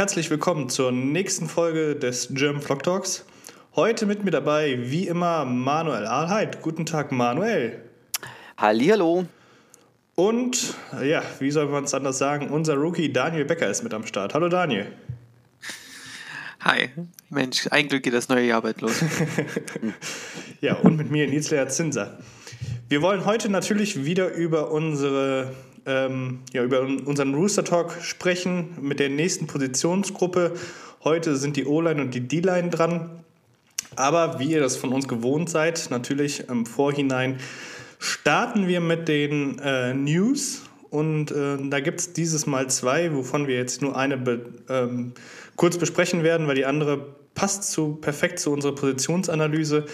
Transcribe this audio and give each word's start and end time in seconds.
herzlich 0.00 0.30
willkommen 0.30 0.70
zur 0.70 0.92
nächsten 0.92 1.46
Folge 1.46 1.94
des 1.94 2.28
German 2.30 2.62
Vlog 2.62 2.82
Talks. 2.82 3.26
Heute 3.76 4.06
mit 4.06 4.24
mir 4.24 4.30
dabei, 4.30 4.78
wie 4.84 5.06
immer, 5.06 5.44
Manuel 5.44 6.06
Ahlheit. 6.06 6.62
Guten 6.62 6.86
Tag, 6.86 7.12
Manuel. 7.12 7.84
Hallihallo. 8.56 9.26
Und, 10.14 10.74
ja, 11.04 11.22
wie 11.38 11.50
soll 11.50 11.66
man 11.66 11.84
es 11.84 11.92
anders 11.92 12.16
sagen, 12.16 12.48
unser 12.48 12.76
Rookie 12.76 13.12
Daniel 13.12 13.44
Becker 13.44 13.68
ist 13.68 13.82
mit 13.82 13.92
am 13.92 14.06
Start. 14.06 14.32
Hallo 14.32 14.48
Daniel. 14.48 14.86
Hi. 16.60 16.88
Mensch, 17.28 17.66
eigentlich 17.70 18.00
geht 18.00 18.14
das 18.14 18.30
neue 18.30 18.46
Jahr 18.46 18.62
bald 18.62 18.80
los. 18.80 19.04
ja, 20.62 20.76
und 20.76 20.96
mit 20.96 21.10
mir 21.10 21.28
Nils 21.28 21.52
Zinser. 21.76 22.20
Wir 22.88 23.02
wollen 23.02 23.26
heute 23.26 23.50
natürlich 23.50 24.02
wieder 24.02 24.32
über 24.32 24.70
unsere 24.70 25.52
ähm, 25.86 26.40
ja, 26.52 26.62
über 26.62 26.82
unseren 26.82 27.34
Rooster 27.34 27.64
Talk 27.64 27.96
sprechen 28.00 28.76
mit 28.80 29.00
der 29.00 29.08
nächsten 29.08 29.46
Positionsgruppe. 29.46 30.54
Heute 31.04 31.36
sind 31.36 31.56
die 31.56 31.66
O-Line 31.66 32.00
und 32.00 32.14
die 32.14 32.26
D-Line 32.26 32.70
dran. 32.70 33.10
Aber 33.96 34.38
wie 34.38 34.52
ihr 34.52 34.60
das 34.60 34.76
von 34.76 34.92
uns 34.92 35.08
gewohnt 35.08 35.50
seid, 35.50 35.88
natürlich 35.90 36.48
im 36.48 36.66
Vorhinein 36.66 37.38
starten 37.98 38.68
wir 38.68 38.80
mit 38.80 39.08
den 39.08 39.58
äh, 39.58 39.94
News. 39.94 40.62
Und 40.90 41.30
äh, 41.30 41.56
da 41.68 41.80
gibt 41.80 42.00
es 42.00 42.12
dieses 42.12 42.46
Mal 42.46 42.68
zwei, 42.68 43.14
wovon 43.14 43.46
wir 43.46 43.56
jetzt 43.56 43.82
nur 43.82 43.96
eine 43.96 44.16
be 44.16 44.44
ähm, 44.68 45.12
kurz 45.56 45.78
besprechen 45.78 46.22
werden, 46.22 46.48
weil 46.48 46.56
die 46.56 46.64
andere 46.64 47.14
passt 47.34 47.70
zu, 47.70 47.94
perfekt 47.94 48.38
zu 48.38 48.50
unserer 48.50 48.74
Positionsanalyse. 48.74 49.86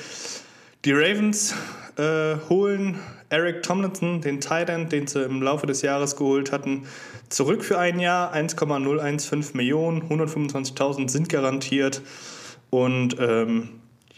Die 0.84 0.92
Ravens 0.92 1.54
äh, 1.96 2.36
holen 2.48 2.98
Eric 3.28 3.62
Tomlinson, 3.62 4.20
den 4.20 4.40
Tight 4.40 4.68
End, 4.68 4.92
den 4.92 5.06
sie 5.06 5.22
im 5.22 5.42
Laufe 5.42 5.66
des 5.66 5.82
Jahres 5.82 6.16
geholt 6.16 6.52
hatten, 6.52 6.86
zurück 7.28 7.64
für 7.64 7.78
ein 7.78 7.98
Jahr. 7.98 8.32
1,015 8.32 9.56
Millionen, 9.56 10.02
125.000 10.08 11.08
sind 11.08 11.28
garantiert. 11.28 12.02
Und 12.70 13.16
ähm, 13.18 13.68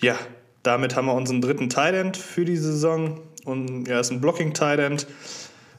ja, 0.00 0.16
damit 0.62 0.96
haben 0.96 1.06
wir 1.06 1.14
unseren 1.14 1.40
dritten 1.40 1.68
Tight 1.68 1.94
End 1.94 2.16
für 2.16 2.44
die 2.44 2.56
Saison. 2.56 3.20
Und 3.44 3.88
er 3.88 4.00
ist 4.00 4.10
ein 4.10 4.20
Blocking 4.20 4.52
Tight 4.52 4.78
End. 4.78 5.06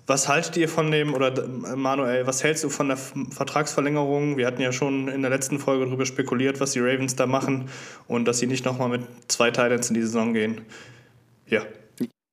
Was 0.07 0.27
haltet 0.27 0.57
ihr 0.57 0.67
von 0.67 0.89
dem, 0.89 1.13
oder 1.13 1.47
Manuel, 1.47 2.25
was 2.25 2.43
hältst 2.43 2.63
du 2.63 2.69
von 2.69 2.87
der 2.87 2.97
Vertragsverlängerung? 2.97 4.37
Wir 4.37 4.47
hatten 4.47 4.59
ja 4.59 4.71
schon 4.71 5.07
in 5.07 5.21
der 5.21 5.29
letzten 5.29 5.59
Folge 5.59 5.85
darüber 5.85 6.07
spekuliert, 6.07 6.59
was 6.59 6.71
die 6.71 6.79
Ravens 6.79 7.15
da 7.15 7.27
machen 7.27 7.69
und 8.07 8.27
dass 8.27 8.39
sie 8.39 8.47
nicht 8.47 8.65
nochmal 8.65 8.89
mit 8.89 9.03
zwei 9.27 9.51
Titans 9.51 9.89
in 9.89 9.93
die 9.93 10.01
Saison 10.01 10.33
gehen. 10.33 10.61
Ja. 11.45 11.61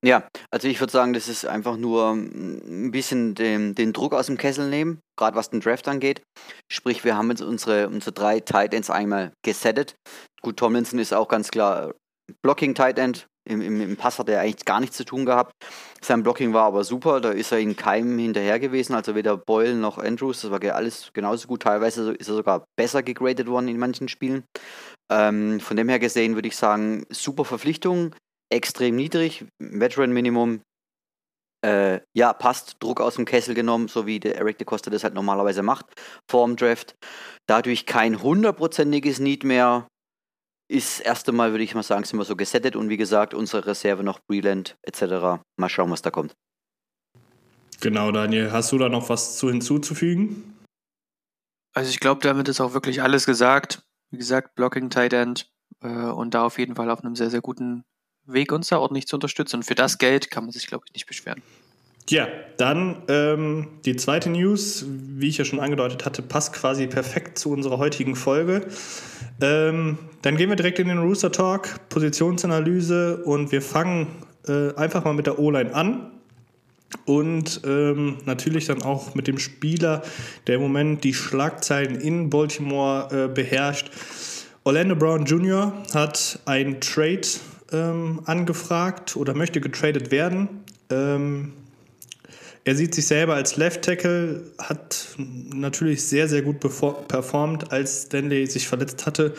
Ja, 0.05 0.29
also 0.51 0.69
ich 0.69 0.79
würde 0.81 0.93
sagen, 0.93 1.15
das 1.15 1.27
ist 1.27 1.47
einfach 1.47 1.77
nur 1.77 2.13
ein 2.13 2.91
bisschen 2.91 3.35
den, 3.35 3.75
den 3.75 3.93
Druck 3.93 4.15
aus 4.15 4.27
dem 4.27 4.37
Kessel 4.37 4.69
nehmen, 4.69 5.01
gerade 5.17 5.37
was 5.37 5.51
den 5.51 5.61
Draft 5.61 5.89
angeht. 5.89 6.23
Sprich, 6.71 7.03
wir 7.05 7.17
haben 7.17 7.31
jetzt 7.31 7.43
unsere, 7.43 7.89
unsere 7.89 8.13
drei 8.13 8.41
Tight 8.41 8.75
Ends 8.75 8.91
einmal 8.91 9.33
gesettet. 9.43 9.95
Gut, 10.43 10.59
Tomlinson 10.59 10.99
ist 10.99 11.15
auch 11.15 11.29
ganz 11.29 11.51
klar 11.51 11.95
Blocking 12.43 12.75
Tight 12.75 12.99
End. 12.99 13.27
Im, 13.49 13.61
im, 13.61 13.81
Im 13.81 13.97
Pass 13.97 14.19
hat 14.19 14.29
er 14.29 14.41
eigentlich 14.41 14.65
gar 14.65 14.81
nichts 14.81 14.97
zu 14.97 15.05
tun 15.05 15.25
gehabt. 15.25 15.53
Sein 16.03 16.25
Blocking 16.25 16.53
war 16.53 16.65
aber 16.65 16.83
super, 16.83 17.21
da 17.21 17.31
ist 17.31 17.53
er 17.53 17.61
in 17.61 17.77
keinem 17.77 18.19
hinterher 18.19 18.59
gewesen, 18.59 18.95
also 18.95 19.15
weder 19.15 19.37
Boyle 19.37 19.77
noch 19.77 19.99
Andrews, 19.99 20.41
das 20.41 20.51
war 20.51 20.61
alles 20.75 21.11
genauso 21.13 21.47
gut. 21.47 21.63
Teilweise 21.63 22.13
ist 22.15 22.29
er 22.29 22.35
sogar 22.35 22.65
besser 22.77 23.05
gegradet 23.05 23.47
worden 23.47 23.69
in 23.69 23.79
manchen 23.79 24.09
Spielen. 24.09 24.45
Ähm, 25.13 25.61
von 25.61 25.77
dem 25.77 25.89
her 25.89 26.01
gesehen 26.01 26.35
würde 26.35 26.49
ich 26.49 26.57
sagen, 26.57 27.07
super 27.11 27.45
Verpflichtung 27.45 28.15
extrem 28.51 28.97
niedrig, 28.97 29.45
Veteran-Minimum. 29.59 30.61
Äh, 31.65 32.01
ja, 32.15 32.33
passt, 32.33 32.77
Druck 32.81 33.01
aus 33.01 33.17
dem 33.17 33.25
Kessel 33.25 33.55
genommen, 33.55 33.89
so 33.89 34.07
wie 34.07 34.21
der 34.21 34.37
Eric 34.37 34.59
de 34.59 34.67
Costa 34.67 34.91
das 34.91 35.05
halt 35.05 35.15
normalerweise 35.15 35.63
macht 35.63 35.87
vor 36.31 36.47
dem 36.47 36.57
Draft. 36.57 36.95
Dadurch 37.49 37.87
kein 37.87 38.23
hundertprozentiges 38.23 39.19
Need 39.19 39.43
mehr. 39.43 39.89
Ist 40.69 40.99
das 40.99 41.07
erste 41.07 41.33
Mal, 41.33 41.53
würde 41.53 41.65
ich 41.65 41.75
mal 41.75 41.83
sagen, 41.83 42.05
sind 42.05 42.19
wir 42.19 42.25
so 42.25 42.37
gesettet 42.37 42.77
und 42.77 42.89
wie 42.89 42.97
gesagt, 42.97 43.35
unsere 43.35 43.67
Reserve 43.67 44.03
noch 44.03 44.19
Breland 44.29 44.77
etc. 44.83 45.41
Mal 45.57 45.69
schauen, 45.69 45.91
was 45.91 46.03
da 46.03 46.11
kommt. 46.11 46.35
Genau, 47.81 48.11
Daniel. 48.11 48.53
Hast 48.53 48.73
du 48.73 48.79
da 48.79 48.89
noch 48.89 49.09
was 49.09 49.39
zu 49.39 49.49
hinzuzufügen? 49.49 50.57
Also 51.75 51.91
ich 51.91 52.01
glaube, 52.01 52.23
damit 52.23 52.49
ist 52.49 52.61
auch 52.61 52.75
wirklich 52.75 53.03
alles 53.03 53.27
gesagt. 53.27 53.83
Wie 54.11 54.19
gesagt, 54.19 54.55
Blocking 54.55 54.91
Tight 54.91 55.13
End 55.13 55.51
äh, 55.83 55.89
und 55.89 56.35
da 56.35 56.45
auf 56.45 56.59
jeden 56.59 56.75
Fall 56.75 56.91
auf 56.91 57.05
einem 57.05 57.17
sehr, 57.17 57.31
sehr 57.31 57.43
guten 57.43 57.85
Weg, 58.27 58.53
uns 58.53 58.69
da 58.69 58.79
ordentlich 58.79 59.07
zu 59.07 59.17
unterstützen. 59.17 59.57
Und 59.57 59.63
für 59.63 59.75
das 59.75 59.99
Geld 59.99 60.31
kann 60.31 60.45
man 60.45 60.53
sich, 60.53 60.67
glaube 60.67 60.85
ich, 60.87 60.95
nicht 60.95 61.07
beschweren. 61.07 61.43
Ja, 62.09 62.29
dann 62.57 63.03
ähm, 63.09 63.67
die 63.85 63.97
zweite 63.97 64.31
News, 64.31 64.85
wie 64.89 65.29
ich 65.29 65.39
ja 65.39 65.45
schon 65.45 65.59
angedeutet 65.59 66.05
hatte, 66.05 66.23
passt 66.23 66.53
quasi 66.53 66.87
perfekt 66.87 67.37
zu 67.37 67.51
unserer 67.51 67.79
heutigen 67.79 68.15
Folge. 68.15 68.69
Ähm, 69.41 69.99
dann 70.23 70.37
gehen 70.37 70.49
wir 70.49 70.57
direkt 70.57 70.79
in 70.79 70.87
den 70.87 70.99
Rooster 70.99 71.33
Talk, 71.33 71.89
Positionsanalyse 71.89 73.25
und 73.25 73.51
wir 73.51 73.61
fangen 73.61 74.07
äh, 74.47 74.73
einfach 74.77 75.05
mal 75.05 75.15
mit 75.15 75.27
der 75.27 75.41
O-Line 75.41 75.75
an. 75.75 76.13
Und 77.05 77.63
ähm, 77.67 78.19
natürlich 78.25 78.67
dann 78.67 78.83
auch 78.83 79.17
mit 79.17 79.27
dem 79.27 79.39
Spieler, 79.39 80.03
der 80.47 80.57
im 80.57 80.63
Moment 80.63 81.03
die 81.03 81.13
Schlagzeilen 81.13 82.01
in 82.01 82.31
Baltimore 82.31 83.25
äh, 83.25 83.29
beherrscht. 83.29 83.91
Orlando 84.63 84.95
Brown 84.95 85.25
Jr. 85.27 85.73
hat 85.93 86.39
ein 86.45 86.81
Trade 86.81 87.27
ähm, 87.73 88.21
angefragt 88.25 89.17
oder 89.17 89.35
möchte 89.35 89.61
getradet 89.61 90.11
werden. 90.11 90.65
Ähm, 90.91 91.53
er 92.65 92.75
sieht 92.75 92.95
sich 92.95 93.07
selber 93.07 93.35
als 93.35 93.57
Left 93.57 93.83
Tackle, 93.83 94.43
hat 94.59 95.17
natürlich 95.17 96.05
sehr, 96.05 96.29
sehr 96.29 96.43
gut 96.43 96.59
performt, 96.59 97.71
als 97.71 98.03
Stanley 98.03 98.47
sich 98.47 98.67
verletzt 98.67 99.07
hatte 99.07 99.35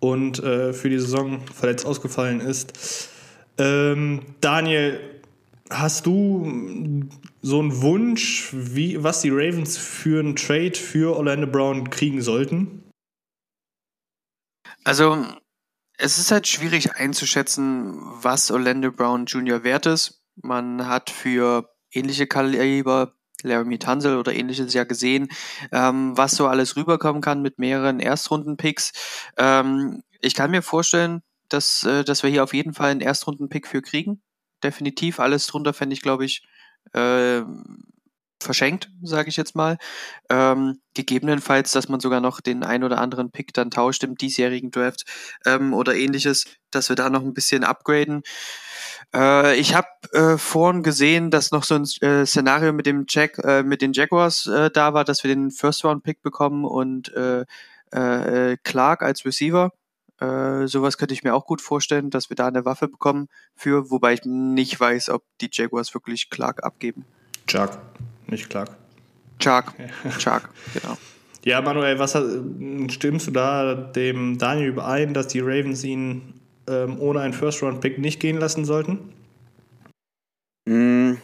und 0.00 0.42
äh, 0.42 0.72
für 0.72 0.88
die 0.88 0.98
Saison 0.98 1.40
verletzt 1.46 1.86
ausgefallen 1.86 2.40
ist. 2.40 3.08
Ähm, 3.58 4.22
Daniel, 4.40 4.98
hast 5.70 6.06
du 6.06 7.08
so 7.42 7.60
einen 7.60 7.80
Wunsch, 7.80 8.50
wie, 8.52 9.02
was 9.02 9.20
die 9.20 9.30
Ravens 9.30 9.78
für 9.78 10.18
einen 10.18 10.34
Trade 10.34 10.74
für 10.74 11.16
Orlando 11.16 11.46
Brown 11.46 11.90
kriegen 11.90 12.22
sollten? 12.22 12.82
Also 14.84 15.26
es 16.02 16.18
ist 16.18 16.32
halt 16.32 16.48
schwierig 16.48 16.96
einzuschätzen, 16.96 17.96
was 18.22 18.50
Orlando 18.50 18.90
Brown 18.90 19.26
Jr. 19.26 19.62
wert 19.62 19.86
ist. 19.86 20.20
Man 20.34 20.88
hat 20.88 21.10
für 21.10 21.70
ähnliche 21.92 22.26
Kaliber 22.26 23.14
Laramie 23.42 23.78
Tunzel 23.78 24.18
oder 24.18 24.34
ähnliches 24.34 24.74
ja 24.74 24.84
gesehen, 24.84 25.28
ähm, 25.70 26.16
was 26.16 26.32
so 26.32 26.48
alles 26.48 26.76
rüberkommen 26.76 27.22
kann 27.22 27.40
mit 27.42 27.58
mehreren 27.58 28.00
Erstrunden-Picks. 28.00 28.92
Ähm, 29.36 30.02
ich 30.20 30.34
kann 30.34 30.50
mir 30.50 30.62
vorstellen, 30.62 31.22
dass, 31.48 31.84
äh, 31.84 32.04
dass 32.04 32.22
wir 32.22 32.30
hier 32.30 32.44
auf 32.44 32.54
jeden 32.54 32.74
Fall 32.74 32.90
einen 32.90 33.00
Erstrunden-Pick 33.00 33.68
für 33.68 33.82
kriegen. 33.82 34.22
Definitiv. 34.62 35.20
Alles 35.20 35.46
drunter 35.46 35.72
fände 35.72 35.94
ich, 35.94 36.02
glaube 36.02 36.24
ich, 36.24 36.46
äh, 36.94 37.42
verschenkt, 38.42 38.90
sage 39.02 39.28
ich 39.28 39.36
jetzt 39.36 39.54
mal. 39.56 39.78
Ähm, 40.28 40.80
gegebenenfalls, 40.94 41.72
dass 41.72 41.88
man 41.88 42.00
sogar 42.00 42.20
noch 42.20 42.40
den 42.40 42.64
ein 42.64 42.84
oder 42.84 42.98
anderen 42.98 43.30
Pick 43.30 43.52
dann 43.54 43.70
tauscht 43.70 44.04
im 44.04 44.16
diesjährigen 44.16 44.70
Draft 44.70 45.04
ähm, 45.46 45.72
oder 45.72 45.94
ähnliches, 45.94 46.44
dass 46.70 46.88
wir 46.88 46.96
da 46.96 47.10
noch 47.10 47.22
ein 47.22 47.34
bisschen 47.34 47.64
upgraden. 47.64 48.22
Äh, 49.14 49.56
ich 49.56 49.74
habe 49.74 49.88
äh, 50.12 50.38
vorhin 50.38 50.82
gesehen, 50.82 51.30
dass 51.30 51.50
noch 51.50 51.64
so 51.64 51.74
ein 51.74 51.84
äh, 52.00 52.26
Szenario 52.26 52.72
mit 52.72 52.86
dem 52.86 53.04
Jack, 53.08 53.38
äh, 53.38 53.62
mit 53.62 53.82
den 53.82 53.92
Jaguars 53.92 54.46
äh, 54.46 54.70
da 54.70 54.94
war, 54.94 55.04
dass 55.04 55.22
wir 55.24 55.34
den 55.34 55.50
First 55.50 55.84
Round 55.84 56.02
Pick 56.02 56.22
bekommen 56.22 56.64
und 56.64 57.12
äh, 57.14 57.44
Clark 58.64 59.02
als 59.02 59.26
Receiver. 59.26 59.70
Sowas 60.18 60.96
könnte 60.96 61.12
ich 61.12 61.24
mir 61.24 61.34
auch 61.34 61.44
gut 61.44 61.60
vorstellen, 61.60 62.08
dass 62.08 62.30
wir 62.30 62.36
da 62.36 62.46
eine 62.46 62.64
Waffe 62.64 62.88
bekommen 62.88 63.28
für, 63.54 63.90
wobei 63.90 64.14
ich 64.14 64.24
nicht 64.24 64.80
weiß, 64.80 65.10
ob 65.10 65.24
die 65.42 65.50
Jaguars 65.52 65.92
wirklich 65.92 66.30
Clark 66.30 66.64
abgeben. 66.64 67.04
Chuck 67.46 67.78
nicht 68.32 68.50
Clark. 68.50 68.76
Chuck. 69.38 69.72
Chuck, 70.18 70.48
genau. 70.74 70.98
Ja, 71.44 71.60
Manuel, 71.60 71.98
was 71.98 72.16
stimmst 72.92 73.26
du 73.26 73.30
da 73.32 73.74
dem 73.74 74.38
Daniel 74.38 74.68
überein, 74.68 75.12
dass 75.14 75.28
die 75.28 75.40
Ravens 75.40 75.82
ihn 75.82 76.40
ähm, 76.68 77.00
ohne 77.00 77.20
einen 77.20 77.32
First-Round-Pick 77.32 77.98
nicht 77.98 78.20
gehen 78.20 78.38
lassen 78.38 78.64
sollten? 78.64 79.12
Mm, 80.68 81.14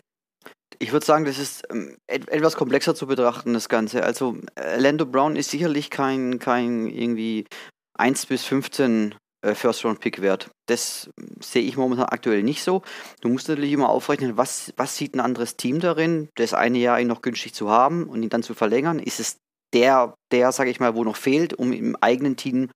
ich 0.81 0.93
würde 0.93 1.07
sagen, 1.07 1.25
das 1.25 1.39
ist 1.39 1.63
ähm, 1.71 1.97
et 2.09 2.29
etwas 2.29 2.57
komplexer 2.57 2.97
zu 2.97 3.07
betrachten, 3.07 3.55
das 3.55 3.69
Ganze. 3.69 4.03
Also, 4.03 4.37
äh, 4.57 4.79
Lando 4.81 5.07
Brown 5.07 5.37
ist 5.37 5.51
sicherlich 5.51 5.91
kein, 5.91 6.41
kein 6.41 6.89
irgendwie 6.89 7.47
1 7.95 8.27
bis 8.27 8.45
15 8.45 9.13
äh, 9.13 9.15
First-Round-Pick 9.43 10.21
wert. 10.21 10.51
Das 10.67 11.11
sehe 11.41 11.63
ich 11.63 11.77
momentan 11.77 12.07
aktuell 12.07 12.43
nicht 12.43 12.63
so. 12.63 12.83
Du 13.21 13.29
musst 13.29 13.49
natürlich 13.49 13.73
immer 13.73 13.89
aufrechnen, 13.89 14.37
was, 14.37 14.73
was 14.77 14.97
sieht 14.97 15.15
ein 15.15 15.21
anderes 15.21 15.57
Team 15.57 15.81
darin, 15.81 16.29
das 16.37 16.55
eine 16.55 16.79
Jahr 16.79 17.01
ihn 17.01 17.07
noch 17.07 17.23
günstig 17.23 17.55
zu 17.55 17.71
haben 17.71 18.05
und 18.05 18.23
ihn 18.23 18.29
dann 18.29 18.43
zu 18.43 18.55
verlängern. 18.55 18.99
Ist 18.99 19.21
es 19.21 19.37
der, 19.75 20.15
der, 20.33 20.53
sage 20.53 20.71
ich 20.71 20.81
mal, 20.81 20.95
wo 20.95 21.05
noch 21.05 21.17
fehlt, 21.17 21.55
um 21.55 21.73
im 21.73 21.97
eigenen 22.01 22.37
Team 22.37 22.71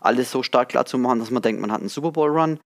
alles 0.00 0.30
so 0.30 0.42
stark 0.42 0.70
klar 0.70 0.86
zu 0.86 0.98
machen, 0.98 1.18
dass 1.18 1.30
man 1.30 1.42
denkt, 1.42 1.60
man 1.60 1.72
hat 1.72 1.80
einen 1.80 1.88
Super 1.88 2.12
Bowl-Run. 2.12 2.58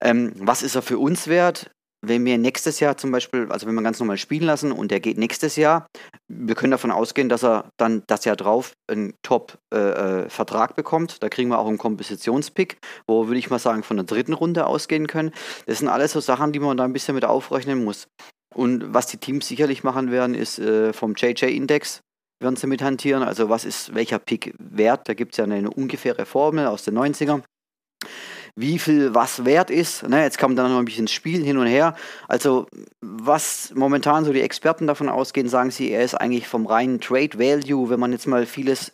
Ähm, 0.00 0.32
was 0.36 0.62
ist 0.62 0.76
er 0.76 0.82
für 0.82 0.98
uns 0.98 1.26
wert? 1.26 1.70
Wenn 2.08 2.24
wir 2.24 2.38
nächstes 2.38 2.80
Jahr 2.80 2.96
zum 2.96 3.10
Beispiel, 3.10 3.46
also 3.50 3.66
wenn 3.66 3.74
wir 3.74 3.82
ganz 3.82 3.98
normal 3.98 4.18
spielen 4.18 4.44
lassen 4.44 4.72
und 4.72 4.90
der 4.90 5.00
geht 5.00 5.18
nächstes 5.18 5.56
Jahr, 5.56 5.86
wir 6.28 6.54
können 6.54 6.70
davon 6.70 6.90
ausgehen, 6.90 7.28
dass 7.28 7.44
er 7.44 7.70
dann 7.76 8.02
das 8.06 8.24
Jahr 8.24 8.36
drauf 8.36 8.72
einen 8.90 9.14
Top-Vertrag 9.22 10.70
äh, 10.70 10.72
äh 10.72 10.76
bekommt. 10.76 11.22
Da 11.22 11.28
kriegen 11.28 11.50
wir 11.50 11.58
auch 11.58 11.68
einen 11.68 11.78
Kompositionspick, 11.78 12.78
wo 13.06 13.26
würde 13.26 13.38
ich 13.38 13.50
mal 13.50 13.58
sagen 13.58 13.82
von 13.82 13.96
der 13.96 14.06
dritten 14.06 14.32
Runde 14.32 14.66
ausgehen 14.66 15.06
können. 15.06 15.32
Das 15.66 15.78
sind 15.78 15.88
alles 15.88 16.12
so 16.12 16.20
Sachen, 16.20 16.52
die 16.52 16.60
man 16.60 16.76
da 16.76 16.84
ein 16.84 16.92
bisschen 16.92 17.14
mit 17.14 17.24
aufrechnen 17.24 17.84
muss. 17.84 18.08
Und 18.54 18.94
was 18.94 19.06
die 19.06 19.18
Teams 19.18 19.48
sicherlich 19.48 19.82
machen 19.82 20.10
werden, 20.10 20.34
ist 20.34 20.58
äh, 20.58 20.92
vom 20.92 21.14
JJ-Index 21.14 22.00
werden 22.40 22.56
sie 22.56 22.66
mit 22.66 22.82
hantieren. 22.82 23.22
Also 23.22 23.48
was 23.48 23.64
ist 23.64 23.94
welcher 23.94 24.18
Pick 24.18 24.54
wert? 24.58 25.08
Da 25.08 25.14
gibt 25.14 25.32
es 25.32 25.38
ja 25.38 25.44
eine, 25.44 25.56
eine 25.56 25.70
ungefähre 25.70 26.26
Formel 26.26 26.66
aus 26.66 26.84
den 26.84 26.98
90ern 26.98 27.42
wie 28.56 28.78
viel 28.78 29.14
was 29.14 29.44
wert 29.44 29.70
ist. 29.70 30.08
Ne, 30.08 30.22
jetzt 30.22 30.38
kommt 30.38 30.58
dann 30.58 30.70
noch 30.70 30.78
ein 30.78 30.84
bisschen 30.84 31.08
Spiel 31.08 31.44
hin 31.44 31.58
und 31.58 31.66
her. 31.66 31.96
Also, 32.28 32.66
was 33.00 33.72
momentan 33.74 34.24
so 34.24 34.32
die 34.32 34.42
Experten 34.42 34.86
davon 34.86 35.08
ausgehen, 35.08 35.48
sagen 35.48 35.70
sie, 35.70 35.90
er 35.90 36.04
ist 36.04 36.14
eigentlich 36.14 36.46
vom 36.46 36.66
reinen 36.66 37.00
Trade 37.00 37.38
Value, 37.38 37.90
wenn 37.90 38.00
man 38.00 38.12
jetzt 38.12 38.26
mal 38.26 38.46
vieles 38.46 38.92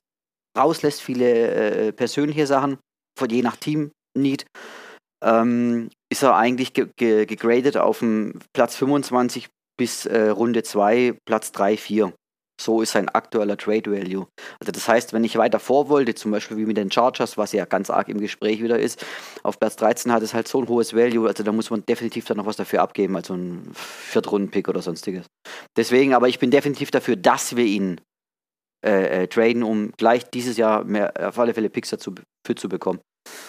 rauslässt, 0.56 1.02
viele 1.02 1.88
äh, 1.88 1.92
persönliche 1.92 2.46
Sachen, 2.46 2.78
von 3.18 3.28
je 3.28 3.42
nach 3.42 3.56
Team 3.56 3.92
Need, 4.16 4.46
ähm, 5.22 5.90
ist 6.10 6.22
er 6.22 6.36
eigentlich 6.36 6.72
ge 6.72 6.88
ge 6.96 7.26
gegradet 7.26 7.76
auf 7.76 8.00
dem 8.00 8.40
Platz 8.52 8.74
25 8.76 9.48
bis 9.78 10.06
äh, 10.06 10.28
Runde 10.28 10.62
2, 10.62 11.18
Platz 11.26 11.52
3, 11.52 11.76
4. 11.76 12.12
So 12.60 12.82
ist 12.82 12.92
sein 12.92 13.08
aktueller 13.08 13.56
Trade 13.56 13.90
Value. 13.90 14.26
Also 14.60 14.72
das 14.72 14.86
heißt, 14.86 15.12
wenn 15.14 15.24
ich 15.24 15.36
weiter 15.36 15.58
vor 15.58 15.88
wollte, 15.88 16.14
zum 16.14 16.30
Beispiel 16.30 16.58
wie 16.58 16.66
mit 16.66 16.76
den 16.76 16.92
Chargers, 16.92 17.38
was 17.38 17.52
ja 17.52 17.64
ganz 17.64 17.88
arg 17.88 18.08
im 18.08 18.20
Gespräch 18.20 18.62
wieder 18.62 18.78
ist, 18.78 19.04
auf 19.42 19.58
Platz 19.58 19.76
13 19.76 20.12
hat 20.12 20.22
es 20.22 20.34
halt 20.34 20.46
so 20.46 20.60
ein 20.60 20.68
hohes 20.68 20.94
Value, 20.94 21.26
also 21.26 21.42
da 21.42 21.52
muss 21.52 21.70
man 21.70 21.86
definitiv 21.86 22.26
dann 22.26 22.36
noch 22.36 22.44
was 22.44 22.56
dafür 22.56 22.82
abgeben, 22.82 23.16
also 23.16 23.34
ein 23.34 23.70
Viertrunden-Pick 23.72 24.68
oder 24.68 24.82
sonstiges. 24.82 25.24
Deswegen, 25.76 26.12
aber 26.12 26.28
ich 26.28 26.38
bin 26.38 26.50
definitiv 26.50 26.90
dafür, 26.90 27.16
dass 27.16 27.56
wir 27.56 27.64
ihn 27.64 27.98
äh, 28.84 29.22
äh, 29.22 29.26
traden, 29.26 29.62
um 29.62 29.92
gleich 29.92 30.28
dieses 30.28 30.58
Jahr 30.58 30.84
mehr, 30.84 31.12
auf 31.28 31.38
alle 31.38 31.54
Fälle 31.54 31.70
Picks 31.70 31.90
dazu 31.90 32.14
für 32.46 32.54
zu 32.54 32.68
bekommen. 32.68 33.00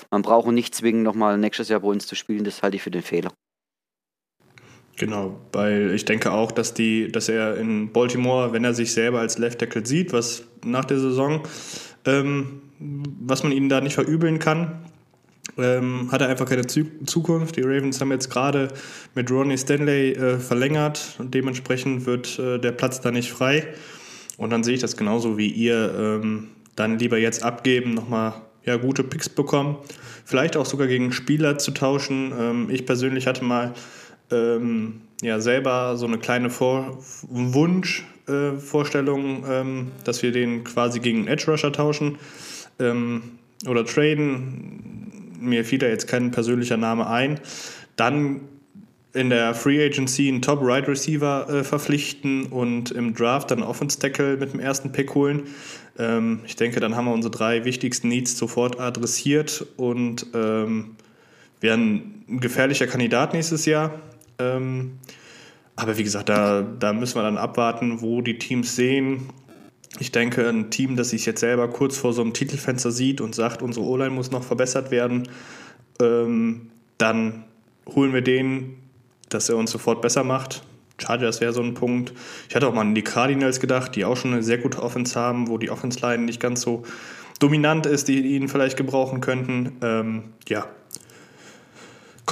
Man 0.10 0.22
braucht 0.22 0.48
nicht 0.52 0.74
zwingend 0.74 1.04
nochmal 1.04 1.38
nächstes 1.38 1.68
Jahr 1.68 1.82
bei 1.82 1.88
uns 1.88 2.08
zu 2.08 2.16
spielen, 2.16 2.46
das 2.46 2.64
halte 2.64 2.78
ich 2.78 2.84
für 2.84 2.92
den 2.92 3.02
Fehler. 3.02 3.32
Genau, 5.02 5.36
weil 5.52 5.96
ich 5.96 6.06
denke 6.06 6.32
auch, 6.32 6.52
dass, 6.52 6.76
die, 6.76 7.12
dass 7.12 7.28
er 7.28 7.58
in 7.58 7.92
Baltimore, 7.92 8.54
wenn 8.54 8.64
er 8.64 8.76
sich 8.76 8.94
selber 8.94 9.20
als 9.20 9.40
Left 9.40 9.58
Tackle 9.58 9.84
sieht, 9.84 10.14
was 10.14 10.44
nach 10.64 10.86
der 10.86 11.00
Saison, 11.00 11.42
ähm, 12.06 12.62
was 12.78 13.42
man 13.42 13.52
ihnen 13.52 13.68
da 13.68 13.82
nicht 13.82 13.96
verübeln 13.96 14.38
kann, 14.38 14.86
ähm, 15.58 16.10
hat 16.12 16.22
er 16.22 16.28
einfach 16.28 16.48
keine 16.48 16.68
Zukunft. 16.68 17.56
Die 17.56 17.62
Ravens 17.62 18.00
haben 18.00 18.12
jetzt 18.12 18.30
gerade 18.30 18.68
mit 19.16 19.32
Ronnie 19.32 19.58
Stanley 19.58 20.12
äh, 20.12 20.38
verlängert 20.38 21.16
und 21.18 21.34
dementsprechend 21.34 22.06
wird 22.06 22.38
äh, 22.38 22.60
der 22.60 22.72
Platz 22.72 23.02
da 23.02 23.10
nicht 23.10 23.32
frei. 23.32 23.70
Und 24.38 24.52
dann 24.52 24.64
sehe 24.64 24.76
ich 24.76 24.82
das 24.82 24.98
genauso 24.98 25.36
wie 25.36 25.48
ihr. 25.48 25.96
Ähm, 25.98 26.50
dann 26.76 27.00
lieber 27.00 27.18
jetzt 27.18 27.42
abgeben, 27.42 27.96
nochmal 27.96 28.34
ja, 28.66 28.78
gute 28.78 29.04
Picks 29.04 29.30
bekommen. 29.30 29.78
Vielleicht 30.26 30.56
auch 30.56 30.68
sogar 30.68 30.86
gegen 30.86 31.12
Spieler 31.12 31.58
zu 31.58 31.72
tauschen. 31.72 32.32
Ähm, 32.40 32.70
ich 32.70 32.86
persönlich 32.86 33.26
hatte 33.26 33.44
mal 33.44 33.74
ähm, 34.32 35.02
ja 35.22 35.40
selber 35.40 35.96
so 35.98 36.06
eine 36.06 36.18
kleine 36.18 36.50
Vor 36.50 36.98
Wunschvorstellung, 37.30 39.46
äh, 39.46 39.62
ähm, 39.62 39.92
dass 40.04 40.24
wir 40.24 40.32
den 40.32 40.64
quasi 40.64 41.00
gegen 41.00 41.20
einen 41.20 41.28
Edge 41.28 41.52
Rusher 41.52 41.72
tauschen 41.72 42.18
ähm, 42.80 43.22
oder 43.68 43.86
traden. 43.86 45.12
Mir 45.40 45.66
fiel 45.66 45.80
da 45.80 45.88
jetzt 45.88 46.08
kein 46.08 46.32
persönlicher 46.32 46.78
Name 46.78 47.08
ein. 47.08 47.40
Dann 47.96 48.42
in 49.14 49.30
der 49.30 49.54
Free 49.54 49.84
Agency 49.84 50.30
einen 50.30 50.42
Top 50.42 50.60
Right 50.62 50.88
Receiver 50.88 51.48
äh, 51.50 51.64
verpflichten 51.64 52.46
und 52.46 52.92
im 52.92 53.14
Draft 53.14 53.52
dann 53.52 53.62
Offense 53.62 54.00
Tackle 54.00 54.38
mit 54.38 54.54
dem 54.54 54.60
ersten 54.60 54.92
Pick 54.92 55.14
holen. 55.16 55.44
Ähm, 56.00 56.40
ich 56.46 56.56
denke, 56.56 56.80
dann 56.80 56.96
haben 56.96 57.06
wir 57.06 57.14
unsere 57.14 57.32
drei 57.32 57.66
wichtigsten 57.66 58.08
Needs 58.08 58.38
sofort 58.38 58.80
adressiert 58.80 59.66
und 59.78 60.28
ähm, 60.34 60.96
werden 61.60 62.24
ein 62.30 62.40
gefährlicher 62.40 62.88
Kandidat 62.88 63.34
nächstes 63.34 63.66
Jahr. 63.66 64.00
Ähm, 64.42 65.00
aber 65.76 65.98
wie 65.98 66.04
gesagt, 66.04 66.30
da, 66.30 66.62
da 66.62 66.94
müssen 66.94 67.16
wir 67.16 67.24
dann 67.24 67.38
abwarten, 67.38 68.02
wo 68.02 68.22
die 68.22 68.38
Teams 68.38 68.76
sehen. 68.76 69.30
Ich 70.00 70.12
denke, 70.12 70.48
ein 70.48 70.70
Team, 70.70 70.96
das 70.96 71.10
sich 71.10 71.26
jetzt 71.26 71.40
selber 71.40 71.68
kurz 71.70 71.98
vor 71.98 72.14
so 72.14 72.22
einem 72.22 72.34
Titelfenster 72.34 72.92
sieht 72.92 73.22
und 73.22 73.36
sagt, 73.36 73.62
unsere 73.62 73.86
O-Line 73.86 74.12
muss 74.12 74.32
noch 74.32 74.44
verbessert 74.44 74.92
werden, 74.92 75.28
ähm, 76.00 76.72
dann 76.98 77.44
holen 77.88 78.14
wir 78.14 78.22
den, 78.22 78.78
dass 79.30 79.50
er 79.50 79.58
uns 79.58 79.72
sofort 79.72 80.02
besser 80.02 80.24
macht. 80.24 80.64
Chargers 80.98 81.42
wäre 81.42 81.52
so 81.52 81.62
ein 81.62 81.74
Punkt. 81.74 82.14
Ich 82.48 82.56
hatte 82.56 82.68
auch 82.68 82.74
mal 82.74 82.82
an 82.82 82.96
die 82.96 83.02
Cardinals 83.02 83.60
gedacht, 83.60 83.96
die 83.96 84.06
auch 84.06 84.16
schon 84.16 84.34
eine 84.34 84.44
sehr 84.44 84.60
gute 84.60 84.82
Offense 84.84 85.20
haben, 85.20 85.48
wo 85.48 85.58
die 85.58 85.72
Offense-Line 85.72 86.24
nicht 86.24 86.40
ganz 86.40 86.62
so 86.62 86.84
dominant 87.40 87.86
ist, 87.88 88.08
die 88.08 88.36
ihn 88.36 88.48
vielleicht 88.48 88.78
gebrauchen 88.78 89.20
könnten. 89.20 89.78
Ähm, 89.82 90.24
ja, 90.48 90.68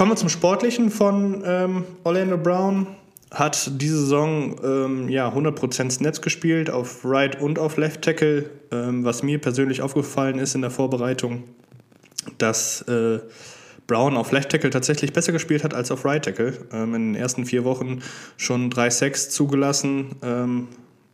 Kommen 0.00 0.12
wir 0.12 0.16
zum 0.16 0.30
Sportlichen 0.30 0.90
von 0.90 1.42
ähm, 1.44 1.84
Orlando 2.04 2.38
Brown. 2.38 2.86
Hat 3.32 3.70
diese 3.82 3.98
Saison 3.98 4.56
ähm, 4.64 5.10
ja, 5.10 5.28
100% 5.28 5.90
Snaps 5.90 6.22
gespielt, 6.22 6.70
auf 6.70 7.04
Right 7.04 7.38
und 7.38 7.58
auf 7.58 7.76
Left 7.76 8.00
Tackle. 8.00 8.48
Ähm, 8.72 9.04
was 9.04 9.22
mir 9.22 9.38
persönlich 9.38 9.82
aufgefallen 9.82 10.38
ist 10.38 10.54
in 10.54 10.62
der 10.62 10.70
Vorbereitung, 10.70 11.44
dass 12.38 12.80
äh, 12.88 13.18
Brown 13.86 14.16
auf 14.16 14.32
Left 14.32 14.48
Tackle 14.48 14.70
tatsächlich 14.70 15.12
besser 15.12 15.32
gespielt 15.32 15.64
hat 15.64 15.74
als 15.74 15.90
auf 15.90 16.06
Right 16.06 16.24
Tackle. 16.24 16.54
Ähm, 16.72 16.94
in 16.94 17.12
den 17.12 17.14
ersten 17.14 17.44
vier 17.44 17.64
Wochen 17.64 18.00
schon 18.38 18.70
drei 18.70 18.88
Sacks 18.88 19.28
zugelassen. 19.28 20.12
Ähm, 20.22 20.68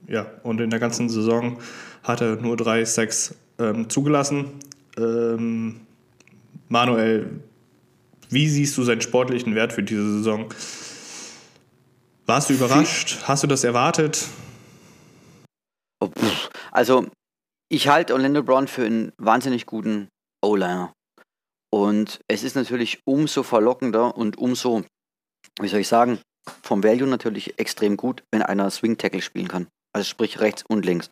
ja, 0.06 0.26
und 0.44 0.60
in 0.60 0.70
der 0.70 0.78
ganzen 0.78 1.08
Saison 1.08 1.58
hat 2.04 2.20
er 2.20 2.36
nur 2.36 2.56
drei 2.56 2.84
Sacks 2.84 3.34
ähm, 3.58 3.90
zugelassen. 3.90 4.44
Manuel, 6.68 7.40
wie 8.30 8.48
siehst 8.48 8.76
du 8.76 8.82
seinen 8.82 9.00
sportlichen 9.00 9.54
Wert 9.54 9.72
für 9.72 9.82
diese 9.82 10.18
Saison? 10.18 10.52
Warst 12.26 12.50
du 12.50 12.54
überrascht? 12.54 13.18
Hast 13.24 13.42
du 13.42 13.46
das 13.46 13.62
erwartet? 13.62 14.26
Oh, 16.00 16.10
also, 16.72 17.06
ich 17.68 17.88
halte 17.88 18.14
Orlando 18.14 18.42
Brown 18.42 18.68
für 18.68 18.84
einen 18.84 19.12
wahnsinnig 19.16 19.66
guten 19.66 20.08
O-Liner. 20.44 20.92
Und 21.72 22.20
es 22.28 22.42
ist 22.42 22.56
natürlich 22.56 23.00
umso 23.04 23.42
verlockender 23.42 24.16
und 24.16 24.38
umso, 24.38 24.84
wie 25.60 25.68
soll 25.68 25.80
ich 25.80 25.88
sagen, 25.88 26.20
vom 26.62 26.82
Value 26.82 27.08
natürlich 27.08 27.58
extrem 27.58 27.96
gut, 27.96 28.22
wenn 28.32 28.42
einer 28.42 28.70
Swing 28.70 28.98
Tackle 28.98 29.22
spielen 29.22 29.48
kann. 29.48 29.68
Also 29.92 30.08
sprich 30.08 30.40
rechts 30.40 30.64
und 30.68 30.84
links. 30.84 31.10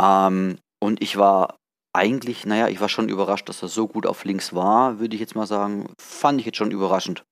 Ähm, 0.00 0.58
und 0.82 1.02
ich 1.02 1.16
war 1.16 1.56
eigentlich, 1.94 2.44
naja, 2.44 2.68
ich 2.68 2.80
war 2.80 2.88
schon 2.88 3.08
überrascht, 3.08 3.48
dass 3.48 3.62
er 3.62 3.68
so 3.68 3.86
gut 3.86 4.06
auf 4.06 4.24
links 4.24 4.52
war, 4.52 4.98
würde 4.98 5.14
ich 5.14 5.20
jetzt 5.20 5.36
mal 5.36 5.46
sagen. 5.46 5.92
Fand 5.98 6.40
ich 6.40 6.46
jetzt 6.46 6.58
schon 6.58 6.72
überraschend. 6.72 7.24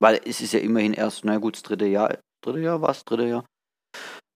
Weil 0.00 0.20
es 0.24 0.40
ist 0.40 0.52
ja 0.52 0.60
immerhin 0.60 0.92
erst, 0.92 1.24
naja 1.24 1.38
gut, 1.38 1.54
das 1.54 1.62
dritte 1.62 1.86
Jahr. 1.86 2.18
Dritte 2.44 2.60
Jahr 2.60 2.82
war 2.82 2.90
es? 2.90 3.04
Dritte 3.04 3.26
Jahr. 3.26 3.46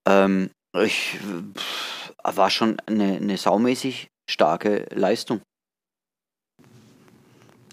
Ähm, 0.09 0.51
ich 0.79 1.19
pff, 1.55 2.13
war 2.23 2.51
schon 2.51 2.81
eine, 2.87 3.17
eine 3.17 3.37
saumäßig 3.37 4.09
starke 4.31 4.87
Leistung. 4.91 5.43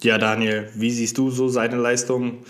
Ja, 0.01 0.17
Daniel, 0.17 0.71
wie 0.75 0.91
siehst 0.91 1.17
du 1.17 1.29
so 1.29 1.47
seine 1.47 1.77
Leistung? 1.77 2.43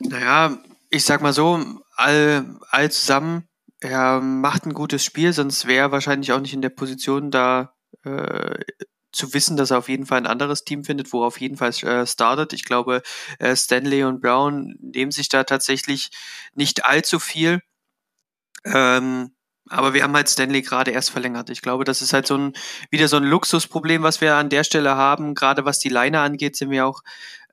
Naja, 0.00 0.58
ich 0.90 1.04
sag 1.04 1.22
mal 1.22 1.32
so, 1.32 1.60
all, 1.96 2.58
all 2.70 2.90
zusammen 2.90 3.46
er 3.86 4.20
macht 4.20 4.66
ein 4.66 4.74
gutes 4.74 5.04
Spiel, 5.04 5.32
sonst 5.32 5.66
wäre 5.66 5.86
er 5.88 5.92
wahrscheinlich 5.92 6.32
auch 6.32 6.40
nicht 6.40 6.54
in 6.54 6.62
der 6.62 6.70
Position, 6.70 7.30
da 7.30 7.74
äh, 8.04 8.58
zu 9.12 9.32
wissen, 9.32 9.56
dass 9.56 9.70
er 9.70 9.78
auf 9.78 9.88
jeden 9.88 10.06
Fall 10.06 10.18
ein 10.18 10.26
anderes 10.26 10.64
Team 10.64 10.84
findet, 10.84 11.12
wo 11.12 11.22
er 11.22 11.28
auf 11.28 11.40
jeden 11.40 11.56
Fall 11.56 11.70
äh, 11.70 12.06
startet. 12.06 12.52
Ich 12.52 12.64
glaube, 12.64 13.02
äh, 13.38 13.56
Stanley 13.56 14.04
und 14.04 14.20
Brown 14.20 14.76
nehmen 14.80 15.10
sich 15.12 15.28
da 15.28 15.44
tatsächlich 15.44 16.10
nicht 16.54 16.84
allzu 16.84 17.18
viel. 17.18 17.62
Ähm, 18.64 19.32
aber 19.68 19.94
wir 19.94 20.02
haben 20.02 20.14
halt 20.14 20.28
Stanley 20.28 20.62
gerade 20.62 20.90
erst 20.90 21.10
verlängert. 21.10 21.50
Ich 21.50 21.62
glaube, 21.62 21.84
das 21.84 22.02
ist 22.02 22.12
halt 22.12 22.26
so 22.26 22.36
ein, 22.36 22.52
wieder 22.90 23.08
so 23.08 23.16
ein 23.16 23.24
Luxusproblem, 23.24 24.02
was 24.02 24.20
wir 24.20 24.34
an 24.34 24.50
der 24.50 24.64
Stelle 24.64 24.96
haben. 24.96 25.34
Gerade 25.34 25.64
was 25.64 25.78
die 25.78 25.88
Line 25.88 26.20
angeht, 26.20 26.56
sind 26.56 26.70
wir 26.70 26.86
auch 26.86 27.02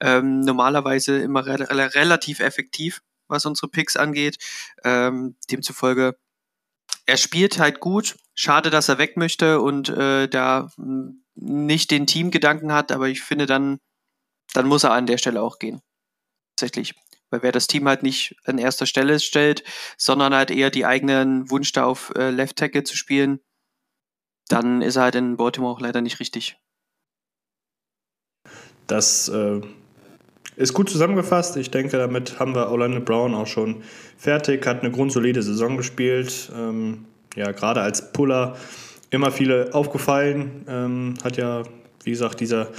ähm, 0.02 0.42
normalerweise 0.42 1.20
immer 1.20 1.46
re 1.46 1.60
relativ 1.96 2.40
effektiv 2.40 3.02
was 3.28 3.46
unsere 3.46 3.68
Picks 3.68 3.98
angeht. 3.98 4.38
Ähm, 4.84 5.36
demzufolge, 5.52 6.18
er 7.06 7.18
spielt 7.18 7.60
halt 7.60 7.80
gut. 7.80 8.18
Schade, 8.36 8.70
dass 8.70 8.90
er 8.90 8.98
weg 8.98 9.18
möchte 9.18 9.62
und 9.62 9.90
äh, 9.90 10.28
da 10.28 10.72
nicht 11.36 11.92
den 11.92 12.08
Teamgedanken 12.08 12.72
hat, 12.72 12.92
aber 12.92 13.08
ich 13.10 13.22
finde 13.22 13.46
dann, 13.46 13.80
dann 14.54 14.68
muss 14.68 14.84
er 14.84 14.94
an 14.94 15.06
der 15.06 15.18
Stelle 15.18 15.42
auch 15.42 15.60
gehen. 15.60 15.82
Tatsächlich. 16.56 16.96
Weil 17.30 17.44
wer 17.44 17.52
das 17.52 17.68
Team 17.68 17.88
halt 17.88 18.04
nicht 18.04 18.36
an 18.46 18.58
erster 18.58 18.86
Stelle 18.86 19.20
stellt, 19.20 19.64
sondern 19.98 20.36
halt 20.36 20.52
eher 20.52 20.70
die 20.70 20.86
eigenen 20.86 21.50
Wunsch 21.50 21.72
da 21.72 21.86
auf 21.86 22.14
äh, 22.16 22.30
Left 22.30 22.58
Tackle 22.58 22.84
zu 22.84 22.96
spielen, 22.96 23.40
dann 24.50 24.82
ist 24.82 24.98
er 24.98 25.04
halt 25.04 25.16
in 25.16 25.38
Baltimore 25.38 25.74
auch 25.74 25.82
leider 25.82 26.02
nicht 26.02 26.20
richtig. 26.20 26.58
Das 28.88 29.30
äh, 29.30 29.62
ist 30.56 30.74
gut 30.74 30.90
zusammengefasst. 30.90 31.58
Ich 31.58 31.72
denke, 31.72 31.98
damit 31.98 32.40
haben 32.40 32.56
wir 32.56 32.70
Orlando 32.70 33.00
Brown 33.00 33.34
auch 33.34 33.48
schon 33.48 33.78
fertig. 34.18 34.66
Hat 34.66 34.82
eine 34.82 34.92
grundsolide 34.92 35.42
Saison 35.42 35.78
gespielt. 35.78 36.52
Ähm, 36.58 37.06
ja, 37.36 37.52
gerade 37.52 37.82
als 37.82 38.14
Puller 38.14 38.56
immer 39.10 39.32
viele 39.32 39.74
aufgefallen. 39.74 40.66
Ähm, 40.68 41.14
hat 41.24 41.38
ja, 41.38 41.64
wie 42.04 42.12
gesagt, 42.12 42.40
dieser, 42.40 42.70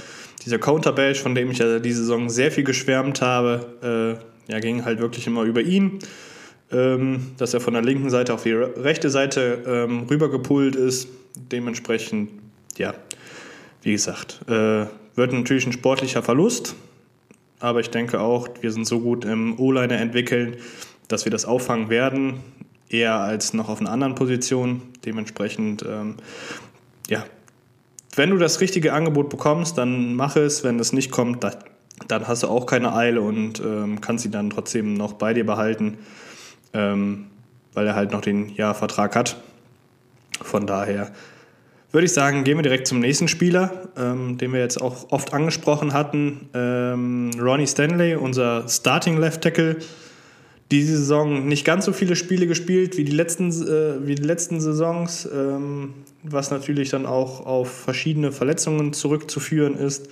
dieser 0.45 0.59
Counterbash, 0.59 1.21
von 1.21 1.35
dem 1.35 1.51
ich 1.51 1.57
ja 1.57 1.79
diese 1.79 1.99
Saison 1.99 2.29
sehr 2.29 2.51
viel 2.51 2.63
geschwärmt 2.63 3.21
habe, 3.21 4.19
äh, 4.49 4.51
ja, 4.51 4.59
ging 4.59 4.85
halt 4.85 4.99
wirklich 4.99 5.27
immer 5.27 5.43
über 5.43 5.61
ihn. 5.61 5.99
Ähm, 6.71 7.31
dass 7.37 7.53
er 7.53 7.61
von 7.61 7.73
der 7.73 7.83
linken 7.83 8.09
Seite 8.09 8.33
auf 8.33 8.43
die 8.43 8.51
rechte 8.51 9.09
Seite 9.09 9.63
ähm, 9.67 10.07
rübergepult 10.09 10.75
ist. 10.75 11.07
Dementsprechend, 11.51 12.31
ja, 12.77 12.95
wie 13.83 13.91
gesagt, 13.91 14.39
äh, 14.47 14.87
wird 15.15 15.31
natürlich 15.31 15.67
ein 15.67 15.73
sportlicher 15.73 16.23
Verlust. 16.23 16.75
Aber 17.65 17.79
ich 17.79 17.89
denke 17.89 18.21
auch, 18.21 18.47
wir 18.61 18.71
sind 18.71 18.85
so 18.85 18.99
gut 18.99 19.25
im 19.25 19.59
O-Liner 19.59 19.97
entwickeln, 19.97 20.57
dass 21.07 21.25
wir 21.25 21.31
das 21.31 21.45
auffangen 21.45 21.89
werden, 21.89 22.41
eher 22.89 23.15
als 23.15 23.55
noch 23.55 23.69
auf 23.69 23.81
einer 23.81 23.89
anderen 23.89 24.13
Position. 24.13 24.83
Dementsprechend, 25.03 25.83
ähm, 25.83 26.17
ja, 27.09 27.25
wenn 28.15 28.29
du 28.29 28.37
das 28.37 28.61
richtige 28.61 28.93
Angebot 28.93 29.31
bekommst, 29.31 29.79
dann 29.79 30.13
mach 30.13 30.35
es. 30.35 30.63
Wenn 30.63 30.77
es 30.77 30.93
nicht 30.93 31.09
kommt, 31.09 31.43
dann, 31.43 31.55
dann 32.07 32.27
hast 32.27 32.43
du 32.43 32.49
auch 32.49 32.67
keine 32.67 32.93
Eile 32.93 33.21
und 33.21 33.59
ähm, 33.61 33.99
kannst 33.99 34.21
sie 34.21 34.29
dann 34.29 34.51
trotzdem 34.51 34.93
noch 34.93 35.13
bei 35.13 35.33
dir 35.33 35.43
behalten, 35.43 35.97
ähm, 36.71 37.25
weil 37.73 37.87
er 37.87 37.95
halt 37.95 38.11
noch 38.11 38.21
den 38.21 38.49
Jahrvertrag 38.49 39.15
hat. 39.15 39.37
Von 40.39 40.67
daher 40.67 41.11
würde 41.95 42.07
ich 42.07 42.13
sagen, 42.13 42.43
gehen 42.43 42.57
wir 42.57 42.61
direkt 42.61 42.87
zum 42.87 42.99
nächsten 42.99 43.29
Spieler, 43.29 43.87
ähm, 43.95 44.37
den 44.37 44.51
wir 44.51 44.59
jetzt 44.59 44.81
auch 44.81 45.11
oft 45.11 45.33
angesprochen 45.33 45.93
hatten. 45.93 46.49
Ähm, 46.53 47.31
Ronnie 47.39 47.67
Stanley, 47.67 48.15
unser 48.15 48.67
Starting 48.67 49.15
Left 49.17 49.41
Tackle. 49.41 49.77
Diese 50.71 50.97
Saison 50.97 51.47
nicht 51.47 51.63
ganz 51.63 51.85
so 51.85 51.93
viele 51.93 52.17
Spiele 52.17 52.47
gespielt 52.47 52.97
wie 52.97 53.05
die 53.05 53.13
letzten, 53.13 53.49
äh, 53.49 54.05
wie 54.05 54.15
die 54.15 54.23
letzten 54.23 54.59
Saisons, 54.59 55.25
ähm, 55.33 55.93
was 56.21 56.51
natürlich 56.51 56.89
dann 56.89 57.05
auch 57.05 57.45
auf 57.45 57.71
verschiedene 57.71 58.33
Verletzungen 58.33 58.91
zurückzuführen 58.91 59.77
ist. 59.77 60.09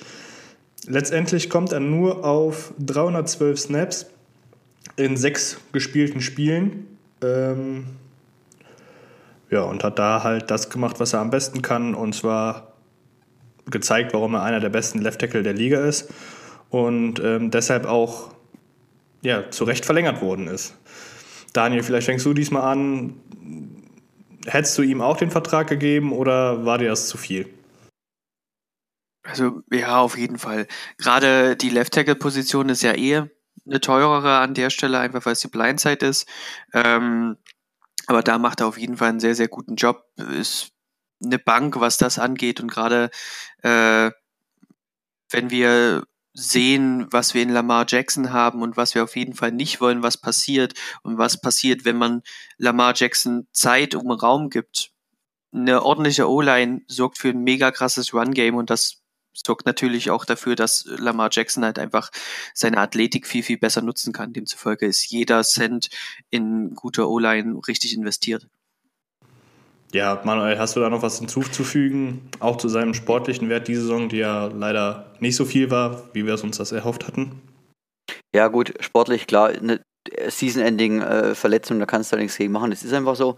Letztendlich 0.88 1.50
kommt 1.50 1.74
er 1.74 1.82
nur 1.82 2.24
auf 2.24 2.74
312 2.80 3.60
Snaps 3.60 4.06
in 4.96 5.18
sechs 5.18 5.58
gespielten 5.74 6.22
Spielen. 6.22 6.88
Ähm, 7.22 7.88
ja, 9.54 9.62
und 9.62 9.84
hat 9.84 10.00
da 10.00 10.24
halt 10.24 10.50
das 10.50 10.70
gemacht, 10.72 11.00
was 11.00 11.14
er 11.14 11.20
am 11.20 11.30
besten 11.30 11.62
kann, 11.62 11.94
und 11.94 12.14
zwar 12.14 12.74
gezeigt, 13.70 14.14
warum 14.14 14.34
er 14.34 14.42
einer 14.42 14.60
der 14.60 14.70
besten 14.70 15.00
Left 15.00 15.22
Tackle 15.22 15.44
der 15.44 15.54
Liga 15.54 15.86
ist 15.86 16.12
und 16.70 17.20
ähm, 17.20 17.52
deshalb 17.52 17.86
auch 17.86 18.34
ja, 19.22 19.52
zu 19.52 19.64
Recht 19.64 19.86
verlängert 19.86 20.22
worden 20.22 20.48
ist. 20.48 20.76
Daniel, 21.54 21.84
vielleicht 21.84 22.08
fängst 22.08 22.26
du 22.26 22.34
diesmal 22.34 22.64
an. 22.64 23.14
Hättest 24.48 24.78
du 24.78 24.82
ihm 24.82 25.02
auch 25.02 25.18
den 25.18 25.30
Vertrag 25.30 25.68
gegeben 25.68 26.12
oder 26.12 26.66
war 26.66 26.80
dir 26.80 26.90
das 26.90 27.08
zu 27.08 27.18
viel? 27.18 27.48
Also 29.22 29.62
ja, 29.72 30.00
auf 30.00 30.18
jeden 30.18 30.40
Fall. 30.40 30.68
Gerade 30.98 31.56
die 31.56 31.70
Left 31.70 31.94
Tackle 31.94 32.16
Position 32.16 32.70
ist 32.70 32.82
ja 32.82 32.96
eh 32.96 33.30
eine 33.66 33.80
teurere 33.80 34.40
an 34.40 34.56
der 34.56 34.72
Stelle, 34.72 35.00
einfach 35.00 35.26
weil 35.26 35.34
es 35.34 35.40
die 35.40 35.48
Blindside 35.48 36.06
ist. 36.06 36.28
Ähm, 36.74 37.38
aber 38.08 38.22
da 38.22 38.38
macht 38.38 38.62
er 38.62 38.68
auf 38.68 38.78
jeden 38.78 38.98
Fall 38.98 39.10
einen 39.10 39.20
sehr, 39.20 39.36
sehr 39.36 39.48
guten 39.48 39.76
Job. 39.76 40.04
Ist 40.18 40.72
eine 41.24 41.40
Bank, 41.40 41.80
was 41.80 41.98
das 41.98 42.20
angeht. 42.20 42.60
Und 42.60 42.70
gerade 42.70 43.10
äh, 43.62 44.12
wenn 45.30 45.50
wir 45.50 46.04
sehen, 46.34 47.08
was 47.12 47.34
wir 47.34 47.44
in 47.44 47.50
Lamar 47.50 47.86
Jackson 47.88 48.32
haben 48.32 48.62
und 48.62 48.76
was 48.76 48.96
wir 48.96 49.04
auf 49.04 49.16
jeden 49.16 49.36
Fall 49.36 49.52
nicht 49.52 49.82
wollen, 49.82 50.02
was 50.02 50.18
passiert 50.20 50.74
und 51.04 51.18
was 51.18 51.40
passiert, 51.40 51.86
wenn 51.86 51.98
man 51.98 52.24
Lamar 52.58 52.94
Jackson 52.96 53.48
Zeit 53.52 53.94
um 53.96 54.12
Raum 54.12 54.50
gibt. 54.50 54.92
Eine 55.54 55.84
ordentliche 55.84 56.28
O-Line 56.28 56.82
sorgt 56.88 57.20
für 57.20 57.30
ein 57.30 57.44
mega 57.44 57.70
krasses 57.70 58.14
Run-Game 58.14 58.56
und 58.56 58.72
das 58.72 59.03
sorgt 59.34 59.66
natürlich 59.66 60.12
auch 60.12 60.26
dafür, 60.26 60.56
dass 60.56 60.86
Lamar 60.86 61.30
Jackson 61.32 61.66
halt 61.66 61.80
einfach 61.80 62.10
seine 62.54 62.78
Athletik 62.78 63.28
viel, 63.28 63.44
viel 63.44 63.58
besser 63.58 63.82
nutzen 63.82 64.14
kann. 64.14 64.34
Demzufolge 64.34 64.86
ist 64.86 65.10
jeder 65.10 65.44
Cent 65.44 65.90
in 66.30 66.76
guter 66.76 67.10
O-Line 67.10 67.60
richtig 67.68 67.96
investiert. 67.96 68.48
Ja, 69.94 70.20
Manuel, 70.24 70.58
hast 70.58 70.76
du 70.76 70.80
da 70.80 70.90
noch 70.90 71.04
was 71.04 71.20
hinzuzufügen? 71.20 72.28
Auch 72.40 72.58
zu 72.58 72.68
seinem 72.68 72.96
sportlichen 72.96 73.48
Wert 73.50 73.68
diese 73.68 73.82
Saison, 73.82 74.10
die 74.10 74.18
ja 74.18 74.48
leider 74.48 75.14
nicht 75.20 75.36
so 75.36 75.46
viel 75.46 75.70
war, 75.70 76.10
wie 76.14 76.26
wir 76.26 76.34
es 76.34 76.42
uns 76.42 76.58
das 76.58 76.72
erhofft 76.72 77.08
hatten? 77.08 77.40
Ja, 78.36 78.48
gut, 78.48 78.74
sportlich, 78.80 79.28
klar, 79.28 79.50
eine 79.50 79.84
Season-Ending-Verletzung, 80.28 81.78
äh, 81.78 81.80
da 81.82 81.86
kannst 81.86 82.12
du 82.12 82.18
nichts 82.18 82.38
gegen 82.38 82.52
machen, 82.52 82.72
das 82.72 82.84
ist 82.84 82.94
einfach 82.94 83.16
so. 83.16 83.38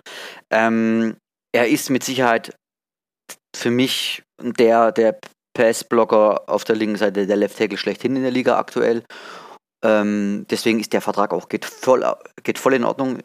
Ähm, 0.50 1.18
er 1.54 1.68
ist 1.68 1.90
mit 1.90 2.06
Sicherheit 2.06 2.56
für 3.54 3.72
mich 3.72 4.24
der, 4.42 4.94
der 4.94 5.20
Passblocker 5.55 6.47
auf 6.47 6.63
der 6.65 6.75
linken 6.75 6.97
Seite 6.97 7.25
der 7.25 7.35
Left 7.35 7.57
Tackle 7.57 7.77
schlechthin 7.77 8.15
in 8.15 8.21
der 8.21 8.31
Liga 8.31 8.59
aktuell. 8.59 9.03
Ähm, 9.83 10.45
deswegen 10.50 10.79
ist 10.79 10.93
der 10.93 11.01
Vertrag 11.01 11.33
auch 11.33 11.50
geht 11.50 11.65
voll, 11.65 12.05
geht 12.43 12.59
voll 12.59 12.74
in 12.75 12.83
Ordnung. 12.83 13.19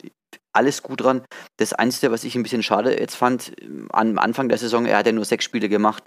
Alles 0.53 0.83
gut 0.83 1.03
dran. 1.03 1.23
Das 1.59 1.73
Einzige, 1.73 2.11
was 2.13 2.25
ich 2.25 2.35
ein 2.35 2.43
bisschen 2.43 2.63
schade 2.63 2.99
jetzt 2.99 3.17
fand, 3.17 3.53
am 3.91 4.19
Anfang 4.19 4.49
der 4.49 4.59
Saison, 4.59 4.87
er 4.87 4.99
hat 4.99 5.07
ja 5.07 5.13
nur 5.13 5.25
sechs 5.25 5.45
Spiele 5.45 5.69
gemacht. 5.69 6.05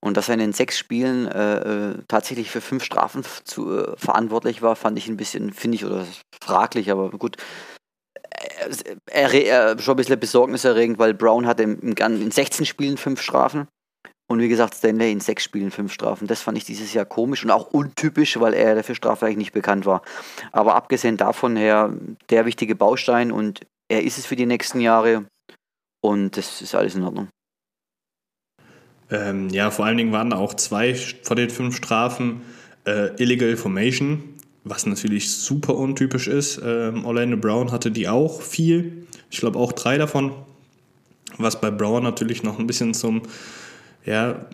Und 0.00 0.16
dass 0.16 0.28
er 0.28 0.34
in 0.34 0.40
den 0.40 0.52
sechs 0.52 0.78
Spielen 0.78 1.26
äh, 1.26 1.58
äh 1.58 1.94
tatsächlich 2.06 2.50
für 2.50 2.60
fünf 2.60 2.84
Strafen 2.84 3.24
zu, 3.44 3.78
äh, 3.78 3.96
verantwortlich 3.96 4.62
war, 4.62 4.76
fand 4.76 4.98
ich 4.98 5.08
ein 5.08 5.16
bisschen, 5.16 5.52
finde 5.52 5.76
ich, 5.76 5.84
oder 5.84 6.06
fraglich, 6.42 6.90
aber 6.90 7.10
gut. 7.10 7.36
Er, 9.08 9.32
er, 9.32 9.46
er, 9.46 9.78
schon 9.78 9.94
ein 9.94 9.96
bisschen 9.96 10.20
besorgniserregend, 10.20 10.98
weil 10.98 11.14
Brown 11.14 11.46
hatte 11.46 11.62
im, 11.62 11.94
in 11.96 12.30
16 12.30 12.66
Spielen 12.66 12.98
fünf 12.98 13.22
Strafen 13.22 13.66
und 14.28 14.40
wie 14.40 14.48
gesagt, 14.48 14.74
Stanley 14.74 15.12
in 15.12 15.20
sechs 15.20 15.44
Spielen 15.44 15.70
fünf 15.70 15.92
Strafen. 15.92 16.26
Das 16.26 16.42
fand 16.42 16.58
ich 16.58 16.64
dieses 16.64 16.92
Jahr 16.92 17.04
komisch 17.04 17.44
und 17.44 17.50
auch 17.50 17.72
untypisch, 17.72 18.38
weil 18.40 18.54
er 18.54 18.74
dafür 18.74 18.94
Strafe 18.94 19.26
eigentlich 19.26 19.36
nicht 19.36 19.52
bekannt 19.52 19.86
war. 19.86 20.02
Aber 20.52 20.74
abgesehen 20.74 21.16
davon 21.16 21.56
her, 21.56 21.92
der 22.30 22.46
wichtige 22.46 22.74
Baustein 22.74 23.30
und 23.30 23.60
er 23.88 24.02
ist 24.02 24.18
es 24.18 24.26
für 24.26 24.36
die 24.36 24.46
nächsten 24.46 24.80
Jahre 24.80 25.26
und 26.00 26.36
das 26.36 26.60
ist 26.60 26.74
alles 26.74 26.94
in 26.96 27.04
Ordnung. 27.04 27.28
Ähm, 29.10 29.48
ja, 29.50 29.70
vor 29.70 29.84
allen 29.84 29.96
Dingen 29.96 30.12
waren 30.12 30.30
da 30.30 30.36
auch 30.36 30.54
zwei 30.54 30.94
von 30.94 31.36
den 31.36 31.50
fünf 31.50 31.76
Strafen 31.76 32.42
äh, 32.84 33.14
Illegal 33.22 33.56
Formation, 33.56 34.34
was 34.64 34.86
natürlich 34.86 35.30
super 35.30 35.76
untypisch 35.76 36.26
ist. 36.26 36.60
Ähm, 36.64 37.04
Orlando 37.04 37.36
Brown 37.36 37.70
hatte 37.70 37.92
die 37.92 38.08
auch 38.08 38.42
viel. 38.42 39.06
Ich 39.30 39.38
glaube 39.38 39.58
auch 39.58 39.72
drei 39.72 39.98
davon. 39.98 40.32
Was 41.38 41.60
bei 41.60 41.70
Brown 41.70 42.02
natürlich 42.02 42.42
noch 42.42 42.58
ein 42.58 42.66
bisschen 42.66 42.94
zum 42.94 43.22
ja, 44.06 44.46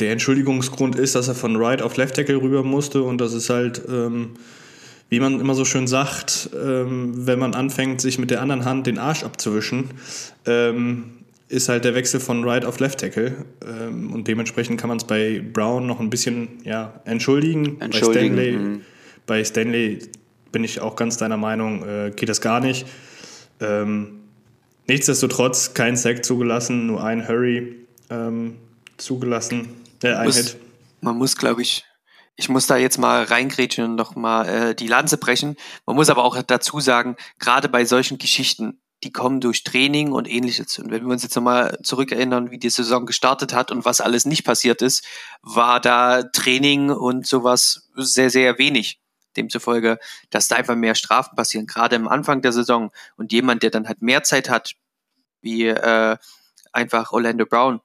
der 0.00 0.12
Entschuldigungsgrund 0.12 0.96
ist, 0.96 1.14
dass 1.14 1.28
er 1.28 1.34
von 1.34 1.56
Right 1.56 1.82
auf 1.82 1.96
Left 1.96 2.16
Tackle 2.16 2.40
rüber 2.40 2.62
musste 2.62 3.02
und 3.02 3.20
das 3.20 3.32
ist 3.32 3.50
halt, 3.50 3.82
ähm, 3.88 4.30
wie 5.08 5.20
man 5.20 5.40
immer 5.40 5.54
so 5.54 5.64
schön 5.64 5.86
sagt, 5.86 6.50
ähm, 6.54 7.26
wenn 7.26 7.38
man 7.38 7.54
anfängt, 7.54 8.00
sich 8.00 8.18
mit 8.18 8.30
der 8.30 8.40
anderen 8.40 8.64
Hand 8.64 8.86
den 8.86 8.98
Arsch 8.98 9.22
abzuwischen, 9.22 9.90
ähm, 10.46 11.04
ist 11.48 11.68
halt 11.68 11.84
der 11.84 11.94
Wechsel 11.94 12.20
von 12.20 12.42
Right 12.44 12.64
auf 12.64 12.80
Left 12.80 13.00
Tackle 13.00 13.34
ähm, 13.66 14.12
und 14.12 14.26
dementsprechend 14.26 14.80
kann 14.80 14.88
man 14.88 14.96
es 14.96 15.04
bei 15.04 15.40
Brown 15.40 15.86
noch 15.86 16.00
ein 16.00 16.10
bisschen 16.10 16.48
ja, 16.64 17.00
entschuldigen. 17.04 17.80
entschuldigen. 17.80 18.34
Bei 18.34 18.42
Stanley, 18.42 18.56
mhm. 18.56 18.80
bei 19.26 19.44
Stanley 19.44 19.98
bin 20.50 20.64
ich 20.64 20.80
auch 20.80 20.96
ganz 20.96 21.16
deiner 21.18 21.36
Meinung, 21.36 21.86
äh, 21.86 22.12
geht 22.14 22.28
das 22.28 22.40
gar 22.40 22.60
nicht. 22.60 22.86
Ähm, 23.60 24.20
nichtsdestotrotz 24.88 25.74
kein 25.74 25.96
Sack 25.96 26.24
zugelassen, 26.24 26.86
nur 26.86 27.04
ein 27.04 27.28
Hurry 27.28 27.83
ähm, 28.14 28.58
zugelassen. 28.96 29.82
Äh, 30.02 30.14
ein 30.14 30.26
muss. 30.26 30.56
Man 31.00 31.16
muss, 31.16 31.36
glaube 31.36 31.62
ich, 31.62 31.84
ich 32.36 32.48
muss 32.48 32.66
da 32.66 32.76
jetzt 32.76 32.98
mal 32.98 33.24
reingrätschen 33.24 33.84
und 33.84 33.94
noch 33.94 34.16
mal 34.16 34.48
äh, 34.48 34.74
die 34.74 34.88
Lanze 34.88 35.18
brechen. 35.18 35.56
Man 35.86 35.96
muss 35.96 36.10
aber 36.10 36.24
auch 36.24 36.40
dazu 36.42 36.80
sagen, 36.80 37.16
gerade 37.38 37.68
bei 37.68 37.84
solchen 37.84 38.18
Geschichten, 38.18 38.80
die 39.04 39.12
kommen 39.12 39.40
durch 39.40 39.64
Training 39.64 40.12
und 40.12 40.28
ähnliches. 40.28 40.78
Und 40.78 40.90
wenn 40.90 41.04
wir 41.04 41.12
uns 41.12 41.22
jetzt 41.22 41.36
nochmal 41.36 41.78
zurückerinnern, 41.82 42.50
wie 42.50 42.58
die 42.58 42.70
Saison 42.70 43.06
gestartet 43.06 43.52
hat 43.52 43.70
und 43.70 43.84
was 43.84 44.00
alles 44.00 44.24
nicht 44.24 44.44
passiert 44.44 44.82
ist, 44.82 45.04
war 45.42 45.80
da 45.80 46.22
Training 46.22 46.90
und 46.90 47.26
sowas 47.26 47.88
sehr, 47.94 48.30
sehr 48.30 48.58
wenig. 48.58 49.00
Demzufolge, 49.36 49.98
dass 50.30 50.46
da 50.46 50.54
einfach 50.54 50.76
mehr 50.76 50.94
Strafen 50.94 51.34
passieren, 51.34 51.66
gerade 51.66 51.96
am 51.96 52.06
Anfang 52.06 52.40
der 52.40 52.52
Saison. 52.52 52.92
Und 53.16 53.32
jemand, 53.32 53.62
der 53.62 53.70
dann 53.70 53.88
halt 53.88 54.00
mehr 54.00 54.22
Zeit 54.22 54.48
hat, 54.48 54.74
wie 55.40 55.66
äh, 55.66 56.16
einfach 56.72 57.12
Orlando 57.12 57.44
Brown, 57.44 57.80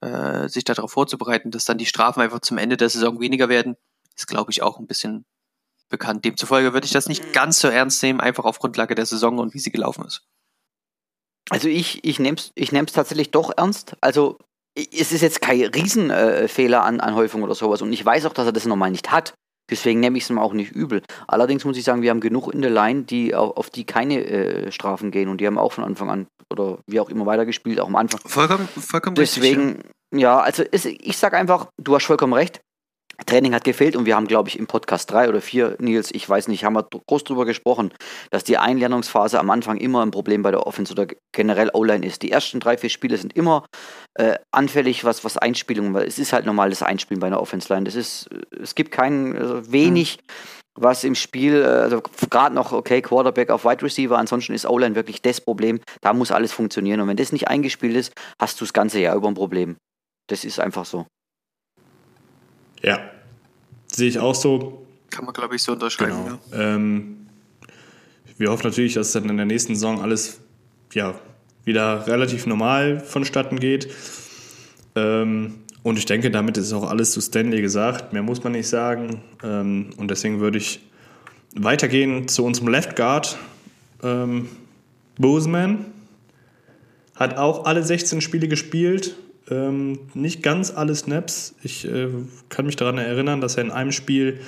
äh, 0.00 0.48
sich 0.48 0.64
darauf 0.64 0.92
vorzubereiten, 0.92 1.50
dass 1.50 1.64
dann 1.64 1.78
die 1.78 1.86
Strafen 1.86 2.20
einfach 2.20 2.40
zum 2.40 2.58
Ende 2.58 2.76
der 2.76 2.88
Saison 2.88 3.20
weniger 3.20 3.48
werden, 3.48 3.76
ist, 4.16 4.26
glaube 4.26 4.50
ich, 4.50 4.62
auch 4.62 4.78
ein 4.78 4.86
bisschen 4.86 5.24
bekannt. 5.88 6.24
Demzufolge 6.24 6.72
würde 6.72 6.84
ich 6.84 6.92
das 6.92 7.08
nicht 7.08 7.32
ganz 7.32 7.60
so 7.60 7.68
ernst 7.68 8.02
nehmen, 8.02 8.20
einfach 8.20 8.44
auf 8.44 8.58
Grundlage 8.58 8.94
der 8.94 9.06
Saison 9.06 9.38
und 9.38 9.54
wie 9.54 9.58
sie 9.58 9.70
gelaufen 9.70 10.04
ist. 10.04 10.22
Also 11.50 11.68
ich, 11.68 12.04
ich 12.04 12.18
nehme 12.18 12.36
es 12.36 12.52
ich 12.54 12.72
nehm's 12.72 12.92
tatsächlich 12.92 13.30
doch 13.30 13.52
ernst. 13.56 13.96
Also 14.00 14.38
es 14.74 15.12
ist 15.12 15.22
jetzt 15.22 15.40
kein 15.40 15.62
Riesenfehler 15.62 16.78
äh, 16.78 16.80
an 16.80 17.00
Anhäufung 17.00 17.42
oder 17.42 17.54
sowas. 17.54 17.82
Und 17.82 17.92
ich 17.92 18.04
weiß 18.04 18.26
auch, 18.26 18.34
dass 18.34 18.46
er 18.46 18.52
das 18.52 18.66
normal 18.66 18.90
nicht 18.90 19.10
hat. 19.10 19.34
Deswegen 19.70 20.00
nehme 20.00 20.16
ich 20.18 20.24
es 20.24 20.30
ihm 20.30 20.38
auch 20.38 20.52
nicht 20.52 20.72
übel. 20.72 21.02
Allerdings 21.26 21.64
muss 21.64 21.76
ich 21.76 21.84
sagen, 21.84 22.02
wir 22.02 22.10
haben 22.10 22.20
genug 22.20 22.52
in 22.52 22.62
der 22.62 22.70
Line, 22.70 23.02
die 23.02 23.34
auf, 23.34 23.56
auf 23.56 23.70
die 23.70 23.84
keine 23.84 24.24
äh, 24.24 24.72
Strafen 24.72 25.10
gehen. 25.10 25.28
Und 25.28 25.40
die 25.40 25.46
haben 25.46 25.58
auch 25.58 25.72
von 25.72 25.84
Anfang 25.84 26.10
an 26.10 26.26
oder 26.50 26.78
wie 26.86 27.00
auch 27.00 27.10
immer 27.10 27.26
weitergespielt, 27.26 27.80
auch 27.80 27.88
am 27.88 27.96
Anfang. 27.96 28.20
Vollkommen, 28.24 28.68
vollkommen 28.68 29.16
Deswegen, 29.16 29.66
richtig, 29.66 29.90
ja. 30.12 30.18
ja, 30.18 30.40
also 30.40 30.64
es, 30.70 30.86
ich 30.86 31.18
sage 31.18 31.36
einfach, 31.36 31.68
du 31.76 31.94
hast 31.94 32.04
vollkommen 32.06 32.32
recht. 32.32 32.60
Training 33.26 33.54
hat 33.54 33.64
gefehlt 33.64 33.96
und 33.96 34.06
wir 34.06 34.14
haben, 34.14 34.26
glaube 34.26 34.48
ich, 34.48 34.58
im 34.58 34.66
Podcast 34.66 35.10
3 35.10 35.28
oder 35.28 35.40
4, 35.40 35.76
Nils, 35.80 36.10
ich 36.12 36.28
weiß 36.28 36.48
nicht, 36.48 36.64
haben 36.64 36.74
wir 36.74 36.86
groß 37.06 37.24
drüber 37.24 37.44
gesprochen, 37.44 37.92
dass 38.30 38.44
die 38.44 38.58
Einlernungsphase 38.58 39.40
am 39.40 39.50
Anfang 39.50 39.76
immer 39.76 40.04
ein 40.04 40.12
Problem 40.12 40.42
bei 40.42 40.50
der 40.50 40.66
Offense 40.66 40.92
oder 40.92 41.06
generell 41.32 41.70
O-Line 41.72 42.06
ist. 42.06 42.22
Die 42.22 42.30
ersten 42.30 42.60
drei, 42.60 42.78
vier 42.78 42.90
Spiele 42.90 43.16
sind 43.16 43.34
immer 43.34 43.66
äh, 44.14 44.36
anfällig, 44.52 45.04
was, 45.04 45.24
was 45.24 45.36
Einspielungen, 45.36 45.94
weil 45.94 46.06
es 46.06 46.18
ist 46.18 46.32
halt 46.32 46.46
normales 46.46 46.82
Einspielen 46.82 47.20
bei 47.20 47.26
einer 47.26 47.40
Offense-Line. 47.40 47.84
Das 47.84 47.96
ist, 47.96 48.30
es 48.60 48.74
gibt 48.74 48.92
kein, 48.92 49.36
also 49.36 49.72
wenig, 49.72 50.18
was 50.80 51.02
im 51.02 51.16
Spiel, 51.16 51.62
äh, 51.62 51.66
also 51.66 52.02
gerade 52.30 52.54
noch, 52.54 52.72
okay, 52.72 53.02
Quarterback 53.02 53.50
auf 53.50 53.64
Wide 53.64 53.82
Receiver, 53.82 54.16
ansonsten 54.16 54.54
ist 54.54 54.64
O-Line 54.64 54.94
wirklich 54.94 55.22
das 55.22 55.40
Problem. 55.40 55.80
Da 56.02 56.12
muss 56.12 56.30
alles 56.30 56.52
funktionieren 56.52 57.00
und 57.00 57.08
wenn 57.08 57.16
das 57.16 57.32
nicht 57.32 57.48
eingespielt 57.48 57.96
ist, 57.96 58.12
hast 58.40 58.60
du 58.60 58.64
das 58.64 58.72
ganze 58.72 59.00
Jahr 59.00 59.16
über 59.16 59.28
ein 59.28 59.34
Problem. 59.34 59.76
Das 60.28 60.44
ist 60.44 60.60
einfach 60.60 60.84
so. 60.84 61.06
Ja, 62.82 63.00
sehe 63.92 64.08
ich 64.08 64.18
auch 64.18 64.34
so. 64.34 64.86
Kann 65.10 65.24
man, 65.24 65.34
glaube 65.34 65.56
ich, 65.56 65.62
so 65.62 65.72
unterschreiben. 65.72 66.24
Genau. 66.24 66.38
Ja. 66.52 66.74
Ähm, 66.74 67.26
wir 68.36 68.50
hoffen 68.50 68.66
natürlich, 68.66 68.94
dass 68.94 69.12
dann 69.12 69.28
in 69.28 69.36
der 69.36 69.46
nächsten 69.46 69.74
Saison 69.74 70.00
alles 70.00 70.40
ja, 70.92 71.14
wieder 71.64 72.06
relativ 72.06 72.46
normal 72.46 73.00
vonstatten 73.00 73.58
geht. 73.58 73.88
Ähm, 74.94 75.60
und 75.82 75.98
ich 75.98 76.06
denke, 76.06 76.30
damit 76.30 76.56
ist 76.56 76.72
auch 76.72 76.88
alles 76.88 77.12
zu 77.12 77.20
Stanley 77.20 77.60
gesagt. 77.62 78.12
Mehr 78.12 78.22
muss 78.22 78.42
man 78.42 78.52
nicht 78.52 78.68
sagen. 78.68 79.22
Ähm, 79.42 79.90
und 79.96 80.10
deswegen 80.10 80.40
würde 80.40 80.58
ich 80.58 80.80
weitergehen 81.54 82.28
zu 82.28 82.44
unserem 82.44 82.68
Left 82.68 82.96
Guard. 82.96 83.38
Ähm, 84.02 84.48
Boseman 85.18 85.86
hat 87.16 87.36
auch 87.36 87.64
alle 87.64 87.82
16 87.82 88.20
Spiele 88.20 88.46
gespielt 88.48 89.16
ähm, 89.50 89.98
nicht 90.14 90.42
ganz 90.42 90.70
alle 90.70 90.94
Snaps. 90.94 91.54
Ich 91.62 91.86
äh, 91.86 92.08
kann 92.48 92.66
mich 92.66 92.76
daran 92.76 92.98
erinnern, 92.98 93.40
dass 93.40 93.56
er 93.56 93.64
in 93.64 93.70
einem 93.70 93.92
Spiel, 93.92 94.40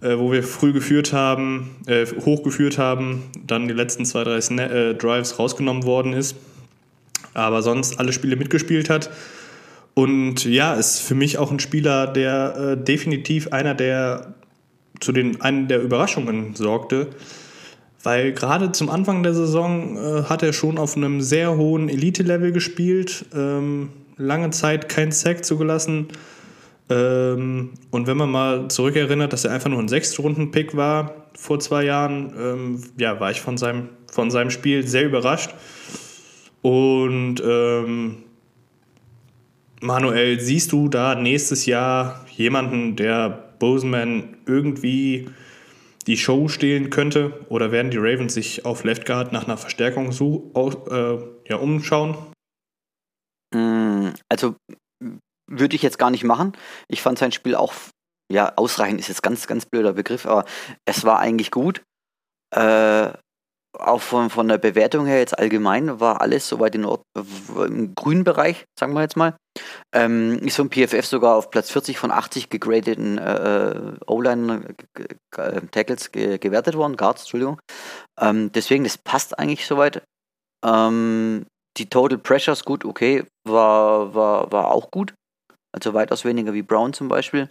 äh, 0.00 0.16
wo 0.16 0.32
wir 0.32 0.42
früh 0.42 0.72
geführt 0.72 1.12
haben, 1.12 1.76
äh, 1.86 2.06
hochgeführt 2.06 2.78
haben, 2.78 3.24
dann 3.46 3.68
die 3.68 3.74
letzten 3.74 4.04
zwei, 4.04 4.24
drei 4.24 4.40
Sna 4.40 4.66
äh, 4.66 4.94
Drives 4.94 5.38
rausgenommen 5.38 5.84
worden 5.84 6.12
ist. 6.12 6.36
Aber 7.34 7.62
sonst 7.62 8.00
alle 8.00 8.12
Spiele 8.12 8.36
mitgespielt 8.36 8.88
hat. 8.88 9.10
Und 9.94 10.44
ja, 10.44 10.74
ist 10.74 11.00
für 11.00 11.14
mich 11.14 11.38
auch 11.38 11.50
ein 11.50 11.60
Spieler, 11.60 12.06
der 12.06 12.56
äh, 12.56 12.76
definitiv 12.84 13.52
einer 13.52 13.74
der 13.74 14.34
zu 15.00 15.12
den 15.12 15.40
einen 15.40 15.68
der 15.68 15.82
Überraschungen 15.82 16.54
sorgte. 16.54 17.08
Weil 18.02 18.32
gerade 18.32 18.72
zum 18.72 18.88
Anfang 18.88 19.22
der 19.22 19.34
Saison 19.34 19.96
äh, 19.96 20.22
hat 20.24 20.42
er 20.42 20.52
schon 20.52 20.78
auf 20.78 20.96
einem 20.96 21.20
sehr 21.20 21.56
hohen 21.56 21.88
Elite-Level 21.88 22.52
gespielt. 22.52 23.24
Ähm, 23.34 23.90
lange 24.16 24.50
Zeit 24.50 24.88
kein 24.88 25.12
Sack 25.12 25.44
zugelassen. 25.44 26.08
Ähm, 26.88 27.70
und 27.90 28.06
wenn 28.06 28.16
man 28.16 28.30
mal 28.30 28.68
zurückerinnert, 28.68 29.32
dass 29.32 29.44
er 29.44 29.52
einfach 29.52 29.70
nur 29.70 29.80
ein 29.80 29.88
Sechstrunden-Pick 29.88 30.76
war 30.76 31.26
vor 31.34 31.58
zwei 31.58 31.84
Jahren, 31.84 32.32
ähm, 32.38 32.82
ja, 32.96 33.18
war 33.20 33.30
ich 33.30 33.40
von 33.40 33.56
seinem, 33.56 33.88
von 34.10 34.30
seinem 34.30 34.50
Spiel 34.50 34.86
sehr 34.86 35.04
überrascht. 35.04 35.50
Und 36.62 37.42
ähm, 37.44 38.18
Manuel, 39.80 40.40
siehst 40.40 40.72
du 40.72 40.88
da 40.88 41.14
nächstes 41.14 41.66
Jahr 41.66 42.24
jemanden, 42.34 42.96
der 42.96 43.28
Boseman 43.58 44.36
irgendwie 44.46 45.26
die 46.06 46.16
Show 46.16 46.48
stehlen 46.48 46.90
könnte? 46.90 47.32
Oder 47.48 47.72
werden 47.72 47.90
die 47.90 47.98
Ravens 47.98 48.34
sich 48.34 48.64
auf 48.64 48.84
Left 48.84 49.06
Guard 49.06 49.32
nach 49.32 49.44
einer 49.44 49.56
Verstärkung 49.56 50.12
so, 50.12 50.52
äh, 50.90 51.50
ja, 51.50 51.56
umschauen? 51.56 52.16
Hm, 53.54 54.14
also 54.28 54.56
würde 55.48 55.76
ich 55.76 55.82
jetzt 55.82 55.98
gar 55.98 56.10
nicht 56.10 56.24
machen. 56.24 56.52
Ich 56.88 57.02
fand 57.02 57.18
sein 57.18 57.32
Spiel 57.32 57.54
auch, 57.54 57.74
ja, 58.30 58.52
ausreichend 58.56 59.00
ist 59.00 59.08
jetzt 59.08 59.22
ganz, 59.22 59.46
ganz 59.46 59.66
blöder 59.66 59.92
Begriff, 59.92 60.26
aber 60.26 60.44
es 60.84 61.04
war 61.04 61.18
eigentlich 61.18 61.50
gut. 61.50 61.82
Äh, 62.54 63.10
auch 63.78 64.00
von, 64.00 64.30
von 64.30 64.48
der 64.48 64.58
Bewertung 64.58 65.06
her 65.06 65.18
jetzt 65.18 65.38
allgemein 65.38 66.00
war 66.00 66.20
alles 66.20 66.48
soweit 66.48 66.74
in 66.74 66.84
Ord 66.84 67.02
im 67.56 67.94
grünen 67.94 68.24
Bereich, 68.24 68.64
sagen 68.78 68.94
wir 68.94 69.02
jetzt 69.02 69.16
mal. 69.16 69.36
Ähm, 69.92 70.38
ist 70.40 70.56
vom 70.56 70.70
PFF 70.70 71.06
sogar 71.06 71.36
auf 71.36 71.50
Platz 71.50 71.70
40 71.70 71.98
von 71.98 72.10
80 72.10 72.48
gegradeten 72.48 73.18
äh, 73.18 73.68
äh 73.68 73.92
O-Line-Tackles 74.06 76.12
ge 76.12 76.38
gewertet 76.38 76.74
worden, 76.74 76.96
Guards, 76.96 77.22
Entschuldigung. 77.22 77.58
Ähm, 78.18 78.50
deswegen, 78.52 78.84
das 78.84 78.98
passt 78.98 79.38
eigentlich 79.38 79.66
soweit. 79.66 80.02
Ähm, 80.64 81.46
die 81.76 81.86
Total 81.86 82.18
Pressures, 82.18 82.64
gut, 82.64 82.84
okay, 82.84 83.24
war, 83.44 84.14
war, 84.14 84.50
war 84.52 84.68
auch 84.70 84.90
gut. 84.90 85.14
Also 85.72 85.94
weitaus 85.94 86.24
weniger 86.24 86.54
wie 86.54 86.62
Brown 86.62 86.92
zum 86.92 87.08
Beispiel. 87.08 87.50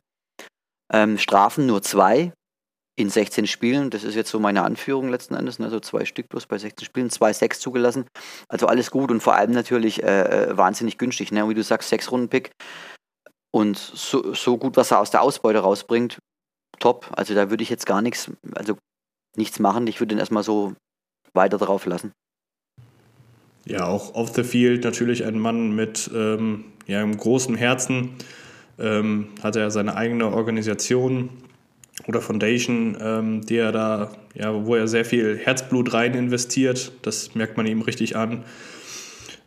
Ähm, 0.91 1.17
Strafen 1.17 1.65
nur 1.65 1.81
zwei 1.81 2.33
in 2.97 3.09
16 3.09 3.45
Spielen. 3.47 3.89
Das 3.89 4.03
ist 4.03 4.15
jetzt 4.15 4.31
so 4.31 4.39
meine 4.39 4.63
Anführung 4.63 5.09
letzten 5.09 5.35
Endes. 5.35 5.59
Ne? 5.59 5.69
So 5.69 5.79
zwei 5.79 6.05
Stück 6.05 6.29
bloß 6.29 6.47
bei 6.47 6.57
16 6.57 6.85
Spielen, 6.85 7.09
zwei 7.09 7.33
Sechs 7.33 7.59
zugelassen. 7.59 8.07
Also 8.49 8.67
alles 8.67 8.89
gut 8.89 9.11
und 9.11 9.21
vor 9.21 9.35
allem 9.35 9.51
natürlich 9.51 10.01
äh, 10.03 10.49
äh 10.49 10.57
wahnsinnig 10.57 10.97
günstig. 10.97 11.31
Ne? 11.31 11.47
Wie 11.49 11.53
du 11.53 11.63
sagst, 11.63 11.89
sechs 11.89 12.11
Runden 12.11 12.29
Pick. 12.29 12.51
Und 13.53 13.77
so, 13.77 14.33
so 14.33 14.57
gut, 14.57 14.75
was 14.75 14.91
er 14.91 14.99
aus 14.99 15.11
der 15.11 15.21
Ausbeute 15.21 15.59
rausbringt, 15.59 16.19
top. 16.79 17.09
Also 17.15 17.33
da 17.35 17.49
würde 17.49 17.63
ich 17.63 17.69
jetzt 17.69 17.85
gar 17.85 18.01
nichts, 18.01 18.31
also 18.53 18.77
nichts 19.37 19.59
machen. 19.59 19.87
Ich 19.87 19.99
würde 19.99 20.15
ihn 20.15 20.19
erstmal 20.19 20.43
so 20.43 20.73
weiter 21.33 21.57
drauf 21.57 21.85
lassen. 21.85 22.11
Ja, 23.65 23.87
auch 23.87 24.13
off 24.13 24.33
the 24.35 24.43
field 24.43 24.83
natürlich 24.83 25.25
ein 25.25 25.39
Mann 25.39 25.75
mit 25.75 26.09
ähm, 26.13 26.65
ja, 26.85 27.01
einem 27.01 27.17
großen 27.17 27.55
Herzen. 27.55 28.11
Ähm, 28.77 29.29
hat 29.41 29.55
er 29.55 29.71
seine 29.71 29.95
eigene 29.95 30.27
Organisation 30.27 31.29
oder 32.07 32.21
Foundation, 32.21 32.97
ähm, 32.99 33.45
die 33.45 33.57
er 33.57 33.71
da, 33.71 34.11
ja, 34.33 34.65
wo 34.65 34.75
er 34.75 34.87
sehr 34.87 35.05
viel 35.05 35.37
Herzblut 35.37 35.93
rein 35.93 36.13
investiert. 36.13 36.91
Das 37.01 37.35
merkt 37.35 37.57
man 37.57 37.65
ihm 37.65 37.81
richtig 37.81 38.15
an. 38.15 38.43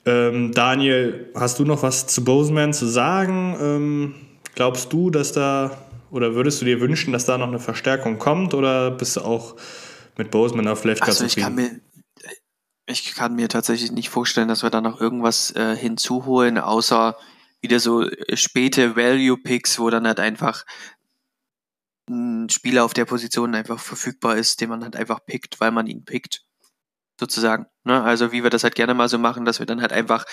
Ähm, 0.07 0.53
Daniel, 0.53 1.31
hast 1.35 1.59
du 1.59 1.65
noch 1.65 1.83
was 1.83 2.07
zu 2.07 2.25
Boseman 2.25 2.73
zu 2.73 2.87
sagen? 2.87 3.57
Ähm, 3.61 4.15
glaubst 4.55 4.93
du, 4.93 5.11
dass 5.11 5.33
da 5.33 5.79
oder 6.11 6.35
würdest 6.35 6.61
du 6.61 6.65
dir 6.65 6.81
wünschen, 6.81 7.13
dass 7.13 7.27
da 7.27 7.37
noch 7.37 7.49
eine 7.49 7.59
Verstärkung 7.59 8.19
kommt 8.19 8.55
oder 8.55 8.91
bist 8.91 9.17
du 9.17 9.21
auch 9.21 9.57
mit 10.17 10.31
Boseman 10.31 10.67
auf 10.67 10.85
Left 10.85 11.03
also 11.03 11.25
mir 11.51 11.81
ich 12.89 13.15
kann 13.15 13.35
mir 13.35 13.49
tatsächlich 13.49 13.93
nicht 13.93 14.09
vorstellen, 14.09 14.49
dass 14.49 14.63
wir 14.63 14.71
da 14.71 14.81
noch 14.81 15.01
irgendwas 15.01 15.51
äh, 15.55 15.77
hinzuholen, 15.77 16.59
außer 16.59 17.17
wieder 17.61 17.81
so 17.81 18.03
äh, 18.03 18.37
späte 18.37 18.97
Value-Picks, 18.97 19.79
wo 19.79 19.91
dann 19.91 20.07
halt 20.07 20.21
einfach 20.21 20.65
ein 22.09 22.49
Spieler 22.49 22.85
auf 22.85 22.95
der 22.95 23.05
Position 23.05 23.55
einfach 23.55 23.79
verfügbar 23.79 24.37
ist, 24.37 24.63
den 24.63 24.71
man 24.71 24.83
halt 24.83 24.97
einfach 24.97 25.25
pickt, 25.27 25.61
weil 25.61 25.71
man 25.71 25.87
ihn 25.87 26.05
pickt. 26.05 26.45
Sozusagen. 27.21 27.67
Ne? 27.85 28.03
Also 28.03 28.33
wie 28.33 28.43
wir 28.43 28.51
das 28.51 28.65
halt 28.65 28.75
gerne 28.75 28.95
mal 28.95 29.09
so 29.09 29.19
machen, 29.19 29.45
dass 29.45 29.59
wir 29.59 29.67
dann 29.67 29.83
halt 29.83 29.93
einfach 29.93 30.25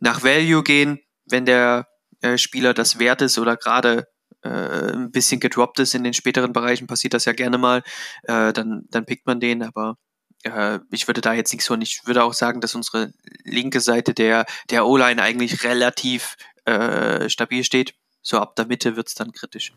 nach 0.00 0.22
Value 0.22 0.62
gehen, 0.62 1.00
wenn 1.24 1.46
der 1.46 1.86
äh, 2.20 2.36
Spieler 2.36 2.74
das 2.74 2.98
wert 2.98 3.22
ist 3.22 3.38
oder 3.38 3.56
gerade 3.56 4.08
äh, 4.42 4.92
ein 4.92 5.12
bisschen 5.12 5.40
gedroppt 5.40 5.78
ist 5.78 5.94
in 5.94 6.04
den 6.04 6.14
späteren 6.14 6.52
Bereichen, 6.52 6.88
passiert 6.88 7.14
das 7.14 7.24
ja 7.24 7.32
gerne 7.32 7.58
mal, 7.58 7.82
äh, 8.24 8.52
dann, 8.52 8.82
dann 8.90 9.06
pickt 9.06 9.26
man 9.26 9.40
den, 9.40 9.62
aber 9.62 9.96
äh, 10.42 10.78
ich 10.90 11.06
würde 11.08 11.20
da 11.20 11.32
jetzt 11.32 11.52
nichts 11.52 11.68
und 11.70 11.82
ich 11.82 12.02
würde 12.06 12.24
auch 12.24 12.34
sagen, 12.34 12.60
dass 12.60 12.74
unsere 12.74 13.12
linke 13.44 13.80
Seite 13.80 14.14
der, 14.14 14.46
der 14.70 14.86
O-Line 14.86 15.22
eigentlich 15.22 15.64
relativ 15.64 16.36
äh, 16.64 17.28
stabil 17.28 17.64
steht. 17.64 17.94
So 18.22 18.38
ab 18.38 18.56
der 18.56 18.66
Mitte 18.66 18.96
wird 18.96 19.08
es 19.08 19.14
dann 19.14 19.32
kritisch. 19.32 19.72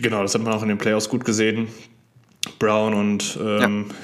Genau, 0.00 0.22
das 0.22 0.34
hat 0.34 0.42
man 0.42 0.52
auch 0.52 0.62
in 0.62 0.68
den 0.68 0.78
Playoffs 0.78 1.08
gut 1.08 1.24
gesehen. 1.24 1.68
Brown 2.58 2.94
und 2.94 3.38
ähm, 3.40 3.86
ja. 3.88 3.94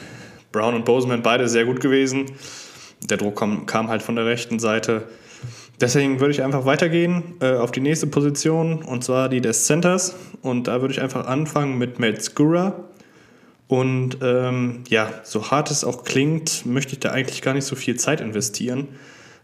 Brown 0.52 0.74
und 0.74 0.84
Boseman 0.84 1.22
beide 1.22 1.48
sehr 1.48 1.64
gut 1.64 1.80
gewesen. 1.80 2.26
Der 3.02 3.16
Druck 3.16 3.38
kam, 3.38 3.66
kam 3.66 3.88
halt 3.88 4.02
von 4.02 4.16
der 4.16 4.26
rechten 4.26 4.58
Seite. 4.58 5.08
Deswegen 5.80 6.20
würde 6.20 6.32
ich 6.32 6.42
einfach 6.42 6.64
weitergehen 6.64 7.34
äh, 7.40 7.54
auf 7.54 7.72
die 7.72 7.80
nächste 7.80 8.06
Position 8.06 8.82
und 8.82 9.04
zwar 9.04 9.28
die 9.28 9.40
des 9.40 9.66
Centers. 9.66 10.14
Und 10.40 10.68
da 10.68 10.80
würde 10.80 10.94
ich 10.94 11.00
einfach 11.00 11.26
anfangen 11.26 11.78
mit 11.78 11.98
Matt 11.98 12.22
Skura. 12.22 12.84
Und 13.66 14.18
ähm, 14.22 14.84
ja, 14.88 15.10
so 15.24 15.50
hart 15.50 15.70
es 15.70 15.84
auch 15.84 16.04
klingt, 16.04 16.66
möchte 16.66 16.92
ich 16.92 17.00
da 17.00 17.10
eigentlich 17.10 17.42
gar 17.42 17.54
nicht 17.54 17.64
so 17.64 17.76
viel 17.76 17.96
Zeit 17.96 18.20
investieren. 18.20 18.88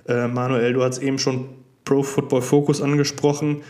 Äh, 0.06 0.28
Manuel, 0.28 0.74
du 0.74 0.82
hast 0.82 0.98
eben 0.98 1.18
schon 1.18 1.48
Pro 1.84 2.02
Football 2.02 2.42
Focus 2.42 2.82
angesprochen. 2.82 3.62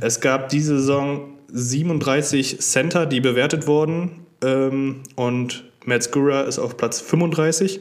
Es 0.00 0.20
gab 0.20 0.48
diese 0.48 0.78
Saison 0.78 1.34
37 1.52 2.60
Center, 2.60 3.06
die 3.06 3.20
bewertet 3.20 3.66
wurden. 3.66 4.26
Ähm, 4.42 5.02
und 5.14 5.64
Matt 5.84 6.02
Skura 6.02 6.42
ist 6.42 6.58
auf 6.58 6.76
Platz 6.76 7.00
35. 7.00 7.80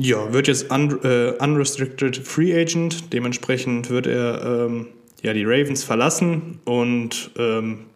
Ja, 0.00 0.32
wird 0.32 0.48
jetzt 0.48 0.72
un, 0.72 0.98
äh, 1.04 1.34
unrestricted 1.38 2.16
Free 2.16 2.58
Agent. 2.58 3.12
Dementsprechend 3.12 3.90
wird 3.90 4.06
er 4.06 4.66
ähm, 4.66 4.86
ja, 5.22 5.32
die 5.32 5.44
Ravens 5.44 5.84
verlassen 5.84 6.60
und 6.64 7.30
ähm, 7.38 7.86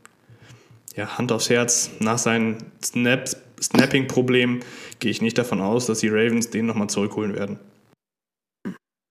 ja, 0.95 1.19
Hand 1.19 1.33
aufs 1.33 1.51
Herz, 1.51 1.91
nach 2.01 2.19
seinem 2.19 2.59
Snaps, 2.83 3.37
Snapping-Problem 3.61 4.61
gehe 4.99 5.11
ich 5.11 5.23
nicht 5.23 5.39
davon 5.39 5.61
aus, 5.61 5.87
dass 5.87 6.01
die 6.01 6.09
Ravens 6.09 6.51
den 6.51 6.67
nochmal 6.67 6.89
zurückholen 6.89 7.35
werden. 7.35 7.59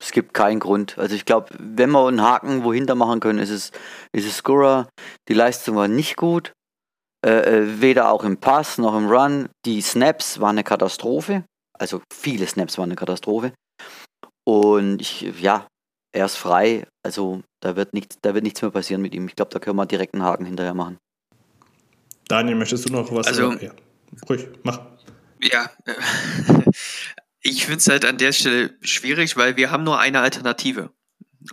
Es 0.01 0.11
gibt 0.11 0.33
keinen 0.33 0.59
Grund. 0.59 0.97
Also 0.97 1.15
ich 1.15 1.25
glaube, 1.25 1.47
wenn 1.57 1.91
wir 1.91 2.07
einen 2.07 2.21
Haken 2.21 2.63
wohinter 2.63 2.95
machen 2.95 3.21
können, 3.21 3.39
ist 3.39 3.49
es, 3.49 3.71
ist 4.11 4.27
es 4.27 4.37
Scorer. 4.37 4.89
Die 5.29 5.33
Leistung 5.33 5.77
war 5.77 5.87
nicht 5.87 6.17
gut. 6.17 6.51
Äh, 7.25 7.59
äh, 7.59 7.81
weder 7.81 8.11
auch 8.11 8.25
im 8.25 8.37
Pass 8.37 8.77
noch 8.77 8.97
im 8.97 9.07
Run. 9.07 9.47
Die 9.65 9.79
Snaps 9.81 10.41
waren 10.41 10.57
eine 10.57 10.65
Katastrophe. 10.65 11.45
Also 11.79 12.01
viele 12.13 12.45
Snaps 12.47 12.77
waren 12.77 12.89
eine 12.89 12.95
Katastrophe. 12.95 13.53
Und 14.45 15.01
ich, 15.01 15.21
ja, 15.39 15.67
er 16.13 16.25
ist 16.25 16.35
frei. 16.35 16.85
Also 17.05 17.41
da 17.61 17.77
wird, 17.77 17.93
nicht, 17.93 18.17
da 18.23 18.33
wird 18.33 18.43
nichts 18.43 18.61
mehr 18.61 18.71
passieren 18.71 19.01
mit 19.01 19.15
ihm. 19.15 19.27
Ich 19.27 19.37
glaube, 19.37 19.51
da 19.51 19.59
können 19.59 19.77
wir 19.77 19.85
direkt 19.85 20.13
einen 20.13 20.23
Haken 20.23 20.45
hinterher 20.45 20.73
machen. 20.73 20.97
Daniel, 22.33 22.55
möchtest 22.55 22.89
du 22.89 22.93
noch 22.93 23.11
was? 23.11 23.27
Also, 23.27 23.51
ja. 23.53 23.69
ruhig, 24.27 24.47
mach. 24.63 24.79
Ja, 25.39 25.69
ich 27.41 27.65
finde 27.65 27.77
es 27.77 27.87
halt 27.87 28.05
an 28.05 28.17
der 28.17 28.31
Stelle 28.31 28.75
schwierig, 28.81 29.37
weil 29.37 29.55
wir 29.55 29.69
haben 29.69 29.83
nur 29.83 29.99
eine 29.99 30.21
Alternative. 30.21 30.89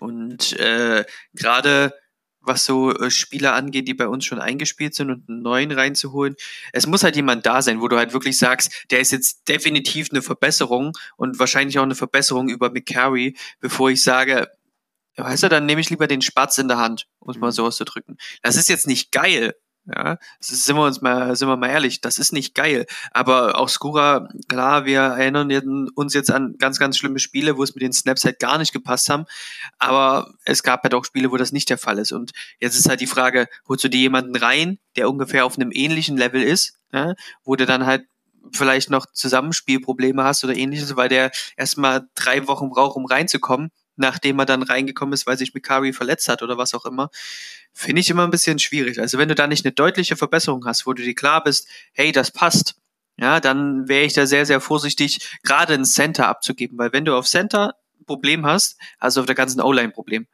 Und 0.00 0.58
äh, 0.58 1.04
gerade 1.34 1.92
was 2.40 2.64
so 2.64 2.94
äh, 2.94 3.10
Spieler 3.10 3.52
angeht, 3.52 3.88
die 3.88 3.92
bei 3.92 4.08
uns 4.08 4.24
schon 4.24 4.40
eingespielt 4.40 4.94
sind 4.94 5.10
und 5.10 5.28
einen 5.28 5.42
neuen 5.42 5.70
reinzuholen. 5.70 6.34
Es 6.72 6.86
muss 6.86 7.04
halt 7.04 7.14
jemand 7.14 7.44
da 7.44 7.60
sein, 7.60 7.82
wo 7.82 7.88
du 7.88 7.98
halt 7.98 8.14
wirklich 8.14 8.38
sagst, 8.38 8.86
der 8.90 9.00
ist 9.00 9.12
jetzt 9.12 9.50
definitiv 9.50 10.08
eine 10.10 10.22
Verbesserung 10.22 10.96
und 11.18 11.38
wahrscheinlich 11.38 11.78
auch 11.78 11.82
eine 11.82 11.94
Verbesserung 11.94 12.48
über 12.48 12.70
McCarry, 12.70 13.36
bevor 13.60 13.90
ich 13.90 14.02
sage, 14.02 14.48
weißt 15.16 15.42
du, 15.42 15.48
dann 15.50 15.66
nehme 15.66 15.82
ich 15.82 15.90
lieber 15.90 16.06
den 16.06 16.22
Spatz 16.22 16.56
in 16.56 16.68
der 16.68 16.78
Hand, 16.78 17.06
um 17.18 17.28
es 17.28 17.36
mal 17.36 17.52
so 17.52 17.66
auszudrücken. 17.66 18.16
Das 18.40 18.56
ist 18.56 18.70
jetzt 18.70 18.86
nicht 18.86 19.12
geil, 19.12 19.52
ja, 19.86 20.18
sind 20.40 20.76
wir 20.76 20.84
uns 20.84 21.00
mal, 21.00 21.34
sind 21.34 21.48
wir 21.48 21.56
mal 21.56 21.68
ehrlich, 21.68 22.00
das 22.00 22.18
ist 22.18 22.32
nicht 22.32 22.54
geil. 22.54 22.86
Aber 23.12 23.58
auch 23.58 23.68
Skura, 23.68 24.28
klar, 24.48 24.84
wir 24.84 25.00
erinnern 25.00 25.88
uns 25.94 26.14
jetzt 26.14 26.30
an 26.30 26.56
ganz, 26.58 26.78
ganz 26.78 26.98
schlimme 26.98 27.18
Spiele, 27.18 27.56
wo 27.56 27.62
es 27.62 27.74
mit 27.74 27.82
den 27.82 27.92
Snaps 27.92 28.24
halt 28.24 28.38
gar 28.38 28.58
nicht 28.58 28.72
gepasst 28.72 29.08
haben. 29.08 29.24
Aber 29.78 30.32
es 30.44 30.62
gab 30.62 30.82
halt 30.82 30.94
auch 30.94 31.04
Spiele, 31.04 31.30
wo 31.30 31.36
das 31.36 31.52
nicht 31.52 31.70
der 31.70 31.78
Fall 31.78 31.98
ist. 31.98 32.12
Und 32.12 32.32
jetzt 32.60 32.78
ist 32.78 32.88
halt 32.88 33.00
die 33.00 33.06
Frage, 33.06 33.48
holst 33.68 33.84
du 33.84 33.88
dir 33.88 34.00
jemanden 34.00 34.36
rein, 34.36 34.78
der 34.96 35.08
ungefähr 35.08 35.46
auf 35.46 35.56
einem 35.56 35.70
ähnlichen 35.72 36.16
Level 36.16 36.42
ist, 36.42 36.78
ja, 36.92 37.14
wo 37.44 37.56
du 37.56 37.66
dann 37.66 37.86
halt 37.86 38.04
vielleicht 38.52 38.90
noch 38.90 39.06
Zusammenspielprobleme 39.12 40.24
hast 40.24 40.44
oder 40.44 40.56
ähnliches, 40.56 40.96
weil 40.96 41.08
der 41.08 41.30
erstmal 41.56 42.08
drei 42.14 42.46
Wochen 42.48 42.70
braucht, 42.70 42.96
um 42.96 43.06
reinzukommen, 43.06 43.70
nachdem 44.00 44.38
er 44.40 44.46
dann 44.46 44.62
reingekommen 44.62 45.12
ist, 45.12 45.26
weil 45.26 45.38
sich 45.38 45.54
Mikari 45.54 45.92
verletzt 45.92 46.28
hat 46.28 46.42
oder 46.42 46.58
was 46.58 46.74
auch 46.74 46.84
immer 46.84 47.10
finde 47.72 48.00
ich 48.00 48.10
immer 48.10 48.24
ein 48.24 48.30
bisschen 48.30 48.58
schwierig. 48.58 49.00
Also 49.00 49.18
wenn 49.18 49.28
du 49.28 49.34
da 49.34 49.46
nicht 49.46 49.64
eine 49.64 49.72
deutliche 49.72 50.16
Verbesserung 50.16 50.64
hast, 50.66 50.86
wo 50.86 50.92
du 50.92 51.02
dir 51.02 51.14
klar 51.14 51.42
bist, 51.42 51.68
hey, 51.92 52.12
das 52.12 52.30
passt, 52.30 52.76
ja, 53.16 53.40
dann 53.40 53.88
wäre 53.88 54.04
ich 54.04 54.12
da 54.12 54.26
sehr, 54.26 54.46
sehr 54.46 54.60
vorsichtig, 54.60 55.38
gerade 55.42 55.74
ein 55.74 55.84
Center 55.84 56.28
abzugeben, 56.28 56.78
weil 56.78 56.92
wenn 56.92 57.04
du 57.04 57.14
auf 57.14 57.26
Center 57.26 57.74
Problem 58.06 58.46
hast, 58.46 58.76
du 59.00 59.20
auf 59.20 59.26
der 59.26 59.34
ganzen 59.34 59.60
O-Line 59.60 59.90
Problem. 59.90 60.26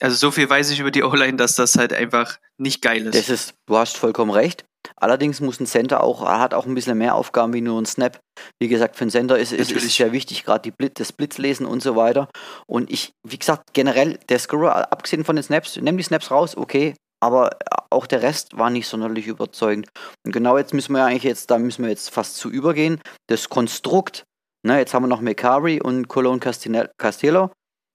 Also 0.00 0.16
so 0.16 0.30
viel 0.30 0.48
weiß 0.48 0.70
ich 0.70 0.80
über 0.80 0.90
die 0.90 1.02
O-Line, 1.02 1.36
dass 1.36 1.54
das 1.54 1.76
halt 1.76 1.92
einfach 1.92 2.38
nicht 2.58 2.82
geil 2.82 3.06
ist. 3.06 3.14
Das 3.16 3.28
ist, 3.28 3.54
du 3.66 3.76
hast 3.76 3.96
vollkommen 3.96 4.30
recht. 4.30 4.64
Allerdings 4.96 5.40
muss 5.40 5.58
ein 5.58 5.66
Center 5.66 6.02
auch, 6.02 6.24
hat 6.24 6.54
auch 6.54 6.66
ein 6.66 6.74
bisschen 6.74 6.98
mehr 6.98 7.14
Aufgaben 7.14 7.52
wie 7.52 7.60
nur 7.60 7.80
ein 7.80 7.86
Snap. 7.86 8.20
Wie 8.60 8.68
gesagt, 8.68 8.96
für 8.96 9.02
einen 9.02 9.10
Center 9.10 9.38
ist, 9.38 9.52
ist 9.52 9.70
sehr 9.90 10.12
wichtig, 10.12 10.44
gerade 10.44 10.70
Blitz, 10.70 10.94
das 10.94 11.12
Blitzlesen 11.12 11.66
und 11.66 11.82
so 11.82 11.96
weiter. 11.96 12.28
Und 12.66 12.90
ich, 12.90 13.12
wie 13.26 13.38
gesagt, 13.38 13.72
generell, 13.72 14.18
der 14.28 14.38
Scorer, 14.38 14.92
abgesehen 14.92 15.24
von 15.24 15.36
den 15.36 15.42
Snaps, 15.42 15.76
nimm 15.76 15.96
die 15.96 16.04
Snaps 16.04 16.30
raus, 16.30 16.56
okay, 16.56 16.94
aber 17.20 17.56
auch 17.90 18.06
der 18.06 18.22
Rest 18.22 18.56
war 18.56 18.70
nicht 18.70 18.86
sonderlich 18.86 19.26
überzeugend. 19.26 19.88
Und 20.24 20.32
genau 20.32 20.58
jetzt 20.58 20.74
müssen 20.74 20.92
wir 20.92 21.04
eigentlich 21.04 21.24
jetzt, 21.24 21.50
da 21.50 21.58
müssen 21.58 21.82
wir 21.82 21.90
jetzt 21.90 22.10
fast 22.10 22.36
zu 22.36 22.50
übergehen. 22.50 23.00
Das 23.28 23.48
Konstrukt, 23.48 24.24
ne, 24.62 24.78
jetzt 24.78 24.94
haben 24.94 25.04
wir 25.04 25.08
noch 25.08 25.20
Mekari 25.20 25.80
und 25.80 26.08
Cologne 26.08 26.40
Castillo. 26.40 27.50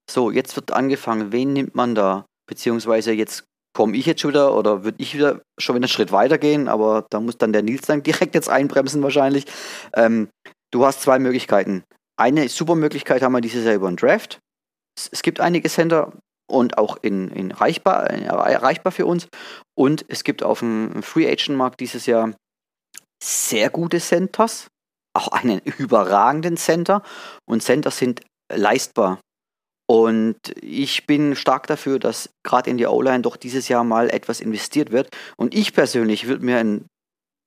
So, 0.10 0.32
jetzt 0.32 0.56
wird 0.56 0.72
angefangen, 0.72 1.32
wen 1.32 1.54
nimmt 1.54 1.76
man 1.76 1.96
da? 1.96 2.26
Beziehungsweise 2.48 3.12
jetzt 3.14 3.46
komme 3.74 3.96
ich 3.96 4.06
jetzt 4.06 4.22
schon 4.22 4.32
wieder 4.32 4.56
oder 4.56 4.84
würde 4.84 5.02
ich 5.02 5.14
wieder 5.14 5.42
schon 5.58 5.76
wieder 5.76 5.86
einen 5.86 5.90
Schritt 5.90 6.12
weiter 6.12 6.38
gehen, 6.38 6.68
aber 6.68 7.06
da 7.10 7.20
muss 7.20 7.38
dann 7.38 7.54
der 7.54 7.64
Nils 7.64 7.88
dann 7.88 8.04
direkt 8.04 8.36
jetzt 8.36 8.50
einbremsen 8.50 9.02
wahrscheinlich. 9.04 9.46
Ähm, 9.94 10.30
du 10.72 10.86
hast 10.86 11.02
zwei 11.02 11.20
Möglichkeiten. 11.20 11.84
Eine 12.20 12.50
super 12.50 12.76
Möglichkeit 12.76 13.22
haben 13.22 13.34
wir 13.34 13.42
dieses 13.42 13.66
Jahr 13.66 13.76
über 13.76 13.88
einen 13.88 13.98
Draft. 13.98 14.40
Es, 14.98 15.10
es 15.12 15.22
gibt 15.22 15.40
einige 15.40 15.70
Center 15.70 16.12
und 16.50 16.78
auch 16.78 16.98
in, 17.02 17.30
in 17.30 17.52
reichbar, 17.52 18.10
erreichbar 18.10 18.92
für 18.92 19.06
uns. 19.06 19.28
Und 19.76 20.06
es 20.10 20.24
gibt 20.24 20.44
auf 20.44 20.60
dem 20.60 21.02
Free 21.02 21.28
Agent 21.28 21.58
Markt 21.58 21.80
dieses 21.80 22.06
Jahr 22.06 22.34
sehr 23.24 23.70
gute 23.70 24.00
Centers, 24.00 24.68
auch 25.14 25.30
einen 25.30 25.60
überragenden 25.78 26.58
Center. 26.58 27.02
Und 27.46 27.64
Centers 27.64 27.98
sind 27.98 28.22
leistbar. 28.54 29.20
Und 29.92 30.38
ich 30.62 31.06
bin 31.06 31.36
stark 31.36 31.68
dafür, 31.68 32.00
dass 32.00 32.30
gerade 32.44 32.70
in 32.70 32.78
die 32.78 32.86
O-Line 32.86 33.24
doch 33.24 33.36
dieses 33.36 33.68
Jahr 33.68 33.84
mal 33.84 34.10
etwas 34.10 34.40
investiert 34.40 34.94
wird. 34.94 35.10
Und 35.36 35.54
ich 35.54 35.74
persönlich 35.74 36.28
würde 36.28 36.46
mir 36.46 36.60
einen 36.60 36.86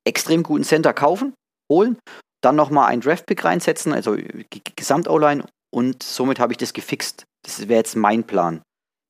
extrem 0.06 0.42
guten 0.42 0.62
Center 0.62 0.92
kaufen, 0.92 1.32
holen, 1.72 1.96
dann 2.42 2.54
nochmal 2.54 2.88
einen 2.90 3.00
Draft-Pick 3.00 3.42
reinsetzen, 3.46 3.94
also 3.94 4.18
Gesamt-O-Line. 4.76 5.46
Und 5.70 6.02
somit 6.02 6.38
habe 6.38 6.52
ich 6.52 6.58
das 6.58 6.74
gefixt. 6.74 7.24
Das 7.46 7.66
wäre 7.66 7.78
jetzt 7.78 7.96
mein 7.96 8.24
Plan. 8.24 8.60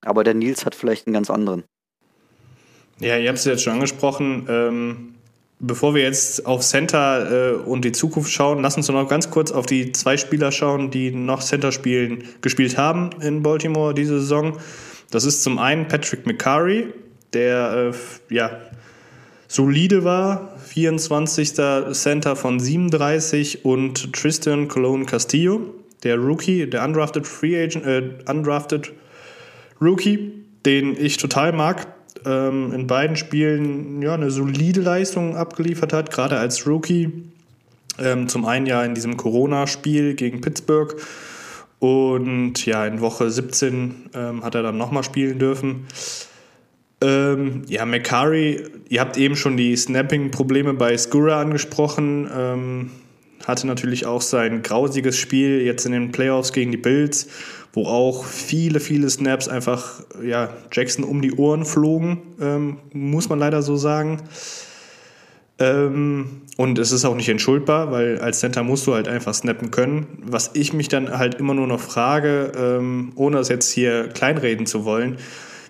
Aber 0.07 0.23
der 0.23 0.35
Nils 0.35 0.65
hat 0.65 0.77
vielleicht 0.77 1.09
einen 1.09 1.15
ganz 1.15 1.29
anderen. 1.29 1.65
Ja, 3.01 3.19
ihr 3.19 3.29
habt 3.29 3.41
es 3.41 3.47
jetzt 3.47 3.65
schon 3.65 3.73
angesprochen. 3.73 4.47
Ähm, 4.49 5.15
Bevor 5.61 5.95
wir 5.95 6.03
jetzt 6.03 6.47
auf 6.47 6.63
Center 6.63 7.31
äh, 7.31 7.55
und 7.55 7.85
die 7.85 7.93
Zukunft 7.93 8.31
schauen, 8.33 8.61
lass 8.63 8.77
uns 8.77 8.89
noch 8.89 9.09
ganz 9.09 9.31
kurz 9.31 9.53
auf 9.53 9.67
die 9.67 9.93
zwei 9.93 10.17
Spieler 10.17 10.51
schauen, 10.51 10.91
die 10.91 11.11
noch 11.11 11.43
Center 11.43 11.73
spielen, 11.73 12.25
gespielt 12.41 12.77
haben 12.77 13.11
in 13.21 13.43
Baltimore 13.43 13.95
diese 13.95 14.21
Saison. 14.21 14.59
Das 15.11 15.25
ist 15.25 15.43
zum 15.43 15.59
einen 15.59 15.87
Patrick 15.87 16.27
McCurry, 16.27 16.93
der 17.33 17.93
äh, 17.93 18.35
ja, 18.35 18.59
solide 19.47 20.03
war, 20.03 20.57
24. 20.67 21.55
Center 21.93 22.35
von 22.35 22.59
37 22.59 23.65
und 23.65 24.13
Tristan 24.13 24.67
Cologne 24.67 25.07
Castillo, 25.07 25.61
der 26.03 26.17
Rookie, 26.17 26.69
der 26.69 26.85
undrafted 26.85 27.27
Free 27.27 27.63
Agent, 27.63 27.87
äh, 27.87 28.11
undrafted 28.29 28.93
Rookie, 29.81 30.33
den 30.67 30.97
ich 30.99 31.17
total 31.17 31.53
mag 31.53 31.94
ähm, 32.25 32.73
in 32.73 32.87
beiden 32.87 33.17
Spielen 33.17 34.03
ja, 34.03 34.15
eine 34.15 34.31
solide 34.31 34.81
Leistung 34.81 35.37
abgeliefert 35.37 35.93
hat, 35.93 36.11
gerade 36.11 36.39
als 36.39 36.67
Rookie. 36.67 37.13
Ähm, 37.99 38.29
zum 38.29 38.45
einen 38.45 38.67
ja 38.67 38.85
in 38.85 38.95
diesem 38.95 39.17
Corona-Spiel 39.17 40.15
gegen 40.15 40.41
Pittsburgh 40.41 40.97
und 41.79 42.65
ja, 42.65 42.87
in 42.87 43.01
Woche 43.01 43.31
17 43.31 44.11
ähm, 44.15 44.43
hat 44.43 44.55
er 44.55 44.63
dann 44.63 44.79
nochmal 44.79 45.05
spielen 45.05 45.39
dürfen. 45.39 45.87
Ähm, 47.01 47.63
ja, 47.69 47.85
McCurry, 47.85 48.65
ihr 48.89 49.01
habt 49.01 49.19
eben 49.19 49.37
schon 49.37 49.57
die 49.57 49.77
Snapping-Probleme 49.77 50.75
bei 50.75 50.97
Skura 50.97 51.41
angesprochen. 51.41 52.31
Ähm, 52.35 52.91
hatte 53.45 53.67
natürlich 53.67 54.07
auch 54.07 54.23
sein 54.23 54.63
grausiges 54.63 55.19
Spiel 55.19 55.61
jetzt 55.61 55.85
in 55.85 55.93
den 55.93 56.13
Playoffs 56.13 56.53
gegen 56.53 56.71
die 56.71 56.79
Bills 56.79 57.29
wo 57.75 57.87
auch 57.87 58.25
viele, 58.25 58.81
viele 58.81 59.11
Snaps 59.11 59.49
einfach 59.49 60.01
ja, 60.25 60.51
Jackson 60.73 61.05
um 61.05 61.21
die 61.21 61.33
Ohren 61.33 61.65
flogen, 61.65 62.23
ähm, 62.41 62.79
muss 62.93 63.29
man 63.29 63.39
leider 63.39 63.63
so 63.63 63.77
sagen. 63.77 64.23
Ähm, 65.59 66.43
und 66.57 66.79
es 66.79 66.93
ist 66.93 67.05
auch 67.05 67.17
nicht 67.17 67.29
entschuldbar, 67.29 67.91
weil 67.91 68.19
als 68.19 68.41
Center 68.41 68.63
musst 68.63 68.87
du 68.87 68.95
halt 68.95 69.09
einfach 69.09 69.35
snappen 69.35 69.73
können. 69.73 70.07
Was 70.25 70.51
ich 70.55 70.73
mich 70.73 70.89
dann 70.89 71.19
halt 71.19 71.35
immer 71.35 71.55
nur 71.55 71.67
noch 71.67 71.81
frage, 71.81 72.53
ähm, 72.57 73.13
ohne 73.17 73.39
es 73.39 73.49
jetzt 73.49 73.71
hier 73.73 74.09
kleinreden 74.09 74.67
zu 74.67 74.85
wollen, 74.85 75.19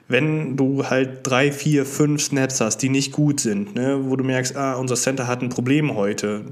wenn 0.07 0.57
du 0.57 0.85
halt 0.85 1.21
drei, 1.23 1.51
vier, 1.51 1.87
fünf 1.87 2.23
Snaps 2.23 2.61
hast, 2.61 2.79
die 2.79 2.91
nicht 2.91 3.13
gut 3.13 3.41
sind, 3.41 3.75
ne, 3.75 3.99
wo 4.03 4.17
du 4.17 4.25
merkst, 4.25 4.55
ah, 4.57 4.75
unser 4.75 4.97
Center 4.97 5.27
hat 5.27 5.41
ein 5.41 5.49
Problem 5.49 5.95
heute, 5.95 6.43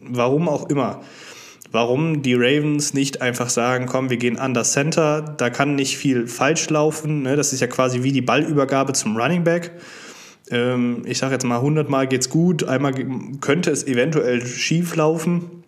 warum 0.00 0.48
auch 0.48 0.70
immer, 0.70 1.02
warum 1.72 2.22
die 2.22 2.34
Ravens 2.34 2.94
nicht 2.94 3.22
einfach 3.22 3.48
sagen, 3.48 3.86
komm, 3.86 4.10
wir 4.10 4.18
gehen 4.18 4.38
an 4.38 4.54
das 4.54 4.72
Center, 4.72 5.22
da 5.22 5.50
kann 5.50 5.74
nicht 5.74 5.96
viel 5.96 6.28
falsch 6.28 6.68
laufen. 6.70 7.22
Ne? 7.22 7.34
Das 7.34 7.52
ist 7.52 7.60
ja 7.60 7.66
quasi 7.66 8.02
wie 8.02 8.12
die 8.12 8.20
Ballübergabe 8.20 8.92
zum 8.92 9.16
Running 9.16 9.42
Back. 9.42 9.72
Ähm, 10.50 11.02
ich 11.06 11.18
sage 11.18 11.32
jetzt 11.32 11.44
mal, 11.44 11.56
100 11.56 11.88
Mal 11.88 12.06
geht's 12.06 12.28
gut, 12.28 12.64
einmal 12.64 12.92
könnte 13.40 13.70
es 13.70 13.86
eventuell 13.86 14.44
schief 14.46 14.94
laufen. 14.96 15.64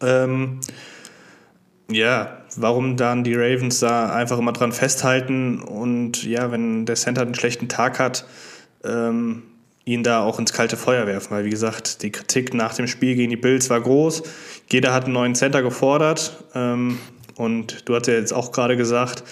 Ähm, 0.00 0.60
ja, 1.90 2.38
warum 2.56 2.96
dann 2.96 3.22
die 3.22 3.34
Ravens 3.34 3.80
da 3.80 4.14
einfach 4.14 4.38
immer 4.38 4.52
dran 4.52 4.72
festhalten 4.72 5.60
und 5.60 6.24
ja, 6.24 6.50
wenn 6.50 6.86
der 6.86 6.96
Center 6.96 7.22
einen 7.22 7.34
schlechten 7.34 7.68
Tag 7.68 7.98
hat, 7.98 8.26
ähm, 8.84 9.42
ihn 9.84 10.02
da 10.02 10.22
auch 10.22 10.38
ins 10.38 10.52
kalte 10.52 10.76
Feuer 10.76 11.06
werfen. 11.06 11.30
Weil, 11.30 11.44
wie 11.44 11.50
gesagt, 11.50 12.02
die 12.02 12.10
Kritik 12.10 12.54
nach 12.54 12.74
dem 12.74 12.86
Spiel 12.86 13.14
gegen 13.14 13.30
die 13.30 13.36
Bills 13.36 13.70
war 13.70 13.80
groß. 13.80 14.22
Jeder 14.70 14.92
hat 14.92 15.04
einen 15.04 15.14
neuen 15.14 15.34
Center 15.34 15.62
gefordert. 15.62 16.44
Ähm, 16.54 16.98
und 17.36 17.88
du 17.88 17.94
hast 17.94 18.06
ja 18.06 18.14
jetzt 18.14 18.32
auch 18.32 18.52
gerade 18.52 18.76
gesagt, 18.76 19.24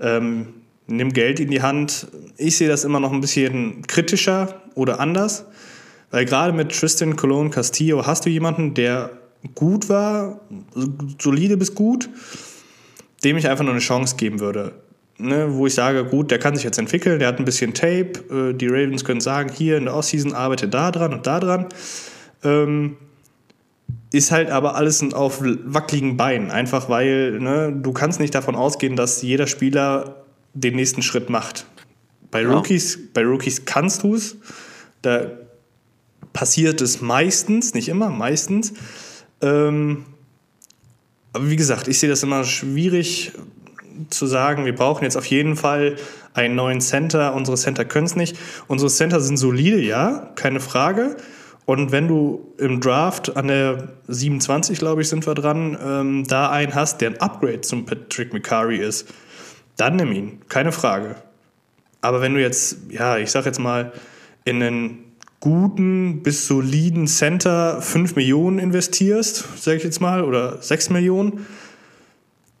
ähm, 0.00 0.54
nimm 0.86 1.12
Geld 1.12 1.40
in 1.40 1.50
die 1.50 1.62
Hand. 1.62 2.08
Ich 2.36 2.56
sehe 2.56 2.68
das 2.68 2.84
immer 2.84 3.00
noch 3.00 3.12
ein 3.12 3.20
bisschen 3.20 3.86
kritischer 3.86 4.62
oder 4.74 5.00
anders. 5.00 5.44
Weil 6.10 6.24
gerade 6.24 6.52
mit 6.52 6.72
Tristan 6.72 7.16
Cologne 7.16 7.50
Castillo 7.50 8.06
hast 8.06 8.26
du 8.26 8.30
jemanden, 8.30 8.74
der 8.74 9.10
gut 9.54 9.88
war, 9.88 10.40
solide 11.18 11.56
bis 11.56 11.74
gut, 11.74 12.08
dem 13.24 13.36
ich 13.36 13.48
einfach 13.48 13.64
nur 13.64 13.72
eine 13.72 13.80
Chance 13.80 14.16
geben 14.16 14.40
würde. 14.40 14.72
Ne, 15.20 15.52
wo 15.52 15.66
ich 15.66 15.74
sage, 15.74 16.04
gut, 16.06 16.30
der 16.30 16.38
kann 16.38 16.54
sich 16.54 16.64
jetzt 16.64 16.78
entwickeln, 16.78 17.18
der 17.18 17.28
hat 17.28 17.38
ein 17.38 17.44
bisschen 17.44 17.74
Tape, 17.74 18.12
äh, 18.30 18.54
die 18.54 18.68
Ravens 18.68 19.04
können 19.04 19.20
sagen, 19.20 19.50
hier 19.52 19.76
in 19.76 19.84
der 19.84 19.94
Offseason 19.94 20.32
arbeite 20.32 20.66
da 20.66 20.90
dran 20.90 21.12
und 21.12 21.26
da 21.26 21.40
dran. 21.40 21.66
Ähm, 22.42 22.96
ist 24.12 24.32
halt 24.32 24.50
aber 24.50 24.76
alles 24.76 25.02
auf 25.12 25.42
wackeligen 25.42 26.16
Beinen, 26.16 26.50
einfach 26.50 26.88
weil 26.88 27.38
ne, 27.38 27.70
du 27.70 27.92
kannst 27.92 28.18
nicht 28.18 28.34
davon 28.34 28.56
ausgehen, 28.56 28.96
dass 28.96 29.20
jeder 29.20 29.46
Spieler 29.46 30.24
den 30.54 30.74
nächsten 30.74 31.02
Schritt 31.02 31.28
macht. 31.28 31.66
Bei 32.30 32.42
ja. 32.42 32.50
Rookies, 32.50 32.98
bei 33.12 33.22
Rookies 33.22 33.64
kannst 33.66 34.02
du 34.02 34.14
es, 34.14 34.36
da 35.02 35.26
passiert 36.32 36.80
es 36.80 37.00
meistens, 37.00 37.74
nicht 37.74 37.88
immer, 37.88 38.08
meistens. 38.08 38.72
Ähm, 39.42 40.06
aber 41.32 41.50
wie 41.50 41.56
gesagt, 41.56 41.88
ich 41.88 41.98
sehe 41.98 42.08
das 42.08 42.22
immer 42.22 42.44
schwierig 42.44 43.32
zu 44.08 44.26
sagen, 44.26 44.64
wir 44.64 44.74
brauchen 44.74 45.04
jetzt 45.04 45.16
auf 45.16 45.26
jeden 45.26 45.56
Fall 45.56 45.96
einen 46.34 46.54
neuen 46.54 46.80
Center. 46.80 47.34
Unsere 47.34 47.56
Center 47.56 47.84
können 47.84 48.06
es 48.06 48.16
nicht. 48.16 48.36
Unsere 48.66 48.90
Center 48.90 49.20
sind 49.20 49.36
solide, 49.36 49.80
ja, 49.80 50.30
keine 50.36 50.60
Frage. 50.60 51.16
Und 51.66 51.92
wenn 51.92 52.08
du 52.08 52.52
im 52.58 52.80
Draft 52.80 53.36
an 53.36 53.48
der 53.48 53.90
27, 54.08 54.78
glaube 54.78 55.02
ich, 55.02 55.08
sind 55.08 55.26
wir 55.26 55.34
dran, 55.34 55.78
ähm, 55.80 56.24
da 56.26 56.50
einen 56.50 56.74
hast, 56.74 57.00
der 57.00 57.10
ein 57.10 57.20
Upgrade 57.20 57.60
zum 57.60 57.86
Patrick 57.86 58.32
McCurry 58.32 58.78
ist, 58.78 59.08
dann 59.76 59.96
nimm 59.96 60.12
ihn, 60.12 60.40
keine 60.48 60.72
Frage. 60.72 61.16
Aber 62.00 62.20
wenn 62.20 62.34
du 62.34 62.40
jetzt, 62.40 62.78
ja, 62.88 63.18
ich 63.18 63.30
sag 63.30 63.46
jetzt 63.46 63.60
mal, 63.60 63.92
in 64.44 64.62
einen 64.62 65.04
guten 65.40 66.22
bis 66.22 66.46
soliden 66.46 67.06
Center 67.06 67.80
5 67.80 68.16
Millionen 68.16 68.58
investierst, 68.58 69.44
sage 69.62 69.78
ich 69.78 69.84
jetzt 69.84 70.00
mal, 70.00 70.24
oder 70.24 70.60
6 70.60 70.90
Millionen, 70.90 71.46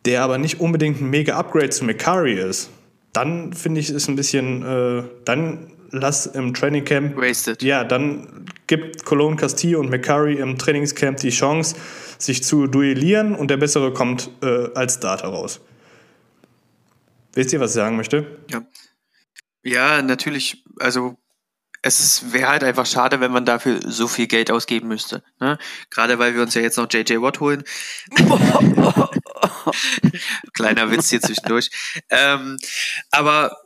der 0.04 0.22
aber 0.22 0.38
nicht 0.38 0.60
unbedingt 0.60 1.00
ein 1.00 1.10
mega 1.10 1.36
Upgrade 1.36 1.70
zu 1.70 1.84
Macari 1.84 2.34
ist, 2.34 2.70
dann 3.12 3.52
finde 3.52 3.80
ich 3.80 3.90
es 3.90 4.08
ein 4.08 4.16
bisschen, 4.16 4.62
äh, 4.62 5.04
dann 5.24 5.72
lass 5.90 6.26
im 6.26 6.54
Training 6.54 6.84
Camp. 6.84 7.16
Wasted. 7.16 7.62
Ja, 7.62 7.84
dann 7.84 8.46
gibt 8.66 9.04
Cologne 9.04 9.36
Castillo 9.36 9.80
und 9.80 9.90
Macari 9.90 10.34
im 10.34 10.56
Trainingscamp 10.58 11.18
die 11.18 11.30
Chance, 11.30 11.76
sich 12.18 12.44
zu 12.44 12.66
duellieren 12.66 13.34
und 13.34 13.50
der 13.50 13.56
Bessere 13.56 13.92
kommt 13.92 14.30
äh, 14.42 14.68
als 14.74 14.94
Starter 14.94 15.28
raus. 15.28 15.60
Wisst 17.34 17.52
ihr, 17.52 17.60
was 17.60 17.70
ich 17.70 17.76
sagen 17.76 17.96
möchte? 17.96 18.38
Ja. 18.48 18.62
Ja, 19.62 20.02
natürlich. 20.02 20.64
Also 20.78 21.16
es 21.82 22.32
wäre 22.32 22.48
halt 22.48 22.64
einfach 22.64 22.86
schade, 22.86 23.20
wenn 23.20 23.32
man 23.32 23.44
dafür 23.44 23.80
so 23.84 24.06
viel 24.06 24.26
Geld 24.26 24.50
ausgeben 24.50 24.88
müsste. 24.88 25.22
Ne? 25.38 25.58
Gerade 25.88 26.18
weil 26.18 26.34
wir 26.34 26.42
uns 26.42 26.54
ja 26.54 26.60
jetzt 26.60 26.76
noch 26.76 26.92
JJ 26.92 27.20
Watt 27.20 27.40
holen. 27.40 27.64
Kleiner 30.52 30.90
Witz 30.90 31.10
hier 31.10 31.22
zwischendurch. 31.22 31.70
Ähm, 32.10 32.58
aber 33.10 33.56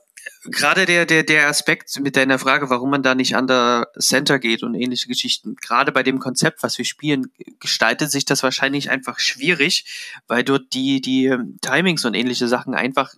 gerade 0.44 0.87
der, 0.87 1.07
der, 1.07 1.24
der 1.24 1.48
Aspekt 1.48 1.98
mit 2.00 2.16
deiner 2.16 2.38
Frage, 2.38 2.70
warum 2.70 2.90
man 2.90 3.03
da 3.03 3.14
nicht 3.14 3.35
an 3.35 3.46
der 3.46 3.88
Center 3.98 4.38
geht 4.38 4.62
und 4.62 4.74
ähnliche 4.74 5.09
Geschichten, 5.09 5.57
gerade 5.57 5.90
bei 5.90 6.03
dem 6.03 6.18
Konzept, 6.18 6.62
was 6.62 6.79
wir 6.79 6.85
spielen, 6.85 7.33
gestaltet 7.59 8.11
sich 8.11 8.24
das 8.24 8.42
wahrscheinlich 8.42 8.90
einfach 8.90 9.18
schwierig, 9.18 10.12
weil 10.29 10.44
dort 10.44 10.72
die, 10.72 11.00
die 11.00 11.35
Timings 11.62 12.05
und 12.05 12.14
ähnliche 12.14 12.46
Sachen 12.46 12.74
einfach 12.74 13.14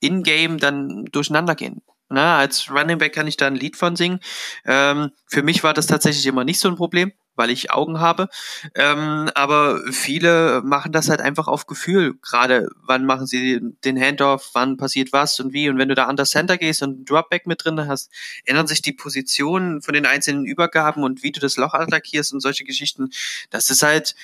in-game 0.00 0.58
dann 0.58 1.04
durcheinander 1.06 1.54
gehen. 1.54 1.82
Na, 2.08 2.38
als 2.38 2.70
Running 2.70 2.98
Back 2.98 3.14
kann 3.14 3.26
ich 3.26 3.36
da 3.36 3.48
ein 3.48 3.56
Lied 3.56 3.76
von 3.76 3.96
singen. 3.96 4.20
Ähm, 4.64 5.10
für 5.26 5.42
mich 5.42 5.64
war 5.64 5.74
das 5.74 5.88
tatsächlich 5.88 6.24
immer 6.26 6.44
nicht 6.44 6.60
so 6.60 6.68
ein 6.68 6.76
Problem, 6.76 7.12
weil 7.34 7.50
ich 7.50 7.72
Augen 7.72 7.98
habe. 7.98 8.28
Ähm, 8.76 9.28
aber 9.34 9.80
viele 9.90 10.62
machen 10.64 10.92
das 10.92 11.08
halt 11.08 11.20
einfach 11.20 11.48
auf 11.48 11.66
Gefühl. 11.66 12.14
Gerade 12.22 12.68
wann 12.76 13.06
machen 13.06 13.26
sie 13.26 13.60
den 13.84 14.00
Handoff, 14.00 14.50
wann 14.52 14.76
passiert 14.76 15.12
was 15.12 15.40
und 15.40 15.52
wie. 15.52 15.68
Und 15.68 15.78
wenn 15.78 15.88
du 15.88 15.96
da 15.96 16.04
an 16.04 16.16
der 16.16 16.26
Center 16.26 16.58
gehst 16.58 16.80
und 16.82 16.90
einen 16.90 17.04
Dropback 17.06 17.46
mit 17.46 17.64
drin 17.64 17.88
hast, 17.88 18.12
ändern 18.44 18.68
sich 18.68 18.82
die 18.82 18.92
Positionen 18.92 19.82
von 19.82 19.92
den 19.92 20.06
einzelnen 20.06 20.44
Übergaben 20.46 21.02
und 21.02 21.24
wie 21.24 21.32
du 21.32 21.40
das 21.40 21.56
Loch 21.56 21.74
attackierst 21.74 22.32
und 22.32 22.40
solche 22.40 22.64
Geschichten. 22.64 23.10
Das 23.50 23.68
ist 23.68 23.82
halt 23.82 24.14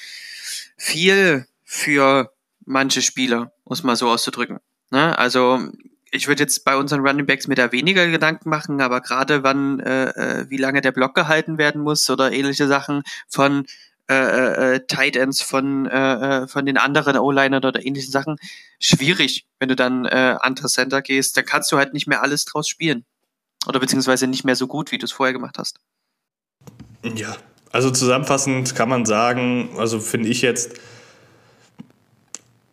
viel 0.77 1.47
für 1.65 2.33
manche 2.65 3.03
Spieler, 3.03 3.53
muss 3.65 3.83
man 3.83 3.97
so 3.97 4.09
auszudrücken. 4.09 4.61
Ne? 4.91 5.19
Also 5.19 5.59
ich 6.13 6.29
würde 6.29 6.43
jetzt 6.43 6.65
bei 6.65 6.77
unseren 6.77 7.01
Running 7.01 7.27
Backs 7.27 7.49
mir 7.49 7.55
da 7.55 7.73
weniger 7.73 8.07
Gedanken 8.07 8.51
machen, 8.51 8.81
aber 8.83 9.01
gerade 9.01 9.43
wann, 9.43 9.81
äh, 9.81 10.11
äh, 10.11 10.51
wie 10.51 10.59
lange 10.59 10.83
der 10.83 10.93
Block 10.93 11.15
gehalten 11.15 11.57
werden 11.57 11.81
muss 11.81 12.09
oder 12.11 12.33
ähnliche 12.33 12.69
Sachen 12.69 13.03
von 13.29 13.65
äh, 14.11 14.15
äh, 14.15 14.75
äh 14.75 14.87
Tight 14.87 15.17
Ends 15.17 15.41
von, 15.41 15.87
äh, 15.87 16.43
äh, 16.43 16.49
von 16.49 16.67
den 16.67 16.77
anderen 16.77 17.17
O-Linern 17.17 17.65
oder 17.65 17.85
ähnlichen 17.85 18.13
Sachen, 18.13 18.37
schwierig, 18.79 19.47
wenn 19.59 19.71
du 19.71 19.77
dann 19.77 20.05
äh, 20.05 20.37
andere 20.39 20.69
Center 20.69 21.01
gehst, 21.01 21.37
dann 21.37 21.47
kannst 21.47 21.73
du 21.73 21.79
halt 21.79 21.95
nicht 21.95 22.07
mehr 22.07 22.23
alles 22.23 22.45
draus 22.45 22.69
spielen. 22.69 23.07
Oder 23.67 23.81
beziehungsweise 23.81 24.27
nicht 24.27 24.45
mehr 24.45 24.57
so 24.57 24.67
gut, 24.67 24.93
wie 24.93 24.99
du 24.99 25.07
es 25.07 25.13
vorher 25.13 25.33
gemacht 25.33 25.57
hast. 25.57 25.79
Ja, 27.03 27.37
also 27.71 27.91
zusammenfassend 27.91 28.75
kann 28.75 28.91
man 28.91 29.07
sagen, 29.07 29.71
also 29.79 29.99
finde 29.99 30.29
ich 30.29 30.43
jetzt, 30.43 30.75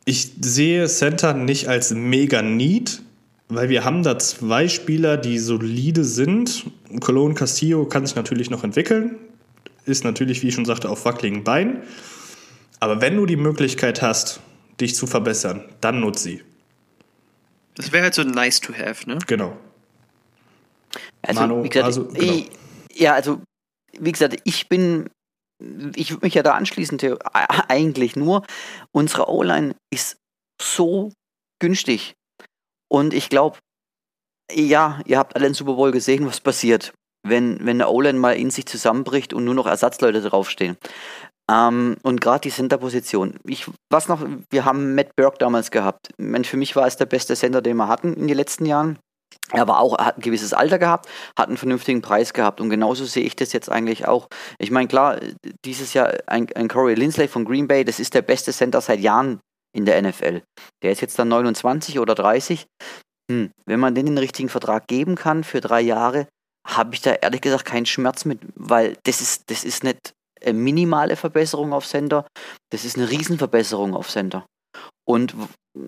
ich 0.03 0.33
sehe 0.41 0.87
Center 0.87 1.33
nicht 1.33 1.69
als 1.69 1.91
mega 1.91 2.41
Need, 2.41 3.01
weil 3.49 3.69
wir 3.69 3.83
haben 3.83 4.03
da 4.03 4.17
zwei 4.19 4.67
Spieler, 4.67 5.17
die 5.17 5.39
solide 5.39 6.03
sind. 6.03 6.65
Cologne 7.01 7.33
Castillo 7.33 7.85
kann 7.85 8.05
sich 8.05 8.15
natürlich 8.15 8.49
noch 8.51 8.63
entwickeln, 8.63 9.17
ist 9.85 10.03
natürlich, 10.03 10.43
wie 10.43 10.49
ich 10.49 10.53
schon 10.53 10.65
sagte, 10.65 10.89
auf 10.89 11.03
wackeligen 11.05 11.43
Beinen. 11.43 11.81
Aber 12.79 13.01
wenn 13.01 13.17
du 13.17 13.25
die 13.25 13.35
Möglichkeit 13.35 14.01
hast, 14.01 14.39
dich 14.79 14.95
zu 14.95 15.07
verbessern, 15.07 15.65
dann 15.81 15.99
nutze 15.99 16.23
sie. 16.23 16.43
Das 17.75 17.91
wäre 17.91 18.03
halt 18.03 18.13
so 18.13 18.23
nice 18.23 18.61
to 18.61 18.73
have, 18.73 19.09
ne? 19.09 19.17
Genau. 19.25 19.57
Also, 21.21 21.41
Manu, 21.41 21.63
wie 21.63 21.69
gesagt, 21.69 21.85
also, 21.85 22.05
genau. 22.05 22.33
ich, 22.33 22.51
ja, 22.93 23.13
also, 23.13 23.41
wie 23.97 24.11
gesagt, 24.11 24.39
ich 24.43 24.69
bin, 24.69 25.09
ich 25.95 26.11
würde 26.11 26.25
mich 26.25 26.35
ja 26.35 26.43
da 26.43 26.53
anschließen, 26.53 26.99
eigentlich 27.67 28.15
nur, 28.15 28.45
unsere 28.91 29.29
O-Line 29.29 29.75
ist 29.91 30.17
so 30.61 31.11
günstig. 31.59 32.13
Und 32.91 33.13
ich 33.13 33.29
glaube, 33.29 33.57
ja, 34.51 34.99
ihr 35.05 35.17
habt 35.17 35.35
alle 35.35 35.45
den 35.45 35.53
Super 35.53 35.73
Bowl 35.73 35.91
gesehen, 35.91 36.25
was 36.25 36.41
passiert, 36.41 36.93
wenn, 37.27 37.59
wenn 37.59 37.81
eine 37.81 37.89
O-Line 37.89 38.17
mal 38.17 38.35
in 38.35 38.49
sich 38.49 38.65
zusammenbricht 38.65 39.33
und 39.33 39.45
nur 39.45 39.53
noch 39.53 39.67
Ersatzleute 39.67 40.21
draufstehen. 40.21 40.77
Ähm, 41.49 41.97
und 42.03 42.21
gerade 42.21 42.41
die 42.41 42.51
Center-Position. 42.51 43.39
Ich, 43.45 43.65
was 43.91 44.07
noch, 44.07 44.25
wir 44.49 44.65
haben 44.65 44.95
Matt 44.95 45.15
Burke 45.15 45.37
damals 45.39 45.71
gehabt. 45.71 46.09
Ich 46.17 46.49
für 46.49 46.57
mich 46.57 46.75
war 46.75 46.85
es 46.85 46.97
der 46.97 47.05
beste 47.05 47.35
Center, 47.35 47.61
den 47.61 47.77
wir 47.77 47.87
hatten 47.87 48.13
in 48.13 48.27
den 48.27 48.37
letzten 48.37 48.65
Jahren. 48.65 48.99
Er 49.51 49.67
war 49.67 49.79
auch, 49.79 49.97
hat 49.97 50.17
ein 50.17 50.21
gewisses 50.21 50.53
Alter 50.53 50.77
gehabt, 50.77 51.07
hat 51.37 51.47
einen 51.47 51.57
vernünftigen 51.57 52.01
Preis 52.01 52.33
gehabt 52.33 52.61
und 52.61 52.69
genauso 52.69 53.05
sehe 53.05 53.23
ich 53.23 53.35
das 53.35 53.51
jetzt 53.51 53.71
eigentlich 53.71 54.07
auch. 54.07 54.27
Ich 54.59 54.69
meine, 54.69 54.87
klar, 54.87 55.19
dieses 55.65 55.93
Jahr 55.93 56.13
ein, 56.27 56.47
ein 56.55 56.67
Corey 56.67 56.93
Lindsley 56.93 57.27
von 57.27 57.45
Green 57.45 57.67
Bay, 57.67 57.83
das 57.83 57.99
ist 57.99 58.13
der 58.13 58.21
beste 58.21 58.53
Center 58.53 58.81
seit 58.81 58.99
Jahren 58.99 59.39
in 59.75 59.85
der 59.85 60.01
NFL. 60.01 60.41
Der 60.83 60.91
ist 60.91 61.01
jetzt 61.01 61.17
dann 61.19 61.29
29 61.29 61.99
oder 61.99 62.15
30. 62.15 62.65
Hm, 63.29 63.51
wenn 63.65 63.79
man 63.79 63.95
den 63.95 64.07
den 64.07 64.17
richtigen 64.17 64.49
Vertrag 64.49 64.87
geben 64.87 65.15
kann 65.15 65.43
für 65.43 65.61
drei 65.61 65.81
Jahre, 65.81 66.27
habe 66.67 66.95
ich 66.95 67.01
da 67.01 67.13
ehrlich 67.13 67.41
gesagt 67.41 67.65
keinen 67.65 67.85
Schmerz 67.85 68.25
mit, 68.25 68.39
weil 68.55 68.97
das 69.03 69.21
ist, 69.21 69.49
das 69.49 69.63
ist 69.63 69.83
nicht 69.83 70.13
eine 70.43 70.53
minimale 70.53 71.15
Verbesserung 71.15 71.73
auf 71.73 71.85
Sender, 71.85 72.25
das 72.71 72.85
ist 72.85 72.97
eine 72.97 73.09
Riesenverbesserung 73.09 73.93
auf 73.93 74.09
Sender. 74.09 74.45
Und 75.07 75.35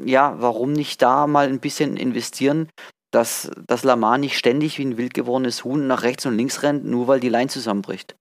ja, 0.06 0.36
warum 0.40 0.74
nicht 0.74 1.02
da 1.02 1.28
mal 1.28 1.48
ein 1.48 1.60
bisschen 1.60 1.98
investieren, 1.98 2.70
dass, 3.12 3.52
dass 3.68 3.84
Lamar 3.84 4.18
nicht 4.18 4.38
ständig 4.38 4.78
wie 4.78 4.86
ein 4.86 4.98
wild 4.98 5.14
gewordenes 5.14 5.64
Huhn 5.64 5.88
nach 5.88 6.04
rechts 6.04 6.26
und 6.26 6.38
links 6.38 6.64
rennt, 6.64 6.86
nur 6.86 7.08
weil 7.08 7.20
die 7.20 7.30
Line 7.30 7.50
zusammenbricht. 7.50 8.16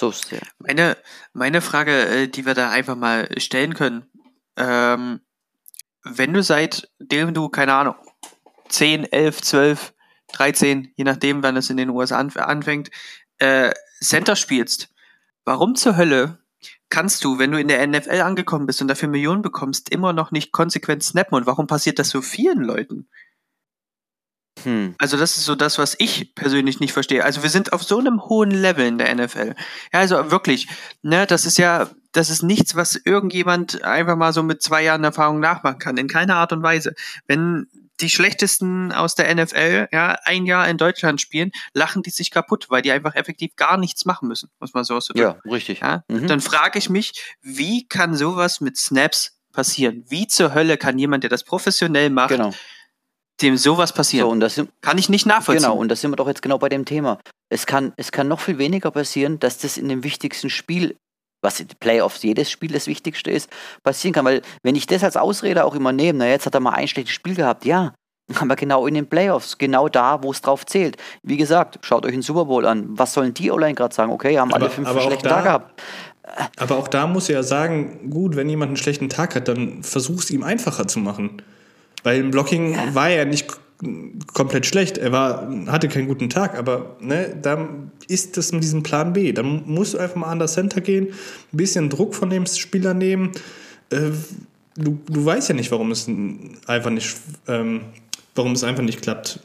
So 0.00 0.12
sehr. 0.12 0.40
Meine, 0.58 0.96
meine 1.34 1.60
Frage, 1.60 1.92
äh, 1.92 2.26
die 2.26 2.46
wir 2.46 2.54
da 2.54 2.70
einfach 2.70 2.96
mal 2.96 3.28
stellen 3.38 3.74
können, 3.74 4.06
ähm, 4.56 5.20
wenn 6.02 6.32
du 6.32 6.42
seitdem 6.42 7.34
du, 7.34 7.50
keine 7.50 7.74
Ahnung, 7.74 7.96
10, 8.70 9.12
11, 9.12 9.42
12, 9.42 9.92
13, 10.32 10.94
je 10.96 11.04
nachdem, 11.04 11.42
wann 11.42 11.58
es 11.58 11.68
in 11.68 11.76
den 11.76 11.90
USA 11.90 12.18
anfängt, 12.18 12.90
äh, 13.40 13.72
Center 14.02 14.36
spielst, 14.36 14.88
warum 15.44 15.74
zur 15.74 15.98
Hölle 15.98 16.38
kannst 16.88 17.22
du, 17.22 17.38
wenn 17.38 17.52
du 17.52 17.60
in 17.60 17.68
der 17.68 17.86
NFL 17.86 18.22
angekommen 18.22 18.64
bist 18.64 18.80
und 18.80 18.88
dafür 18.88 19.10
Millionen 19.10 19.42
bekommst, 19.42 19.90
immer 19.90 20.14
noch 20.14 20.30
nicht 20.30 20.50
konsequent 20.50 21.02
snappen? 21.02 21.36
Und 21.36 21.44
warum 21.44 21.66
passiert 21.66 21.98
das 21.98 22.08
so 22.08 22.22
vielen 22.22 22.64
Leuten? 22.64 23.10
Hm. 24.64 24.94
Also 24.98 25.16
das 25.16 25.36
ist 25.36 25.44
so 25.44 25.54
das, 25.54 25.78
was 25.78 25.96
ich 25.98 26.34
persönlich 26.34 26.80
nicht 26.80 26.92
verstehe. 26.92 27.24
Also 27.24 27.42
wir 27.42 27.50
sind 27.50 27.72
auf 27.72 27.82
so 27.82 27.98
einem 27.98 28.22
hohen 28.22 28.50
Level 28.50 28.86
in 28.86 28.98
der 28.98 29.14
NFL. 29.14 29.54
Ja, 29.92 30.00
also 30.00 30.30
wirklich, 30.30 30.68
ne, 31.02 31.26
das 31.26 31.46
ist 31.46 31.58
ja, 31.58 31.88
das 32.12 32.30
ist 32.30 32.42
nichts, 32.42 32.74
was 32.74 32.96
irgendjemand 32.96 33.84
einfach 33.84 34.16
mal 34.16 34.32
so 34.32 34.42
mit 34.42 34.62
zwei 34.62 34.82
Jahren 34.82 35.04
Erfahrung 35.04 35.40
nachmachen 35.40 35.78
kann. 35.78 35.96
In 35.96 36.08
keiner 36.08 36.36
Art 36.36 36.52
und 36.52 36.62
Weise. 36.62 36.94
Wenn 37.26 37.66
die 38.00 38.10
schlechtesten 38.10 38.92
aus 38.92 39.14
der 39.14 39.34
NFL 39.34 39.88
ja 39.92 40.16
ein 40.24 40.46
Jahr 40.46 40.68
in 40.68 40.78
Deutschland 40.78 41.20
spielen, 41.20 41.52
lachen 41.74 42.02
die 42.02 42.10
sich 42.10 42.30
kaputt, 42.30 42.66
weil 42.70 42.82
die 42.82 42.92
einfach 42.92 43.14
effektiv 43.14 43.54
gar 43.56 43.76
nichts 43.76 44.04
machen 44.04 44.28
müssen, 44.28 44.50
muss 44.58 44.74
man 44.74 44.84
so 44.84 44.96
ausdrücken. 44.96 45.20
Ja, 45.20 45.36
richtig. 45.44 45.80
Ja? 45.80 46.04
Mhm. 46.08 46.26
Dann 46.26 46.40
frage 46.40 46.78
ich 46.78 46.88
mich, 46.88 47.36
wie 47.42 47.86
kann 47.86 48.14
sowas 48.14 48.60
mit 48.60 48.76
Snaps 48.76 49.38
passieren? 49.52 50.04
Wie 50.08 50.26
zur 50.26 50.54
Hölle 50.54 50.76
kann 50.76 50.98
jemand, 50.98 51.24
der 51.24 51.30
das 51.30 51.44
professionell 51.44 52.10
macht, 52.10 52.30
genau. 52.30 52.52
Dem 53.42 53.56
sowas 53.56 53.92
passieren? 53.92 54.26
So, 54.26 54.32
und 54.32 54.40
das 54.40 54.54
sind, 54.54 54.70
kann 54.80 54.98
ich 54.98 55.08
nicht 55.08 55.26
nachvollziehen. 55.26 55.62
Genau, 55.62 55.76
und 55.76 55.88
da 55.88 55.96
sind 55.96 56.10
wir 56.10 56.16
doch 56.16 56.28
jetzt 56.28 56.42
genau 56.42 56.58
bei 56.58 56.68
dem 56.68 56.84
Thema. 56.84 57.18
Es 57.48 57.66
kann, 57.66 57.92
es 57.96 58.12
kann 58.12 58.28
noch 58.28 58.40
viel 58.40 58.58
weniger 58.58 58.90
passieren, 58.90 59.38
dass 59.38 59.58
das 59.58 59.76
in 59.76 59.88
dem 59.88 60.04
wichtigsten 60.04 60.50
Spiel 60.50 60.96
was 61.42 61.60
in 61.60 61.68
Playoffs 61.78 62.22
jedes 62.22 62.50
Spiel 62.50 62.72
das 62.72 62.86
Wichtigste 62.86 63.30
ist, 63.30 63.48
passieren 63.82 64.12
kann. 64.12 64.24
Weil 64.24 64.42
wenn 64.62 64.74
ich 64.74 64.86
das 64.86 65.04
als 65.04 65.16
Ausrede 65.16 65.64
auch 65.64 65.74
immer 65.74 65.92
nehme, 65.92 66.18
na 66.18 66.28
jetzt 66.28 66.46
hat 66.46 66.54
er 66.54 66.60
mal 66.60 66.74
ein 66.74 66.88
schlechtes 66.88 67.14
Spiel 67.14 67.34
gehabt, 67.34 67.64
ja, 67.64 67.94
aber 68.40 68.56
genau 68.56 68.86
in 68.86 68.94
den 68.94 69.08
Playoffs, 69.08 69.58
genau 69.58 69.88
da, 69.88 70.22
wo 70.22 70.30
es 70.30 70.40
drauf 70.40 70.66
zählt. 70.66 70.96
Wie 71.22 71.36
gesagt, 71.36 71.78
schaut 71.82 72.06
euch 72.06 72.12
den 72.12 72.22
Super 72.22 72.44
Bowl 72.44 72.66
an. 72.66 72.86
Was 72.90 73.14
sollen 73.14 73.34
die 73.34 73.50
online 73.50 73.74
gerade 73.74 73.94
sagen? 73.94 74.12
Okay, 74.12 74.38
haben 74.38 74.52
aber, 74.52 74.64
alle 74.64 74.70
fünf 74.70 74.88
schlechte 74.90 75.28
Tage 75.28 75.44
gehabt. 75.44 75.82
Aber 76.58 76.76
auch 76.76 76.86
da 76.86 77.08
muss 77.08 77.28
er 77.28 77.36
ja 77.36 77.42
sagen, 77.42 78.10
gut, 78.10 78.36
wenn 78.36 78.48
jemand 78.48 78.68
einen 78.68 78.76
schlechten 78.76 79.08
Tag 79.08 79.34
hat, 79.34 79.48
dann 79.48 79.82
versuch 79.82 80.20
es 80.20 80.30
ihm 80.30 80.44
einfacher 80.44 80.86
zu 80.86 81.00
machen. 81.00 81.42
Weil 82.02 82.20
im 82.20 82.30
Blocking 82.30 82.74
ja. 82.74 82.94
war 82.94 83.10
er 83.10 83.24
nicht 83.24 83.46
komplett 84.34 84.66
schlecht. 84.66 84.98
Er 84.98 85.12
war, 85.12 85.48
hatte 85.66 85.88
keinen 85.88 86.08
guten 86.08 86.28
Tag, 86.28 86.58
aber 86.58 86.96
ne, 87.00 87.34
da 87.40 87.68
ist 88.08 88.36
das 88.36 88.52
mit 88.52 88.62
diesem 88.62 88.82
Plan 88.82 89.12
B. 89.12 89.32
Dann 89.32 89.62
musst 89.66 89.94
du 89.94 89.98
einfach 89.98 90.16
mal 90.16 90.28
an 90.28 90.38
das 90.38 90.54
Center 90.54 90.80
gehen, 90.80 91.08
ein 91.52 91.56
bisschen 91.56 91.88
Druck 91.88 92.14
von 92.14 92.30
dem 92.30 92.46
Spieler 92.46 92.94
nehmen. 92.94 93.32
Äh, 93.90 94.10
du, 94.76 94.98
du 95.06 95.24
weißt 95.24 95.48
ja 95.48 95.54
nicht, 95.54 95.70
warum 95.70 95.90
es 95.90 96.08
einfach 96.66 96.90
nicht, 96.90 97.16
ähm, 97.48 97.82
warum 98.34 98.52
es 98.52 98.64
einfach 98.64 98.82
nicht 98.82 99.02
klappt. 99.02 99.40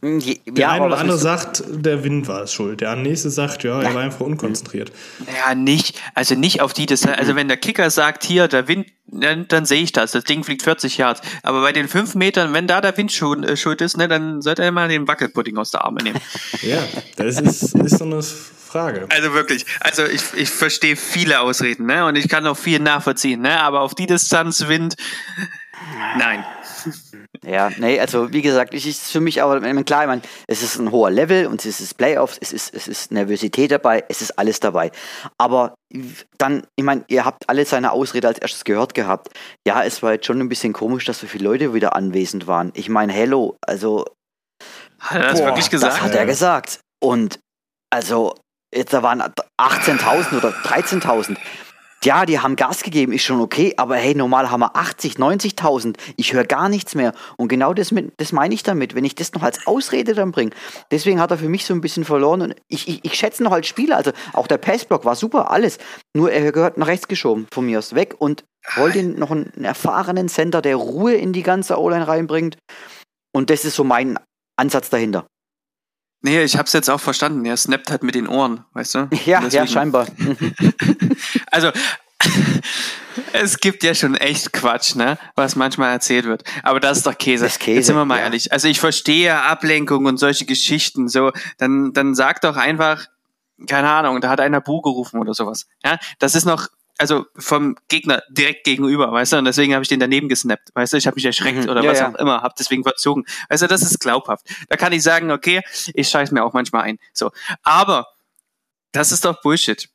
Hm, 0.00 0.20
der 0.20 0.36
ja, 0.56 0.70
eine 0.70 0.86
oder 0.86 0.98
andere 0.98 1.18
sagt, 1.18 1.64
der 1.68 2.04
Wind 2.04 2.28
war 2.28 2.42
es 2.42 2.52
schuld. 2.52 2.80
Der 2.80 2.94
nächste 2.94 3.30
sagt, 3.30 3.64
ja, 3.64 3.82
er 3.82 3.94
war 3.94 4.02
einfach 4.02 4.20
unkonzentriert. 4.20 4.92
Ja, 5.26 5.56
nicht, 5.56 6.00
also 6.14 6.36
nicht 6.36 6.60
auf 6.60 6.72
die, 6.72 6.86
das, 6.86 7.04
also 7.04 7.34
wenn 7.34 7.48
der 7.48 7.56
Kicker 7.56 7.90
sagt, 7.90 8.22
hier, 8.22 8.46
der 8.46 8.68
Wind, 8.68 8.86
dann, 9.06 9.48
dann 9.48 9.64
sehe 9.64 9.82
ich 9.82 9.90
das, 9.90 10.12
das 10.12 10.22
Ding 10.22 10.44
fliegt 10.44 10.62
40 10.62 10.98
Yards. 10.98 11.20
Aber 11.42 11.62
bei 11.62 11.72
den 11.72 11.88
fünf 11.88 12.14
Metern, 12.14 12.52
wenn 12.52 12.68
da 12.68 12.80
der 12.80 12.96
Wind 12.96 13.10
schuld, 13.10 13.44
äh, 13.44 13.56
schuld 13.56 13.80
ist, 13.80 13.96
ne, 13.96 14.06
dann 14.06 14.40
sollte 14.40 14.62
er 14.62 14.70
mal 14.70 14.88
den 14.88 15.08
Wackelpudding 15.08 15.56
aus 15.56 15.72
der 15.72 15.84
Arme 15.84 16.02
nehmen. 16.02 16.20
ja, 16.62 16.78
das 17.16 17.40
ist, 17.40 17.74
ist 17.74 17.98
so 17.98 18.04
eine 18.04 18.22
Frage. 18.22 19.06
Also 19.08 19.34
wirklich, 19.34 19.66
also 19.80 20.04
ich, 20.04 20.22
ich 20.36 20.50
verstehe 20.50 20.94
viele 20.94 21.40
Ausreden, 21.40 21.86
ne, 21.86 22.06
und 22.06 22.14
ich 22.14 22.28
kann 22.28 22.46
auch 22.46 22.56
viel 22.56 22.78
nachvollziehen, 22.78 23.40
ne, 23.40 23.60
aber 23.60 23.80
auf 23.80 23.96
die 23.96 24.06
Distanz 24.06 24.68
Wind, 24.68 24.94
nein. 26.18 26.44
Ja, 27.44 27.70
nee, 27.78 28.00
also 28.00 28.32
wie 28.32 28.42
gesagt, 28.42 28.74
es 28.74 28.84
ist 28.84 29.12
für 29.12 29.20
mich 29.20 29.42
aber 29.42 29.60
klar, 29.84 30.02
ich 30.02 30.08
meine, 30.08 30.22
es 30.46 30.62
ist 30.62 30.78
ein 30.78 30.90
hoher 30.90 31.10
Level 31.10 31.46
und 31.46 31.64
es 31.64 31.80
ist 31.80 31.94
Playoffs, 31.96 32.36
es 32.40 32.52
ist, 32.52 32.74
es 32.74 32.88
ist 32.88 33.12
Nervosität 33.12 33.70
dabei, 33.70 34.04
es 34.08 34.22
ist 34.22 34.38
alles 34.38 34.60
dabei. 34.60 34.90
Aber 35.38 35.74
dann, 36.36 36.66
ich 36.76 36.84
meine, 36.84 37.04
ihr 37.08 37.24
habt 37.24 37.48
alle 37.48 37.64
seine 37.64 37.92
Ausrede 37.92 38.28
als 38.28 38.38
erstes 38.38 38.64
gehört 38.64 38.94
gehabt. 38.94 39.28
Ja, 39.66 39.82
es 39.84 40.02
war 40.02 40.12
jetzt 40.12 40.26
schon 40.26 40.40
ein 40.40 40.48
bisschen 40.48 40.72
komisch, 40.72 41.04
dass 41.04 41.20
so 41.20 41.26
viele 41.26 41.44
Leute 41.44 41.74
wieder 41.74 41.94
anwesend 41.94 42.46
waren. 42.46 42.72
Ich 42.74 42.88
meine, 42.88 43.12
hello, 43.12 43.56
also. 43.66 44.04
Hat 44.98 45.22
er 45.22 45.30
das 45.30 45.40
boah, 45.40 45.46
wirklich 45.46 45.70
gesagt? 45.70 45.94
Das 45.94 46.02
hat 46.02 46.14
er 46.14 46.26
gesagt. 46.26 46.80
Und 47.00 47.38
also, 47.90 48.34
jetzt 48.74 48.92
da 48.92 49.02
waren 49.02 49.22
18.000 49.22 50.36
oder 50.36 50.50
13.000 50.50 51.36
ja, 52.04 52.26
die 52.26 52.38
haben 52.38 52.54
Gas 52.54 52.82
gegeben, 52.82 53.12
ist 53.12 53.24
schon 53.24 53.40
okay, 53.40 53.74
aber 53.76 53.96
hey, 53.96 54.14
normal 54.14 54.50
haben 54.50 54.60
wir 54.60 54.76
80, 54.76 55.14
90.000. 55.14 55.96
Ich 56.16 56.32
höre 56.32 56.44
gar 56.44 56.68
nichts 56.68 56.94
mehr. 56.94 57.12
Und 57.36 57.48
genau 57.48 57.74
das, 57.74 57.90
mit, 57.90 58.12
das 58.18 58.32
meine 58.32 58.54
ich 58.54 58.62
damit, 58.62 58.94
wenn 58.94 59.04
ich 59.04 59.16
das 59.16 59.32
noch 59.32 59.42
als 59.42 59.66
Ausrede 59.66 60.14
dann 60.14 60.30
bringe. 60.30 60.52
Deswegen 60.90 61.20
hat 61.20 61.30
er 61.32 61.38
für 61.38 61.48
mich 61.48 61.64
so 61.64 61.74
ein 61.74 61.80
bisschen 61.80 62.04
verloren. 62.04 62.42
Und 62.42 62.54
ich, 62.68 62.86
ich, 62.86 63.04
ich 63.04 63.14
schätze 63.14 63.42
noch 63.42 63.52
als 63.52 63.66
Spieler, 63.66 63.96
also 63.96 64.12
auch 64.32 64.46
der 64.46 64.58
Passblock 64.58 65.04
war 65.04 65.16
super, 65.16 65.50
alles. 65.50 65.78
Nur 66.14 66.30
er 66.30 66.52
gehört 66.52 66.78
nach 66.78 66.86
rechts 66.86 67.08
geschoben 67.08 67.46
von 67.52 67.66
mir 67.66 67.78
aus 67.78 67.94
weg 67.94 68.14
und 68.18 68.44
wollte 68.76 69.02
noch 69.02 69.30
einen 69.30 69.64
erfahrenen 69.64 70.28
Center, 70.28 70.62
der 70.62 70.76
Ruhe 70.76 71.14
in 71.14 71.32
die 71.32 71.42
ganze 71.42 71.80
O-Line 71.80 72.06
reinbringt. 72.06 72.58
Und 73.32 73.50
das 73.50 73.64
ist 73.64 73.74
so 73.74 73.82
mein 73.82 74.18
Ansatz 74.56 74.90
dahinter. 74.90 75.26
Nee, 76.20 76.42
ich 76.42 76.56
hab's 76.56 76.72
jetzt 76.72 76.90
auch 76.90 77.00
verstanden. 77.00 77.44
Er 77.44 77.56
snappt 77.56 77.90
halt 77.90 78.02
mit 78.02 78.16
den 78.16 78.26
Ohren, 78.26 78.64
weißt 78.72 78.94
du? 78.94 79.08
Ja, 79.24 79.46
ja, 79.46 79.66
scheinbar. 79.66 80.06
also, 81.50 81.70
es 83.32 83.58
gibt 83.58 83.82
ja 83.82 83.94
schon 83.94 84.14
echt 84.14 84.52
Quatsch, 84.52 84.94
ne? 84.94 85.18
Was 85.34 85.56
manchmal 85.56 85.92
erzählt 85.92 86.24
wird. 86.24 86.44
Aber 86.62 86.80
das 86.80 86.98
ist 86.98 87.06
doch 87.06 87.16
Käse. 87.16 87.44
Das 87.44 87.54
ist 87.54 87.60
Käse 87.60 87.76
Jetzt 87.76 87.86
sind 87.86 87.96
wir 87.96 88.04
mal 88.04 88.18
ja. 88.18 88.24
ehrlich. 88.24 88.52
Also 88.52 88.68
ich 88.68 88.80
verstehe 88.80 89.42
Ablenkung 89.42 90.06
und 90.06 90.18
solche 90.18 90.44
Geschichten. 90.46 91.08
So, 91.08 91.32
dann, 91.58 91.92
dann 91.92 92.14
sag 92.14 92.40
doch 92.40 92.56
einfach, 92.56 93.06
keine 93.66 93.90
Ahnung, 93.90 94.20
da 94.20 94.28
hat 94.28 94.40
einer 94.40 94.60
Bu 94.60 94.80
gerufen 94.80 95.20
oder 95.20 95.34
sowas. 95.34 95.66
Ja, 95.84 95.98
das 96.18 96.34
ist 96.34 96.44
noch 96.44 96.68
also 96.98 97.26
vom 97.36 97.76
Gegner 97.86 98.22
direkt 98.28 98.64
gegenüber, 98.64 99.12
weißt 99.12 99.32
du, 99.32 99.36
und 99.38 99.44
deswegen 99.44 99.72
habe 99.72 99.84
ich 99.84 99.88
den 99.88 100.00
daneben 100.00 100.28
gesnappt, 100.28 100.70
weißt 100.74 100.92
du, 100.92 100.96
ich 100.96 101.06
habe 101.06 101.14
mich 101.14 101.24
erschreckt 101.24 101.64
mhm. 101.64 101.70
oder 101.70 101.82
ja, 101.82 101.90
was 101.90 102.00
ja. 102.00 102.10
auch 102.10 102.16
immer, 102.16 102.42
habe 102.42 102.54
deswegen 102.58 102.82
verzogen. 102.82 103.24
Weißt 103.48 103.62
du, 103.62 103.68
das 103.68 103.82
ist 103.82 104.00
glaubhaft. 104.00 104.44
Da 104.68 104.76
kann 104.76 104.92
ich 104.92 105.02
sagen, 105.04 105.30
okay, 105.30 105.62
ich 105.94 106.08
scheiß 106.08 106.32
mir 106.32 106.44
auch 106.44 106.52
manchmal 106.52 106.82
ein. 106.82 106.98
So, 107.12 107.30
aber 107.62 108.08
das 108.90 109.12
ist 109.12 109.24
doch 109.24 109.40
Bullshit. 109.40 109.88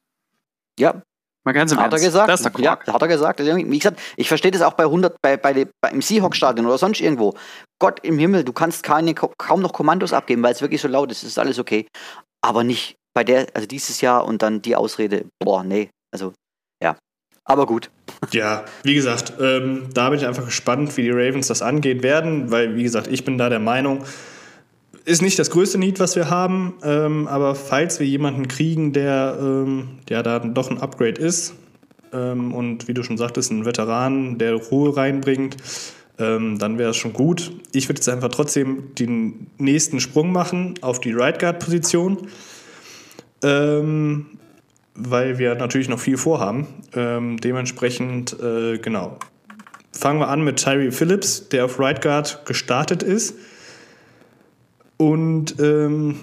Ja. 0.79 1.03
Mal 1.45 1.51
ganz 1.51 1.71
im 1.71 1.77
Hat 1.77 1.91
Ernst. 1.91 2.03
er 2.03 2.07
gesagt. 2.07 2.29
Das 2.29 2.39
ist 2.41 2.49
doch 2.49 2.59
ja, 2.59 2.79
hat 2.79 3.01
er 3.01 3.07
gesagt. 3.07 3.39
Also, 3.41 3.55
wie 3.55 3.77
gesagt, 3.77 3.99
ich 4.15 4.27
verstehe 4.27 4.51
das 4.51 4.61
auch 4.61 4.73
bei 4.73 4.83
100, 4.83 5.15
bei, 5.21 5.35
bei, 5.35 5.67
bei 5.81 5.89
im 5.89 6.01
Seahawks-Stadion 6.01 6.65
oder 6.65 6.77
sonst 6.77 7.01
irgendwo. 7.01 7.33
Gott 7.79 7.99
im 8.03 8.17
Himmel, 8.17 8.43
du 8.43 8.53
kannst 8.53 8.83
keine, 8.83 9.13
kaum 9.13 9.61
noch 9.61 9.73
Kommandos 9.73 10.13
abgeben, 10.13 10.41
weil 10.43 10.53
es 10.53 10.61
wirklich 10.61 10.81
so 10.81 10.87
laut 10.87 11.11
ist. 11.11 11.23
Das 11.23 11.29
ist 11.29 11.39
alles 11.39 11.59
okay. 11.59 11.85
Aber 12.41 12.63
nicht 12.63 12.95
bei 13.13 13.23
der, 13.23 13.47
also 13.53 13.67
dieses 13.67 14.01
Jahr 14.01 14.25
und 14.25 14.41
dann 14.41 14.61
die 14.61 14.75
Ausrede, 14.75 15.25
boah, 15.39 15.63
nee, 15.63 15.89
also 16.11 16.33
ja, 16.81 16.95
aber 17.45 17.65
gut. 17.65 17.89
Ja, 18.31 18.63
wie 18.83 18.95
gesagt, 18.95 19.33
ähm, 19.39 19.89
da 19.93 20.09
bin 20.09 20.17
ich 20.17 20.25
einfach 20.25 20.45
gespannt, 20.45 20.95
wie 20.97 21.03
die 21.03 21.11
Ravens 21.11 21.47
das 21.47 21.61
angehen 21.61 22.03
werden, 22.03 22.51
weil, 22.51 22.75
wie 22.75 22.83
gesagt, 22.83 23.07
ich 23.07 23.25
bin 23.25 23.37
da 23.37 23.49
der 23.49 23.59
Meinung, 23.59 24.05
ist 25.05 25.21
nicht 25.21 25.37
das 25.37 25.49
größte 25.49 25.77
Need, 25.77 25.99
was 25.99 26.15
wir 26.15 26.29
haben, 26.29 26.73
ähm, 26.83 27.27
aber 27.27 27.55
falls 27.55 27.99
wir 27.99 28.07
jemanden 28.07 28.47
kriegen, 28.47 28.93
der 28.93 29.37
ähm, 29.39 29.99
ja 30.09 30.23
da 30.23 30.39
doch 30.39 30.71
ein 30.71 30.77
Upgrade 30.79 31.19
ist 31.19 31.55
ähm, 32.13 32.53
und 32.53 32.87
wie 32.87 32.93
du 32.93 33.03
schon 33.03 33.17
sagtest, 33.17 33.51
ein 33.51 33.65
Veteran, 33.65 34.37
der 34.37 34.55
Ruhe 34.55 34.95
reinbringt, 34.95 35.57
ähm, 36.19 36.57
dann 36.59 36.77
wäre 36.77 36.91
es 36.91 36.97
schon 36.97 37.13
gut. 37.13 37.51
Ich 37.73 37.89
würde 37.89 37.99
jetzt 37.99 38.09
einfach 38.09 38.29
trotzdem 38.29 38.95
den 38.95 39.47
nächsten 39.57 39.99
Sprung 39.99 40.31
machen 40.31 40.75
auf 40.81 40.99
die 40.99 41.11
Right 41.11 41.39
Guard 41.39 41.59
Position. 41.59 42.27
Ähm, 43.43 44.27
weil 44.95 45.39
wir 45.39 45.55
natürlich 45.55 45.89
noch 45.89 45.99
viel 45.99 46.17
vorhaben. 46.17 46.67
Ähm, 46.95 47.37
dementsprechend, 47.37 48.39
äh, 48.39 48.77
genau. 48.77 49.17
Fangen 49.91 50.19
wir 50.19 50.27
an 50.27 50.43
mit 50.43 50.57
Tyree 50.57 50.91
Phillips, 50.91 51.49
der 51.49 51.65
auf 51.65 51.79
Right 51.79 52.01
Guard 52.01 52.45
gestartet 52.45 53.03
ist. 53.03 53.35
Und 55.03 55.59
ähm, 55.59 56.15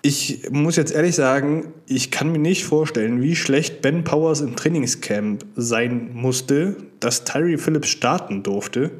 ich 0.00 0.48
muss 0.52 0.76
jetzt 0.76 0.92
ehrlich 0.92 1.16
sagen, 1.16 1.72
ich 1.86 2.12
kann 2.12 2.30
mir 2.30 2.38
nicht 2.38 2.64
vorstellen, 2.64 3.20
wie 3.20 3.34
schlecht 3.34 3.82
Ben 3.82 4.04
Powers 4.04 4.42
im 4.42 4.54
Trainingscamp 4.54 5.44
sein 5.56 6.10
musste, 6.14 6.76
dass 7.00 7.24
Tyree 7.24 7.58
Phillips 7.58 7.88
starten 7.88 8.44
durfte. 8.44 8.92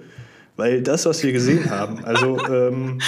Weil 0.57 0.83
das, 0.83 1.07
was 1.07 1.23
wir 1.23 1.33
gesehen 1.33 1.71
haben, 1.71 2.05
also 2.05 2.37
ähm, 2.49 2.99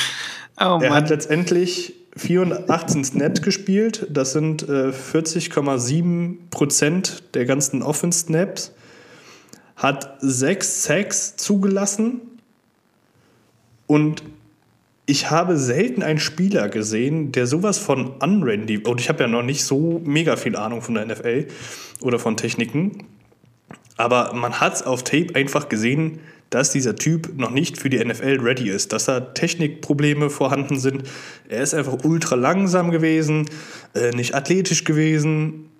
oh 0.61 0.79
er 0.81 0.95
hat 0.95 1.11
letztendlich 1.11 1.95
84 2.17 3.05
Snaps 3.05 3.43
gespielt. 3.43 4.07
Das 4.09 4.35
sind 4.35 4.63
äh, 4.69 4.91
40,7 4.91 6.37
Prozent 6.51 7.25
der 7.35 7.45
ganzen 7.45 7.83
Offense-Snaps. 7.83 8.73
Hat 9.75 10.17
sechs 10.21 10.85
Sacks 10.85 11.35
zugelassen. 11.35 12.21
Und 13.89 14.23
ich 15.07 15.31
habe 15.31 15.59
selten 15.59 16.03
einen 16.03 16.21
Spieler 16.21 16.69
gesehen, 16.69 17.33
der 17.33 17.47
sowas 17.47 17.79
von 17.79 18.13
Unrandy, 18.21 18.79
und 18.79 19.01
ich 19.01 19.09
habe 19.09 19.25
ja 19.25 19.29
noch 19.29 19.43
nicht 19.43 19.65
so 19.65 20.01
mega 20.05 20.37
viel 20.37 20.57
Ahnung 20.57 20.83
von 20.83 20.95
der 20.95 21.07
NFL 21.07 21.47
oder 22.03 22.19
von 22.19 22.37
Techniken, 22.37 23.05
Aber 23.97 24.33
man 24.35 24.61
hat 24.61 24.87
auf 24.87 25.03
Tape 25.05 25.35
einfach 25.35 25.69
gesehen, 25.69 26.21
dass 26.51 26.71
dieser 26.71 26.97
Typ 26.97 27.39
noch 27.39 27.51
nicht 27.51 27.79
für 27.79 27.89
die 27.89 28.05
NFL 28.05 28.41
ready 28.41 28.69
ist, 28.69 28.93
dass 28.93 29.07
da 29.07 29.21
Technikprobleme 29.21 30.29
vorhanden 30.29 30.79
sind. 30.79 31.05
Er 31.49 31.63
ist 31.63 31.73
einfach 31.75 32.05
ultra 32.05 32.35
langsam 32.35 32.91
gewesen, 32.91 33.47
äh, 33.95 34.11
nicht 34.11 34.35
athletisch 34.35 34.85
gewesen. 34.85 35.71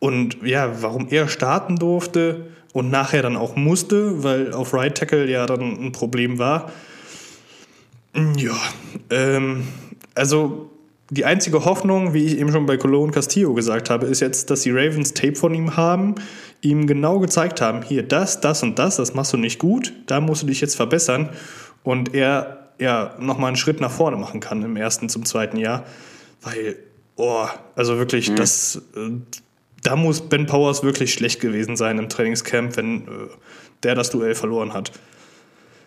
Und 0.00 0.38
ja, 0.42 0.82
warum 0.82 1.08
er 1.08 1.28
starten 1.28 1.76
durfte 1.76 2.48
und 2.72 2.90
nachher 2.90 3.22
dann 3.22 3.36
auch 3.36 3.56
musste, 3.56 4.22
weil 4.22 4.52
auf 4.52 4.74
Right 4.74 4.96
Tackle 4.96 5.30
ja 5.30 5.46
dann 5.46 5.82
ein 5.82 5.92
Problem 5.92 6.38
war. 6.38 6.72
Ja, 8.14 8.56
ähm, 9.10 9.66
also 10.14 10.70
die 11.10 11.24
einzige 11.24 11.64
Hoffnung, 11.64 12.14
wie 12.14 12.24
ich 12.24 12.38
eben 12.38 12.50
schon 12.52 12.66
bei 12.66 12.76
Cologne 12.76 13.12
Castillo 13.12 13.52
gesagt 13.54 13.90
habe, 13.90 14.06
ist 14.06 14.20
jetzt, 14.20 14.50
dass 14.50 14.62
die 14.62 14.70
Ravens 14.70 15.12
Tape 15.12 15.34
von 15.34 15.54
ihm 15.54 15.76
haben, 15.76 16.14
ihm 16.62 16.86
genau 16.86 17.18
gezeigt 17.18 17.60
haben, 17.60 17.82
hier 17.82 18.02
das, 18.02 18.40
das 18.40 18.62
und 18.62 18.78
das, 18.78 18.96
das 18.96 19.14
machst 19.14 19.32
du 19.32 19.36
nicht 19.36 19.58
gut, 19.58 19.92
da 20.06 20.20
musst 20.20 20.42
du 20.42 20.46
dich 20.46 20.60
jetzt 20.60 20.74
verbessern 20.74 21.28
und 21.82 22.14
er 22.14 22.70
ja 22.78 23.14
nochmal 23.18 23.48
einen 23.48 23.56
Schritt 23.56 23.80
nach 23.80 23.90
vorne 23.90 24.16
machen 24.16 24.40
kann 24.40 24.62
im 24.62 24.76
ersten 24.76 25.08
zum 25.08 25.24
zweiten 25.24 25.56
Jahr, 25.56 25.84
weil, 26.40 26.76
oh, 27.16 27.46
also 27.76 27.98
wirklich, 27.98 28.30
mhm. 28.30 28.36
das, 28.36 28.82
äh, 28.96 29.10
da 29.82 29.96
muss 29.96 30.22
Ben 30.22 30.46
Powers 30.46 30.82
wirklich 30.82 31.12
schlecht 31.12 31.40
gewesen 31.40 31.76
sein 31.76 31.98
im 31.98 32.08
Trainingscamp, 32.08 32.76
wenn 32.76 33.02
äh, 33.02 33.08
der 33.82 33.94
das 33.94 34.10
Duell 34.10 34.34
verloren 34.34 34.72
hat. 34.72 34.92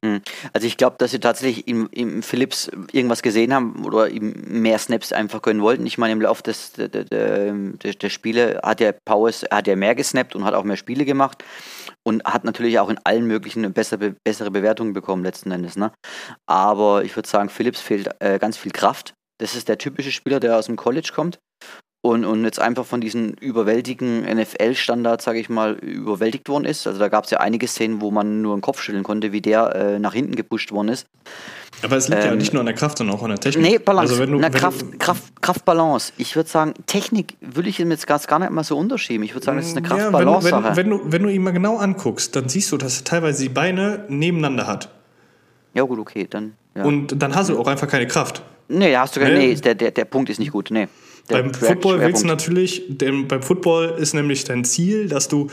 Hm. 0.04 0.22
Also 0.54 0.68
ich 0.68 0.78
glaube, 0.78 0.96
dass 1.00 1.12
sie 1.12 1.20
tatsächlich 1.20 1.68
im, 1.68 1.88
im 1.92 2.24
Phillips 2.24 2.70
irgendwas 2.92 3.22
gesehen 3.22 3.54
haben 3.54 3.86
oder 3.86 4.10
ihm 4.10 4.34
mehr 4.48 4.78
Snaps 4.78 5.12
einfach 5.12 5.42
gönnen 5.42 5.62
wollten. 5.62 5.86
Ich 5.86 5.98
meine, 5.98 6.14
im 6.14 6.22
Laufe 6.22 6.44
des, 6.44 6.74
der, 6.74 6.88
der, 6.88 7.04
der, 7.04 8.10
Spiele 8.10 8.60
hat 8.64 8.80
der 8.80 8.94
Powers 9.06 9.46
hat 9.52 9.68
ja 9.68 9.76
mehr 9.76 9.96
gesnappt 9.96 10.36
und 10.36 10.46
hat 10.46 10.54
auch 10.54 10.64
mehr 10.64 10.78
Spiele 10.78 11.06
gemacht 11.06 11.44
und 12.04 12.24
hat 12.24 12.44
natürlich 12.44 12.80
auch 12.80 12.90
in 12.90 13.00
allen 13.04 13.26
möglichen 13.26 13.72
bessere, 13.74 14.16
bessere 14.24 14.52
Bewertungen 14.52 14.94
bekommen 14.94 15.24
letzten 15.24 15.52
Endes. 15.52 15.76
Ne? 15.76 15.92
Aber 16.46 17.04
ich 17.04 17.16
würde 17.16 17.30
sagen, 17.30 17.50
Phillips 17.50 17.80
fehlt 17.80 18.10
äh, 18.20 18.40
ganz 18.40 18.58
viel 18.58 18.72
Kraft. 18.72 19.14
Das 19.40 19.56
ist 19.56 19.68
der 19.68 19.78
typische 19.78 20.12
Spieler, 20.12 20.40
der 20.40 20.58
aus 20.58 20.68
dem 20.68 20.78
College 20.78 21.12
kommt 21.14 21.40
und, 22.06 22.24
und 22.24 22.44
jetzt 22.44 22.60
einfach 22.60 22.86
von 22.86 23.02
diesen 23.02 23.34
überwältigen 23.34 24.22
NFL-Standards, 24.22 25.26
sage 25.26 25.40
ich 25.40 25.50
mal, 25.50 25.74
überwältigt 25.74 26.48
worden 26.48 26.66
ist. 26.66 26.86
Also 26.86 27.00
da 27.00 27.08
gab 27.08 27.24
es 27.24 27.32
ja 27.32 27.40
einige 27.40 27.68
Szenen, 27.68 28.00
wo 28.00 28.12
man 28.12 28.44
nur 28.44 28.56
den 28.56 28.62
Kopf 28.62 28.80
schütteln 28.80 29.04
konnte, 29.04 29.32
wie 29.32 29.42
der 29.42 29.76
äh, 29.76 30.00
nach 30.00 30.14
hinten 30.14 30.36
gepusht 30.36 30.72
worden 30.72 30.90
ist. 30.90 31.08
Aber 31.82 31.98
es 31.98 32.08
liegt 32.08 32.22
ähm, 32.22 32.30
ja 32.30 32.36
nicht 32.36 32.54
nur 32.54 32.60
an 32.60 32.68
der 32.68 32.76
Kraft, 32.76 33.00
sondern 33.00 33.18
auch 33.18 33.24
an 33.24 33.30
der 33.30 33.40
Technik. 33.40 33.72
Nee, 33.72 33.80
Balance. 33.80 34.14
Also 34.14 34.22
wenn 34.22 34.32
du, 34.32 34.38
Na, 34.38 34.54
wenn 34.54 34.60
Kraft, 34.60 34.82
du, 34.84 34.98
Kraft, 35.00 35.42
Kraftbalance. 35.42 36.14
Ich 36.18 36.36
würde 36.36 36.48
sagen, 36.48 36.76
Technik 36.86 37.38
würde 37.42 37.70
ich 37.70 37.80
ihm 37.80 37.90
jetzt 37.90 38.06
gar, 38.06 38.20
gar 38.20 38.38
nicht 38.38 38.52
mal 38.52 38.64
so 38.64 38.78
unterschieben. 38.78 39.24
Ich 39.24 39.34
würde 39.34 39.44
sagen, 39.44 39.58
das 39.58 39.68
ist 39.68 39.76
eine 39.76 39.88
Kraftbalance-Sache. 39.88 40.64
Ja, 40.64 40.76
wenn, 40.76 40.92
wenn, 40.92 40.92
wenn, 40.92 41.06
du, 41.06 41.12
wenn 41.12 41.24
du 41.24 41.30
ihn 41.30 41.42
mal 41.42 41.54
genau 41.54 41.78
anguckst, 41.78 42.36
dann 42.36 42.48
siehst 42.50 42.72
du, 42.72 42.78
dass 42.78 43.00
er 43.00 43.04
teilweise 43.06 43.42
die 43.42 43.50
Beine 43.50 44.06
nebeneinander 44.10 44.68
hat. 44.68 44.90
Ja, 45.74 45.82
gut, 45.84 45.98
okay. 45.98 46.28
Dann, 46.30 46.54
ja. 46.76 46.84
Und 46.84 47.20
dann 47.20 47.36
hast 47.36 47.50
du 47.50 47.60
auch 47.60 47.68
einfach 47.68 47.88
keine 47.88 48.06
Kraft. 48.06 48.44
Nee, 48.68 48.96
hast 48.96 49.16
du 49.16 49.22
nee, 49.22 49.32
nee 49.32 49.56
der, 49.56 49.74
der, 49.74 49.90
der 49.90 50.06
Punkt 50.06 50.30
ist 50.30 50.40
nicht 50.40 50.52
gut. 50.52 50.70
Nee 50.70 50.88
beim 51.28 51.54
Football 51.54 52.02
willst 52.02 52.24
du 52.24 52.28
natürlich, 52.28 52.84
denn 52.88 53.28
beim 53.28 53.42
Football 53.42 53.96
ist 53.98 54.14
nämlich 54.14 54.44
dein 54.44 54.64
Ziel, 54.64 55.08
dass 55.08 55.28
du 55.28 55.50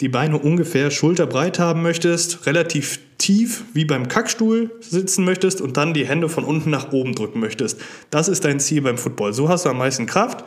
die 0.00 0.08
Beine 0.08 0.38
ungefähr 0.38 0.90
schulterbreit 0.90 1.58
haben 1.58 1.82
möchtest, 1.82 2.46
relativ 2.46 2.98
tief 3.18 3.64
wie 3.72 3.84
beim 3.84 4.08
Kackstuhl 4.08 4.70
sitzen 4.80 5.24
möchtest 5.24 5.60
und 5.60 5.76
dann 5.76 5.94
die 5.94 6.06
Hände 6.06 6.28
von 6.28 6.44
unten 6.44 6.70
nach 6.70 6.92
oben 6.92 7.14
drücken 7.14 7.40
möchtest. 7.40 7.80
Das 8.10 8.28
ist 8.28 8.44
dein 8.44 8.60
Ziel 8.60 8.82
beim 8.82 8.98
Football. 8.98 9.32
So 9.32 9.48
hast 9.48 9.64
du 9.64 9.70
am 9.70 9.78
meisten 9.78 10.06
Kraft. 10.06 10.44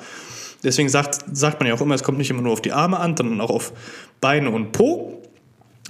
Deswegen 0.63 0.89
sagt, 0.89 1.23
sagt 1.31 1.59
man 1.59 1.67
ja 1.67 1.75
auch 1.75 1.81
immer, 1.81 1.95
es 1.95 2.03
kommt 2.03 2.17
nicht 2.17 2.29
immer 2.29 2.41
nur 2.41 2.53
auf 2.53 2.61
die 2.61 2.73
Arme 2.73 2.99
an, 2.99 3.15
sondern 3.15 3.41
auch 3.41 3.51
auf 3.51 3.73
Beine 4.21 4.49
und 4.51 4.73
Po, 4.73 5.21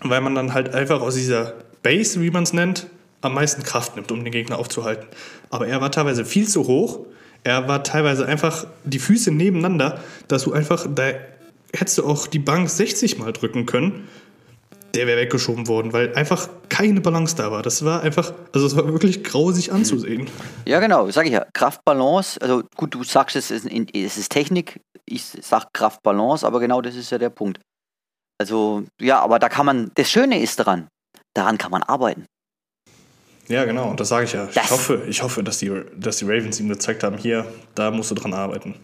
weil 0.01 0.21
man 0.21 0.35
dann 0.35 0.53
halt 0.53 0.73
einfach 0.73 1.01
aus 1.01 1.15
dieser 1.15 1.53
Base, 1.81 2.21
wie 2.21 2.29
man 2.29 2.43
es 2.43 2.53
nennt, 2.53 2.87
am 3.21 3.33
meisten 3.33 3.63
Kraft 3.63 3.95
nimmt, 3.95 4.11
um 4.11 4.23
den 4.23 4.31
Gegner 4.31 4.59
aufzuhalten. 4.59 5.07
Aber 5.49 5.67
er 5.67 5.81
war 5.81 5.91
teilweise 5.91 6.25
viel 6.25 6.47
zu 6.47 6.67
hoch 6.67 6.99
er 7.47 7.67
war 7.69 7.81
teilweise 7.83 8.25
einfach 8.25 8.67
die 8.83 8.99
Füße 8.99 9.31
nebeneinander, 9.31 10.01
dass 10.27 10.43
du 10.43 10.51
einfach, 10.51 10.85
da 10.93 11.13
hättest 11.73 11.97
du 11.97 12.05
auch 12.05 12.27
die 12.27 12.39
Bank 12.39 12.69
60 12.69 13.19
Mal 13.19 13.31
drücken 13.31 13.65
können. 13.65 14.09
Der 14.95 15.07
wäre 15.07 15.21
weggeschoben 15.21 15.67
worden, 15.67 15.93
weil 15.93 16.13
einfach 16.15 16.49
keine 16.69 16.99
Balance 16.99 17.35
da 17.35 17.51
war. 17.51 17.61
Das 17.61 17.85
war 17.85 18.01
einfach, 18.01 18.33
also 18.53 18.67
es 18.67 18.75
war 18.75 18.87
wirklich 18.87 19.23
grausig 19.23 19.71
anzusehen. 19.71 20.27
Ja, 20.65 20.79
genau, 20.79 21.09
sage 21.09 21.27
ich 21.27 21.33
ja. 21.33 21.45
Kraftbalance, 21.53 22.41
also 22.41 22.63
gut, 22.75 22.93
du 22.93 23.03
sagst, 23.03 23.35
es 23.35 23.51
ist, 23.51 23.65
es 23.65 24.17
ist 24.17 24.29
Technik, 24.29 24.81
ich 25.05 25.23
sag 25.23 25.71
Kraftbalance, 25.73 26.45
aber 26.45 26.59
genau 26.59 26.81
das 26.81 26.95
ist 26.95 27.11
ja 27.11 27.17
der 27.17 27.29
Punkt. 27.29 27.59
Also, 28.39 28.83
ja, 28.99 29.19
aber 29.19 29.39
da 29.39 29.47
kann 29.47 29.65
man, 29.65 29.91
das 29.95 30.09
Schöne 30.11 30.41
ist 30.41 30.59
daran, 30.59 30.87
daran 31.33 31.57
kann 31.57 31.71
man 31.71 31.83
arbeiten. 31.83 32.25
Ja, 33.47 33.65
genau, 33.65 33.93
das 33.93 34.09
sage 34.09 34.25
ich 34.25 34.33
ja. 34.33 34.45
Das 34.47 34.65
ich 34.65 34.71
hoffe, 34.71 35.05
ich 35.07 35.23
hoffe 35.23 35.43
dass, 35.43 35.59
die, 35.59 35.71
dass 35.95 36.17
die 36.17 36.25
Ravens 36.25 36.59
ihm 36.59 36.69
gezeigt 36.69 37.03
haben, 37.03 37.17
hier, 37.17 37.51
da 37.75 37.91
musst 37.91 38.11
du 38.11 38.15
dran 38.15 38.33
arbeiten. 38.33 38.75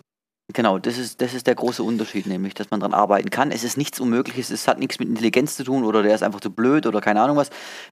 Genau, 0.52 0.78
das 0.78 0.98
ist, 0.98 1.22
das 1.22 1.34
ist 1.34 1.48
der 1.48 1.56
große 1.56 1.82
Unterschied, 1.82 2.28
nämlich, 2.28 2.54
dass 2.54 2.70
man 2.70 2.82
dran 2.82 2.94
arbeiten 2.94 3.30
kann. 3.30 3.52
Es 3.52 3.64
ist 3.64 3.78
nichts 3.78 4.00
Unmögliches, 4.00 4.50
es 4.50 4.68
hat 4.68 4.78
nichts 4.78 5.00
mit 5.00 5.08
Intelligenz 5.08 5.56
zu 5.56 5.64
tun 5.64 5.86
oder 5.86 6.04
der 6.04 6.14
ist 6.14 6.22
einfach 6.22 6.42
zu 6.42 6.52
blöd 6.52 6.86
oder 6.86 7.00
keine 7.00 7.22
Ahnung 7.22 7.38
was. 7.38 7.50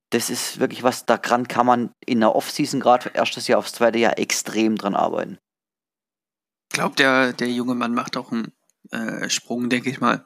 Das 0.10 0.30
ist 0.30 0.60
wirklich 0.60 0.84
was, 0.84 1.06
daran 1.06 1.48
kann 1.48 1.66
man 1.66 1.92
in 2.06 2.20
der 2.20 2.36
Offseason 2.36 2.82
gerade 2.82 3.10
erstes 3.14 3.48
Jahr 3.48 3.60
aufs 3.60 3.72
zweite 3.72 4.00
Jahr 4.00 4.20
extrem 4.20 4.78
dran 4.78 4.96
arbeiten. 4.96 5.38
Ich 6.72 6.76
glaube, 6.76 6.96
der, 6.96 7.34
der 7.34 7.50
junge 7.50 7.76
Mann 7.76 7.94
macht 7.94 8.18
auch 8.18 8.32
einen 8.32 8.52
äh, 8.92 9.30
Sprung, 9.30 9.70
denke 9.70 9.90
ich 9.90 10.02
mal, 10.02 10.26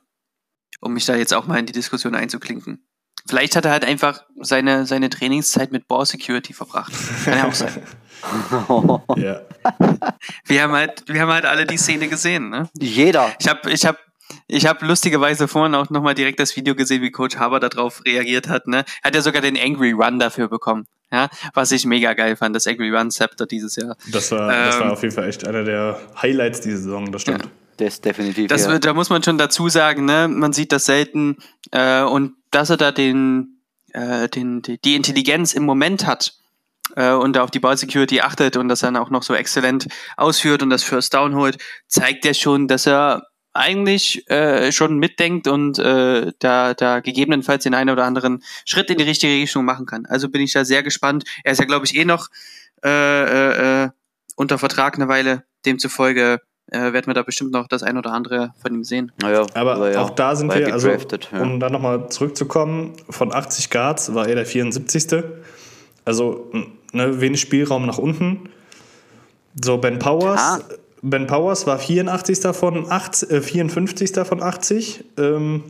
um 0.81 0.93
mich 0.93 1.05
da 1.05 1.15
jetzt 1.15 1.33
auch 1.33 1.45
mal 1.45 1.59
in 1.59 1.67
die 1.67 1.73
Diskussion 1.73 2.15
einzuklinken. 2.15 2.87
Vielleicht 3.27 3.55
hat 3.55 3.65
er 3.65 3.71
halt 3.71 3.85
einfach 3.85 4.23
seine, 4.39 4.85
seine 4.85 5.09
Trainingszeit 5.09 5.71
mit 5.71 5.87
Ball 5.87 6.05
Security 6.05 6.53
verbracht. 6.53 6.93
Kann 7.23 7.37
ja 7.37 7.47
auch 7.47 7.53
sein. 7.53 7.81
ja. 9.15 9.41
Wir 10.45 10.63
haben 10.63 10.73
halt, 10.73 11.03
wir 11.07 11.21
haben 11.21 11.31
halt 11.31 11.45
alle 11.45 11.65
die 11.65 11.77
Szene 11.77 12.07
gesehen, 12.07 12.49
ne? 12.49 12.69
Jeder. 12.79 13.33
Ich 13.39 13.47
habe, 13.47 13.71
ich 13.71 13.85
habe, 13.85 13.97
ich 14.47 14.67
habe 14.67 14.85
lustigerweise 14.85 15.47
vorhin 15.47 15.73
auch 15.75 15.89
nochmal 15.89 16.13
direkt 16.13 16.39
das 16.39 16.55
Video 16.55 16.75
gesehen, 16.75 17.01
wie 17.01 17.11
Coach 17.11 17.37
Haber 17.37 17.59
darauf 17.59 18.03
reagiert 18.05 18.47
hat. 18.47 18.67
Ne? 18.67 18.85
Hat 19.03 19.15
er 19.15 19.21
sogar 19.21 19.41
den 19.41 19.57
Angry 19.57 19.91
Run 19.91 20.19
dafür 20.19 20.47
bekommen. 20.47 20.87
Ja, 21.11 21.29
was 21.53 21.71
ich 21.71 21.85
mega 21.85 22.13
geil 22.13 22.35
fand, 22.35 22.55
das 22.55 22.67
Angry 22.67 22.89
Run 22.89 23.11
Scepter 23.11 23.45
dieses 23.45 23.75
Jahr. 23.75 23.95
Das 24.11 24.31
war, 24.31 24.51
ähm, 24.51 24.65
das 24.65 24.79
war 24.79 24.85
ähm, 24.87 24.91
auf 24.91 25.01
jeden 25.03 25.13
Fall 25.13 25.29
echt 25.29 25.47
einer 25.47 25.63
der 25.63 25.99
Highlights 26.19 26.61
dieser 26.61 26.77
Saison, 26.77 27.11
das 27.11 27.21
stimmt. 27.21 27.43
Ja. 27.43 27.51
Das 27.77 28.01
definitiv. 28.01 28.47
Das, 28.47 28.65
ja. 28.65 28.79
Da 28.79 28.93
muss 28.93 29.09
man 29.09 29.21
schon 29.21 29.37
dazu 29.37 29.69
sagen, 29.69 30.05
ne? 30.05 30.27
man 30.29 30.53
sieht 30.53 30.71
das 30.71 30.85
selten 30.85 31.37
äh, 31.71 32.01
und 32.01 32.33
dass 32.55 32.69
er 32.69 32.77
da 32.77 32.93
den, 32.93 33.61
äh, 33.91 34.29
den, 34.29 34.61
die, 34.61 34.95
Intelligenz 34.95 35.53
im 35.53 35.63
Moment 35.63 36.07
hat 36.07 36.35
äh, 36.95 37.11
und 37.11 37.37
auf 37.37 37.51
die 37.51 37.59
Ball 37.59 37.75
Security 37.75 38.21
achtet 38.21 38.55
und 38.55 38.69
das 38.69 38.79
dann 38.79 38.95
auch 38.95 39.09
noch 39.09 39.23
so 39.23 39.35
exzellent 39.35 39.87
ausführt 40.15 40.63
und 40.63 40.69
das 40.69 40.81
First 40.81 41.13
Down 41.13 41.35
holt, 41.35 41.57
zeigt 41.87 42.23
ja 42.23 42.33
schon, 42.33 42.69
dass 42.69 42.87
er 42.87 43.27
eigentlich 43.51 44.29
äh, 44.29 44.71
schon 44.71 44.99
mitdenkt 44.99 45.49
und 45.49 45.79
äh, 45.79 46.31
da, 46.39 46.73
da 46.73 47.01
gegebenenfalls 47.01 47.63
den 47.63 47.73
einen 47.73 47.89
oder 47.89 48.05
anderen 48.05 48.41
Schritt 48.63 48.89
in 48.89 48.97
die 48.97 49.03
richtige 49.03 49.33
Richtung 49.33 49.65
machen 49.65 49.85
kann. 49.85 50.05
Also 50.05 50.29
bin 50.29 50.41
ich 50.41 50.53
da 50.53 50.63
sehr 50.63 50.81
gespannt. 50.81 51.25
Er 51.43 51.51
ist 51.51 51.59
ja, 51.59 51.65
glaube 51.65 51.85
ich, 51.85 51.95
eh 51.95 52.05
noch 52.05 52.29
äh, 52.83 52.89
äh, 52.89 53.83
äh 53.83 53.89
unter 54.37 54.57
Vertrag 54.57 54.95
eine 54.95 55.07
Weile. 55.07 55.43
Demzufolge 55.65 56.41
äh, 56.71 56.93
werden 56.93 57.07
wir 57.07 57.13
da 57.13 57.21
bestimmt 57.21 57.51
noch 57.51 57.67
das 57.67 57.83
ein 57.83 57.97
oder 57.97 58.11
andere 58.11 58.53
von 58.61 58.73
ihm 58.73 58.83
sehen. 58.83 59.11
Naja, 59.21 59.45
aber 59.53 59.91
ja, 59.91 60.01
auch 60.01 60.09
da 60.09 60.35
sind 60.35 60.53
wir, 60.53 60.73
also, 60.73 60.89
ja. 60.89 61.41
um 61.41 61.59
da 61.59 61.69
nochmal 61.69 62.09
zurückzukommen, 62.09 62.93
von 63.09 63.33
80 63.33 63.69
Guards 63.69 64.13
war 64.13 64.27
er 64.27 64.35
der 64.35 64.45
74. 64.45 65.23
Also 66.05 66.51
ne, 66.91 67.21
wenig 67.21 67.41
Spielraum 67.41 67.85
nach 67.85 67.97
unten. 67.97 68.49
So, 69.63 69.77
Ben 69.77 69.99
Powers. 69.99 70.41
Ah. 70.41 70.59
Ben 71.01 71.27
Powers 71.27 71.67
war 71.67 71.77
84. 71.77 72.55
von 72.55 72.91
8, 72.91 73.23
äh, 73.23 73.41
54. 73.41 74.25
von 74.25 74.41
80. 74.41 75.03
Ähm, 75.17 75.63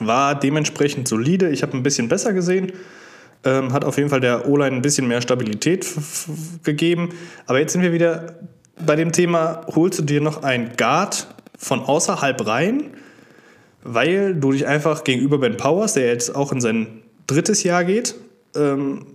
war 0.00 0.34
dementsprechend 0.36 1.08
solide. 1.08 1.50
Ich 1.50 1.62
habe 1.62 1.76
ein 1.76 1.82
bisschen 1.82 2.08
besser 2.08 2.32
gesehen. 2.32 2.72
Ähm, 3.44 3.72
hat 3.72 3.84
auf 3.84 3.96
jeden 3.96 4.10
Fall 4.10 4.20
der 4.20 4.48
O-Line 4.48 4.76
ein 4.76 4.82
bisschen 4.82 5.08
mehr 5.08 5.20
Stabilität 5.20 5.86
gegeben. 6.62 7.10
Aber 7.46 7.58
jetzt 7.58 7.72
sind 7.72 7.82
wir 7.82 7.92
wieder 7.92 8.34
bei 8.84 8.96
dem 8.96 9.12
Thema, 9.12 9.66
holst 9.66 9.98
du 9.98 10.02
dir 10.02 10.20
noch 10.20 10.42
einen 10.42 10.76
Guard 10.76 11.26
von 11.58 11.80
außerhalb 11.80 12.46
rein, 12.46 12.90
weil 13.82 14.34
du 14.34 14.52
dich 14.52 14.66
einfach 14.66 15.04
gegenüber 15.04 15.38
Ben 15.38 15.56
Powers, 15.56 15.94
der 15.94 16.06
jetzt 16.06 16.34
auch 16.34 16.52
in 16.52 16.60
sein 16.60 17.02
drittes 17.26 17.62
Jahr 17.62 17.84
geht, 17.84 18.14
ähm, 18.54 19.06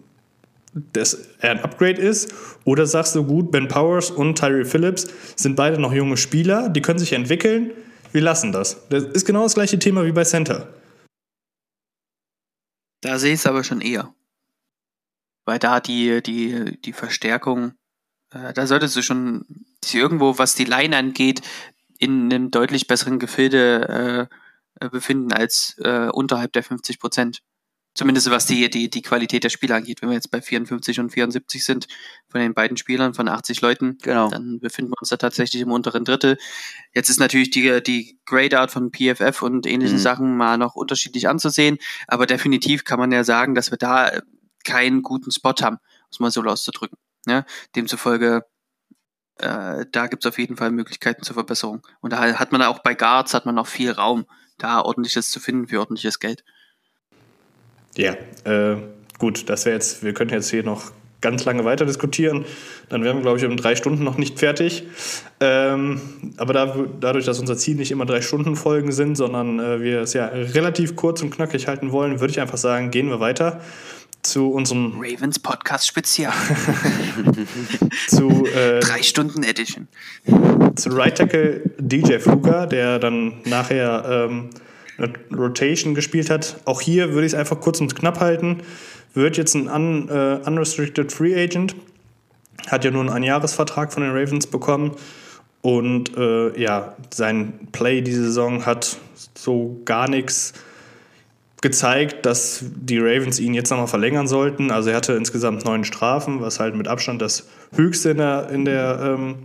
dass 0.73 1.17
er 1.39 1.51
ein 1.51 1.59
Upgrade 1.59 2.01
ist? 2.01 2.33
Oder 2.65 2.85
sagst 2.85 3.15
du, 3.15 3.23
gut, 3.23 3.51
Ben 3.51 3.67
Powers 3.67 4.11
und 4.11 4.37
Tyree 4.37 4.65
Phillips 4.65 5.07
sind 5.35 5.55
beide 5.55 5.79
noch 5.79 5.93
junge 5.93 6.17
Spieler, 6.17 6.69
die 6.69 6.81
können 6.81 6.99
sich 6.99 7.13
entwickeln, 7.13 7.71
wir 8.11 8.21
lassen 8.21 8.51
das. 8.51 8.87
Das 8.89 9.03
ist 9.05 9.25
genau 9.25 9.43
das 9.43 9.55
gleiche 9.55 9.79
Thema 9.79 10.05
wie 10.05 10.11
bei 10.11 10.23
Center. 10.23 10.71
Da 13.01 13.19
sehe 13.19 13.33
ich 13.33 13.39
es 13.39 13.47
aber 13.47 13.63
schon 13.63 13.81
eher. 13.81 14.13
Weil 15.45 15.59
da 15.59 15.79
die, 15.79 16.21
die, 16.21 16.79
die 16.81 16.93
Verstärkung 16.93 17.73
äh, 18.33 18.53
da 18.53 18.67
solltest 18.67 18.95
du 18.95 19.01
schon 19.01 19.45
irgendwo, 19.91 20.37
was 20.37 20.55
die 20.55 20.65
Line 20.65 20.95
angeht, 20.95 21.41
in 21.99 22.33
einem 22.33 22.51
deutlich 22.51 22.87
besseren 22.87 23.19
Gefilde 23.19 24.29
äh, 24.29 24.85
äh, 24.85 24.89
befinden 24.89 25.31
als 25.31 25.75
äh, 25.79 26.09
unterhalb 26.09 26.53
der 26.53 26.63
50 26.63 26.99
Prozent. 26.99 27.39
Zumindest 27.95 28.31
was 28.31 28.47
die, 28.47 28.71
die, 28.71 28.89
die 28.89 29.03
Qualität 29.03 29.43
der 29.43 29.49
Spieler 29.49 29.75
angeht. 29.75 30.01
Wenn 30.01 30.09
wir 30.09 30.15
jetzt 30.15 30.31
bei 30.31 30.41
54 30.41 30.99
und 30.99 31.11
74 31.11 31.63
sind 31.63 31.87
von 32.27 32.41
den 32.41 32.55
beiden 32.55 32.75
Spielern 32.75 33.13
von 33.13 33.27
80 33.27 33.61
Leuten, 33.61 33.99
genau. 34.01 34.31
dann 34.31 34.59
befinden 34.59 34.89
wir 34.91 34.99
uns 34.99 35.09
da 35.09 35.17
tatsächlich 35.17 35.61
im 35.61 35.71
unteren 35.71 36.03
Drittel. 36.03 36.37
Jetzt 36.95 37.09
ist 37.09 37.19
natürlich 37.19 37.51
die, 37.51 37.83
die 37.83 38.17
Grade 38.25 38.59
Art 38.59 38.71
von 38.71 38.91
PFF 38.91 39.43
und 39.43 39.67
ähnlichen 39.67 39.97
mhm. 39.97 40.01
Sachen 40.01 40.35
mal 40.35 40.57
noch 40.57 40.73
unterschiedlich 40.73 41.29
anzusehen, 41.29 41.77
aber 42.07 42.25
definitiv 42.25 42.83
kann 42.83 42.97
man 42.97 43.11
ja 43.11 43.23
sagen, 43.23 43.53
dass 43.53 43.69
wir 43.69 43.77
da 43.77 44.11
keinen 44.63 45.03
guten 45.03 45.29
Spot 45.29 45.53
haben, 45.61 45.77
muss 46.09 46.19
man 46.19 46.31
so 46.31 46.41
auszudrücken. 46.41 46.97
Ja? 47.25 47.45
Demzufolge 47.75 48.43
äh, 49.39 49.85
da 49.91 50.07
gibt 50.07 50.25
es 50.25 50.29
auf 50.29 50.37
jeden 50.37 50.57
Fall 50.57 50.71
Möglichkeiten 50.71 51.23
zur 51.23 51.33
Verbesserung. 51.33 51.81
Und 52.01 52.13
da 52.13 52.19
hat 52.39 52.51
man 52.51 52.61
auch 52.61 52.79
bei 52.79 52.93
Guards 52.93 53.33
hat 53.33 53.45
man 53.45 53.55
noch 53.55 53.67
viel 53.67 53.91
Raum, 53.91 54.25
da 54.57 54.81
ordentliches 54.81 55.31
zu 55.31 55.39
finden 55.39 55.67
für 55.67 55.79
ordentliches 55.79 56.19
Geld. 56.19 56.43
Ja, 57.95 58.15
äh, 58.45 58.77
gut, 59.17 59.49
das 59.49 59.65
wäre 59.65 59.75
jetzt, 59.75 60.03
wir 60.03 60.13
könnten 60.13 60.33
jetzt 60.33 60.49
hier 60.49 60.63
noch 60.63 60.91
ganz 61.21 61.45
lange 61.45 61.63
weiter 61.63 61.85
diskutieren. 61.85 62.45
Dann 62.89 63.03
wären 63.03 63.17
wir, 63.17 63.21
glaube 63.21 63.39
ich, 63.39 63.45
um 63.45 63.55
drei 63.55 63.75
Stunden 63.75 64.03
noch 64.03 64.17
nicht 64.17 64.39
fertig. 64.39 64.83
Ähm, 65.39 66.33
aber 66.37 66.53
da, 66.53 66.75
dadurch, 66.99 67.25
dass 67.25 67.39
unser 67.39 67.57
Ziel 67.57 67.75
nicht 67.75 67.91
immer 67.91 68.05
drei 68.05 68.21
Stunden 68.21 68.55
Folgen 68.55 68.91
sind, 68.91 69.15
sondern 69.15 69.59
äh, 69.59 69.81
wir 69.81 70.01
es 70.01 70.13
ja 70.13 70.25
relativ 70.27 70.95
kurz 70.95 71.21
und 71.21 71.31
knackig 71.31 71.67
halten 71.67 71.91
wollen, 71.91 72.19
würde 72.19 72.31
ich 72.31 72.41
einfach 72.41 72.57
sagen, 72.57 72.91
gehen 72.91 73.09
wir 73.09 73.19
weiter 73.19 73.61
zu 74.23 74.51
unserem 74.51 74.93
Ravens 74.99 75.37
Podcast 75.37 75.87
Spezial. 75.87 76.33
zu 78.07 78.45
äh, 78.47 78.79
drei 78.79 79.03
Stunden 79.03 79.43
Edition. 79.43 79.87
Zu 80.75 80.89
Right 80.89 81.17
Tackle 81.17 81.61
DJ 81.77 82.17
Fluger, 82.19 82.65
der 82.65 82.99
dann 82.99 83.41
nachher 83.45 84.29
ähm, 84.29 84.49
Rotation 85.31 85.93
gespielt 85.93 86.29
hat. 86.29 86.57
Auch 86.65 86.81
hier 86.81 87.13
würde 87.13 87.27
ich 87.27 87.33
es 87.33 87.39
einfach 87.39 87.59
kurz 87.59 87.81
und 87.81 87.95
knapp 87.95 88.19
halten. 88.19 88.61
Wird 89.13 89.37
jetzt 89.37 89.55
ein 89.55 89.67
un, 89.67 90.09
uh, 90.09 90.39
Unrestricted 90.47 91.11
Free 91.11 91.35
Agent. 91.35 91.75
Hat 92.67 92.85
ja 92.85 92.91
nur 92.91 93.01
einen 93.01 93.09
Einjahresvertrag 93.09 93.93
von 93.93 94.03
den 94.03 94.11
Ravens 94.11 94.47
bekommen. 94.47 94.95
Und 95.61 96.17
äh, 96.17 96.59
ja, 96.59 96.95
sein 97.13 97.67
Play 97.71 98.01
diese 98.01 98.25
Saison 98.25 98.65
hat 98.65 98.97
so 99.35 99.81
gar 99.85 100.09
nichts 100.09 100.53
gezeigt, 101.63 102.27
dass 102.27 102.63
die 102.63 102.99
Ravens 102.99 103.39
ihn 103.39 103.55
jetzt 103.55 103.71
nochmal 103.71 103.87
verlängern 103.87 104.27
sollten. 104.27 104.69
Also 104.69 104.91
er 104.91 104.97
hatte 104.97 105.13
insgesamt 105.13 105.65
neun 105.65 105.83
Strafen, 105.83 106.41
was 106.41 106.59
halt 106.59 106.75
mit 106.75 106.87
Abstand 106.87 107.21
das 107.21 107.47
höchste 107.75 108.11
in 108.11 108.17
der, 108.17 108.49
in 108.51 108.65
der, 108.65 109.17
ähm, 109.17 109.35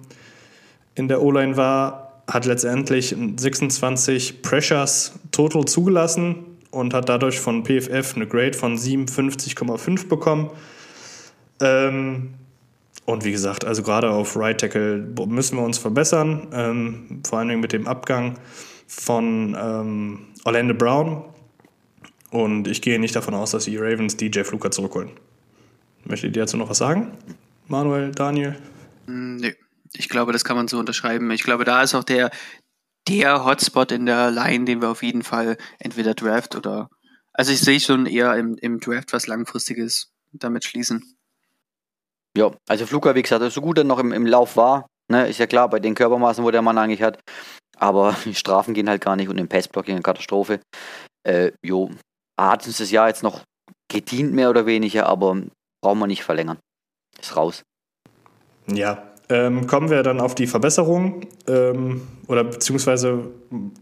der 1.08 1.22
O-Line 1.22 1.56
war 1.56 2.08
hat 2.28 2.44
letztendlich 2.44 3.16
26 3.36 4.42
Pressures 4.42 5.18
total 5.32 5.64
zugelassen 5.64 6.44
und 6.70 6.92
hat 6.92 7.08
dadurch 7.08 7.40
von 7.40 7.64
PFF 7.64 8.14
eine 8.14 8.26
Grade 8.26 8.52
von 8.52 8.76
57,5 8.76 10.08
bekommen. 10.08 10.50
Ähm, 11.60 12.34
und 13.06 13.24
wie 13.24 13.32
gesagt, 13.32 13.64
also 13.64 13.82
gerade 13.82 14.10
auf 14.10 14.36
Right 14.36 14.60
Tackle 14.60 14.98
müssen 15.26 15.56
wir 15.56 15.64
uns 15.64 15.78
verbessern, 15.78 16.48
ähm, 16.52 17.22
vor 17.26 17.38
allen 17.38 17.48
Dingen 17.48 17.62
mit 17.62 17.72
dem 17.72 17.86
Abgang 17.86 18.34
von 18.86 19.56
ähm, 19.58 20.18
Orlando 20.44 20.74
Brown. 20.74 21.24
Und 22.30 22.68
ich 22.68 22.82
gehe 22.82 22.98
nicht 22.98 23.16
davon 23.16 23.34
aus, 23.34 23.52
dass 23.52 23.64
die 23.64 23.76
Ravens 23.76 24.16
DJ 24.16 24.42
Fluker 24.42 24.70
zurückholen. 24.70 25.10
Möchtet 26.04 26.36
ihr 26.36 26.42
dazu 26.42 26.56
noch 26.56 26.68
was 26.68 26.78
sagen? 26.78 27.12
Manuel, 27.66 28.12
Daniel? 28.12 28.56
Nee 29.06 29.54
ich 29.94 30.08
glaube, 30.08 30.32
das 30.32 30.44
kann 30.44 30.56
man 30.56 30.68
so 30.68 30.78
unterschreiben. 30.78 31.30
Ich 31.30 31.42
glaube, 31.42 31.64
da 31.64 31.82
ist 31.82 31.94
auch 31.94 32.04
der, 32.04 32.30
der 33.08 33.44
Hotspot 33.44 33.92
in 33.92 34.06
der 34.06 34.30
Line, 34.30 34.64
den 34.64 34.80
wir 34.82 34.90
auf 34.90 35.02
jeden 35.02 35.22
Fall 35.22 35.56
entweder 35.78 36.14
Draft 36.14 36.56
oder. 36.56 36.88
Also 37.32 37.52
ich 37.52 37.60
sehe 37.60 37.80
schon 37.80 38.06
eher 38.06 38.34
im, 38.36 38.56
im 38.56 38.80
Draft 38.80 39.12
was 39.12 39.26
Langfristiges 39.26 40.12
damit 40.32 40.64
schließen. 40.64 41.16
Ja, 42.36 42.52
also 42.68 42.86
Fluker, 42.86 43.14
wie 43.14 43.22
gesagt, 43.22 43.50
so 43.52 43.60
gut 43.60 43.78
er 43.78 43.84
noch 43.84 43.98
im, 43.98 44.12
im 44.12 44.26
Lauf 44.26 44.56
war, 44.56 44.86
ne, 45.08 45.28
ist 45.28 45.38
ja 45.38 45.46
klar, 45.46 45.70
bei 45.70 45.80
den 45.80 45.94
Körpermaßen, 45.94 46.44
wo 46.44 46.50
der 46.50 46.62
Mann 46.62 46.78
eigentlich 46.78 47.02
hat. 47.02 47.20
Aber 47.76 48.16
die 48.24 48.34
Strafen 48.34 48.74
gehen 48.74 48.88
halt 48.88 49.02
gar 49.02 49.16
nicht 49.16 49.28
und 49.28 49.38
im 49.38 49.48
Passblocking 49.48 49.94
eine 49.94 50.02
Katastrophe. 50.02 50.60
Äh, 51.22 51.52
jo, 51.62 51.90
hat 52.38 52.66
uns 52.66 52.78
das 52.78 52.90
Jahr 52.90 53.08
jetzt 53.08 53.22
noch 53.22 53.42
gedient, 53.90 54.32
mehr 54.32 54.50
oder 54.50 54.66
weniger, 54.66 55.06
aber 55.06 55.42
brauchen 55.82 55.98
wir 55.98 56.06
nicht 56.06 56.22
verlängern. 56.22 56.58
Ist 57.20 57.36
raus. 57.36 57.64
Ja, 58.66 59.02
ähm, 59.30 59.66
kommen 59.66 59.90
wir 59.90 60.02
dann 60.02 60.20
auf 60.20 60.34
die 60.34 60.46
Verbesserung 60.46 61.26
ähm, 61.46 62.02
oder 62.28 62.44
beziehungsweise 62.44 63.30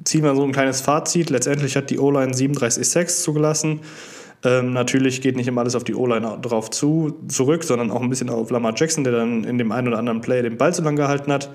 ziehen 0.05 0.25
wir 0.25 0.35
so 0.35 0.43
ein 0.43 0.53
kleines 0.53 0.81
Fazit. 0.81 1.31
Letztendlich 1.31 1.77
hat 1.77 1.91
die 1.91 1.99
O-Line 1.99 2.35
37 2.35 2.89
Sacks 2.89 3.23
zugelassen. 3.23 3.81
Ähm, 4.45 4.73
natürlich 4.73 5.21
geht 5.21 5.37
nicht 5.37 5.49
immer 5.49 5.61
alles 5.61 5.75
auf 5.75 5.85
die 5.85 5.95
O-Line 5.95 6.39
drauf 6.43 6.71
zu, 6.71 7.17
zurück, 7.29 7.65
sondern 7.65 7.91
auch 7.91 8.01
ein 8.01 8.11
bisschen 8.11 8.31
auf 8.31 8.51
Lamar 8.51 8.75
Jackson, 8.77 9.05
der 9.05 9.13
dann 9.13 9.45
in 9.45 9.59
dem 9.59 9.73
einen 9.73 9.89
oder 9.89 9.99
anderen 9.99 10.21
Play 10.21 10.43
den 10.43 10.57
Ball 10.57 10.75
zu 10.75 10.83
lang 10.83 10.97
gehalten 10.97 11.33
hat. 11.33 11.51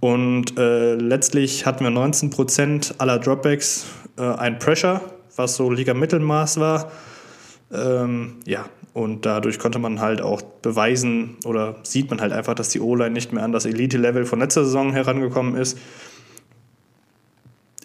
Und 0.00 0.58
äh, 0.58 0.94
letztlich 0.94 1.66
hatten 1.66 1.84
wir 1.84 1.90
19% 1.90 2.94
aller 2.98 3.18
Dropbacks 3.18 3.86
äh, 4.16 4.22
ein 4.22 4.58
Pressure, 4.58 5.00
was 5.36 5.56
so 5.56 5.70
Liga-Mittelmaß 5.70 6.60
war. 6.60 6.90
Ähm, 7.72 8.36
ja, 8.46 8.66
und 8.92 9.26
dadurch 9.26 9.58
konnte 9.58 9.80
man 9.80 10.00
halt 10.00 10.22
auch 10.22 10.40
beweisen 10.40 11.36
oder 11.44 11.76
sieht 11.82 12.10
man 12.10 12.20
halt 12.20 12.32
einfach, 12.32 12.54
dass 12.54 12.68
die 12.68 12.80
O-Line 12.80 13.10
nicht 13.10 13.32
mehr 13.32 13.42
an 13.42 13.52
das 13.52 13.66
Elite-Level 13.66 14.24
von 14.24 14.38
letzter 14.38 14.64
Saison 14.64 14.92
herangekommen 14.92 15.56
ist. 15.56 15.78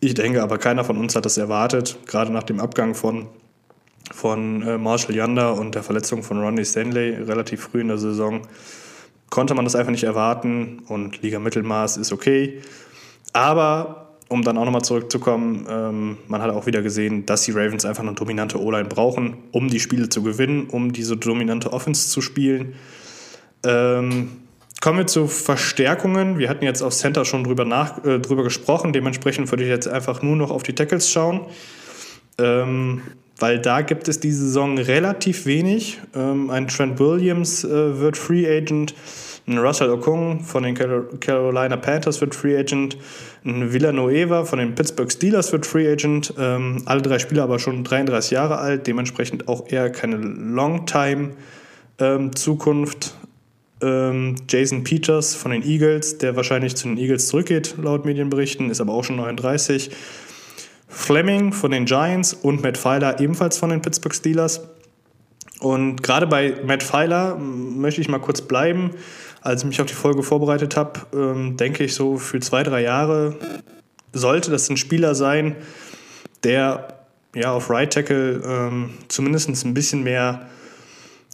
Ich 0.02 0.14
denke 0.14 0.43
aber, 0.43 0.60
keiner 0.60 0.84
von 0.84 0.97
uns 0.97 1.16
hat 1.16 1.26
das 1.26 1.38
erwartet, 1.38 1.97
gerade 2.06 2.32
nach 2.32 2.43
dem 2.43 2.60
Abgang 2.60 2.93
von, 2.93 3.28
von 4.12 4.62
äh, 4.62 4.78
Marshall 4.78 5.16
Yanda 5.16 5.50
und 5.50 5.76
der 5.76 5.84
Verletzung 5.84 6.24
von 6.24 6.39
Ronnie 6.39 6.64
Stanley 6.64 7.16
relativ 7.16 7.64
früh 7.64 7.82
in 7.82 7.88
der 7.88 7.97
Saison. 7.97 8.41
Konnte 9.30 9.56
man 9.56 9.66
das 9.66 9.76
einfach 9.76 9.91
nicht 9.91 10.04
erwarten 10.04 10.84
und 10.88 11.22
Liga 11.22 11.39
Mittelmaß 11.39 11.97
ist 11.97 12.14
okay. 12.14 12.62
Aber 13.34 14.09
um 14.30 14.44
dann 14.44 14.58
auch 14.58 14.66
nochmal 14.66 14.84
zurückzukommen, 14.84 15.66
ähm, 15.70 16.18
man 16.28 16.42
hat 16.42 16.52
auch 16.52 16.68
wieder 16.68 16.82
gesehen, 16.82 17.26
dass 17.26 17.44
die 17.44 17.52
Ravens 17.52 17.84
einfach 17.84 18.04
eine 18.04 18.14
dominante 18.14 18.62
O-Line 18.62 18.88
brauchen, 18.88 19.38
um 19.52 19.68
die 19.68 19.80
Spiele 19.80 20.08
zu 20.08 20.22
gewinnen, 20.22 20.68
um 20.70 20.94
diese 20.94 21.18
dominante 21.18 21.74
Offense 21.74 22.10
zu 22.10 22.22
spielen. 22.22 22.76
Ähm, 23.66 24.30
kommen 24.82 25.00
wir 25.00 25.08
zu 25.08 25.28
Verstärkungen. 25.28 26.38
Wir 26.38 26.48
hatten 26.48 26.64
jetzt 26.64 26.84
auf 26.84 26.94
Center 26.94 27.26
schon 27.26 27.44
drüber, 27.44 27.66
nach, 27.66 28.06
äh, 28.06 28.20
drüber 28.20 28.44
gesprochen, 28.44 28.94
dementsprechend 28.94 29.52
würde 29.52 29.64
ich 29.64 29.70
jetzt 29.70 29.88
einfach 29.88 30.22
nur 30.22 30.36
noch 30.36 30.52
auf 30.52 30.62
die 30.62 30.74
Tackles 30.74 31.10
schauen. 31.12 31.42
Ähm, 32.38 33.02
weil 33.40 33.60
da 33.60 33.82
gibt 33.82 34.08
es 34.08 34.20
diese 34.20 34.46
Saison 34.46 34.78
relativ 34.78 35.46
wenig. 35.46 36.00
Ähm, 36.16 36.50
ein 36.50 36.68
Trent 36.68 37.00
Williams 37.00 37.64
äh, 37.64 38.00
wird 38.00 38.18
Free 38.18 38.46
Agent. 38.46 38.94
Ein 39.50 39.58
Russell 39.58 39.89
Okung 39.89 40.39
von 40.41 40.62
den 40.62 40.76
Carolina 40.76 41.76
Panthers 41.76 42.22
wird 42.22 42.36
Free 42.36 42.56
Agent. 42.56 42.95
Ein 43.43 43.74
Villanueva 43.74 44.45
von 44.45 44.60
den 44.60 44.76
Pittsburgh 44.76 45.12
Steelers 45.12 45.52
wird 45.52 45.66
Free 45.66 45.91
Agent. 45.91 46.32
Ähm, 46.38 46.84
alle 46.86 47.02
drei 47.02 47.18
Spieler 47.18 47.41
aber 47.43 47.58
schon 47.58 47.84
33 47.84 48.30
Jahre 48.30 48.60
alt, 48.60 48.86
dementsprechend 48.86 49.47
auch 49.47 49.68
eher 49.68 49.91
keine 49.91 50.18
Longtime-Zukunft. 50.18 53.16
Ähm, 53.82 54.36
Jason 54.47 54.84
Peters 54.84 55.34
von 55.34 55.50
den 55.50 55.64
Eagles, 55.64 56.20
der 56.20 56.36
wahrscheinlich 56.36 56.76
zu 56.76 56.88
den 56.88 57.00
Eagles 57.00 57.30
zurückgeht, 57.30 57.74
laut 57.82 58.06
Medienberichten, 58.06 58.70
ist 58.70 58.82
aber 58.82 58.93
auch 58.93 59.04
schon 59.04 59.16
39. 59.16 59.89
Fleming 60.88 61.54
von 61.54 61.72
den 61.72 61.86
Giants 61.86 62.36
und 62.36 62.62
Matt 62.62 62.78
Pfeiler 62.78 63.20
ebenfalls 63.20 63.58
von 63.58 63.72
den 63.72 63.82
Pittsburgh 63.82 64.14
Steelers. 64.14 64.62
Und 65.60 66.04
gerade 66.04 66.28
bei 66.28 66.54
Matt 66.64 66.84
Pfeiler 66.84 67.36
möchte 67.36 68.00
ich 68.00 68.10
mal 68.10 68.20
kurz 68.20 68.41
bleiben 68.41 68.91
als 69.42 69.62
ich 69.62 69.68
mich 69.68 69.82
auf 69.82 69.88
die 69.88 69.94
Folge 69.94 70.24
vorbereitet 70.24 70.76
habe, 70.76 71.02
ähm, 71.14 71.58
denke 71.58 71.84
ich 71.84 71.96
so 71.96 72.18
für 72.18 72.40
zwei, 72.40 72.64
drei 72.64 72.82
Jahre 72.82 73.36
sollte 74.14 74.52
das 74.52 74.70
ein 74.70 74.78
Spieler 74.78 75.16
sein, 75.16 75.56
der 76.44 77.00
ja 77.36 77.52
auf 77.52 77.70
Right 77.70 77.94
Tackle 77.94 78.42
ähm, 78.44 78.92
zumindest 79.08 79.66
ein 79.66 79.74
bisschen 79.74 80.04
mehr 80.04 80.48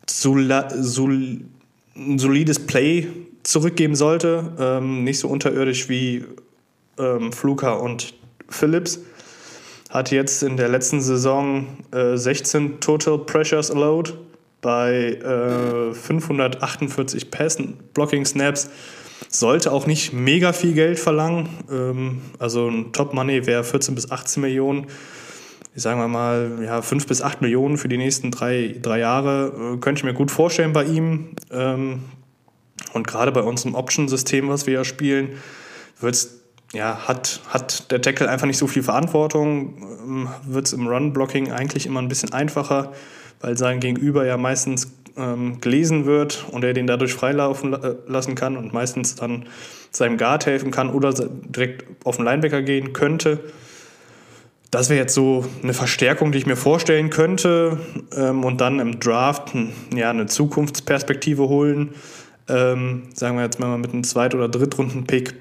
sol 0.09 0.49
sol 0.81 1.41
solides 2.17 2.59
Play 2.65 3.07
zurückgeben 3.43 3.95
sollte. 3.95 4.51
Ähm, 4.59 5.03
nicht 5.03 5.19
so 5.19 5.29
unterirdisch 5.29 5.87
wie 5.87 6.25
ähm, 6.99 7.31
Fluker 7.31 7.81
und 7.81 8.13
Phillips. 8.49 8.99
Hat 9.89 10.11
jetzt 10.11 10.43
in 10.43 10.57
der 10.57 10.67
letzten 10.67 10.99
Saison 10.99 11.67
äh, 11.91 12.17
16 12.17 12.81
Total 12.81 13.17
Pressures 13.17 13.71
allowed 13.71 14.17
bei 14.65 15.19
äh, 15.21 15.93
548 15.93 17.29
Pass-Blocking-Snaps. 17.29 18.71
Sollte 19.29 19.71
auch 19.71 19.85
nicht 19.85 20.11
mega 20.11 20.53
viel 20.53 20.73
Geld 20.73 20.97
verlangen. 20.97 21.49
Ähm, 21.71 22.21
also 22.39 22.67
ein 22.67 22.91
Top-Money 22.91 23.45
wäre 23.45 23.63
14 23.63 23.93
bis 23.93 24.09
18 24.09 24.41
Millionen. 24.41 24.87
Ich 25.75 25.83
sage 25.83 26.07
mal, 26.07 26.63
ja, 26.63 26.81
5 26.81 27.05
bis 27.05 27.21
8 27.21 27.43
Millionen 27.43 27.77
für 27.77 27.89
die 27.89 27.97
nächsten 27.97 28.31
drei, 28.31 28.75
drei 28.81 28.97
Jahre. 28.97 29.75
Äh, 29.75 29.77
könnte 29.77 29.99
ich 29.99 30.03
mir 30.03 30.15
gut 30.15 30.31
vorstellen 30.31 30.73
bei 30.73 30.85
ihm. 30.85 31.35
Ähm, 31.51 31.99
und 32.93 33.05
gerade 33.05 33.31
bei 33.31 33.41
unserem 33.41 33.75
Option-System, 33.75 34.49
was 34.49 34.65
wir 34.65 34.73
ja 34.73 34.83
spielen, 34.83 35.33
wird 35.99 36.15
es 36.15 36.41
ja, 36.73 37.07
hat, 37.07 37.39
hat 37.49 37.91
der 37.91 38.01
Tackle 38.01 38.27
einfach 38.27 38.47
nicht 38.47 38.57
so 38.57 38.65
viel 38.65 38.81
Verantwortung, 38.81 39.77
ähm, 40.03 40.29
wird 40.43 40.65
es 40.65 40.73
im 40.73 40.87
Run-Blocking 40.87 41.51
eigentlich 41.51 41.85
immer 41.85 42.01
ein 42.01 42.07
bisschen 42.07 42.33
einfacher, 42.33 42.93
weil 43.45 43.59
sein 43.59 43.79
Gegenüber 43.79 44.25
ja 44.25 44.37
meistens 44.37 44.91
ähm, 45.15 45.61
gelesen 45.61 46.07
wird 46.07 46.47
und 46.49 46.63
er 46.63 46.73
den 46.73 46.87
dadurch 46.87 47.13
freilaufen 47.13 47.73
äh, 47.73 47.93
lassen 48.07 48.33
kann 48.33 48.57
und 48.57 48.73
meistens 48.73 49.13
dann 49.13 49.45
seinem 49.91 50.17
Guard 50.17 50.47
helfen 50.47 50.71
kann 50.71 50.89
oder 50.89 51.13
direkt 51.13 51.85
auf 52.03 52.15
den 52.15 52.25
Linebacker 52.25 52.63
gehen 52.63 52.91
könnte. 52.91 53.39
Das 54.71 54.89
wäre 54.89 54.99
jetzt 54.99 55.13
so 55.13 55.45
eine 55.61 55.75
Verstärkung, 55.75 56.31
die 56.31 56.39
ich 56.39 56.47
mir 56.47 56.55
vorstellen 56.55 57.11
könnte 57.11 57.77
ähm, 58.17 58.43
und 58.43 58.61
dann 58.61 58.79
im 58.79 58.99
Draft 58.99 59.51
ja, 59.93 60.09
eine 60.09 60.25
Zukunftsperspektive 60.25 61.47
holen. 61.47 61.93
Ähm, 62.49 63.03
sagen 63.13 63.37
wir 63.37 63.43
jetzt 63.43 63.59
mal 63.59 63.77
mit 63.77 63.93
einem 63.93 64.03
Zweit- 64.03 64.33
oder 64.33 64.49
Drittrunden-Pick, 64.49 65.35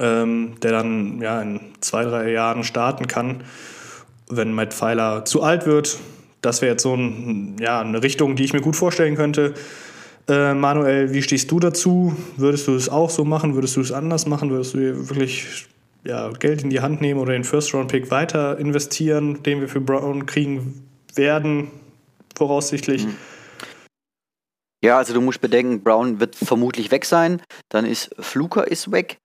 ähm, 0.00 0.56
der 0.64 0.72
dann 0.72 1.20
ja, 1.22 1.40
in 1.42 1.60
zwei, 1.80 2.02
drei 2.02 2.32
Jahren 2.32 2.64
starten 2.64 3.06
kann, 3.06 3.44
wenn 4.28 4.52
Matt 4.52 4.74
Pfeiler 4.74 5.24
zu 5.24 5.44
alt 5.44 5.64
wird. 5.64 5.96
Das 6.40 6.62
wäre 6.62 6.72
jetzt 6.72 6.82
so 6.82 6.94
ein, 6.94 7.56
ja, 7.60 7.80
eine 7.80 8.02
Richtung, 8.02 8.36
die 8.36 8.44
ich 8.44 8.52
mir 8.52 8.60
gut 8.60 8.76
vorstellen 8.76 9.16
könnte. 9.16 9.54
Äh, 10.28 10.54
Manuel, 10.54 11.12
wie 11.12 11.22
stehst 11.22 11.50
du 11.50 11.58
dazu? 11.58 12.14
Würdest 12.36 12.68
du 12.68 12.74
es 12.74 12.88
auch 12.88 13.10
so 13.10 13.24
machen? 13.24 13.54
Würdest 13.54 13.76
du 13.76 13.80
es 13.80 13.92
anders 13.92 14.26
machen? 14.26 14.50
Würdest 14.50 14.74
du 14.74 15.08
wirklich 15.08 15.66
ja, 16.04 16.30
Geld 16.30 16.62
in 16.62 16.70
die 16.70 16.80
Hand 16.80 17.00
nehmen 17.00 17.18
oder 17.18 17.32
den 17.32 17.44
First-Round-Pick 17.44 18.10
weiter 18.10 18.58
investieren, 18.58 19.42
den 19.42 19.60
wir 19.60 19.68
für 19.68 19.80
Brown 19.80 20.26
kriegen 20.26 20.86
werden, 21.14 21.70
voraussichtlich? 22.36 23.06
Mhm. 23.06 23.16
Ja, 24.84 24.98
also 24.98 25.12
du 25.12 25.20
musst 25.20 25.40
bedenken, 25.40 25.82
Brown 25.82 26.20
wird 26.20 26.36
vermutlich 26.36 26.90
weg 26.90 27.04
sein. 27.04 27.42
Dann 27.68 27.84
ist 27.84 28.14
Fluker 28.18 28.68
ist 28.68 28.92
weg. 28.92 29.18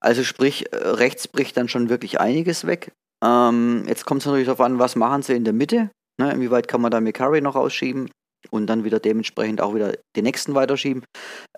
Also 0.00 0.22
sprich, 0.22 0.72
äh, 0.72 0.76
rechts 0.76 1.28
bricht 1.28 1.56
dann 1.56 1.68
schon 1.68 1.88
wirklich 1.88 2.20
einiges 2.20 2.66
weg. 2.66 2.92
Ähm, 3.24 3.84
jetzt 3.88 4.04
kommt 4.04 4.20
es 4.20 4.26
natürlich 4.26 4.46
darauf 4.46 4.60
an, 4.60 4.78
was 4.78 4.96
machen 4.96 5.22
sie 5.22 5.34
in 5.34 5.44
der 5.44 5.52
Mitte. 5.52 5.90
Ne? 6.20 6.32
Inwieweit 6.32 6.68
kann 6.68 6.80
man 6.80 6.90
da 6.90 7.00
McCurry 7.00 7.40
noch 7.40 7.56
ausschieben? 7.56 8.10
und 8.50 8.66
dann 8.66 8.84
wieder 8.84 9.00
dementsprechend 9.00 9.60
auch 9.60 9.74
wieder 9.74 9.94
den 10.16 10.24
nächsten 10.24 10.54
weiterschieben. 10.54 11.04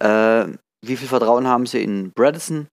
Äh, 0.00 0.46
wie 0.84 0.96
viel 0.96 1.09
Vertrauen 1.09 1.46
haben 1.46 1.66
sie 1.66 1.82
in 1.82 2.12
Bradison, 2.12 2.68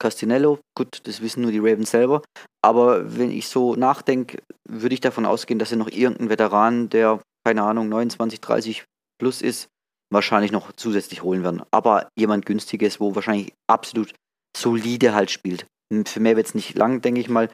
Castinello? 0.00 0.58
Gut, 0.76 1.00
das 1.04 1.20
wissen 1.20 1.42
nur 1.42 1.52
die 1.52 1.58
Ravens 1.58 1.90
selber. 1.90 2.22
Aber 2.62 3.16
wenn 3.16 3.30
ich 3.30 3.48
so 3.48 3.74
nachdenke, 3.74 4.38
würde 4.68 4.94
ich 4.94 5.00
davon 5.00 5.26
ausgehen, 5.26 5.58
dass 5.58 5.70
sie 5.70 5.76
noch 5.76 5.88
irgendeinen 5.88 6.30
Veteran, 6.30 6.88
der, 6.90 7.20
keine 7.44 7.62
Ahnung, 7.62 7.88
29, 7.88 8.40
30 8.40 8.84
plus 9.18 9.42
ist, 9.42 9.68
wahrscheinlich 10.12 10.52
noch 10.52 10.72
zusätzlich 10.72 11.22
holen 11.22 11.42
werden. 11.42 11.62
Aber 11.70 12.08
jemand 12.16 12.46
günstiges, 12.46 13.00
wo 13.00 13.14
wahrscheinlich 13.14 13.52
absolut 13.68 14.14
solide 14.56 15.14
halt 15.14 15.30
spielt. 15.30 15.66
Für 16.06 16.20
mehr 16.20 16.36
wird 16.36 16.46
es 16.46 16.54
nicht 16.54 16.76
lang, 16.76 17.00
denke 17.00 17.20
ich 17.20 17.28
mal. 17.28 17.48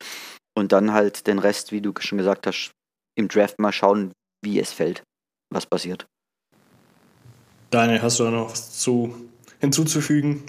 Und 0.57 0.73
dann 0.73 0.93
halt 0.93 1.27
den 1.27 1.39
Rest, 1.39 1.73
wie 1.73 1.81
du 1.81 1.93
schon 1.99 2.19
gesagt 2.19 2.47
hast, 2.47 2.73
im 3.15 3.29
Draft 3.29 3.59
mal 3.59 3.73
schauen, 3.73 4.13
wie 4.43 4.59
es 4.59 4.73
fällt 4.73 5.03
was 5.55 5.67
passiert. 5.67 6.07
Daniel, 7.71 8.03
hast 8.03 8.21
du 8.21 8.25
da 8.25 8.31
noch 8.31 8.51
was 8.51 8.79
zu, 8.79 9.31
hinzuzufügen? 9.61 10.45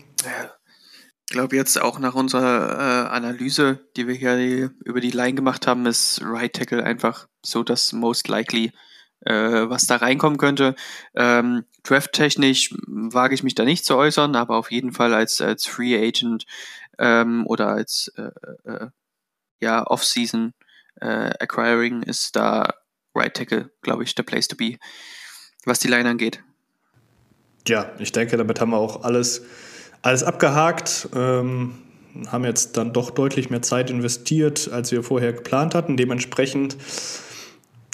Ich 1.27 1.33
glaube 1.33 1.55
jetzt 1.55 1.81
auch 1.81 1.97
nach 1.99 2.13
unserer 2.13 3.07
äh, 3.07 3.09
Analyse, 3.09 3.87
die 3.95 4.07
wir 4.07 4.15
hier 4.15 4.71
über 4.83 4.99
die 4.99 5.11
Line 5.11 5.33
gemacht 5.33 5.65
haben, 5.65 5.85
ist 5.85 6.21
Right 6.23 6.53
Tackle 6.53 6.83
einfach 6.83 7.27
so 7.43 7.63
das 7.63 7.93
most 7.93 8.27
likely, 8.27 8.71
äh, 9.21 9.33
was 9.33 9.87
da 9.87 9.95
reinkommen 9.95 10.37
könnte. 10.37 10.75
Ähm, 11.15 11.65
Draft-technisch 11.83 12.75
wage 12.87 13.33
ich 13.33 13.43
mich 13.43 13.55
da 13.55 13.63
nicht 13.63 13.85
zu 13.85 13.95
äußern, 13.95 14.35
aber 14.35 14.57
auf 14.57 14.71
jeden 14.71 14.91
Fall 14.91 15.13
als, 15.13 15.41
als 15.41 15.65
Free 15.65 15.95
Agent 15.97 16.45
ähm, 16.99 17.45
oder 17.47 17.69
als 17.69 18.11
äh, 18.17 18.69
äh, 18.69 18.87
ja, 19.61 19.85
Off-Season 19.85 20.53
äh, 21.01 21.31
Acquiring 21.39 22.03
ist 22.03 22.35
da 22.35 22.73
Right 23.15 23.33
Tackle, 23.33 23.71
glaube 23.81 24.03
ich, 24.03 24.15
der 24.15 24.23
Place 24.23 24.47
to 24.47 24.55
be, 24.55 24.77
was 25.65 25.79
die 25.79 25.87
Line 25.87 26.09
angeht. 26.09 26.43
Ja, 27.67 27.91
ich 27.97 28.11
denke, 28.11 28.37
damit 28.37 28.61
haben 28.61 28.71
wir 28.71 28.77
auch 28.77 29.03
alles, 29.03 29.43
alles 30.01 30.23
abgehakt. 30.23 31.09
Ähm, 31.15 31.75
haben 32.27 32.45
jetzt 32.45 32.77
dann 32.77 32.93
doch 32.93 33.11
deutlich 33.11 33.49
mehr 33.49 33.61
Zeit 33.61 33.89
investiert, 33.89 34.69
als 34.71 34.91
wir 34.91 35.03
vorher 35.03 35.33
geplant 35.33 35.75
hatten. 35.75 35.97
Dementsprechend, 35.97 36.77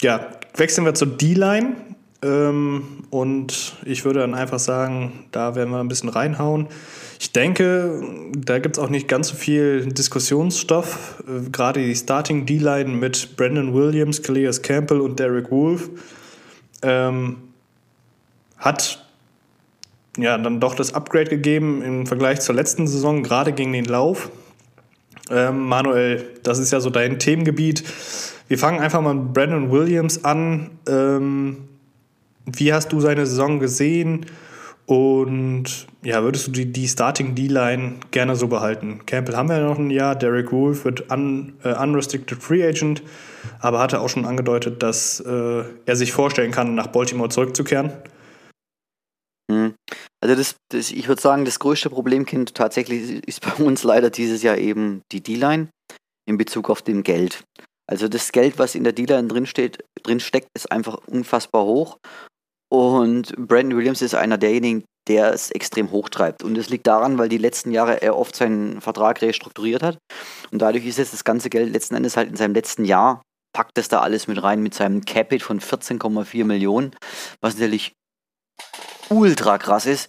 ja, 0.00 0.30
wechseln 0.56 0.84
wir 0.84 0.94
zur 0.94 1.08
D-Line. 1.08 1.76
Ähm, 2.22 3.04
und 3.10 3.76
ich 3.84 4.04
würde 4.04 4.20
dann 4.20 4.34
einfach 4.34 4.60
sagen, 4.60 5.26
da 5.32 5.54
werden 5.54 5.70
wir 5.70 5.80
ein 5.80 5.88
bisschen 5.88 6.08
reinhauen. 6.08 6.68
Ich 7.22 7.30
denke, 7.30 8.02
da 8.36 8.58
gibt 8.58 8.76
es 8.76 8.82
auch 8.82 8.88
nicht 8.88 9.06
ganz 9.06 9.28
so 9.28 9.36
viel 9.36 9.86
Diskussionsstoff. 9.86 11.22
Äh, 11.28 11.50
gerade 11.50 11.80
die 11.80 11.94
Starting 11.94 12.46
D-Line 12.46 12.90
mit 12.90 13.36
Brandon 13.36 13.72
Williams, 13.72 14.24
Calais 14.24 14.60
Campbell 14.60 15.00
und 15.00 15.20
Derek 15.20 15.48
Wolf 15.52 15.88
ähm, 16.82 17.36
hat 18.58 19.06
ja 20.18 20.36
dann 20.36 20.58
doch 20.58 20.74
das 20.74 20.94
Upgrade 20.94 21.30
gegeben 21.30 21.80
im 21.82 22.06
Vergleich 22.08 22.40
zur 22.40 22.56
letzten 22.56 22.88
Saison, 22.88 23.22
gerade 23.22 23.52
gegen 23.52 23.72
den 23.72 23.84
Lauf. 23.84 24.28
Ähm, 25.30 25.60
Manuel, 25.60 26.28
das 26.42 26.58
ist 26.58 26.72
ja 26.72 26.80
so 26.80 26.90
dein 26.90 27.20
Themengebiet. 27.20 27.84
Wir 28.48 28.58
fangen 28.58 28.80
einfach 28.80 29.00
mal 29.00 29.14
mit 29.14 29.32
Brandon 29.32 29.70
Williams 29.70 30.24
an. 30.24 30.70
Ähm, 30.88 31.68
wie 32.46 32.72
hast 32.72 32.92
du 32.92 32.98
seine 32.98 33.26
Saison 33.26 33.60
gesehen? 33.60 34.26
Und 34.86 35.86
ja, 36.02 36.22
würdest 36.22 36.48
du 36.48 36.50
die, 36.50 36.72
die 36.72 36.88
Starting 36.88 37.34
D-Line 37.34 38.00
gerne 38.10 38.34
so 38.34 38.48
behalten? 38.48 39.06
Campbell 39.06 39.36
haben 39.36 39.48
wir 39.48 39.58
ja 39.58 39.64
noch 39.64 39.78
ein 39.78 39.90
Jahr, 39.90 40.16
Derek 40.16 40.50
Wolf 40.50 40.84
wird 40.84 41.10
un, 41.10 41.54
äh, 41.62 41.72
Unrestricted 41.74 42.42
Free 42.42 42.66
Agent, 42.66 43.02
aber 43.60 43.78
hatte 43.78 44.00
auch 44.00 44.08
schon 44.08 44.24
angedeutet, 44.24 44.82
dass 44.82 45.20
äh, 45.20 45.64
er 45.86 45.96
sich 45.96 46.12
vorstellen 46.12 46.50
kann, 46.50 46.74
nach 46.74 46.88
Baltimore 46.88 47.28
zurückzukehren. 47.28 47.92
Mhm. 49.48 49.74
Also 50.20 50.34
das, 50.34 50.56
das, 50.70 50.90
ich 50.90 51.08
würde 51.08 51.22
sagen, 51.22 51.44
das 51.44 51.58
größte 51.58 51.90
Problemkind 51.90 52.54
tatsächlich 52.54 53.26
ist 53.26 53.40
bei 53.40 53.64
uns 53.64 53.84
leider 53.84 54.10
dieses 54.10 54.42
Jahr 54.42 54.58
eben 54.58 55.02
die 55.12 55.20
D-Line 55.20 55.68
in 56.28 56.38
Bezug 56.38 56.70
auf 56.70 56.82
dem 56.82 57.02
Geld. 57.02 57.44
Also 57.88 58.08
das 58.08 58.32
Geld, 58.32 58.58
was 58.58 58.74
in 58.74 58.84
der 58.84 58.92
D-Line 58.92 59.28
drin, 59.28 59.46
drin 60.02 60.20
steckt, 60.20 60.48
ist 60.54 60.70
einfach 60.72 60.98
unfassbar 61.06 61.64
hoch. 61.64 61.98
Und 62.72 63.36
Brandon 63.36 63.76
Williams 63.76 64.00
ist 64.00 64.14
einer 64.14 64.38
derjenigen, 64.38 64.82
der 65.06 65.34
es 65.34 65.50
extrem 65.50 65.90
hochtreibt. 65.90 66.42
Und 66.42 66.56
es 66.56 66.70
liegt 66.70 66.86
daran, 66.86 67.18
weil 67.18 67.28
die 67.28 67.36
letzten 67.36 67.70
Jahre 67.70 68.00
er 68.00 68.16
oft 68.16 68.34
seinen 68.34 68.80
Vertrag 68.80 69.20
restrukturiert 69.20 69.82
hat. 69.82 69.98
Und 70.50 70.62
dadurch 70.62 70.86
ist 70.86 70.96
jetzt 70.96 71.12
das 71.12 71.22
ganze 71.22 71.50
Geld 71.50 71.70
letzten 71.70 71.96
Endes 71.96 72.16
halt 72.16 72.30
in 72.30 72.36
seinem 72.36 72.54
letzten 72.54 72.86
Jahr, 72.86 73.20
packt 73.54 73.76
es 73.76 73.88
da 73.88 74.00
alles 74.00 74.26
mit 74.26 74.42
rein 74.42 74.62
mit 74.62 74.72
seinem 74.72 75.04
Capit 75.04 75.42
von 75.42 75.60
14,4 75.60 76.46
Millionen, 76.46 76.96
was 77.42 77.52
natürlich 77.58 77.92
ultra 79.10 79.58
krass 79.58 79.84
ist. 79.84 80.08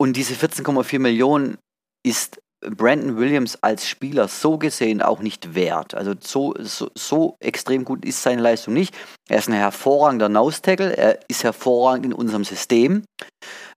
Und 0.00 0.16
diese 0.16 0.32
14,4 0.32 1.00
Millionen 1.00 1.58
ist 2.02 2.40
Brandon 2.60 3.16
Williams 3.16 3.58
als 3.62 3.88
Spieler 3.88 4.28
so 4.28 4.58
gesehen 4.58 5.00
auch 5.00 5.20
nicht 5.20 5.54
wert. 5.54 5.94
Also 5.94 6.14
so, 6.20 6.54
so, 6.58 6.90
so 6.94 7.36
extrem 7.40 7.84
gut 7.84 8.04
ist 8.04 8.22
seine 8.22 8.42
Leistung 8.42 8.74
nicht. 8.74 8.94
Er 9.28 9.38
ist 9.38 9.48
ein 9.48 9.54
hervorragender 9.54 10.28
Nose-Tackle, 10.28 10.96
er 10.96 11.20
ist 11.28 11.44
hervorragend 11.44 12.06
in 12.06 12.12
unserem 12.12 12.44
System. 12.44 13.04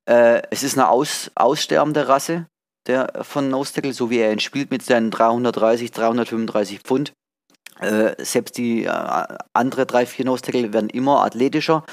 Äh, 0.09 0.41
es 0.51 0.63
ist 0.63 0.77
eine 0.77 0.89
aus, 0.89 1.31
aussterbende 1.35 2.07
Rasse 2.07 2.47
der, 2.87 3.21
von 3.21 3.49
Nose-Tackle, 3.49 3.93
so 3.93 4.09
wie 4.09 4.19
er 4.19 4.33
ihn 4.33 4.39
spielt 4.39 4.69
mit 4.69 4.83
seinen 4.83 5.11
330, 5.11 5.91
335 5.91 6.79
Pfund. 6.79 7.13
Äh, 7.79 8.15
selbst 8.23 8.57
die 8.57 8.83
äh, 8.83 9.25
andere 9.53 9.85
drei, 9.85 10.05
vier 10.05 10.25
Nose-Tackle 10.25 10.73
werden 10.73 10.89
immer 10.89 11.23
athletischer, 11.23 11.85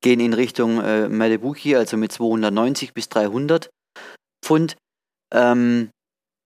gehen 0.00 0.20
in 0.20 0.32
Richtung 0.32 0.82
äh, 0.82 1.08
Madebuki, 1.08 1.76
also 1.76 1.96
mit 1.96 2.12
290 2.12 2.94
bis 2.94 3.08
300 3.08 3.70
Pfund. 4.42 4.76
Ähm, 5.32 5.90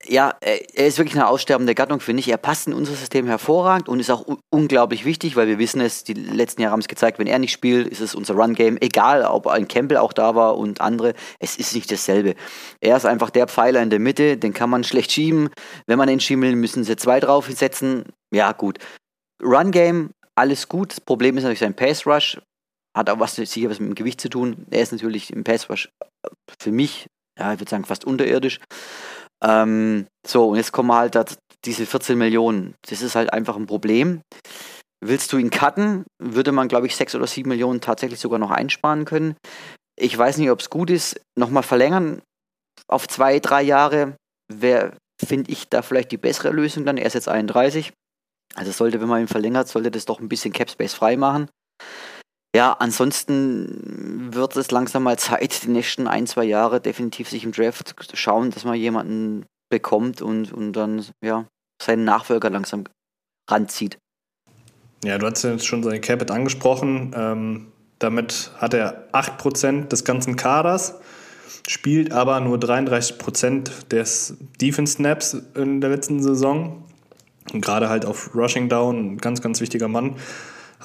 ja, 0.06 0.34
er 0.40 0.86
ist 0.86 0.98
wirklich 0.98 1.16
eine 1.16 1.28
aussterbende 1.28 1.74
Gattung, 1.74 2.00
finde 2.00 2.20
ich. 2.20 2.28
Er 2.28 2.36
passt 2.36 2.66
in 2.66 2.72
unser 2.72 2.94
System 2.94 3.26
hervorragend 3.26 3.88
und 3.88 4.00
ist 4.00 4.10
auch 4.10 4.26
unglaublich 4.50 5.04
wichtig, 5.04 5.36
weil 5.36 5.48
wir 5.48 5.58
wissen 5.58 5.80
es, 5.80 6.04
die 6.04 6.14
letzten 6.14 6.62
Jahre 6.62 6.72
haben 6.72 6.80
es 6.80 6.88
gezeigt, 6.88 7.18
wenn 7.18 7.26
er 7.26 7.38
nicht 7.38 7.52
spielt, 7.52 7.86
ist 7.88 8.00
es 8.00 8.14
unser 8.14 8.34
Run-Game. 8.34 8.78
Egal, 8.80 9.24
ob 9.24 9.46
ein 9.46 9.68
Campbell 9.68 9.98
auch 9.98 10.12
da 10.12 10.34
war 10.34 10.56
und 10.56 10.80
andere, 10.80 11.14
es 11.38 11.56
ist 11.56 11.74
nicht 11.74 11.90
dasselbe. 11.90 12.34
Er 12.80 12.96
ist 12.96 13.06
einfach 13.06 13.30
der 13.30 13.48
Pfeiler 13.48 13.82
in 13.82 13.90
der 13.90 14.00
Mitte, 14.00 14.36
den 14.36 14.52
kann 14.52 14.70
man 14.70 14.84
schlecht 14.84 15.12
schieben. 15.12 15.50
Wenn 15.86 15.98
man 15.98 16.08
ihn 16.08 16.20
schieben 16.20 16.42
will, 16.42 16.56
müssen 16.56 16.84
sie 16.84 16.96
zwei 16.96 17.20
draufsetzen. 17.20 18.04
Ja, 18.32 18.52
gut. 18.52 18.78
Run-Game, 19.42 20.10
alles 20.34 20.68
gut. 20.68 20.92
Das 20.92 21.00
Problem 21.00 21.36
ist 21.36 21.44
natürlich 21.44 21.60
sein 21.60 21.74
Pass-Rush. 21.74 22.40
Hat 22.96 23.08
auch 23.08 23.20
was, 23.20 23.36
sicher 23.36 23.70
was 23.70 23.80
mit 23.80 23.88
dem 23.88 23.94
Gewicht 23.94 24.20
zu 24.20 24.28
tun. 24.28 24.66
Er 24.70 24.82
ist 24.82 24.92
natürlich 24.92 25.32
im 25.32 25.44
Pass-Rush 25.44 25.88
für 26.60 26.72
mich, 26.72 27.06
ja, 27.38 27.54
ich 27.54 27.60
würde 27.60 27.70
sagen, 27.70 27.84
fast 27.84 28.04
unterirdisch. 28.04 28.60
Ähm, 29.42 30.06
so, 30.26 30.48
und 30.50 30.56
jetzt 30.56 30.72
kommen 30.72 30.92
halt 30.92 31.18
diese 31.64 31.86
14 31.86 32.16
Millionen. 32.16 32.74
Das 32.88 33.02
ist 33.02 33.14
halt 33.14 33.32
einfach 33.32 33.56
ein 33.56 33.66
Problem. 33.66 34.22
Willst 35.04 35.32
du 35.32 35.38
ihn 35.38 35.50
cutten, 35.50 36.04
würde 36.20 36.52
man, 36.52 36.68
glaube 36.68 36.86
ich, 36.86 36.94
6 36.94 37.14
oder 37.16 37.26
7 37.26 37.48
Millionen 37.48 37.80
tatsächlich 37.80 38.20
sogar 38.20 38.38
noch 38.38 38.50
einsparen 38.50 39.04
können. 39.04 39.36
Ich 39.96 40.16
weiß 40.16 40.38
nicht, 40.38 40.50
ob 40.50 40.60
es 40.60 40.70
gut 40.70 40.90
ist. 40.90 41.20
Nochmal 41.36 41.64
verlängern 41.64 42.22
auf 42.88 43.08
zwei, 43.08 43.40
drei 43.40 43.62
Jahre 43.62 44.16
wäre 44.52 44.96
finde 45.22 45.52
ich 45.52 45.68
da 45.68 45.82
vielleicht 45.82 46.10
die 46.10 46.16
bessere 46.16 46.50
Lösung 46.50 46.84
dann. 46.84 46.96
Er 46.96 47.06
ist 47.06 47.14
jetzt 47.14 47.28
31. 47.28 47.92
Also 48.54 48.72
sollte, 48.72 49.00
wenn 49.00 49.08
man 49.08 49.22
ihn 49.22 49.28
verlängert, 49.28 49.68
sollte 49.68 49.90
das 49.90 50.04
doch 50.04 50.20
ein 50.20 50.28
bisschen 50.28 50.52
Capspace 50.52 50.94
frei 50.94 51.16
machen. 51.16 51.48
Ja, 52.54 52.72
ansonsten 52.78 54.28
wird 54.34 54.56
es 54.56 54.70
langsam 54.70 55.04
mal 55.04 55.18
Zeit, 55.18 55.62
die 55.64 55.70
nächsten 55.70 56.06
ein, 56.06 56.26
zwei 56.26 56.44
Jahre 56.44 56.80
definitiv 56.80 57.30
sich 57.30 57.44
im 57.44 57.52
Draft 57.52 57.94
schauen, 58.12 58.50
dass 58.50 58.64
man 58.64 58.74
jemanden 58.74 59.46
bekommt 59.70 60.20
und, 60.20 60.52
und 60.52 60.74
dann 60.74 61.04
ja, 61.24 61.46
seinen 61.80 62.04
Nachfolger 62.04 62.50
langsam 62.50 62.84
ranzieht. 63.50 63.96
Ja, 65.02 65.16
du 65.16 65.26
hast 65.26 65.42
jetzt 65.42 65.66
schon 65.66 65.82
seine 65.82 66.00
Capit 66.00 66.30
angesprochen. 66.30 67.12
Ähm, 67.16 67.72
damit 67.98 68.50
hat 68.58 68.74
er 68.74 69.08
8% 69.12 69.88
des 69.88 70.04
ganzen 70.04 70.36
Kaders, 70.36 71.00
spielt 71.66 72.12
aber 72.12 72.38
nur 72.40 72.58
33% 72.58 73.88
des 73.88 74.36
Defense 74.60 74.94
Snaps 74.94 75.34
in 75.54 75.80
der 75.80 75.88
letzten 75.88 76.22
Saison. 76.22 76.84
Und 77.52 77.62
gerade 77.62 77.88
halt 77.88 78.04
auf 78.04 78.34
Rushing 78.34 78.68
Down, 78.68 79.14
ein 79.14 79.18
ganz, 79.18 79.40
ganz 79.40 79.60
wichtiger 79.60 79.88
Mann 79.88 80.16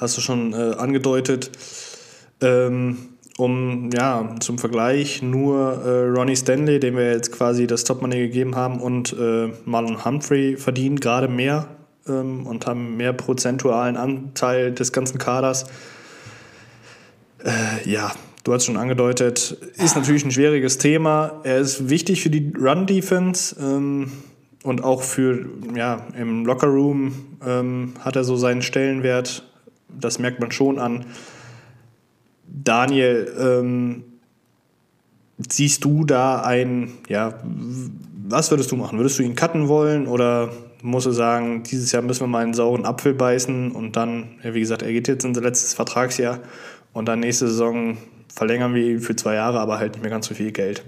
hast 0.00 0.16
du 0.16 0.20
schon 0.20 0.52
äh, 0.52 0.74
angedeutet. 0.76 1.50
Ähm, 2.40 2.98
um, 3.36 3.90
ja, 3.94 4.34
zum 4.40 4.58
Vergleich 4.58 5.22
nur 5.22 5.84
äh, 5.84 6.08
Ronnie 6.08 6.34
Stanley, 6.34 6.80
dem 6.80 6.96
wir 6.96 7.12
jetzt 7.12 7.30
quasi 7.30 7.68
das 7.68 7.84
Top-Money 7.84 8.18
gegeben 8.18 8.56
haben, 8.56 8.80
und 8.80 9.12
äh, 9.12 9.52
Marlon 9.64 10.04
Humphrey 10.04 10.56
verdienen 10.56 10.98
gerade 10.98 11.28
mehr 11.28 11.68
ähm, 12.08 12.46
und 12.46 12.66
haben 12.66 12.96
mehr 12.96 13.12
prozentualen 13.12 13.96
Anteil 13.96 14.72
des 14.72 14.92
ganzen 14.92 15.18
Kaders. 15.18 15.66
Äh, 17.44 17.88
ja, 17.88 18.10
du 18.42 18.52
hast 18.52 18.64
schon 18.64 18.76
angedeutet, 18.76 19.56
ist 19.76 19.94
natürlich 19.94 20.24
ein 20.24 20.32
schwieriges 20.32 20.78
Thema. 20.78 21.40
Er 21.44 21.58
ist 21.58 21.88
wichtig 21.88 22.22
für 22.22 22.30
die 22.30 22.52
Run-Defense. 22.58 23.54
Ähm, 23.60 24.10
und 24.64 24.82
auch 24.82 25.02
für, 25.02 25.46
ja, 25.76 26.06
im 26.18 26.44
Lockerroom 26.44 27.12
ähm, 27.46 27.94
hat 28.00 28.16
er 28.16 28.24
so 28.24 28.36
seinen 28.36 28.62
Stellenwert 28.62 29.47
das 30.00 30.18
merkt 30.18 30.40
man 30.40 30.50
schon 30.50 30.78
an. 30.78 31.06
Daniel, 32.46 33.34
ähm, 33.38 34.04
siehst 35.48 35.84
du 35.84 36.04
da 36.04 36.42
ein, 36.42 36.92
ja, 37.08 37.38
was 38.28 38.50
würdest 38.50 38.72
du 38.72 38.76
machen? 38.76 38.98
Würdest 38.98 39.18
du 39.18 39.22
ihn 39.22 39.34
cutten 39.34 39.68
wollen 39.68 40.06
oder 40.06 40.50
musst 40.82 41.06
du 41.06 41.12
sagen, 41.12 41.62
dieses 41.62 41.92
Jahr 41.92 42.02
müssen 42.02 42.20
wir 42.20 42.26
mal 42.28 42.42
einen 42.42 42.54
sauren 42.54 42.84
Apfel 42.84 43.14
beißen 43.14 43.72
und 43.72 43.96
dann, 43.96 44.38
ja, 44.42 44.54
wie 44.54 44.60
gesagt, 44.60 44.82
er 44.82 44.92
geht 44.92 45.08
jetzt 45.08 45.24
in 45.24 45.34
sein 45.34 45.44
letztes 45.44 45.74
Vertragsjahr 45.74 46.40
und 46.92 47.06
dann 47.06 47.20
nächste 47.20 47.48
Saison 47.48 47.98
verlängern 48.32 48.74
wir 48.74 48.84
ihn 48.84 49.00
für 49.00 49.16
zwei 49.16 49.34
Jahre, 49.34 49.60
aber 49.60 49.78
halt 49.78 49.92
nicht 49.92 50.02
mehr 50.02 50.10
ganz 50.10 50.26
so 50.26 50.34
viel 50.34 50.52
Geld. 50.52 50.84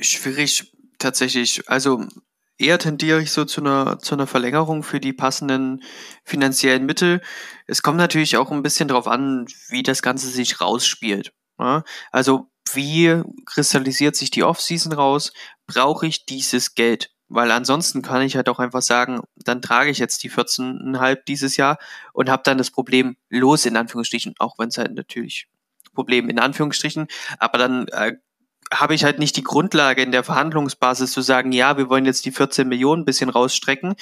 Schwierig 0.00 0.72
tatsächlich. 0.98 1.68
Also 1.68 2.06
eher 2.60 2.78
tendiere 2.78 3.22
ich 3.22 3.32
so 3.32 3.44
zu 3.44 3.60
einer, 3.60 3.98
zu 3.98 4.14
einer 4.14 4.26
Verlängerung 4.26 4.82
für 4.82 5.00
die 5.00 5.12
passenden 5.12 5.82
finanziellen 6.24 6.86
Mittel. 6.86 7.20
Es 7.66 7.82
kommt 7.82 7.98
natürlich 7.98 8.36
auch 8.36 8.50
ein 8.50 8.62
bisschen 8.62 8.88
darauf 8.88 9.06
an, 9.06 9.46
wie 9.68 9.82
das 9.82 10.02
Ganze 10.02 10.28
sich 10.28 10.60
rausspielt. 10.60 11.32
Ja? 11.58 11.84
Also 12.10 12.50
wie 12.72 13.22
kristallisiert 13.46 14.16
sich 14.16 14.30
die 14.30 14.44
Offseason 14.44 14.92
raus? 14.92 15.32
Brauche 15.66 16.06
ich 16.06 16.26
dieses 16.26 16.74
Geld? 16.74 17.10
Weil 17.28 17.52
ansonsten 17.52 18.02
kann 18.02 18.22
ich 18.22 18.34
halt 18.34 18.48
auch 18.48 18.58
einfach 18.58 18.82
sagen, 18.82 19.20
dann 19.36 19.62
trage 19.62 19.90
ich 19.90 19.98
jetzt 19.98 20.24
die 20.24 20.30
14,5 20.30 21.18
dieses 21.28 21.56
Jahr 21.56 21.78
und 22.12 22.28
habe 22.28 22.42
dann 22.44 22.58
das 22.58 22.72
Problem 22.72 23.16
los, 23.28 23.66
in 23.66 23.76
Anführungsstrichen, 23.76 24.34
auch 24.38 24.58
wenn 24.58 24.68
es 24.68 24.78
halt 24.78 24.94
natürlich 24.94 25.46
Problem 25.94 26.28
in 26.28 26.38
Anführungsstrichen, 26.38 27.08
aber 27.38 27.58
dann 27.58 27.88
äh, 27.88 28.14
habe 28.72 28.94
ich 28.94 29.04
halt 29.04 29.18
nicht 29.18 29.36
die 29.36 29.42
Grundlage 29.42 30.02
in 30.02 30.12
der 30.12 30.24
Verhandlungsbasis 30.24 31.12
zu 31.12 31.20
sagen, 31.22 31.52
ja, 31.52 31.76
wir 31.76 31.88
wollen 31.88 32.06
jetzt 32.06 32.24
die 32.24 32.30
14 32.30 32.68
Millionen 32.68 33.02
ein 33.02 33.04
bisschen 33.04 33.30
rausstrecken, 33.30 33.94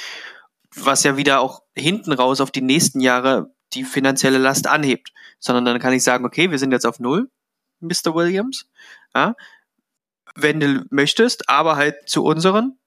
was 0.75 1.05
ja 1.05 1.17
wieder 1.17 1.41
auch 1.41 1.63
hinten 1.75 2.13
raus 2.13 2.41
auf 2.41 2.51
die 2.51 2.61
nächsten 2.61 3.01
Jahre 3.01 3.51
die 3.75 3.85
finanzielle 3.85 4.39
Last 4.39 4.67
anhebt, 4.67 5.13
sondern 5.39 5.65
dann 5.65 5.79
kann 5.79 5.93
ich 5.93 6.03
sagen, 6.03 6.25
okay, 6.25 6.51
wir 6.51 6.59
sind 6.59 6.73
jetzt 6.73 6.87
auf 6.87 7.01
Null, 7.01 7.31
Mr. 7.81 8.15
Williams, 8.15 8.69
ja, 9.15 9.35
wenn 10.35 10.61
du 10.61 10.85
möchtest, 10.91 11.49
aber 11.49 11.77
halt 11.77 12.09
zu 12.09 12.25
unseren 12.25 12.79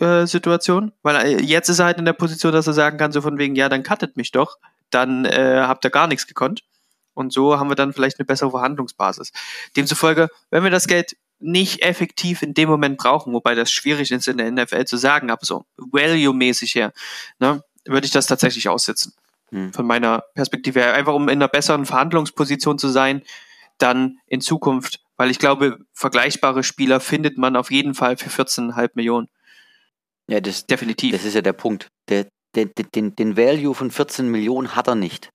äh, 0.00 0.26
Situationen, 0.26 0.92
weil 1.02 1.16
äh, 1.16 1.42
jetzt 1.42 1.68
ist 1.68 1.78
er 1.78 1.86
halt 1.86 1.98
in 1.98 2.04
der 2.04 2.12
Position, 2.12 2.52
dass 2.52 2.66
er 2.66 2.72
sagen 2.72 2.98
kann, 2.98 3.12
so 3.12 3.20
von 3.20 3.38
wegen, 3.38 3.54
ja, 3.54 3.68
dann 3.68 3.82
cuttet 3.82 4.16
mich 4.16 4.32
doch, 4.32 4.58
dann 4.90 5.24
äh, 5.24 5.64
habt 5.66 5.84
ihr 5.84 5.90
gar 5.90 6.06
nichts 6.06 6.26
gekonnt. 6.26 6.62
Und 7.14 7.32
so 7.32 7.58
haben 7.58 7.70
wir 7.70 7.76
dann 7.76 7.92
vielleicht 7.92 8.18
eine 8.18 8.26
bessere 8.26 8.50
Verhandlungsbasis. 8.50 9.32
Demzufolge, 9.76 10.28
wenn 10.50 10.64
wir 10.64 10.70
das 10.70 10.86
Geld 10.86 11.16
nicht 11.38 11.82
effektiv 11.82 12.42
in 12.42 12.54
dem 12.54 12.68
Moment 12.68 12.98
brauchen, 12.98 13.32
wobei 13.32 13.54
das 13.54 13.70
schwierig 13.70 14.10
ist 14.10 14.28
in 14.28 14.38
der 14.38 14.50
NFL 14.50 14.84
zu 14.84 14.96
sagen, 14.96 15.30
aber 15.30 15.44
so 15.44 15.64
value-mäßig 15.76 16.74
her, 16.74 16.92
ne, 17.38 17.62
würde 17.84 18.06
ich 18.06 18.12
das 18.12 18.26
tatsächlich 18.26 18.68
aussitzen. 18.68 19.12
Hm. 19.50 19.72
Von 19.72 19.86
meiner 19.86 20.24
Perspektive 20.34 20.80
her. 20.80 20.94
Einfach 20.94 21.14
um 21.14 21.28
in 21.28 21.38
einer 21.38 21.48
besseren 21.48 21.86
Verhandlungsposition 21.86 22.78
zu 22.78 22.88
sein, 22.88 23.22
dann 23.78 24.18
in 24.26 24.40
Zukunft, 24.40 25.00
weil 25.16 25.30
ich 25.30 25.38
glaube, 25.38 25.78
vergleichbare 25.92 26.62
Spieler 26.62 27.00
findet 27.00 27.36
man 27.36 27.56
auf 27.56 27.70
jeden 27.70 27.94
Fall 27.94 28.16
für 28.16 28.30
14,5 28.30 28.90
Millionen. 28.94 29.28
Ja, 30.28 30.40
das, 30.40 30.66
definitiv. 30.66 31.12
Das 31.12 31.24
ist 31.24 31.34
ja 31.34 31.42
der 31.42 31.52
Punkt. 31.52 31.88
Der, 32.08 32.26
der, 32.54 32.66
den, 32.66 33.14
den 33.16 33.36
Value 33.36 33.74
von 33.74 33.90
14 33.90 34.30
Millionen 34.30 34.74
hat 34.74 34.88
er 34.88 34.94
nicht 34.94 35.30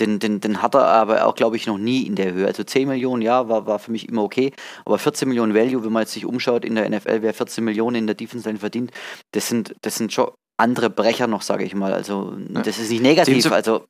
den, 0.00 0.18
den, 0.18 0.40
den 0.40 0.62
hat 0.62 0.74
er 0.74 0.86
aber 0.86 1.26
auch, 1.26 1.34
glaube 1.34 1.56
ich, 1.56 1.66
noch 1.66 1.78
nie 1.78 2.02
in 2.02 2.16
der 2.16 2.32
Höhe. 2.32 2.46
Also 2.46 2.64
10 2.64 2.88
Millionen, 2.88 3.22
ja, 3.22 3.48
war, 3.48 3.66
war 3.66 3.78
für 3.78 3.92
mich 3.92 4.08
immer 4.08 4.22
okay. 4.22 4.52
Aber 4.84 4.98
14 4.98 5.28
Millionen 5.28 5.54
Value, 5.54 5.84
wenn 5.84 5.92
man 5.92 6.02
jetzt 6.02 6.12
sich 6.12 6.24
umschaut 6.24 6.64
in 6.64 6.74
der 6.74 6.88
NFL, 6.88 7.22
wer 7.22 7.34
14 7.34 7.62
Millionen 7.62 7.96
in 7.96 8.06
der 8.06 8.16
Defense 8.16 8.48
Line 8.48 8.58
verdient, 8.58 8.90
das 9.32 9.48
sind, 9.48 9.74
das 9.82 9.96
sind 9.96 10.12
schon 10.12 10.30
andere 10.56 10.90
Brecher 10.90 11.26
noch, 11.26 11.42
sage 11.42 11.64
ich 11.64 11.74
mal. 11.74 11.92
Also 11.92 12.34
das 12.48 12.78
ist 12.78 12.90
nicht 12.90 13.02
negativ. 13.02 13.50
Also 13.50 13.86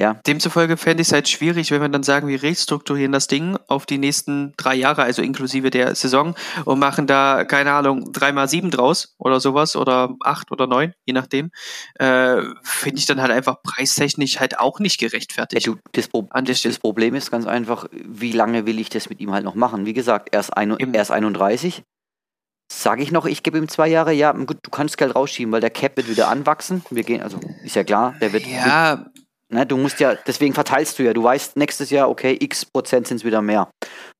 ja. 0.00 0.14
Demzufolge 0.26 0.76
fände 0.76 1.00
ich 1.02 1.08
es 1.08 1.12
halt 1.12 1.28
schwierig, 1.28 1.72
wenn 1.72 1.80
wir 1.80 1.88
dann 1.88 2.04
sagen, 2.04 2.28
wir 2.28 2.40
restrukturieren 2.40 3.10
das 3.10 3.26
Ding 3.26 3.58
auf 3.66 3.84
die 3.84 3.98
nächsten 3.98 4.54
drei 4.56 4.76
Jahre, 4.76 5.02
also 5.02 5.22
inklusive 5.22 5.70
der 5.70 5.96
Saison, 5.96 6.36
und 6.64 6.78
machen 6.78 7.08
da, 7.08 7.44
keine 7.44 7.72
Ahnung, 7.72 8.12
drei 8.12 8.30
mal 8.30 8.48
sieben 8.48 8.70
draus 8.70 9.16
oder 9.18 9.40
sowas 9.40 9.74
oder 9.74 10.14
acht 10.20 10.52
oder 10.52 10.68
neun, 10.68 10.94
je 11.04 11.14
nachdem. 11.14 11.50
Äh, 11.94 12.42
Finde 12.62 12.98
ich 12.98 13.06
dann 13.06 13.20
halt 13.20 13.32
einfach 13.32 13.60
preistechnisch 13.62 14.38
halt 14.38 14.60
auch 14.60 14.78
nicht 14.78 15.00
gerechtfertigt. 15.00 15.66
Ja, 15.66 15.72
du, 15.72 15.80
das, 15.90 16.06
Pro 16.06 16.28
das, 16.32 16.78
Problem 16.78 17.16
ist 17.16 17.32
ganz 17.32 17.46
einfach, 17.46 17.86
wie 17.90 18.32
lange 18.32 18.66
will 18.66 18.78
ich 18.78 18.90
das 18.90 19.10
mit 19.10 19.18
ihm 19.18 19.32
halt 19.32 19.44
noch 19.44 19.56
machen? 19.56 19.84
Wie 19.84 19.94
gesagt, 19.94 20.28
er 20.30 20.40
ist, 20.40 20.56
ein, 20.56 20.70
er 20.78 21.02
ist 21.02 21.10
31. 21.10 21.82
Sage 22.70 23.02
ich 23.02 23.10
noch, 23.10 23.26
ich 23.26 23.42
gebe 23.42 23.58
ihm 23.58 23.66
zwei 23.66 23.88
Jahre, 23.88 24.12
ja, 24.12 24.30
gut, 24.30 24.58
du 24.62 24.70
kannst 24.70 24.98
Geld 24.98 25.16
rausschieben, 25.16 25.50
weil 25.52 25.62
der 25.62 25.70
Cap 25.70 25.96
wird 25.96 26.08
wieder 26.08 26.28
anwachsen. 26.28 26.84
Wir 26.90 27.02
gehen, 27.02 27.22
also 27.22 27.40
ist 27.64 27.74
ja 27.74 27.82
klar, 27.82 28.14
der 28.20 28.32
wird. 28.32 28.46
Ja, 28.46 29.06
Ne, 29.50 29.64
du 29.64 29.78
musst 29.78 29.98
ja, 29.98 30.14
deswegen 30.14 30.52
verteilst 30.52 30.98
du 30.98 31.04
ja. 31.04 31.14
Du 31.14 31.22
weißt 31.22 31.56
nächstes 31.56 31.88
Jahr, 31.88 32.10
okay, 32.10 32.36
x 32.38 32.66
Prozent 32.66 33.06
sind 33.06 33.18
es 33.18 33.24
wieder 33.24 33.40
mehr. 33.40 33.70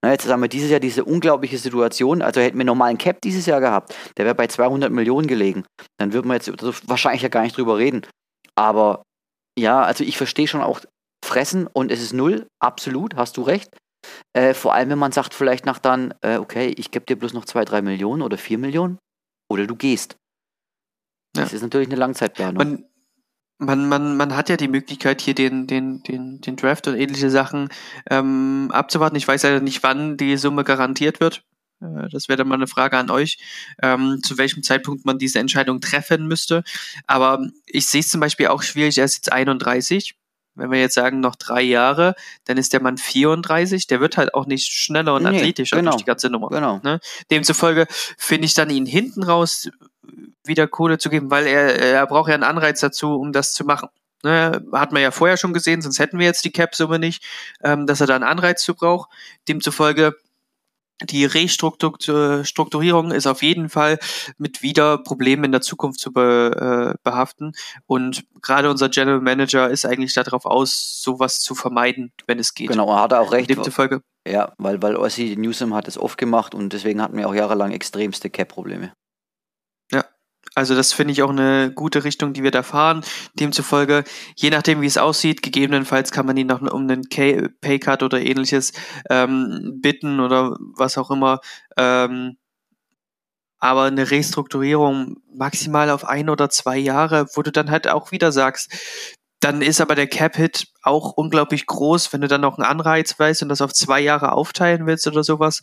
Ne, 0.03 0.13
jetzt 0.13 0.27
haben 0.29 0.41
wir 0.41 0.49
dieses 0.49 0.71
Jahr 0.71 0.81
diese 0.81 1.05
unglaubliche 1.05 1.59
Situation. 1.59 2.23
Also 2.23 2.41
hätten 2.41 2.57
wir 2.57 2.65
normalen 2.65 2.97
Cap 2.97 3.21
dieses 3.23 3.45
Jahr 3.45 3.61
gehabt, 3.61 3.95
der 4.17 4.25
wäre 4.25 4.35
bei 4.35 4.47
200 4.47 4.91
Millionen 4.91 5.27
gelegen. 5.27 5.65
Dann 5.99 6.15
würden 6.15 6.29
wir 6.29 6.35
jetzt 6.35 6.51
wahrscheinlich 6.89 7.23
ja 7.23 7.29
gar 7.29 7.43
nicht 7.43 7.57
drüber 7.57 7.77
reden. 7.77 8.07
Aber 8.57 9.03
ja, 9.59 9.83
also 9.83 10.03
ich 10.03 10.17
verstehe 10.17 10.49
schon 10.49 10.63
auch 10.63 10.81
fressen 11.25 11.67
und 11.67 11.93
es 11.93 12.01
ist 12.01 12.15
null, 12.15 12.47
absolut, 12.59 13.17
hast 13.17 13.37
du 13.37 13.43
recht. 13.43 13.69
Äh, 14.33 14.55
vor 14.55 14.73
allem, 14.73 14.89
wenn 14.91 14.99
man 14.99 15.13
sagt, 15.13 15.35
vielleicht 15.35 15.67
nach 15.67 15.79
dann, 15.79 16.15
äh, 16.23 16.39
okay, 16.39 16.73
ich 16.77 16.91
gebe 16.91 17.05
dir 17.05 17.17
bloß 17.17 17.35
noch 17.35 17.45
2, 17.45 17.65
3 17.65 17.83
Millionen 17.83 18.23
oder 18.23 18.39
4 18.39 18.57
Millionen 18.57 18.99
oder 19.51 19.67
du 19.67 19.77
gehst. 19.77 20.17
Das 21.35 21.51
ja. 21.51 21.57
ist 21.57 21.63
natürlich 21.63 21.89
eine 21.89 21.97
Langzeitplanung. 21.97 22.57
Man, 22.57 22.85
man, 23.59 23.89
man, 23.89 24.17
man 24.17 24.37
hat 24.37 24.49
ja 24.49 24.57
die 24.57 24.69
Möglichkeit, 24.69 25.21
hier 25.21 25.35
den, 25.35 25.67
den, 25.67 26.03
den, 26.03 26.41
den 26.41 26.57
Draft 26.57 26.87
und 26.87 26.95
ähnliche 26.97 27.31
Sachen 27.31 27.69
ähm, 28.09 28.71
abzuwarten. 28.73 29.17
Ich 29.17 29.27
weiß 29.27 29.43
ja 29.43 29.61
nicht, 29.61 29.83
wann 29.83 30.17
die 30.17 30.37
Summe 30.37 30.65
garantiert 30.65 31.21
wird. 31.21 31.43
Äh, 31.81 32.09
das 32.11 32.29
wäre 32.29 32.37
dann 32.39 32.49
mal 32.49 32.55
eine 32.55 32.69
Frage 32.69 32.97
an 32.97 33.11
euch, 33.11 33.39
ähm, 33.83 34.21
zu 34.23 34.39
welchem 34.39 34.63
Zeitpunkt 34.63 35.05
man 35.05 35.19
diese 35.19 35.41
Entscheidung 35.41 35.81
treffen 35.81 36.27
müsste. 36.27 36.63
Aber 37.07 37.47
ich 37.67 37.87
sehe 37.87 38.01
es 38.01 38.11
zum 38.11 38.21
Beispiel 38.21 38.47
auch 38.49 38.63
schwierig, 38.63 38.99
er 38.99 39.05
ist 39.05 39.17
jetzt 39.17 39.33
31. 39.33 40.15
Wenn 40.59 40.71
wir 40.71 40.81
jetzt 40.81 40.95
sagen, 40.95 41.21
noch 41.21 41.37
drei 41.37 41.63
Jahre, 41.63 42.15
dann 42.45 42.57
ist 42.57 42.73
der 42.73 42.83
Mann 42.83 42.99
34. 42.99 43.87
Der 43.87 44.01
wird 44.01 44.17
halt 44.17 44.35
auch 44.35 44.47
nicht 44.47 44.73
schneller 44.73 45.15
und 45.15 45.23
nee, 45.23 45.31
athletischer 45.31 45.77
genau, 45.77 45.93
durch 45.93 46.03
die 46.03 46.07
ganze 46.07 46.31
Nummer. 46.31 46.49
Genau. 46.49 46.81
Ne? 46.83 47.01
Demzufolge 47.31 47.87
finde 47.91 48.47
ich 48.47 48.55
dann 48.55 48.71
ihn 48.71 48.87
hinten 48.87 49.23
raus 49.23 49.71
wieder 50.45 50.67
Kohle 50.67 50.99
zu 50.99 51.11
geben, 51.11 51.31
weil 51.31 51.47
er, 51.47 51.79
er 51.79 52.07
braucht 52.07 52.29
ja 52.29 52.35
einen 52.35 52.43
Anreiz 52.43 52.81
dazu, 52.81 53.15
um 53.15 53.33
das 53.33 53.53
zu 53.53 53.65
machen. 53.65 53.89
Ne, 54.25 54.65
hat 54.73 54.91
man 54.91 55.01
ja 55.01 55.13
vorher 55.13 55.37
schon 55.37 55.53
gesehen, 55.53 55.81
sonst 55.81 56.01
hätten 56.01 56.19
wir 56.19 56.27
jetzt 56.27 56.45
die 56.45 56.51
Cap-Summe 56.51 56.99
nicht, 56.99 57.23
ähm, 57.63 57.87
dass 57.87 58.01
er 58.01 58.09
da 58.09 58.17
einen 58.17 58.25
Anreiz 58.25 58.65
zu 58.65 58.75
braucht. 58.75 59.09
Demzufolge 59.47 60.17
die 61.05 61.25
Restrukturierung 61.25 63.13
ist 63.13 63.27
auf 63.27 63.43
jeden 63.43 63.69
Fall 63.69 63.99
mit 64.37 64.63
wieder 64.63 64.99
Problemen 64.99 65.45
in 65.45 65.53
der 65.53 65.61
Zukunft 65.61 66.01
zu 66.01 66.13
be, 66.13 66.95
äh, 66.95 66.99
behaften. 67.03 67.53
Und 67.87 68.25
gerade 68.43 68.71
unser 68.71 68.89
General 68.89 69.21
Manager 69.21 69.69
ist 69.69 69.87
eigentlich 69.87 70.15
darauf 70.15 70.45
aus, 70.45 71.01
sowas 71.03 71.41
zu 71.41 71.55
vermeiden, 71.55 72.13
wenn 72.27 72.39
es 72.39 72.55
geht. 72.55 72.69
Genau, 72.69 72.91
er 72.91 73.03
hat 73.03 73.15
auch 73.15 73.33
recht. 73.33 73.49
Demzufolge. 73.49 74.03
Ja, 74.27 74.53
weil, 74.59 74.83
weil 74.83 74.97
Ossi 74.97 75.37
Newsom 75.39 75.75
hat 75.75 75.89
es 75.89 75.97
oft 75.97 76.19
gemacht 76.19 76.55
und 76.55 76.73
deswegen 76.73 77.01
hatten 77.01 77.17
wir 77.17 77.29
auch 77.29 77.35
jahrelang 77.35 77.73
extremste 77.73 78.29
Cap-Probleme. 78.29 78.93
Also 80.59 80.75
das 80.75 80.93
finde 80.93 81.13
ich 81.13 81.23
auch 81.23 81.31
eine 81.31 81.71
gute 81.73 82.03
Richtung, 82.03 82.33
die 82.33 82.43
wir 82.43 82.51
da 82.51 82.65
fahren. 82.65 83.05
Demzufolge, 83.35 84.03
je 84.35 84.51
nachdem, 84.51 84.81
wie 84.81 84.87
es 84.87 84.99
aussieht, 84.99 85.41
gegebenenfalls 85.41 86.11
kann 86.11 86.27
man 86.27 86.37
ihn 86.37 86.49
noch 86.49 86.61
um 86.61 86.83
einen 86.83 87.03
Paycut 87.09 88.03
oder 88.03 88.21
ähnliches 88.21 88.73
ähm, 89.09 89.79
bitten 89.81 90.19
oder 90.19 90.57
was 90.77 90.99
auch 90.99 91.13
immer. 91.13 91.41
Ähm, 91.77 92.39
aber 93.61 93.85
eine 93.85 94.11
Restrukturierung 94.11 95.19
maximal 95.33 95.91
auf 95.91 96.05
ein 96.05 96.29
oder 96.29 96.51
zwei 96.51 96.77
Jahre, 96.77 97.27
wo 97.35 97.43
du 97.43 97.53
dann 97.53 97.71
halt 97.71 97.87
auch 97.87 98.11
wieder 98.11 98.33
sagst, 98.33 98.73
dann 99.39 99.63
ist 99.63 99.81
aber 99.81 99.95
der 99.95 100.09
Cap-Hit 100.09 100.73
auch 100.83 101.13
unglaublich 101.13 101.67
groß, 101.67 102.13
wenn 102.13 102.23
du 102.23 102.27
dann 102.27 102.41
noch 102.41 102.59
einen 102.59 102.67
Anreiz 102.67 103.17
weißt 103.17 103.45
und 103.45 103.49
das 103.49 103.61
auf 103.61 103.73
zwei 103.73 104.01
Jahre 104.01 104.33
aufteilen 104.33 104.87
willst 104.87 105.07
oder 105.07 105.23
sowas, 105.23 105.63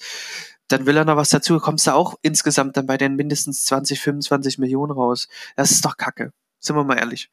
dann 0.68 0.86
will 0.86 0.97
er 0.97 1.05
noch 1.05 1.18
was 1.18 1.30
dazu, 1.30 1.59
kommst 1.59 1.88
du 1.88 1.93
auch 1.93 2.16
insgesamt 2.22 2.78
dann 2.78 2.88
bei 2.88 2.97
den 2.97 3.16
mindestens 3.16 3.66
20, 3.66 3.99
25 3.99 4.57
Millionen 4.57 4.91
raus. 4.91 5.28
Das 5.55 5.72
ist 5.72 5.86
doch 5.86 5.97
Kacke. 5.97 6.32
Sind 6.59 6.76
wir 6.76 6.84
mal 6.84 6.97
ehrlich. 6.97 7.30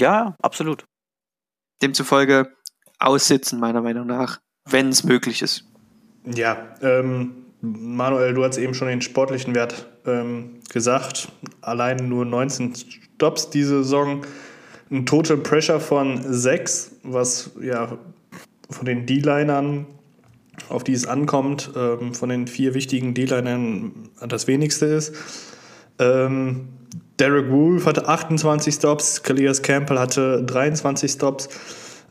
Ja, 0.00 0.36
absolut. 0.40 0.86
Demzufolge 1.82 2.52
aussitzen, 2.98 3.60
meiner 3.60 3.82
Meinung 3.82 4.06
nach, 4.06 4.40
wenn 4.64 4.88
es 4.88 5.04
möglich 5.04 5.42
ist. 5.42 5.64
Ja, 6.24 6.74
ähm, 6.80 7.46
Manuel, 7.60 8.34
du 8.34 8.44
hast 8.44 8.56
eben 8.56 8.74
schon 8.74 8.88
den 8.88 9.02
sportlichen 9.02 9.54
Wert 9.54 9.86
ähm, 10.06 10.60
gesagt. 10.70 11.28
Allein 11.60 12.08
nur 12.08 12.24
19 12.24 12.74
Stops 12.74 13.50
diese 13.50 13.82
Saison. 13.82 14.24
Ein 14.90 15.06
Total 15.06 15.36
Pressure 15.36 15.80
von 15.80 16.20
6, 16.22 16.96
was 17.02 17.50
ja 17.60 17.98
von 18.70 18.86
den 18.86 19.06
D-Linern 19.06 19.86
auf 20.68 20.84
die 20.84 20.92
es 20.92 21.06
ankommt, 21.06 21.70
ähm, 21.76 22.14
von 22.14 22.28
den 22.28 22.46
vier 22.46 22.74
wichtigen 22.74 23.14
D-Linern 23.14 23.92
das 24.26 24.46
wenigste 24.46 24.86
ist. 24.86 25.14
Ähm, 25.98 26.68
Derek 27.18 27.50
Wolf 27.50 27.86
hatte 27.86 28.08
28 28.08 28.74
Stops, 28.74 29.22
Kalias 29.22 29.62
Campbell 29.62 29.98
hatte 29.98 30.42
23 30.44 31.10
Stops. 31.10 31.48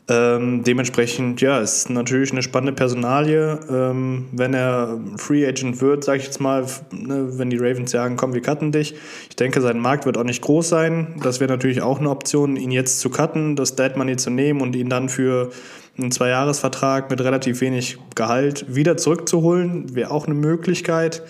Ähm, 0.08 0.64
dementsprechend, 0.64 1.40
ja, 1.40 1.60
ist 1.60 1.88
natürlich 1.88 2.32
eine 2.32 2.42
spannende 2.42 2.72
Personalie. 2.72 3.60
Ähm, 3.70 4.26
wenn 4.32 4.52
er 4.52 4.98
Free 5.16 5.46
Agent 5.46 5.80
wird, 5.80 6.02
sage 6.02 6.18
ich 6.18 6.24
jetzt 6.24 6.40
mal, 6.40 6.66
ne, 6.90 7.38
wenn 7.38 7.50
die 7.50 7.56
Ravens 7.56 7.92
sagen, 7.92 8.16
komm, 8.16 8.34
wir 8.34 8.42
cutten 8.42 8.72
dich. 8.72 8.94
Ich 9.30 9.36
denke, 9.36 9.60
sein 9.60 9.78
Markt 9.78 10.04
wird 10.04 10.18
auch 10.18 10.24
nicht 10.24 10.42
groß 10.42 10.68
sein. 10.68 11.20
Das 11.22 11.38
wäre 11.38 11.50
natürlich 11.50 11.82
auch 11.82 12.00
eine 12.00 12.10
Option, 12.10 12.56
ihn 12.56 12.72
jetzt 12.72 12.98
zu 12.98 13.10
cutten, 13.10 13.54
das 13.54 13.76
Dead 13.76 13.96
Money 13.96 14.16
zu 14.16 14.30
nehmen 14.30 14.60
und 14.60 14.74
ihn 14.74 14.88
dann 14.88 15.08
für 15.08 15.50
einen 15.98 16.10
Zweijahresvertrag 16.10 17.10
mit 17.10 17.20
relativ 17.20 17.60
wenig 17.60 17.98
Gehalt 18.14 18.74
wieder 18.74 18.96
zurückzuholen, 18.96 19.94
wäre 19.94 20.10
auch 20.10 20.26
eine 20.26 20.34
Möglichkeit. 20.34 21.22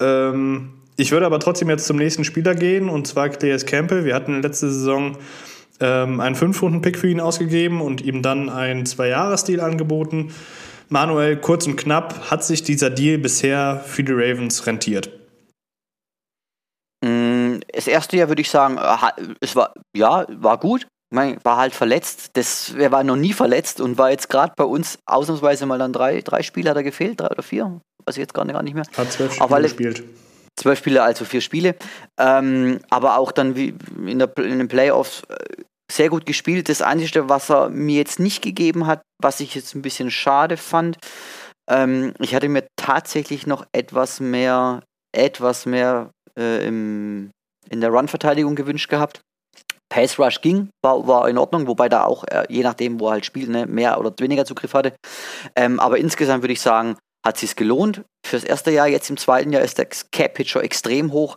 Ähm, 0.00 0.74
ich 0.96 1.10
würde 1.10 1.26
aber 1.26 1.40
trotzdem 1.40 1.70
jetzt 1.70 1.86
zum 1.86 1.96
nächsten 1.96 2.24
Spieler 2.24 2.54
gehen, 2.54 2.88
und 2.88 3.06
zwar 3.06 3.28
Cleas 3.28 3.66
Campbell. 3.66 4.04
Wir 4.04 4.14
hatten 4.14 4.42
letzte 4.42 4.70
Saison 4.70 5.16
ähm, 5.80 6.20
einen 6.20 6.36
Fünf-Runden-Pick 6.36 6.98
für 6.98 7.08
ihn 7.08 7.20
ausgegeben 7.20 7.80
und 7.80 8.00
ihm 8.02 8.22
dann 8.22 8.48
einen 8.48 8.86
Zwei-Jahres-Deal 8.86 9.60
angeboten. 9.60 10.32
Manuel, 10.88 11.38
kurz 11.38 11.66
und 11.66 11.76
knapp, 11.76 12.30
hat 12.30 12.44
sich 12.44 12.62
dieser 12.62 12.90
Deal 12.90 13.18
bisher 13.18 13.82
für 13.84 14.04
die 14.04 14.12
Ravens 14.12 14.66
rentiert? 14.66 15.10
Mm, 17.02 17.60
das 17.72 17.86
erste 17.86 18.16
Jahr 18.16 18.28
würde 18.28 18.42
ich 18.42 18.50
sagen, 18.50 18.76
äh, 18.76 19.22
es 19.40 19.56
war 19.56 19.72
ja 19.96 20.26
war 20.28 20.58
gut 20.58 20.86
mein, 21.12 21.38
war 21.44 21.56
halt 21.56 21.74
verletzt. 21.74 22.30
Das, 22.34 22.74
er 22.74 22.92
war 22.92 23.04
noch 23.04 23.16
nie 23.16 23.32
verletzt 23.32 23.80
und 23.80 23.98
war 23.98 24.10
jetzt 24.10 24.28
gerade 24.28 24.52
bei 24.56 24.64
uns 24.64 24.98
ausnahmsweise 25.06 25.66
mal 25.66 25.78
dann 25.78 25.92
drei, 25.92 26.20
drei 26.20 26.42
Spiele 26.42 26.70
hat 26.70 26.76
er 26.76 26.82
gefehlt, 26.82 27.20
drei 27.20 27.28
oder 27.28 27.42
vier, 27.42 27.80
weiß 28.04 28.16
ich 28.16 28.20
jetzt 28.20 28.34
gar 28.34 28.44
nicht, 28.44 28.54
gar 28.54 28.62
nicht 28.62 28.74
mehr. 28.74 28.84
Hat 28.96 29.12
zwölf 29.12 29.34
Spiele 29.34 29.62
gespielt. 29.62 30.04
Zwölf 30.58 30.78
Spiele, 30.78 31.02
also 31.02 31.24
vier 31.24 31.40
Spiele. 31.40 31.76
Ähm, 32.18 32.80
aber 32.90 33.18
auch 33.18 33.32
dann 33.32 33.56
wie 33.56 33.74
in, 34.06 34.18
der, 34.18 34.36
in 34.38 34.58
den 34.58 34.68
Playoffs 34.68 35.22
äh, 35.28 35.62
sehr 35.90 36.08
gut 36.08 36.26
gespielt. 36.26 36.68
Das 36.68 36.82
Einzige, 36.82 37.28
was 37.28 37.50
er 37.50 37.68
mir 37.68 37.96
jetzt 37.96 38.18
nicht 38.18 38.42
gegeben 38.42 38.86
hat, 38.86 39.02
was 39.20 39.40
ich 39.40 39.54
jetzt 39.54 39.74
ein 39.74 39.82
bisschen 39.82 40.10
schade 40.10 40.56
fand, 40.56 40.98
ähm, 41.70 42.14
ich 42.18 42.34
hatte 42.34 42.48
mir 42.48 42.66
tatsächlich 42.76 43.46
noch 43.46 43.66
etwas 43.72 44.20
mehr, 44.20 44.82
etwas 45.14 45.66
mehr 45.66 46.10
äh, 46.38 46.66
im, 46.66 47.30
in 47.68 47.80
der 47.80 47.90
Run-Verteidigung 47.90 48.54
gewünscht 48.54 48.88
gehabt. 48.88 49.20
Pass 49.92 50.18
Rush 50.18 50.40
ging, 50.40 50.70
war, 50.82 51.06
war 51.06 51.28
in 51.28 51.36
Ordnung, 51.36 51.66
wobei 51.66 51.90
da 51.90 52.04
auch, 52.04 52.24
äh, 52.24 52.46
je 52.48 52.62
nachdem, 52.62 52.98
wo 52.98 53.08
er 53.08 53.12
halt 53.12 53.26
spielt, 53.26 53.50
ne, 53.50 53.66
mehr 53.66 54.00
oder 54.00 54.10
weniger 54.18 54.46
Zugriff 54.46 54.72
hatte. 54.72 54.94
Ähm, 55.54 55.78
aber 55.80 55.98
insgesamt 55.98 56.42
würde 56.42 56.54
ich 56.54 56.62
sagen, 56.62 56.96
hat 57.22 57.36
sich 57.36 57.56
gelohnt. 57.56 58.02
Fürs 58.26 58.42
erste 58.42 58.70
Jahr, 58.70 58.88
jetzt 58.88 59.10
im 59.10 59.18
zweiten 59.18 59.52
Jahr 59.52 59.62
ist 59.62 59.76
der 59.76 59.84
Cap-Pitcher 59.84 60.64
extrem 60.64 61.12
hoch. 61.12 61.36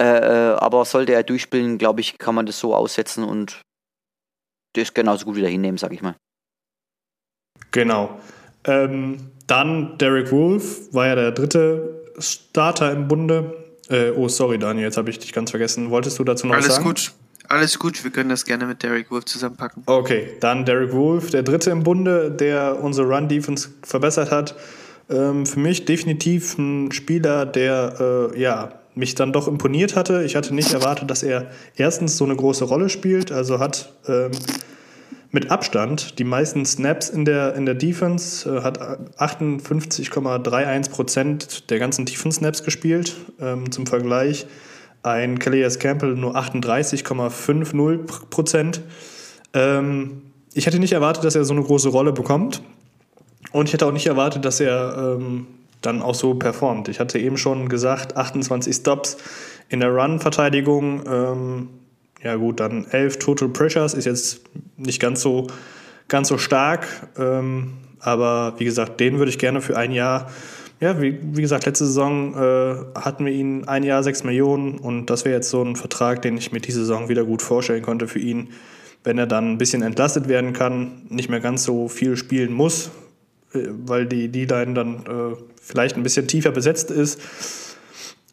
Äh, 0.00 0.06
äh, 0.06 0.54
aber 0.54 0.86
sollte 0.86 1.12
er 1.12 1.22
durchspielen, 1.22 1.76
glaube 1.76 2.00
ich, 2.00 2.16
kann 2.16 2.34
man 2.34 2.46
das 2.46 2.58
so 2.58 2.74
aussetzen 2.74 3.24
und 3.24 3.60
das 4.74 4.94
genauso 4.94 5.26
gut 5.26 5.36
wieder 5.36 5.48
hinnehmen, 5.48 5.76
sag 5.76 5.92
ich 5.92 6.00
mal. 6.00 6.16
Genau. 7.72 8.18
Ähm, 8.64 9.32
dann 9.46 9.98
Derek 9.98 10.32
Wolf 10.32 10.94
war 10.94 11.08
ja 11.08 11.14
der 11.14 11.32
dritte 11.32 12.06
Starter 12.18 12.90
im 12.90 13.06
Bunde. 13.06 13.54
Äh, 13.90 14.12
oh, 14.12 14.28
sorry, 14.28 14.58
Daniel, 14.58 14.86
jetzt 14.86 14.96
habe 14.96 15.10
ich 15.10 15.18
dich 15.18 15.34
ganz 15.34 15.50
vergessen. 15.50 15.90
Wolltest 15.90 16.18
du 16.18 16.24
dazu 16.24 16.46
noch 16.46 16.54
Alles 16.54 16.68
was 16.68 16.76
sagen? 16.76 16.88
Alles 16.88 17.10
gut. 17.10 17.21
Alles 17.48 17.78
gut, 17.78 18.02
wir 18.02 18.10
können 18.10 18.30
das 18.30 18.44
gerne 18.44 18.66
mit 18.66 18.82
Derek 18.82 19.10
Wolf 19.10 19.24
zusammenpacken. 19.24 19.82
Okay, 19.86 20.36
dann 20.40 20.64
Derek 20.64 20.92
Wolf, 20.92 21.30
der 21.30 21.42
dritte 21.42 21.70
im 21.70 21.82
Bunde, 21.82 22.30
der 22.30 22.82
unsere 22.82 23.08
Run-Defense 23.08 23.70
verbessert 23.82 24.30
hat. 24.30 24.54
Ähm, 25.10 25.44
für 25.44 25.58
mich 25.58 25.84
definitiv 25.84 26.56
ein 26.56 26.92
Spieler, 26.92 27.44
der 27.44 28.30
äh, 28.32 28.40
ja, 28.40 28.80
mich 28.94 29.14
dann 29.14 29.32
doch 29.32 29.48
imponiert 29.48 29.96
hatte. 29.96 30.22
Ich 30.24 30.36
hatte 30.36 30.54
nicht 30.54 30.72
erwartet, 30.72 31.10
dass 31.10 31.22
er 31.22 31.50
erstens 31.76 32.16
so 32.16 32.24
eine 32.24 32.36
große 32.36 32.64
Rolle 32.64 32.88
spielt, 32.88 33.32
also 33.32 33.58
hat 33.58 33.92
ähm, 34.06 34.30
mit 35.30 35.50
Abstand 35.50 36.18
die 36.18 36.24
meisten 36.24 36.64
Snaps 36.66 37.08
in 37.08 37.24
der, 37.24 37.54
in 37.54 37.64
der 37.64 37.74
Defense, 37.74 38.48
äh, 38.48 38.62
hat 38.62 38.78
58,31 39.18 40.90
Prozent 40.90 41.70
der 41.70 41.78
ganzen 41.78 42.04
Defense-Snaps 42.04 42.62
gespielt. 42.62 43.16
Ähm, 43.40 43.72
zum 43.72 43.86
Vergleich 43.86 44.46
ein 45.02 45.38
Calais 45.38 45.78
Campbell 45.78 46.14
nur 46.14 46.36
38,50 46.36 48.28
Prozent. 48.30 48.82
Ähm, 49.54 50.22
ich 50.54 50.66
hätte 50.66 50.78
nicht 50.78 50.92
erwartet, 50.92 51.24
dass 51.24 51.34
er 51.34 51.44
so 51.44 51.54
eine 51.54 51.62
große 51.62 51.88
Rolle 51.88 52.12
bekommt. 52.12 52.62
Und 53.52 53.66
ich 53.66 53.72
hätte 53.72 53.86
auch 53.86 53.92
nicht 53.92 54.06
erwartet, 54.06 54.44
dass 54.44 54.60
er 54.60 55.16
ähm, 55.18 55.46
dann 55.80 56.02
auch 56.02 56.14
so 56.14 56.34
performt. 56.34 56.88
Ich 56.88 57.00
hatte 57.00 57.18
eben 57.18 57.36
schon 57.36 57.68
gesagt, 57.68 58.16
28 58.16 58.74
Stops 58.74 59.16
in 59.68 59.80
der 59.80 59.90
Run-Verteidigung. 59.90 61.02
Ähm, 61.06 61.68
ja 62.22 62.36
gut, 62.36 62.60
dann 62.60 62.86
11 62.90 63.18
Total 63.18 63.48
Pressures 63.48 63.94
ist 63.94 64.04
jetzt 64.04 64.42
nicht 64.76 65.00
ganz 65.00 65.20
so, 65.20 65.48
ganz 66.08 66.28
so 66.28 66.38
stark. 66.38 66.86
Ähm, 67.18 67.72
aber 67.98 68.54
wie 68.58 68.64
gesagt, 68.64 69.00
den 69.00 69.18
würde 69.18 69.30
ich 69.30 69.38
gerne 69.38 69.60
für 69.60 69.76
ein 69.76 69.92
Jahr 69.92 70.30
ja, 70.82 71.00
wie, 71.00 71.16
wie 71.22 71.40
gesagt, 71.40 71.64
letzte 71.64 71.86
Saison 71.86 72.34
äh, 72.34 72.98
hatten 72.98 73.24
wir 73.24 73.32
ihn 73.32 73.68
ein 73.68 73.84
Jahr 73.84 74.02
sechs 74.02 74.24
Millionen 74.24 74.78
und 74.78 75.06
das 75.06 75.24
wäre 75.24 75.36
jetzt 75.36 75.48
so 75.48 75.62
ein 75.62 75.76
Vertrag, 75.76 76.22
den 76.22 76.36
ich 76.36 76.50
mir 76.50 76.58
diese 76.58 76.80
Saison 76.80 77.08
wieder 77.08 77.24
gut 77.24 77.40
vorstellen 77.40 77.82
konnte 77.82 78.08
für 78.08 78.18
ihn, 78.18 78.48
wenn 79.04 79.16
er 79.16 79.28
dann 79.28 79.52
ein 79.52 79.58
bisschen 79.58 79.82
entlastet 79.82 80.26
werden 80.26 80.52
kann, 80.52 81.06
nicht 81.08 81.28
mehr 81.28 81.38
ganz 81.38 81.62
so 81.62 81.86
viel 81.86 82.16
spielen 82.16 82.52
muss, 82.52 82.90
äh, 83.54 83.68
weil 83.68 84.06
die 84.06 84.28
D-Line 84.28 84.74
dann 84.74 85.06
äh, 85.06 85.36
vielleicht 85.60 85.96
ein 85.96 86.02
bisschen 86.02 86.26
tiefer 86.26 86.50
besetzt 86.50 86.90
ist. 86.90 87.20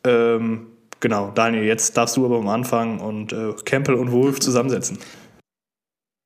Ähm, 0.04 0.72
genau, 1.00 1.30
Daniel, 1.30 1.66
jetzt 1.66 1.98
darfst 1.98 2.18
du 2.18 2.26
aber 2.26 2.40
am 2.40 2.48
Anfang 2.48 3.00
und 3.00 3.32
äh, 3.32 3.54
Campbell 3.64 3.94
und 3.94 4.12
Wolf 4.12 4.40
zusammensetzen. 4.40 4.98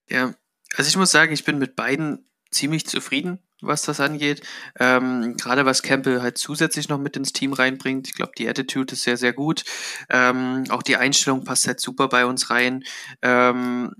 Ja, 0.09 0.33
also 0.77 0.87
ich 0.87 0.95
muss 0.95 1.11
sagen, 1.11 1.33
ich 1.33 1.43
bin 1.43 1.57
mit 1.57 1.75
beiden 1.75 2.25
ziemlich 2.49 2.85
zufrieden 2.85 3.39
was 3.65 3.83
das 3.83 3.99
angeht. 3.99 4.41
Ähm, 4.79 5.35
Gerade 5.37 5.65
was 5.65 5.81
Campbell 5.83 6.21
halt 6.21 6.37
zusätzlich 6.37 6.89
noch 6.89 6.99
mit 6.99 7.15
ins 7.17 7.33
Team 7.33 7.53
reinbringt. 7.53 8.07
Ich 8.07 8.15
glaube, 8.15 8.33
die 8.37 8.47
Attitude 8.47 8.93
ist 8.93 9.03
sehr, 9.03 9.17
sehr 9.17 9.33
gut. 9.33 9.63
Ähm, 10.09 10.65
auch 10.69 10.83
die 10.83 10.97
Einstellung 10.97 11.43
passt 11.43 11.67
halt 11.67 11.79
super 11.79 12.07
bei 12.09 12.25
uns 12.25 12.49
rein. 12.49 12.83
Ähm, 13.21 13.93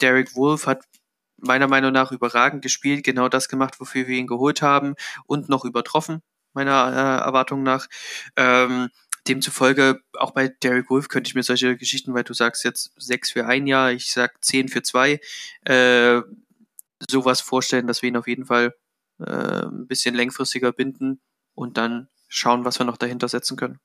Derek 0.00 0.34
Wolf 0.36 0.66
hat 0.66 0.84
meiner 1.38 1.68
Meinung 1.68 1.92
nach 1.92 2.12
überragend 2.12 2.62
gespielt, 2.62 3.04
genau 3.04 3.28
das 3.28 3.48
gemacht, 3.48 3.80
wofür 3.80 4.06
wir 4.06 4.16
ihn 4.16 4.26
geholt 4.26 4.62
haben 4.62 4.94
und 5.26 5.48
noch 5.48 5.64
übertroffen, 5.64 6.22
meiner 6.52 6.72
äh, 6.92 7.24
Erwartung 7.24 7.62
nach. 7.62 7.86
Ähm, 8.36 8.90
demzufolge, 9.28 10.00
auch 10.14 10.32
bei 10.32 10.48
Derek 10.48 10.90
Wolf 10.90 11.08
könnte 11.08 11.28
ich 11.28 11.34
mir 11.34 11.42
solche 11.42 11.76
Geschichten, 11.76 12.14
weil 12.14 12.24
du 12.24 12.34
sagst 12.34 12.64
jetzt 12.64 12.92
sechs 12.96 13.30
für 13.32 13.46
ein 13.46 13.66
Jahr, 13.66 13.92
ich 13.92 14.12
sag 14.12 14.42
zehn 14.42 14.68
für 14.68 14.82
zwei, 14.82 15.20
äh, 15.64 16.20
sowas 17.08 17.40
vorstellen, 17.40 17.86
dass 17.86 18.02
wir 18.02 18.08
ihn 18.08 18.16
auf 18.16 18.28
jeden 18.28 18.46
Fall 18.46 18.74
äh, 19.26 19.66
ein 19.66 19.86
bisschen 19.86 20.14
längfristiger 20.14 20.72
binden 20.72 21.20
und 21.54 21.76
dann 21.76 22.08
schauen, 22.28 22.64
was 22.64 22.78
wir 22.78 22.86
noch 22.86 22.96
dahinter 22.96 23.28
setzen 23.28 23.56
können. 23.56 23.78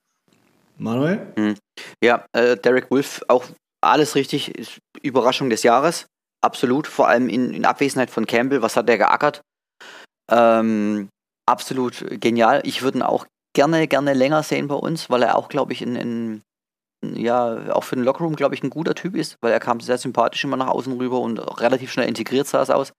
Manuel? 0.78 1.34
Hm. 1.36 1.56
Ja, 2.04 2.26
äh, 2.34 2.58
Derek 2.58 2.92
Wolf, 2.92 3.22
auch 3.28 3.46
alles 3.82 4.16
richtig. 4.16 4.80
Überraschung 5.02 5.50
des 5.50 5.64
Jahres. 5.64 6.08
Absolut. 6.42 6.88
Vor 6.88 7.08
allem 7.08 7.30
in, 7.30 7.54
in 7.54 7.66
Abwesenheit 7.66 8.10
von 8.10 8.26
Campbell. 8.26 8.62
Was 8.62 8.76
hat 8.76 8.90
der 8.90 8.98
geackert? 8.98 9.42
Ähm, 10.30 11.10
absolut 11.46 12.06
genial. 12.22 12.62
Ich 12.66 12.82
würde 12.82 13.00
ihn 13.00 13.04
auch 13.04 13.26
gerne, 13.54 13.88
gerne 13.88 14.14
länger 14.14 14.44
sehen 14.44 14.68
bei 14.68 14.76
uns, 14.76 15.10
weil 15.10 15.24
er 15.24 15.38
auch, 15.38 15.50
glaube 15.50 15.74
ich, 15.74 15.82
ein, 15.82 15.96
ein, 15.96 16.44
ja 17.16 17.74
auch 17.74 17.84
für 17.84 17.96
den 17.96 18.04
Lockerroom, 18.04 18.36
glaube 18.36 18.56
ich, 18.56 18.64
ein 18.64 18.70
guter 18.70 18.96
Typ 18.96 19.16
ist, 19.16 19.38
weil 19.42 19.52
er 19.52 19.60
kam 19.60 19.80
sehr 19.80 19.98
sympathisch 19.98 20.44
immer 20.44 20.58
nach 20.58 20.68
außen 20.68 20.94
rüber 20.94 21.20
und 21.20 21.40
relativ 21.62 21.92
schnell 21.92 22.08
integriert 22.08 22.48
sah 22.48 22.62
es 22.62 22.70
aus. 22.70 22.92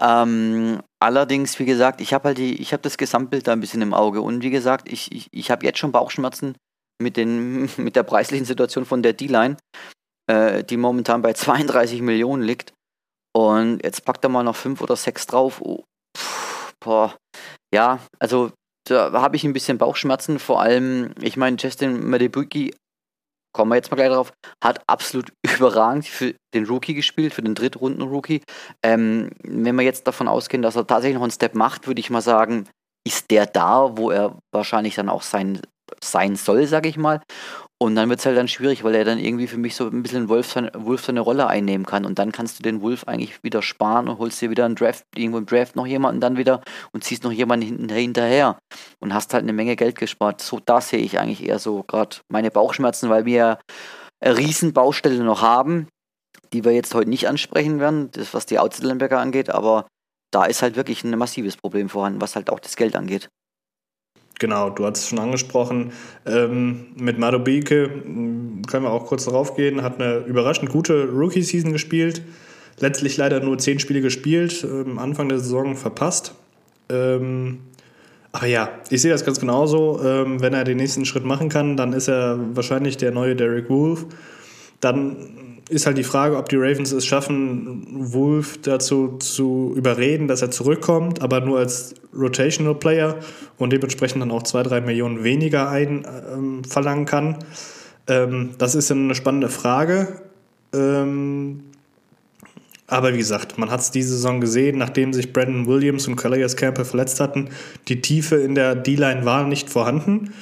Ähm, 0.00 0.80
allerdings, 0.98 1.58
wie 1.58 1.66
gesagt, 1.66 2.00
ich 2.00 2.14
habe 2.14 2.28
halt 2.28 2.38
die, 2.38 2.60
ich 2.60 2.72
habe 2.72 2.82
das 2.82 2.96
Gesamtbild 2.96 3.46
da 3.46 3.52
ein 3.52 3.60
bisschen 3.60 3.82
im 3.82 3.94
Auge 3.94 4.22
und 4.22 4.42
wie 4.42 4.50
gesagt, 4.50 4.90
ich, 4.90 5.12
ich, 5.12 5.28
ich 5.30 5.50
habe 5.50 5.66
jetzt 5.66 5.78
schon 5.78 5.92
Bauchschmerzen 5.92 6.56
mit, 7.00 7.16
den, 7.16 7.68
mit 7.76 7.96
der 7.96 8.02
preislichen 8.02 8.46
Situation 8.46 8.84
von 8.84 9.02
der 9.02 9.12
D-Line, 9.12 9.56
äh, 10.30 10.64
die 10.64 10.76
momentan 10.76 11.22
bei 11.22 11.32
32 11.32 12.00
Millionen 12.00 12.42
liegt. 12.42 12.72
Und 13.32 13.82
jetzt 13.84 14.04
packt 14.04 14.24
er 14.24 14.30
mal 14.30 14.42
noch 14.42 14.56
fünf 14.56 14.80
oder 14.80 14.96
sechs 14.96 15.26
drauf. 15.26 15.60
Oh, 15.60 15.84
pff, 16.16 16.74
boah. 16.80 17.16
Ja, 17.72 18.00
also 18.18 18.50
da 18.88 19.12
habe 19.12 19.36
ich 19.36 19.44
ein 19.44 19.52
bisschen 19.52 19.78
Bauchschmerzen. 19.78 20.38
Vor 20.38 20.60
allem, 20.60 21.14
ich 21.20 21.36
meine, 21.36 21.56
Justin 21.58 22.08
Madebuki, 22.08 22.74
kommen 23.52 23.70
wir 23.70 23.76
jetzt 23.76 23.90
mal 23.90 23.96
gleich 23.96 24.10
drauf, 24.10 24.32
hat 24.62 24.82
absolut 24.86 25.32
überragend 25.56 26.06
für 26.06 26.34
den 26.54 26.66
Rookie 26.66 26.94
gespielt, 26.94 27.34
für 27.34 27.42
den 27.42 27.54
Drittrunden-Rookie. 27.54 28.42
Ähm, 28.82 29.30
wenn 29.42 29.76
wir 29.76 29.84
jetzt 29.84 30.06
davon 30.06 30.28
ausgehen, 30.28 30.62
dass 30.62 30.76
er 30.76 30.86
tatsächlich 30.86 31.16
noch 31.16 31.22
einen 31.22 31.32
Step 31.32 31.54
macht, 31.54 31.86
würde 31.86 32.00
ich 32.00 32.10
mal 32.10 32.22
sagen, 32.22 32.68
ist 33.06 33.30
der 33.30 33.46
da, 33.46 33.96
wo 33.96 34.10
er 34.10 34.38
wahrscheinlich 34.52 34.94
dann 34.94 35.08
auch 35.08 35.22
sein, 35.22 35.60
sein 36.02 36.36
soll, 36.36 36.66
sage 36.66 36.88
ich 36.88 36.96
mal. 36.96 37.20
Und 37.82 37.94
dann 37.94 38.10
wird 38.10 38.20
es 38.20 38.26
halt 38.26 38.36
dann 38.36 38.46
schwierig, 38.46 38.84
weil 38.84 38.94
er 38.94 39.06
dann 39.06 39.18
irgendwie 39.18 39.46
für 39.46 39.56
mich 39.56 39.74
so 39.74 39.86
ein 39.86 40.02
bisschen 40.02 40.28
Wolf 40.28 40.52
seine, 40.52 40.70
Wolf 40.74 41.02
seine 41.02 41.20
Rolle 41.20 41.46
einnehmen 41.46 41.86
kann. 41.86 42.04
Und 42.04 42.18
dann 42.18 42.30
kannst 42.30 42.58
du 42.58 42.62
den 42.62 42.82
Wolf 42.82 43.04
eigentlich 43.04 43.42
wieder 43.42 43.62
sparen 43.62 44.06
und 44.06 44.18
holst 44.18 44.42
dir 44.42 44.50
wieder 44.50 44.66
einen 44.66 44.74
Draft, 44.74 45.06
irgendwo 45.16 45.38
im 45.38 45.46
Draft 45.46 45.76
noch 45.76 45.86
jemanden 45.86 46.20
dann 46.20 46.36
wieder 46.36 46.60
und 46.92 47.04
ziehst 47.04 47.24
noch 47.24 47.32
jemanden 47.32 47.64
hinten 47.64 47.88
hinterher 47.88 48.58
und 48.98 49.14
hast 49.14 49.32
halt 49.32 49.44
eine 49.44 49.54
Menge 49.54 49.76
Geld 49.76 49.96
gespart. 49.96 50.42
So, 50.42 50.60
da 50.62 50.82
sehe 50.82 50.98
ich 50.98 51.18
eigentlich 51.18 51.42
eher 51.42 51.58
so 51.58 51.82
gerade 51.84 52.18
meine 52.28 52.50
Bauchschmerzen, 52.50 53.08
weil 53.08 53.24
wir 53.24 53.58
eine 54.20 54.36
Riesenbaustelle 54.36 55.24
noch 55.24 55.40
haben, 55.40 55.88
die 56.52 56.64
wir 56.64 56.72
jetzt 56.72 56.94
heute 56.94 57.08
nicht 57.08 57.28
ansprechen 57.28 57.80
werden, 57.80 58.10
das 58.10 58.34
was 58.34 58.44
die 58.44 58.58
Outside 58.58 59.18
angeht, 59.18 59.48
aber 59.48 59.86
da 60.30 60.44
ist 60.44 60.60
halt 60.60 60.76
wirklich 60.76 61.02
ein 61.02 61.16
massives 61.16 61.56
Problem 61.56 61.88
vorhanden, 61.88 62.20
was 62.20 62.36
halt 62.36 62.50
auch 62.50 62.60
das 62.60 62.76
Geld 62.76 62.94
angeht. 62.94 63.30
Genau, 64.40 64.70
du 64.70 64.86
hast 64.86 65.00
es 65.00 65.08
schon 65.08 65.18
angesprochen. 65.18 65.92
Ähm, 66.24 66.86
mit 66.96 67.18
Madobike 67.18 67.88
mm, 67.88 68.62
können 68.62 68.84
wir 68.84 68.90
auch 68.90 69.06
kurz 69.06 69.26
darauf 69.26 69.54
gehen. 69.54 69.82
Hat 69.82 70.00
eine 70.00 70.24
überraschend 70.24 70.70
gute 70.70 71.10
Rookie-Season 71.10 71.72
gespielt. 71.72 72.22
Letztlich 72.78 73.18
leider 73.18 73.40
nur 73.40 73.58
zehn 73.58 73.78
Spiele 73.78 74.00
gespielt, 74.00 74.64
ähm, 74.64 74.98
Anfang 74.98 75.28
der 75.28 75.38
Saison 75.38 75.76
verpasst. 75.76 76.34
Ähm, 76.88 77.58
aber 78.32 78.46
ja, 78.46 78.70
ich 78.88 79.02
sehe 79.02 79.12
das 79.12 79.26
ganz 79.26 79.38
genauso. 79.38 80.00
Ähm, 80.02 80.40
wenn 80.40 80.54
er 80.54 80.64
den 80.64 80.78
nächsten 80.78 81.04
Schritt 81.04 81.26
machen 81.26 81.50
kann, 81.50 81.76
dann 81.76 81.92
ist 81.92 82.08
er 82.08 82.38
wahrscheinlich 82.54 82.96
der 82.96 83.10
neue 83.10 83.36
Derek 83.36 83.68
Wolf. 83.68 84.06
Dann 84.80 85.49
ist 85.70 85.86
halt 85.86 85.96
die 85.96 86.04
Frage, 86.04 86.36
ob 86.36 86.48
die 86.48 86.56
Ravens 86.56 86.92
es 86.92 87.06
schaffen, 87.06 87.86
Wolf 88.12 88.58
dazu 88.60 89.16
zu 89.18 89.72
überreden, 89.76 90.28
dass 90.28 90.42
er 90.42 90.50
zurückkommt, 90.50 91.22
aber 91.22 91.40
nur 91.40 91.58
als 91.58 91.94
Rotational 92.14 92.74
Player 92.74 93.16
und 93.56 93.72
dementsprechend 93.72 94.20
dann 94.20 94.30
auch 94.32 94.42
zwei, 94.42 94.62
drei 94.62 94.80
Millionen 94.80 95.22
weniger 95.22 95.70
einverlangen 95.70 97.02
ähm, 97.02 97.06
kann. 97.06 97.38
Ähm, 98.08 98.50
das 98.58 98.74
ist 98.74 98.90
eine 98.90 99.14
spannende 99.14 99.48
Frage. 99.48 100.20
Ähm, 100.74 101.60
aber 102.86 103.14
wie 103.14 103.18
gesagt, 103.18 103.56
man 103.56 103.70
hat 103.70 103.80
es 103.80 103.92
diese 103.92 104.14
Saison 104.14 104.40
gesehen, 104.40 104.76
nachdem 104.76 105.12
sich 105.12 105.32
Brandon 105.32 105.68
Williams 105.68 106.08
und 106.08 106.16
Calais 106.16 106.56
Campbell 106.56 106.84
verletzt 106.84 107.20
hatten, 107.20 107.50
die 107.86 108.00
Tiefe 108.00 108.36
in 108.36 108.56
der 108.56 108.74
D-Line 108.74 109.24
war 109.24 109.46
nicht 109.46 109.70
vorhanden. 109.70 110.32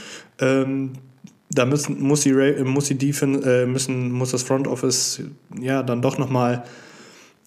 Ähm, 0.40 0.92
da 1.50 1.64
müssen, 1.64 2.00
muss, 2.00 2.22
die, 2.22 2.32
muss, 2.64 2.88
die 2.88 2.98
Defense, 2.98 3.62
äh, 3.62 3.66
müssen, 3.66 4.12
muss 4.12 4.32
das 4.32 4.42
Front 4.42 4.66
Office 4.66 5.22
ja 5.58 5.82
dann 5.82 6.02
doch 6.02 6.18
nochmal 6.18 6.64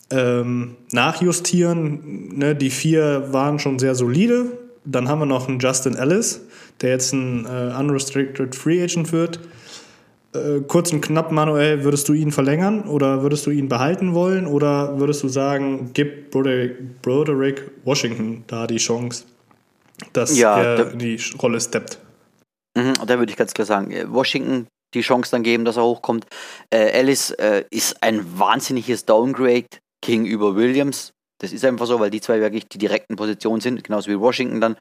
ähm, 0.10 0.76
nachjustieren. 0.92 2.38
Ne? 2.38 2.56
Die 2.56 2.70
vier 2.70 3.32
waren 3.32 3.60
schon 3.60 3.80
sehr 3.80 3.96
solide. 3.96 4.58
Dann 4.84 5.08
haben 5.08 5.20
wir 5.20 5.28
noch 5.28 5.48
einen 5.48 5.60
Justin 5.60 5.96
Ellis, 5.96 6.42
der 6.82 6.92
jetzt 6.92 7.14
ein 7.14 7.46
äh, 7.46 7.80
Unrestricted 7.80 8.56
Free 8.56 8.82
Agent 8.84 9.12
wird. 9.12 9.40
Äh, 10.34 10.62
kurz 10.68 10.92
und 10.92 11.02
knapp, 11.02 11.32
Manuel, 11.32 11.84
würdest 11.84 12.10
du 12.10 12.14
ihn 12.14 12.32
verlängern 12.32 12.82
oder 12.84 13.22
würdest 13.22 13.46
du 13.46 13.52
ihn 13.52 13.68
behalten 13.68 14.14
wollen 14.14 14.48
oder 14.48 14.98
würdest 14.98 15.22
du 15.24 15.28
sagen, 15.28 15.92
gib 15.94 16.32
Broderick, 16.32 17.72
Washington 17.84 18.44
da 18.48 18.66
die 18.66 18.78
Chance, 18.78 19.26
dass 20.14 20.38
ja, 20.38 20.60
er 20.60 20.92
in 20.94 21.00
die 21.00 21.20
Rolle 21.42 21.60
steppt? 21.60 22.00
Mhm, 22.78 22.94
da 23.06 23.20
würde 23.20 23.32
ich 23.32 23.38
ganz 23.38 23.54
klar 23.54 23.66
sagen, 23.66 23.92
äh, 23.92 24.12
Washington 24.12 24.68
die 24.94 25.02
Chance 25.02 25.32
dann 25.32 25.44
geben, 25.44 25.66
dass 25.66 25.78
er 25.78 25.84
hochkommt. 25.84 26.26
Äh, 26.70 27.00
Alice 27.00 27.32
äh, 27.32 27.64
ist 27.70 28.04
ein 28.04 28.40
wahnsinniges 28.40 29.06
Downgrade 29.06 29.68
gegenüber 30.02 30.56
Williams. 30.56 31.14
Das 31.40 31.54
ist 31.54 31.66
einfach 31.66 31.88
so, 31.88 32.00
weil 32.00 32.12
die 32.12 32.22
zwei 32.22 32.40
wirklich 32.40 32.68
die 32.68 32.78
direkten 32.78 33.16
Positionen 33.16 33.62
sind, 33.62 33.84
genauso 33.84 34.12
wie 34.12 34.20
Washington 34.20 34.62
dann. 34.62 34.78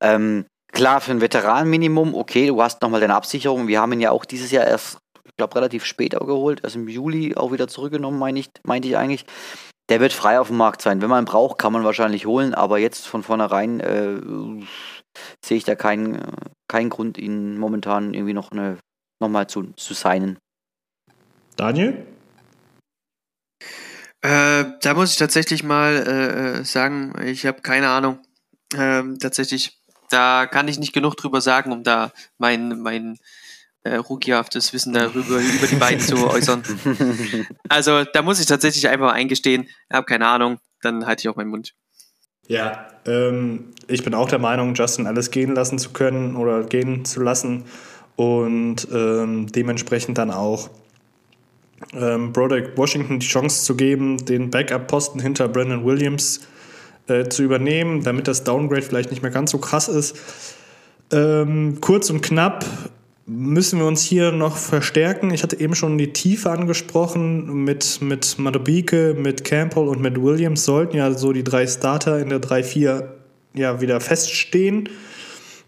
Ähm, 0.00 0.46
klar, 0.72 1.00
für 1.00 1.12
ein 1.12 1.20
Veteranenminimum, 1.20 2.14
okay, 2.14 2.46
du 2.46 2.60
hast 2.62 2.82
nochmal 2.82 3.00
deine 3.00 3.14
Absicherung. 3.14 3.68
Wir 3.68 3.80
haben 3.80 3.92
ihn 3.92 4.00
ja 4.00 4.10
auch 4.10 4.24
dieses 4.24 4.50
Jahr 4.50 4.66
erst, 4.66 4.98
ich 5.24 5.36
glaube, 5.36 5.54
relativ 5.54 5.84
spät 5.84 6.16
auch 6.16 6.26
geholt, 6.26 6.64
also 6.64 6.78
im 6.78 6.88
Juli 6.88 7.36
auch 7.36 7.52
wieder 7.52 7.68
zurückgenommen, 7.68 8.18
meine 8.18 8.40
ich, 8.40 8.48
meinte 8.64 8.88
ich 8.88 8.96
eigentlich. 8.96 9.24
Der 9.88 10.00
wird 10.00 10.12
frei 10.12 10.38
auf 10.38 10.48
dem 10.48 10.56
Markt 10.56 10.82
sein. 10.82 11.02
Wenn 11.02 11.10
man 11.10 11.24
ihn 11.24 11.26
braucht, 11.26 11.58
kann 11.58 11.72
man 11.72 11.84
wahrscheinlich 11.84 12.24
holen, 12.24 12.54
aber 12.54 12.78
jetzt 12.78 13.08
von 13.08 13.24
vornherein 13.24 13.80
äh, 13.80 14.20
sehe 15.44 15.56
ich 15.56 15.64
da 15.64 15.74
keinen, 15.74 16.20
keinen 16.68 16.90
Grund, 16.90 17.18
ihn 17.18 17.58
momentan 17.58 18.14
irgendwie 18.14 18.34
noch 18.34 18.52
eine, 18.52 18.78
nochmal 19.20 19.48
zu, 19.48 19.72
zu 19.76 19.94
signen. 19.94 20.38
Daniel? 21.56 22.06
Äh, 24.22 24.64
da 24.82 24.94
muss 24.94 25.12
ich 25.12 25.16
tatsächlich 25.16 25.62
mal 25.62 25.94
äh, 26.06 26.60
äh 26.60 26.64
sagen, 26.64 27.14
ich 27.24 27.46
habe 27.46 27.62
keine 27.62 27.88
Ahnung. 27.88 28.18
Ähm, 28.74 29.18
tatsächlich, 29.18 29.80
da 30.10 30.46
kann 30.46 30.68
ich 30.68 30.78
nicht 30.78 30.92
genug 30.92 31.16
drüber 31.16 31.40
sagen, 31.40 31.72
um 31.72 31.82
da 31.82 32.12
mein, 32.38 32.80
mein 32.80 33.18
äh, 33.82 33.96
rookiehaftes 33.96 34.72
Wissen 34.72 34.92
darüber 34.92 35.38
über 35.38 35.66
die 35.66 35.76
beiden 35.76 36.00
zu 36.00 36.16
äußern. 36.30 36.62
Also 37.68 38.04
da 38.04 38.22
muss 38.22 38.40
ich 38.40 38.46
tatsächlich 38.46 38.88
einfach 38.88 39.12
eingestehen, 39.12 39.64
ich 39.64 39.96
habe 39.96 40.06
keine 40.06 40.28
Ahnung, 40.28 40.58
dann 40.82 41.06
halte 41.06 41.20
ich 41.20 41.28
auch 41.28 41.36
meinen 41.36 41.50
Mund. 41.50 41.74
Ja, 42.50 42.84
ähm, 43.06 43.66
ich 43.86 44.02
bin 44.02 44.12
auch 44.12 44.28
der 44.28 44.40
Meinung, 44.40 44.74
Justin 44.74 45.06
alles 45.06 45.30
gehen 45.30 45.54
lassen 45.54 45.78
zu 45.78 45.90
können 45.90 46.34
oder 46.34 46.64
gehen 46.64 47.04
zu 47.04 47.22
lassen 47.22 47.62
und 48.16 48.88
ähm, 48.92 49.46
dementsprechend 49.52 50.18
dann 50.18 50.32
auch 50.32 50.68
ähm, 51.94 52.32
Broderick 52.32 52.76
Washington 52.76 53.20
die 53.20 53.26
Chance 53.28 53.64
zu 53.64 53.76
geben, 53.76 54.16
den 54.26 54.50
Backup-Posten 54.50 55.20
hinter 55.20 55.46
Brandon 55.46 55.84
Williams 55.84 56.40
äh, 57.06 57.28
zu 57.28 57.44
übernehmen, 57.44 58.02
damit 58.02 58.26
das 58.26 58.42
Downgrade 58.42 58.82
vielleicht 58.82 59.10
nicht 59.10 59.22
mehr 59.22 59.30
ganz 59.30 59.52
so 59.52 59.58
krass 59.58 59.86
ist. 59.86 60.16
Ähm, 61.12 61.78
kurz 61.80 62.10
und 62.10 62.20
knapp, 62.20 62.66
müssen 63.30 63.78
wir 63.78 63.86
uns 63.86 64.02
hier 64.02 64.32
noch 64.32 64.56
verstärken. 64.56 65.32
Ich 65.32 65.44
hatte 65.44 65.60
eben 65.60 65.76
schon 65.76 65.96
die 65.98 66.12
Tiefe 66.12 66.50
angesprochen. 66.50 67.64
Mit, 67.64 68.00
mit 68.02 68.38
Madubike, 68.38 69.14
mit 69.16 69.44
Campbell 69.44 69.86
und 69.86 70.00
mit 70.00 70.20
Williams 70.20 70.64
sollten 70.64 70.96
ja 70.96 71.12
so 71.12 71.32
die 71.32 71.44
drei 71.44 71.66
Starter 71.66 72.18
in 72.18 72.28
der 72.28 72.40
3-4 72.40 73.04
ja 73.54 73.80
wieder 73.80 74.00
feststehen. 74.00 74.88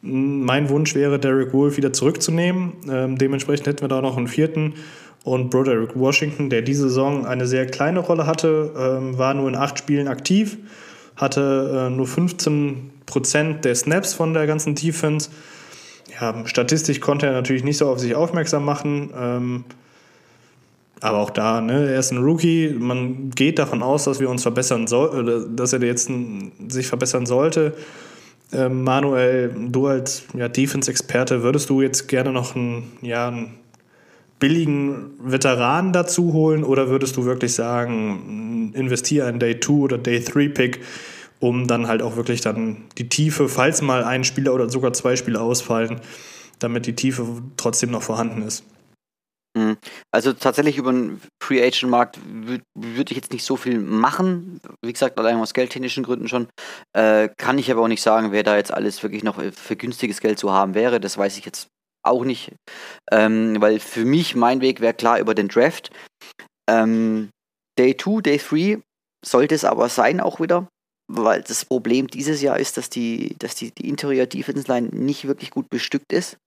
Mein 0.01 0.69
Wunsch 0.69 0.97
wäre, 0.97 1.21
Derek 1.21 1.53
Wolf 1.53 1.77
wieder 1.77 1.93
zurückzunehmen. 1.93 2.73
Ähm, 2.91 3.17
dementsprechend 3.17 3.69
hätten 3.69 3.83
wir 3.83 3.89
da 3.89 4.03
noch 4.03 4.17
einen 4.17 4.27
vierten. 4.27 4.75
Und 5.23 5.51
Broderick 5.51 5.95
Washington, 5.95 6.51
der 6.51 6.63
diese 6.63 6.89
Saison 6.89 7.27
eine 7.27 7.47
sehr 7.47 7.67
kleine 7.67 8.01
Rolle 8.01 8.27
hatte, 8.27 8.73
ähm, 8.77 9.19
war 9.19 9.35
nur 9.35 9.49
in 9.49 9.55
acht 9.55 9.79
Spielen 9.79 10.09
aktiv, 10.09 10.59
hatte 11.15 11.87
äh, 11.87 11.91
nur 11.91 12.09
15 12.09 12.91
Prozent 13.07 13.65
der 13.65 13.77
Snaps 13.77 14.15
von 14.15 14.35
der 14.35 14.49
ganzen 14.49 14.75
Defense 14.75 15.31
ja, 16.21 16.47
statistisch 16.47 17.01
konnte 17.01 17.27
er 17.27 17.33
natürlich 17.33 17.65
nicht 17.65 17.79
so 17.79 17.89
auf 17.89 17.99
sich 17.99 18.15
aufmerksam 18.15 18.65
machen. 18.65 19.11
Ähm, 19.17 19.65
aber 21.01 21.19
auch 21.19 21.31
da, 21.31 21.61
ne, 21.61 21.91
er 21.91 21.99
ist 21.99 22.13
ein 22.13 22.19
Rookie. 22.19 22.75
Man 22.79 23.31
geht 23.31 23.59
davon 23.59 23.83
aus, 23.83 24.05
dass 24.05 24.21
wir 24.21 24.31
uns 24.31 24.43
verbessern 24.43 24.87
sollten, 24.87 25.57
dass 25.57 25.73
er 25.73 25.83
jetzt 25.83 26.11
sich 26.69 26.87
verbessern 26.87 27.27
sollte. 27.27 27.75
Ähm, 28.53 28.85
Manuel, 28.85 29.53
du 29.69 29.89
als 29.89 30.25
ja, 30.35 30.49
Defense-Experte, 30.49 31.43
würdest 31.43 31.71
du 31.71 31.83
jetzt 31.83 32.07
gerne 32.07 32.33
noch 32.33 32.55
einen, 32.55 32.93
ja, 33.01 33.29
einen 33.29 33.55
billigen 34.39 35.11
Veteran 35.19 35.93
dazu 35.93 36.33
holen 36.33 36.63
oder 36.63 36.89
würdest 36.89 37.17
du 37.17 37.25
wirklich 37.25 37.55
sagen, 37.55 38.73
investiere 38.75 39.27
einen 39.27 39.39
Day 39.39 39.59
2 39.59 39.73
oder 39.73 39.99
Day 39.99 40.21
3 40.21 40.49
Pick 40.49 40.81
um 41.43 41.67
dann 41.67 41.89
halt 41.89 42.03
auch 42.03 42.15
wirklich 42.15 42.41
dann 42.41 42.85
die 42.99 43.09
Tiefe, 43.09 43.49
falls 43.49 43.83
mal 43.83 44.05
ein 44.05 44.23
Spieler 44.23 44.55
oder 44.55 44.71
sogar 44.71 44.93
zwei 44.93 45.17
Spieler 45.17 45.43
ausfallen, 45.43 46.01
damit 46.61 46.87
die 46.87 46.95
Tiefe 46.95 47.27
trotzdem 47.57 47.91
noch 47.91 48.05
vorhanden 48.05 48.43
ist. 48.43 48.65
Mhm. 49.59 49.77
Also 50.13 50.33
tatsächlich 50.35 50.79
über 50.79 50.93
den 50.93 51.21
Free 51.43 51.61
Agent 51.61 51.91
Markt 51.91 52.21
würde 52.25 52.63
würd 52.79 53.11
ich 53.11 53.17
jetzt 53.17 53.33
nicht 53.33 53.45
so 53.45 53.57
viel 53.57 53.81
machen. 53.81 54.61
Wie 54.83 54.93
gesagt, 54.93 55.19
allein 55.19 55.37
aus 55.37 55.53
geldtechnischen 55.53 56.05
Gründen 56.05 56.29
schon. 56.29 56.47
Äh, 56.97 57.29
kann 57.37 57.59
ich 57.59 57.71
aber 57.73 57.83
auch 57.83 57.89
nicht 57.89 58.03
sagen, 58.03 58.31
wer 58.31 58.45
da 58.45 58.57
jetzt 58.57 58.73
alles 58.73 59.03
wirklich 59.03 59.25
noch 59.25 59.43
für 59.43 59.77
günstiges 59.77 60.21
Geld 60.21 60.39
zu 60.39 60.53
haben 60.53 60.75
wäre. 60.75 61.01
Das 61.01 61.19
weiß 61.19 61.37
ich 61.39 61.45
jetzt 61.45 61.67
auch 62.05 62.25
nicht, 62.25 62.53
ähm, 63.11 63.57
weil 63.61 63.81
für 63.81 64.05
mich 64.05 64.37
mein 64.37 64.61
Weg 64.61 64.81
wäre 64.81 64.95
klar 64.95 65.19
über 65.19 65.35
den 65.35 65.49
Draft. 65.49 65.91
Ähm, 66.71 67.31
Day 67.79 67.97
2, 67.97 68.21
Day 68.21 68.39
3 68.39 68.81
sollte 69.25 69.55
es 69.57 69.65
aber 69.65 69.89
sein 69.89 70.21
auch 70.21 70.41
wieder, 70.41 70.69
weil 71.15 71.43
das 71.43 71.65
Problem 71.65 72.09
dieses 72.09 72.41
Jahr 72.41 72.59
ist, 72.59 72.77
dass 72.77 72.89
die, 72.89 73.37
dass 73.39 73.55
die, 73.55 73.71
die 73.71 73.89
Interior 73.89 74.27
Defense 74.27 74.67
Line 74.67 74.89
nicht 74.93 75.27
wirklich 75.27 75.51
gut 75.51 75.69
bestückt 75.69 76.13
ist. 76.13 76.39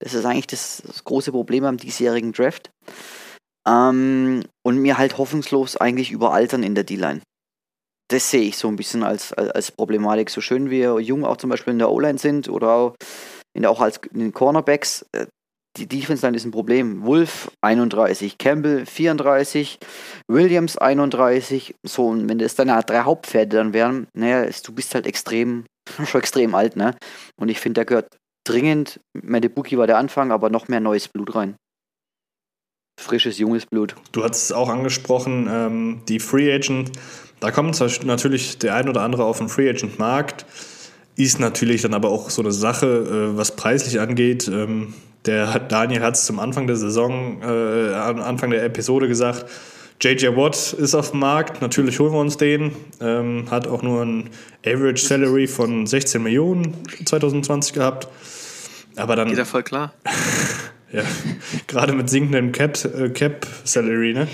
Das 0.00 0.14
ist 0.14 0.24
eigentlich 0.24 0.48
das, 0.48 0.82
das 0.86 1.04
große 1.04 1.32
Problem 1.32 1.64
am 1.64 1.76
diesjährigen 1.76 2.32
Draft. 2.32 2.70
Ähm, 3.66 4.44
und 4.64 4.78
mir 4.78 4.98
halt 4.98 5.18
hoffnungslos 5.18 5.76
eigentlich 5.76 6.10
überaltern 6.10 6.62
in 6.62 6.74
der 6.74 6.84
D-Line. 6.84 7.20
Das 8.10 8.30
sehe 8.30 8.42
ich 8.42 8.56
so 8.56 8.68
ein 8.68 8.76
bisschen 8.76 9.02
als, 9.02 9.32
als, 9.32 9.50
als, 9.50 9.70
Problematik. 9.70 10.30
So 10.30 10.40
schön 10.40 10.70
wir 10.70 10.98
jung 11.00 11.24
auch 11.24 11.36
zum 11.36 11.50
Beispiel 11.50 11.72
in 11.72 11.78
der 11.78 11.90
O-Line 11.90 12.18
sind 12.18 12.48
oder 12.48 12.70
auch, 12.70 12.94
in 13.54 13.66
auch 13.66 13.80
als 13.80 14.00
in 14.12 14.20
den 14.20 14.32
Cornerbacks, 14.32 15.04
äh, 15.12 15.26
die 15.78 15.86
Defense 15.86 16.26
Line 16.26 16.36
ist 16.36 16.44
ein 16.44 16.50
Problem. 16.50 17.04
Wolf 17.04 17.50
31, 17.62 18.38
Campbell 18.38 18.84
34, 18.84 19.78
Williams 20.28 20.76
31. 20.76 21.74
So, 21.84 22.08
und 22.08 22.28
wenn 22.28 22.38
das 22.38 22.54
dann 22.54 22.68
drei 22.86 23.00
Hauptpferde 23.00 23.56
dann 23.56 23.72
wären, 23.72 24.08
naja, 24.14 24.48
du 24.64 24.72
bist 24.72 24.94
halt 24.94 25.06
extrem, 25.06 25.64
schon 26.06 26.20
extrem 26.20 26.54
alt, 26.54 26.76
ne? 26.76 26.94
Und 27.40 27.48
ich 27.48 27.60
finde, 27.60 27.80
da 27.80 27.84
gehört 27.84 28.16
dringend, 28.46 29.00
meine 29.14 29.48
Buki 29.48 29.78
war 29.78 29.86
der 29.86 29.98
Anfang, 29.98 30.32
aber 30.32 30.50
noch 30.50 30.68
mehr 30.68 30.80
neues 30.80 31.08
Blut 31.08 31.34
rein. 31.34 31.56
Frisches, 33.00 33.38
junges 33.38 33.66
Blut. 33.66 33.94
Du 34.10 34.24
hast 34.24 34.42
es 34.42 34.52
auch 34.52 34.68
angesprochen, 34.68 35.48
ähm, 35.48 36.02
die 36.08 36.18
Free 36.18 36.52
Agent, 36.52 36.90
da 37.38 37.52
kommt 37.52 37.78
natürlich 38.04 38.58
der 38.58 38.74
ein 38.74 38.88
oder 38.88 39.02
andere 39.02 39.24
auf 39.24 39.38
den 39.38 39.48
Free 39.48 39.70
Agent 39.70 40.00
Markt, 40.00 40.44
ist 41.14 41.38
natürlich 41.38 41.82
dann 41.82 41.94
aber 41.94 42.10
auch 42.10 42.30
so 42.30 42.42
eine 42.42 42.52
Sache, 42.52 42.86
äh, 42.86 43.36
was 43.36 43.54
preislich 43.54 44.00
angeht. 44.00 44.48
Ähm, 44.48 44.94
der 45.28 45.58
Daniel 45.60 46.02
hat 46.02 46.14
es 46.14 46.24
zum 46.24 46.40
Anfang 46.40 46.66
der 46.66 46.76
Saison, 46.76 47.42
äh, 47.42 47.94
Anfang 47.94 48.50
der 48.50 48.64
Episode 48.64 49.06
gesagt, 49.06 49.46
JJ 50.00 50.28
Watt 50.36 50.72
ist 50.72 50.94
auf 50.94 51.10
dem 51.10 51.20
Markt, 51.20 51.60
natürlich 51.60 51.98
holen 51.98 52.12
wir 52.12 52.20
uns 52.20 52.36
den. 52.36 52.72
Ähm, 53.00 53.50
hat 53.50 53.66
auch 53.66 53.82
nur 53.82 54.02
ein 54.02 54.30
Average 54.64 55.04
Salary 55.04 55.46
von 55.46 55.86
16 55.86 56.22
Millionen 56.22 56.76
2020 57.04 57.72
gehabt. 57.72 58.08
Aber 58.96 59.16
dann. 59.16 59.28
Geht 59.28 59.38
ja 59.38 59.44
voll 59.44 59.64
klar. 59.64 59.92
ja, 60.92 61.02
gerade 61.66 61.92
mit 61.92 62.08
sinkendem 62.08 62.52
Cap, 62.52 62.78
äh, 62.84 63.10
Cap 63.10 63.46
Salary, 63.64 64.14
ne? 64.14 64.28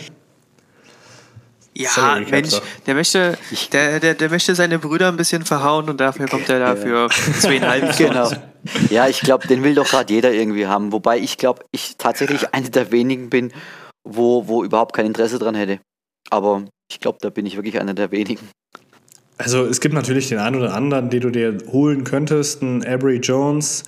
Ja, 1.77 2.20
Mensch, 2.31 2.61
der 2.87 2.95
möchte, 2.95 3.37
der, 3.72 3.99
der, 3.99 4.14
der 4.14 4.31
möchte 4.31 4.55
seine 4.55 4.79
Brüder 4.79 5.09
ein 5.09 5.16
bisschen 5.16 5.45
verhauen 5.45 5.89
und 5.91 6.01
dafür 6.01 6.27
kommt 6.27 6.49
er 6.49 6.61
dafür 6.61 7.09
zweieinhalb. 7.41 7.97
genau. 7.99 8.31
Ja, 8.91 9.09
ich 9.09 9.20
glaube, 9.20 9.49
den 9.49 9.64
will 9.64 9.75
doch 9.75 9.89
gerade 9.89 10.12
jeder 10.12 10.33
irgendwie 10.33 10.66
haben. 10.66 10.93
Wobei 10.93 11.18
ich 11.18 11.37
glaube, 11.37 11.64
ich 11.72 11.97
tatsächlich 11.99 12.55
einer 12.55 12.68
der 12.68 12.93
wenigen 12.93 13.29
bin, 13.29 13.53
wo, 14.05 14.47
wo 14.47 14.62
überhaupt 14.62 14.95
kein 14.95 15.07
Interesse 15.07 15.41
dran 15.41 15.57
hätte. 15.57 15.81
Aber 16.31 16.64
ich 16.91 17.01
glaube, 17.01 17.18
da 17.20 17.31
bin 17.31 17.45
ich 17.45 17.57
wirklich 17.57 17.81
einer 17.81 17.95
der 17.95 18.12
wenigen. 18.12 18.49
Also 19.37 19.64
es 19.64 19.81
gibt 19.81 19.95
natürlich 19.95 20.29
den 20.29 20.39
einen 20.39 20.57
oder 20.57 20.75
anderen, 20.75 21.11
den 21.11 21.20
du 21.20 21.31
dir 21.31 21.59
holen 21.72 22.05
könntest. 22.05 22.62
Ein 22.62 22.87
Avery 22.87 23.16
Jones 23.16 23.83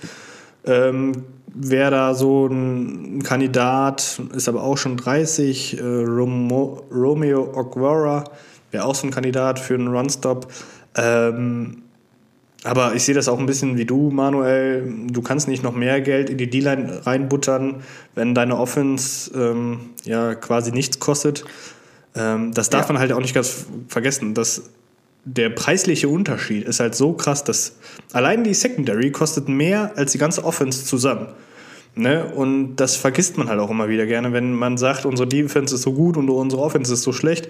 ähm, 0.65 1.23
wäre 1.53 1.91
da 1.91 2.13
so 2.13 2.47
ein 2.47 3.23
Kandidat, 3.23 4.21
ist 4.33 4.47
aber 4.47 4.63
auch 4.63 4.77
schon 4.77 4.97
30. 4.97 5.79
Äh, 5.79 5.81
Romo, 5.81 6.83
Romeo 6.91 7.51
Oguara 7.55 8.25
wäre 8.71 8.85
auch 8.85 8.95
so 8.95 9.07
ein 9.07 9.11
Kandidat 9.11 9.59
für 9.59 9.75
einen 9.75 9.87
Runstop. 9.87 10.51
Ähm, 10.95 11.83
aber 12.63 12.95
ich 12.95 13.03
sehe 13.03 13.15
das 13.15 13.27
auch 13.27 13.39
ein 13.39 13.45
bisschen 13.45 13.77
wie 13.77 13.85
du, 13.85 14.09
Manuel. 14.09 14.91
Du 15.09 15.21
kannst 15.21 15.47
nicht 15.47 15.63
noch 15.63 15.73
mehr 15.73 16.01
Geld 16.01 16.29
in 16.29 16.37
die 16.37 16.49
D-Line 16.49 17.05
reinbuttern, 17.05 17.83
wenn 18.15 18.35
deine 18.35 18.57
Offense 18.57 19.31
ähm, 19.33 19.91
ja 20.03 20.35
quasi 20.35 20.71
nichts 20.71 20.99
kostet. 20.99 21.45
Ähm, 22.15 22.53
das 22.53 22.69
darf 22.69 22.87
ja. 22.87 22.93
man 22.93 22.99
halt 22.99 23.13
auch 23.13 23.21
nicht 23.21 23.35
ganz 23.35 23.67
vergessen. 23.87 24.33
dass 24.33 24.69
der 25.25 25.49
preisliche 25.49 26.07
Unterschied 26.09 26.65
ist 26.65 26.79
halt 26.79 26.95
so 26.95 27.13
krass, 27.13 27.43
dass 27.43 27.77
allein 28.13 28.43
die 28.43 28.53
Secondary 28.53 29.11
kostet 29.11 29.49
mehr 29.49 29.91
als 29.95 30.13
die 30.13 30.17
ganze 30.17 30.43
Offense 30.43 30.85
zusammen. 30.85 31.27
Ne? 31.95 32.25
Und 32.25 32.77
das 32.77 32.95
vergisst 32.95 33.37
man 33.37 33.49
halt 33.49 33.59
auch 33.59 33.69
immer 33.69 33.89
wieder 33.89 34.05
gerne, 34.05 34.31
wenn 34.31 34.53
man 34.53 34.77
sagt, 34.77 35.05
unsere 35.05 35.27
Defense 35.27 35.75
ist 35.75 35.81
so 35.81 35.93
gut 35.93 36.15
und 36.15 36.29
unsere 36.29 36.61
Offense 36.61 36.93
ist 36.93 37.03
so 37.03 37.11
schlecht 37.11 37.49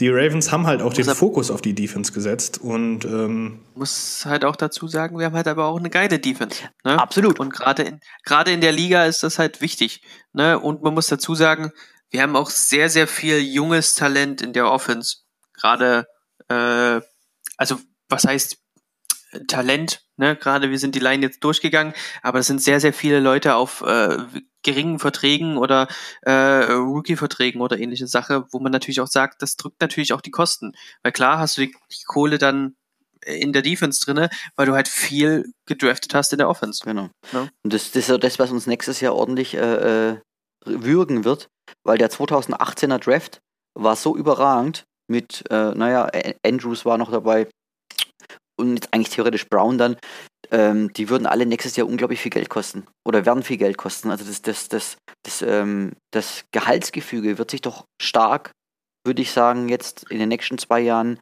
die 0.00 0.10
Ravens 0.10 0.52
haben 0.52 0.66
halt 0.66 0.80
auch 0.80 0.92
den 0.92 1.06
Fokus 1.06 1.50
auf 1.50 1.60
die 1.60 1.74
Defense 1.74 2.12
gesetzt 2.12 2.58
und 2.58 3.04
ähm 3.04 3.60
muss 3.74 4.22
halt 4.24 4.44
auch 4.44 4.54
dazu 4.54 4.86
sagen, 4.86 5.18
wir 5.18 5.26
haben 5.26 5.34
halt 5.34 5.48
aber 5.48 5.66
auch 5.66 5.78
eine 5.78 5.90
geile 5.90 6.18
Defense. 6.18 6.62
Ne? 6.84 6.98
Absolut. 7.00 7.40
Und 7.40 7.52
gerade 7.52 7.82
in, 7.82 8.00
gerade 8.24 8.52
in 8.52 8.60
der 8.60 8.72
Liga 8.72 9.06
ist 9.06 9.22
das 9.22 9.38
halt 9.38 9.60
wichtig. 9.60 10.02
Ne? 10.32 10.58
Und 10.58 10.82
man 10.82 10.94
muss 10.94 11.08
dazu 11.08 11.34
sagen, 11.34 11.72
wir 12.10 12.22
haben 12.22 12.36
auch 12.36 12.50
sehr, 12.50 12.88
sehr 12.90 13.08
viel 13.08 13.40
junges 13.40 13.94
Talent 13.94 14.40
in 14.40 14.52
der 14.52 14.70
Offense. 14.70 15.18
Gerade, 15.54 16.06
äh, 16.48 17.00
also 17.56 17.80
was 18.08 18.24
heißt 18.24 18.58
Talent? 19.46 20.02
Ne? 20.16 20.36
Gerade 20.36 20.70
wir 20.70 20.78
sind 20.78 20.94
die 20.94 21.00
Line 21.00 21.22
jetzt 21.22 21.44
durchgegangen, 21.44 21.92
aber 22.22 22.38
es 22.38 22.46
sind 22.46 22.62
sehr, 22.62 22.80
sehr 22.80 22.92
viele 22.92 23.20
Leute 23.20 23.54
auf 23.54 23.82
äh, 23.82 24.18
geringen 24.62 24.98
Verträgen 24.98 25.58
oder 25.58 25.88
äh, 26.22 26.32
Rookie-Verträgen 26.32 27.60
oder 27.60 27.78
ähnliche 27.78 28.06
Sache, 28.06 28.46
wo 28.50 28.58
man 28.58 28.72
natürlich 28.72 29.00
auch 29.00 29.06
sagt, 29.08 29.42
das 29.42 29.56
drückt 29.56 29.80
natürlich 29.80 30.12
auch 30.12 30.20
die 30.20 30.30
Kosten. 30.30 30.72
Weil 31.02 31.12
klar 31.12 31.38
hast 31.38 31.56
du 31.56 31.62
die, 31.62 31.72
die 31.92 32.04
Kohle 32.06 32.38
dann 32.38 32.76
in 33.24 33.52
der 33.52 33.62
Defense 33.62 34.00
drinne, 34.04 34.30
weil 34.56 34.66
du 34.66 34.74
halt 34.74 34.88
viel 34.88 35.52
gedraftet 35.66 36.14
hast 36.14 36.32
in 36.32 36.38
der 36.38 36.48
Offense. 36.48 36.82
Genau. 36.84 37.10
Ja? 37.32 37.48
Und 37.62 37.72
das, 37.72 37.90
das, 37.92 38.08
ist 38.08 38.24
das, 38.24 38.38
was 38.38 38.50
uns 38.50 38.66
nächstes 38.66 39.00
Jahr 39.00 39.14
ordentlich 39.14 39.54
äh, 39.54 40.10
äh 40.10 40.16
würgen 40.64 41.24
wird, 41.24 41.48
weil 41.84 41.98
der 41.98 42.10
2018er 42.10 42.98
Draft 42.98 43.40
war 43.74 43.96
so 43.96 44.16
überragend 44.16 44.84
mit, 45.10 45.44
äh, 45.50 45.72
naja, 45.72 46.08
Andrews 46.44 46.84
war 46.84 46.98
noch 46.98 47.10
dabei 47.10 47.48
und 48.58 48.74
jetzt 48.74 48.92
eigentlich 48.92 49.10
theoretisch 49.10 49.48
Brown 49.48 49.78
dann, 49.78 49.96
ähm, 50.50 50.92
die 50.92 51.08
würden 51.08 51.26
alle 51.26 51.46
nächstes 51.46 51.76
Jahr 51.76 51.86
unglaublich 51.86 52.20
viel 52.20 52.30
Geld 52.30 52.48
kosten 52.48 52.86
oder 53.06 53.24
werden 53.26 53.42
viel 53.42 53.56
Geld 53.56 53.78
kosten. 53.78 54.10
Also 54.10 54.24
das, 54.24 54.42
das, 54.42 54.68
das, 54.68 54.96
das, 55.24 55.42
ähm, 55.42 55.92
das 56.12 56.44
Gehaltsgefüge 56.52 57.38
wird 57.38 57.50
sich 57.50 57.60
doch 57.60 57.84
stark, 58.00 58.52
würde 59.06 59.22
ich 59.22 59.30
sagen, 59.30 59.68
jetzt 59.68 60.10
in 60.10 60.18
den 60.18 60.28
nächsten 60.28 60.58
zwei 60.58 60.80
Jahren 60.80 61.18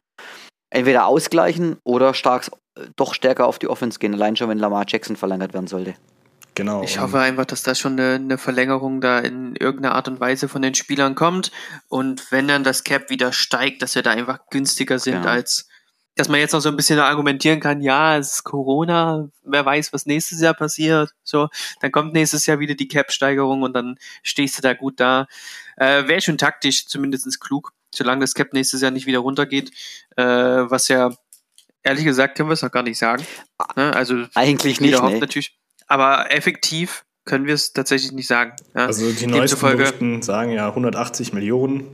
entweder 0.73 1.05
ausgleichen 1.05 1.77
oder 1.85 2.13
stark, 2.13 2.49
doch 2.95 3.13
stärker 3.13 3.47
auf 3.47 3.59
die 3.59 3.67
Offense 3.67 3.99
gehen, 3.99 4.13
allein 4.13 4.35
schon, 4.35 4.49
wenn 4.49 4.59
Lamar 4.59 4.85
Jackson 4.87 5.15
verlängert 5.15 5.53
werden 5.53 5.67
sollte. 5.67 5.95
Genau. 6.57 6.81
Ich 6.81 6.99
hoffe 6.99 7.19
einfach, 7.19 7.45
dass 7.45 7.61
da 7.61 7.75
schon 7.75 7.99
eine, 7.99 8.15
eine, 8.15 8.39
Verlängerung 8.39 8.99
da 8.99 9.19
in 9.19 9.55
irgendeiner 9.55 9.93
Art 9.93 10.07
und 10.07 10.19
Weise 10.19 10.49
von 10.49 10.63
den 10.63 10.73
Spielern 10.73 11.13
kommt. 11.13 11.51
Und 11.87 12.31
wenn 12.31 12.47
dann 12.47 12.63
das 12.63 12.83
Cap 12.83 13.11
wieder 13.11 13.31
steigt, 13.31 13.83
dass 13.83 13.93
wir 13.93 14.01
da 14.01 14.09
einfach 14.09 14.39
günstiger 14.49 14.97
sind 14.97 15.21
genau. 15.21 15.29
als 15.29 15.69
dass 16.15 16.29
man 16.29 16.39
jetzt 16.39 16.53
noch 16.53 16.61
so 16.61 16.69
ein 16.69 16.75
bisschen 16.75 16.97
argumentieren 16.97 17.59
kann, 17.59 17.79
ja, 17.79 18.17
es 18.17 18.33
ist 18.33 18.43
Corona, 18.43 19.29
wer 19.43 19.63
weiß, 19.63 19.93
was 19.93 20.07
nächstes 20.07 20.41
Jahr 20.41 20.55
passiert. 20.55 21.11
So, 21.23 21.47
dann 21.79 21.91
kommt 21.91 22.13
nächstes 22.13 22.47
Jahr 22.47 22.57
wieder 22.57 22.73
die 22.73 22.87
Cap-Steigerung 22.87 23.61
und 23.61 23.73
dann 23.73 23.99
stehst 24.23 24.57
du 24.57 24.63
da 24.63 24.73
gut 24.73 24.99
da. 24.99 25.27
Äh, 25.75 26.07
Wäre 26.07 26.21
schon 26.21 26.39
taktisch, 26.39 26.87
zumindest 26.87 27.39
klug, 27.39 27.71
solange 27.93 28.21
das 28.21 28.33
Cap 28.33 28.51
nächstes 28.53 28.81
Jahr 28.81 28.89
nicht 28.89 29.05
wieder 29.05 29.19
runtergeht, 29.19 29.69
äh, 30.15 30.23
was 30.23 30.87
ja 30.87 31.11
ehrlich 31.83 32.03
gesagt 32.03 32.35
können 32.35 32.49
wir 32.49 32.53
es 32.53 32.63
noch 32.63 32.71
gar 32.71 32.81
nicht 32.81 32.97
sagen. 32.97 33.23
Ne? 33.75 33.93
Also 33.95 34.25
eigentlich 34.33 34.81
nicht. 34.81 34.99
Nee. 34.99 35.19
Natürlich, 35.19 35.55
aber 35.87 36.31
effektiv 36.31 37.05
können 37.25 37.45
wir 37.45 37.53
es 37.53 37.73
tatsächlich 37.73 38.11
nicht 38.11 38.27
sagen. 38.27 38.53
Ja? 38.75 38.85
Also 38.85 39.11
die 39.11 39.27
neuesten 39.27 39.59
Berichten 39.59 40.21
sagen 40.21 40.51
ja 40.51 40.67
180 40.67 41.33
Millionen. 41.33 41.87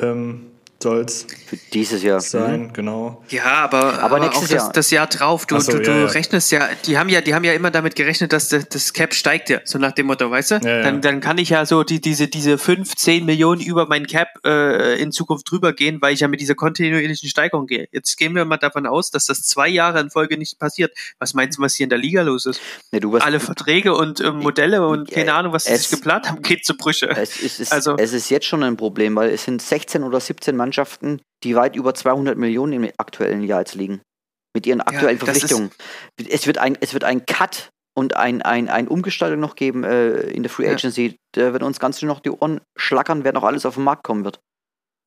Ähm, 0.00 0.46
soll 0.86 1.00
es 1.00 1.26
dieses 1.72 2.04
Jahr 2.04 2.20
sein, 2.20 2.68
mhm. 2.68 2.72
genau. 2.72 3.22
Ja, 3.28 3.44
aber, 3.44 3.98
aber, 4.00 4.16
aber 4.16 4.30
auch 4.30 4.40
das, 4.40 4.50
Jahr. 4.50 4.72
das 4.72 4.90
Jahr 4.92 5.08
drauf, 5.08 5.44
du, 5.44 5.58
so, 5.58 5.72
du, 5.72 5.82
du 5.82 5.90
ja, 5.90 6.06
rechnest 6.06 6.52
ja, 6.52 6.68
die 6.86 6.96
haben 6.96 7.08
ja, 7.08 7.20
die 7.20 7.34
haben 7.34 7.42
ja 7.42 7.54
immer 7.54 7.72
damit 7.72 7.96
gerechnet, 7.96 8.32
dass 8.32 8.50
das, 8.50 8.68
das 8.68 8.92
Cap 8.92 9.12
steigt 9.12 9.50
ja, 9.50 9.58
so 9.64 9.78
nach 9.78 9.90
dem 9.90 10.06
Motto, 10.06 10.30
weißt 10.30 10.52
du? 10.52 10.54
Ja, 10.56 10.82
dann, 10.82 11.00
dann 11.00 11.20
kann 11.20 11.38
ich 11.38 11.48
ja 11.48 11.66
so 11.66 11.82
die, 11.82 12.00
diese, 12.00 12.28
diese 12.28 12.56
5, 12.56 12.94
10 12.94 13.24
Millionen 13.24 13.60
über 13.60 13.86
mein 13.86 14.06
Cap 14.06 14.28
äh, 14.44 15.00
in 15.02 15.10
Zukunft 15.10 15.50
drüber 15.50 15.72
gehen, 15.72 16.00
weil 16.00 16.14
ich 16.14 16.20
ja 16.20 16.28
mit 16.28 16.40
dieser 16.40 16.54
kontinuierlichen 16.54 17.28
Steigerung 17.28 17.66
gehe. 17.66 17.88
Jetzt 17.90 18.16
gehen 18.16 18.36
wir 18.36 18.44
mal 18.44 18.56
davon 18.56 18.86
aus, 18.86 19.10
dass 19.10 19.26
das 19.26 19.42
zwei 19.42 19.68
Jahre 19.68 19.98
in 19.98 20.10
Folge 20.10 20.38
nicht 20.38 20.60
passiert. 20.60 20.96
Was 21.18 21.34
meinst 21.34 21.58
du, 21.58 21.62
was 21.62 21.74
hier 21.74 21.84
in 21.84 21.90
der 21.90 21.98
Liga 21.98 22.22
los 22.22 22.46
ist? 22.46 22.60
Alle 23.18 23.40
Verträge 23.40 23.96
und 23.96 24.20
äh, 24.20 24.30
Modelle 24.30 24.86
und 24.86 25.10
keine 25.10 25.34
Ahnung, 25.34 25.52
was 25.52 25.64
sie 25.64 25.74
sich 25.74 25.90
geplant 25.90 26.28
haben, 26.28 26.42
geht 26.42 26.64
zu 26.64 26.76
Brüche. 26.76 27.08
Es, 27.08 27.42
es, 27.42 27.58
ist, 27.58 27.72
also, 27.72 27.96
es 27.96 28.12
ist 28.12 28.30
jetzt 28.30 28.46
schon 28.46 28.62
ein 28.62 28.76
Problem, 28.76 29.16
weil 29.16 29.30
es 29.30 29.44
sind 29.44 29.60
16 29.60 30.04
oder 30.04 30.20
17 30.20 30.54
Mannschaften 30.54 30.75
Mannschaften, 30.76 31.22
die 31.42 31.56
weit 31.56 31.74
über 31.74 31.94
200 31.94 32.36
Millionen 32.36 32.84
im 32.84 32.90
aktuellen 32.98 33.42
Jahr 33.42 33.60
jetzt 33.60 33.74
liegen. 33.74 34.02
Mit 34.54 34.66
ihren 34.66 34.80
aktuellen 34.80 35.18
ja, 35.18 35.24
Verpflichtungen. 35.24 35.70
Es 36.28 36.46
wird, 36.46 36.58
ein, 36.58 36.76
es 36.80 36.92
wird 36.92 37.04
ein 37.04 37.24
Cut 37.26 37.70
und 37.94 38.16
ein, 38.16 38.42
ein, 38.42 38.68
ein 38.68 38.88
Umgestaltung 38.88 39.40
noch 39.40 39.54
geben 39.54 39.84
äh, 39.84 40.20
in 40.30 40.42
der 40.42 40.50
Free 40.50 40.68
Agency. 40.68 41.06
Ja. 41.06 41.14
Da 41.32 41.52
wird 41.52 41.62
uns 41.62 41.78
ganz 41.78 42.00
schön 42.00 42.08
noch 42.08 42.20
die 42.20 42.30
Ohren 42.30 42.60
schlackern, 42.76 43.24
wer 43.24 43.32
noch 43.32 43.44
alles 43.44 43.66
auf 43.66 43.74
den 43.74 43.84
Markt 43.84 44.04
kommen 44.04 44.24
wird. 44.24 44.40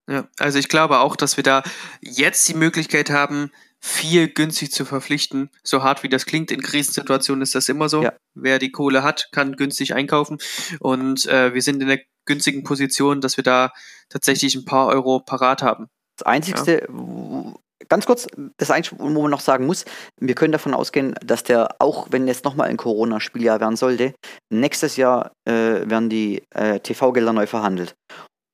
Ja, 0.09 0.27
also 0.39 0.57
ich 0.57 0.69
glaube 0.69 0.99
auch, 0.99 1.15
dass 1.15 1.37
wir 1.37 1.43
da 1.43 1.61
jetzt 2.01 2.47
die 2.47 2.55
Möglichkeit 2.55 3.11
haben, 3.11 3.51
viel 3.79 4.27
günstig 4.27 4.71
zu 4.71 4.85
verpflichten. 4.85 5.49
So 5.63 5.83
hart 5.83 6.03
wie 6.03 6.09
das 6.09 6.25
klingt, 6.25 6.51
in 6.51 6.61
Krisensituationen 6.61 7.41
ist 7.41 7.55
das 7.55 7.69
immer 7.69 7.89
so. 7.89 8.03
Ja. 8.03 8.13
Wer 8.33 8.59
die 8.59 8.71
Kohle 8.71 9.03
hat, 9.03 9.29
kann 9.31 9.55
günstig 9.55 9.93
einkaufen. 9.93 10.39
Und 10.79 11.27
äh, 11.27 11.53
wir 11.53 11.61
sind 11.61 11.81
in 11.81 11.87
der 11.87 11.99
günstigen 12.29 12.63
Position, 12.63 13.19
dass 13.19 13.35
wir 13.35 13.43
da 13.43 13.71
tatsächlich 14.07 14.55
ein 14.55 14.63
paar 14.63 14.87
Euro 14.87 15.19
parat 15.19 15.61
haben. 15.61 15.87
Das 16.17 16.25
Einzigste, 16.25 16.87
ja. 16.87 17.53
ganz 17.89 18.05
kurz, 18.05 18.27
das 18.57 18.71
Einzige, 18.71 18.99
wo 18.99 19.09
man 19.09 19.31
noch 19.31 19.41
sagen 19.41 19.65
muss, 19.65 19.85
wir 20.19 20.35
können 20.35 20.51
davon 20.51 20.73
ausgehen, 20.73 21.15
dass 21.25 21.43
der, 21.43 21.75
auch 21.79 22.07
wenn 22.11 22.27
jetzt 22.27 22.45
nochmal 22.45 22.69
ein 22.69 22.77
Corona-Spieljahr 22.77 23.59
werden 23.59 23.75
sollte, 23.75 24.13
nächstes 24.49 24.95
Jahr 24.95 25.31
äh, 25.45 25.53
werden 25.89 26.09
die 26.09 26.43
äh, 26.51 26.79
TV-Gelder 26.79 27.33
neu 27.33 27.47
verhandelt. 27.47 27.95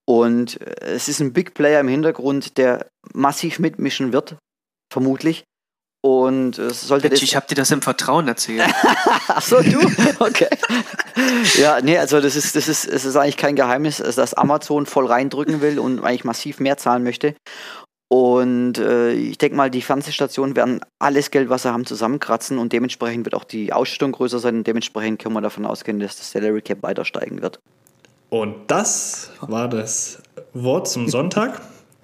Und 0.08 0.62
äh, 0.62 0.94
es 0.96 1.10
ist 1.10 1.20
ein 1.20 1.34
Big 1.34 1.54
Player 1.54 1.82
im 1.82 1.88
Hintergrund, 1.88 2.58
der 2.58 2.88
massiv 3.14 3.60
mitmischen 3.60 4.14
wird, 4.14 4.38
vermutlich. 4.92 5.44
Und 6.06 6.60
es 6.60 6.88
sollte 6.88 7.10
Mensch, 7.10 7.24
Ich 7.24 7.36
habe 7.36 7.48
dir 7.48 7.56
das 7.56 7.72
im 7.72 7.82
Vertrauen 7.82 8.28
erzählt. 8.28 8.62
Ach 9.28 9.42
so, 9.42 9.60
du? 9.64 9.80
Okay. 10.20 10.48
ja, 11.58 11.82
nee, 11.82 11.98
also 11.98 12.22
das 12.22 12.36
ist, 12.36 12.56
das 12.56 12.68
ist, 12.68 12.86
es 12.86 13.06
ist 13.06 13.16
eigentlich 13.16 13.38
kein 13.38 13.56
Geheimnis, 13.56 13.98
dass 13.98 14.36
Amazon 14.36 14.86
voll 14.86 15.08
reindrücken 15.08 15.62
will 15.62 15.80
und 15.80 16.04
eigentlich 16.04 16.24
massiv 16.24 16.60
mehr 16.60 16.78
zahlen 16.78 17.04
möchte. 17.04 17.34
Und 18.08 18.78
äh, 18.78 19.14
ich 19.14 19.40
denke 19.40 19.58
mal, 19.58 19.72
die 19.72 19.82
Fernsehstationen 19.82 20.56
werden 20.56 20.80
alles 21.00 21.32
Geld, 21.32 21.50
was 21.50 21.64
sie 21.64 21.74
haben, 21.74 21.88
zusammenkratzen 21.88 22.60
und 22.60 22.72
dementsprechend 22.72 23.26
wird 23.26 23.34
auch 23.34 23.44
die 23.44 23.74
Ausstattung 23.74 24.12
größer 24.12 24.38
sein 24.38 24.58
und 24.58 24.68
dementsprechend 24.68 25.20
können 25.20 25.34
wir 25.34 25.42
davon 25.42 25.66
ausgehen, 25.66 26.00
dass 26.00 26.18
das 26.18 26.30
Salary 26.30 26.62
Cap 26.62 26.84
weiter 26.84 27.04
steigen 27.04 27.42
wird. 27.42 27.58
Und 28.30 28.56
das 28.68 29.32
war 29.42 29.68
das 29.68 30.22
Wort 30.54 30.88
zum 30.88 31.10
Sonntag. 31.10 31.64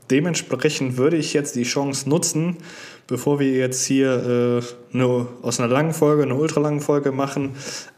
Dementsprechend 0.10 0.98
würde 0.98 1.18
ich 1.18 1.34
jetzt 1.34 1.56
die 1.56 1.64
Chance 1.64 2.10
nutzen, 2.10 2.58
bevor 3.12 3.40
wir 3.40 3.52
jetzt 3.52 3.86
hier 3.86 4.62
äh, 4.64 4.96
eine, 4.96 5.28
aus 5.42 5.60
einer 5.60 5.72
langen 5.72 5.94
Folge 5.94 6.24
eine 6.24 6.34
ultralange 6.34 6.80
Folge 6.80 7.12
machen, 7.12 7.52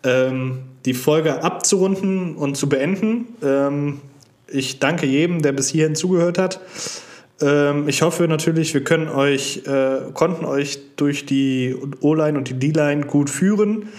ähm, 0.03 0.63
die 0.85 0.95
Folge 0.95 1.43
abzurunden 1.43 2.35
und 2.35 2.57
zu 2.57 2.67
beenden. 2.67 3.27
Ähm, 3.41 4.01
ich 4.47 4.79
danke 4.79 5.05
jedem, 5.05 5.41
der 5.41 5.51
bis 5.51 5.69
hierhin 5.69 5.95
zugehört 5.95 6.37
hat. 6.39 6.59
Ähm, 7.41 7.87
ich 7.87 8.01
hoffe 8.01 8.27
natürlich, 8.27 8.73
wir 8.73 8.83
können 8.83 9.07
euch, 9.07 9.61
äh, 9.67 10.11
konnten 10.13 10.45
euch 10.45 10.79
durch 10.95 11.25
die 11.25 11.75
O-Line 12.01 12.37
und 12.37 12.49
die 12.49 12.55
D-Line 12.55 13.05
gut 13.05 13.29
führen. 13.29 13.89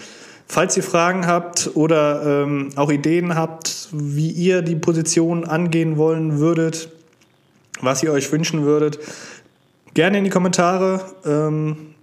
Falls 0.47 0.75
ihr 0.75 0.83
Fragen 0.83 1.25
habt 1.25 1.71
oder 1.75 2.43
ähm, 2.43 2.69
auch 2.75 2.91
Ideen 2.91 3.35
habt, 3.35 3.87
wie 3.93 4.29
ihr 4.29 4.61
die 4.61 4.75
Position 4.75 5.45
angehen 5.45 5.97
wollen 5.97 6.39
würdet, 6.39 6.89
was 7.81 8.03
ihr 8.03 8.11
euch 8.11 8.31
wünschen 8.31 8.63
würdet, 8.65 8.99
gerne 9.95 10.19
in 10.19 10.23
die 10.23 10.29
Kommentare. 10.29 11.01
Ähm, 11.25 11.95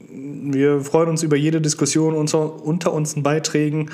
wir 0.00 0.80
freuen 0.80 1.08
uns 1.08 1.22
über 1.22 1.36
jede 1.36 1.60
Diskussion 1.60 2.14
unter, 2.14 2.64
unter 2.64 2.92
unseren 2.92 3.22
Beiträgen. 3.22 3.90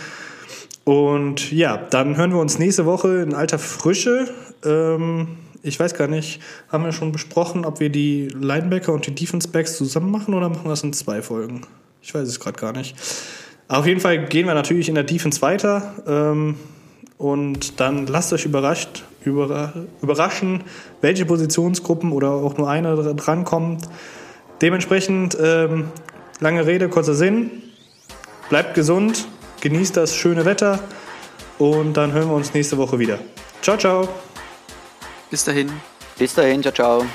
Und 0.84 1.52
ja, 1.52 1.76
dann 1.76 2.16
hören 2.16 2.32
wir 2.32 2.40
uns 2.40 2.58
nächste 2.58 2.86
Woche 2.86 3.22
in 3.22 3.34
alter 3.34 3.58
Frische. 3.58 4.28
Ähm, 4.64 5.36
ich 5.62 5.78
weiß 5.78 5.94
gar 5.94 6.08
nicht, 6.08 6.40
haben 6.70 6.84
wir 6.84 6.92
schon 6.92 7.12
besprochen, 7.12 7.64
ob 7.64 7.78
wir 7.78 7.90
die 7.90 8.28
Linebacker 8.28 8.92
und 8.92 9.06
die 9.06 9.14
Defense 9.14 9.48
Backs 9.48 9.76
zusammen 9.76 10.10
machen 10.10 10.34
oder 10.34 10.48
machen 10.48 10.64
wir 10.64 10.70
das 10.70 10.82
in 10.82 10.92
zwei 10.92 11.22
Folgen? 11.22 11.62
Ich 12.00 12.14
weiß 12.14 12.26
es 12.26 12.40
gerade 12.40 12.58
gar 12.58 12.72
nicht. 12.72 12.96
Auf 13.68 13.86
jeden 13.86 14.00
Fall 14.00 14.26
gehen 14.26 14.46
wir 14.46 14.54
natürlich 14.54 14.88
in 14.88 14.96
der 14.96 15.04
Defense 15.04 15.40
weiter. 15.40 15.94
Ähm, 16.06 16.56
und 17.22 17.78
dann 17.78 18.08
lasst 18.08 18.32
euch 18.32 18.44
überrascht, 18.44 19.04
überraschen, 19.24 20.64
welche 21.00 21.24
Positionsgruppen 21.24 22.10
oder 22.10 22.30
auch 22.30 22.56
nur 22.56 22.68
eine 22.68 23.14
drankommt. 23.14 23.88
Dementsprechend, 24.60 25.36
ähm, 25.40 25.88
lange 26.40 26.66
Rede, 26.66 26.88
kurzer 26.88 27.14
Sinn. 27.14 27.50
Bleibt 28.48 28.74
gesund, 28.74 29.28
genießt 29.60 29.96
das 29.96 30.16
schöne 30.16 30.44
Wetter 30.44 30.80
und 31.58 31.96
dann 31.96 32.12
hören 32.12 32.28
wir 32.28 32.34
uns 32.34 32.54
nächste 32.54 32.76
Woche 32.76 32.98
wieder. 32.98 33.20
Ciao, 33.62 33.76
ciao. 33.76 34.08
Bis 35.30 35.44
dahin. 35.44 35.70
Bis 36.18 36.34
dahin, 36.34 36.60
ciao, 36.60 36.74
ciao. 36.74 37.06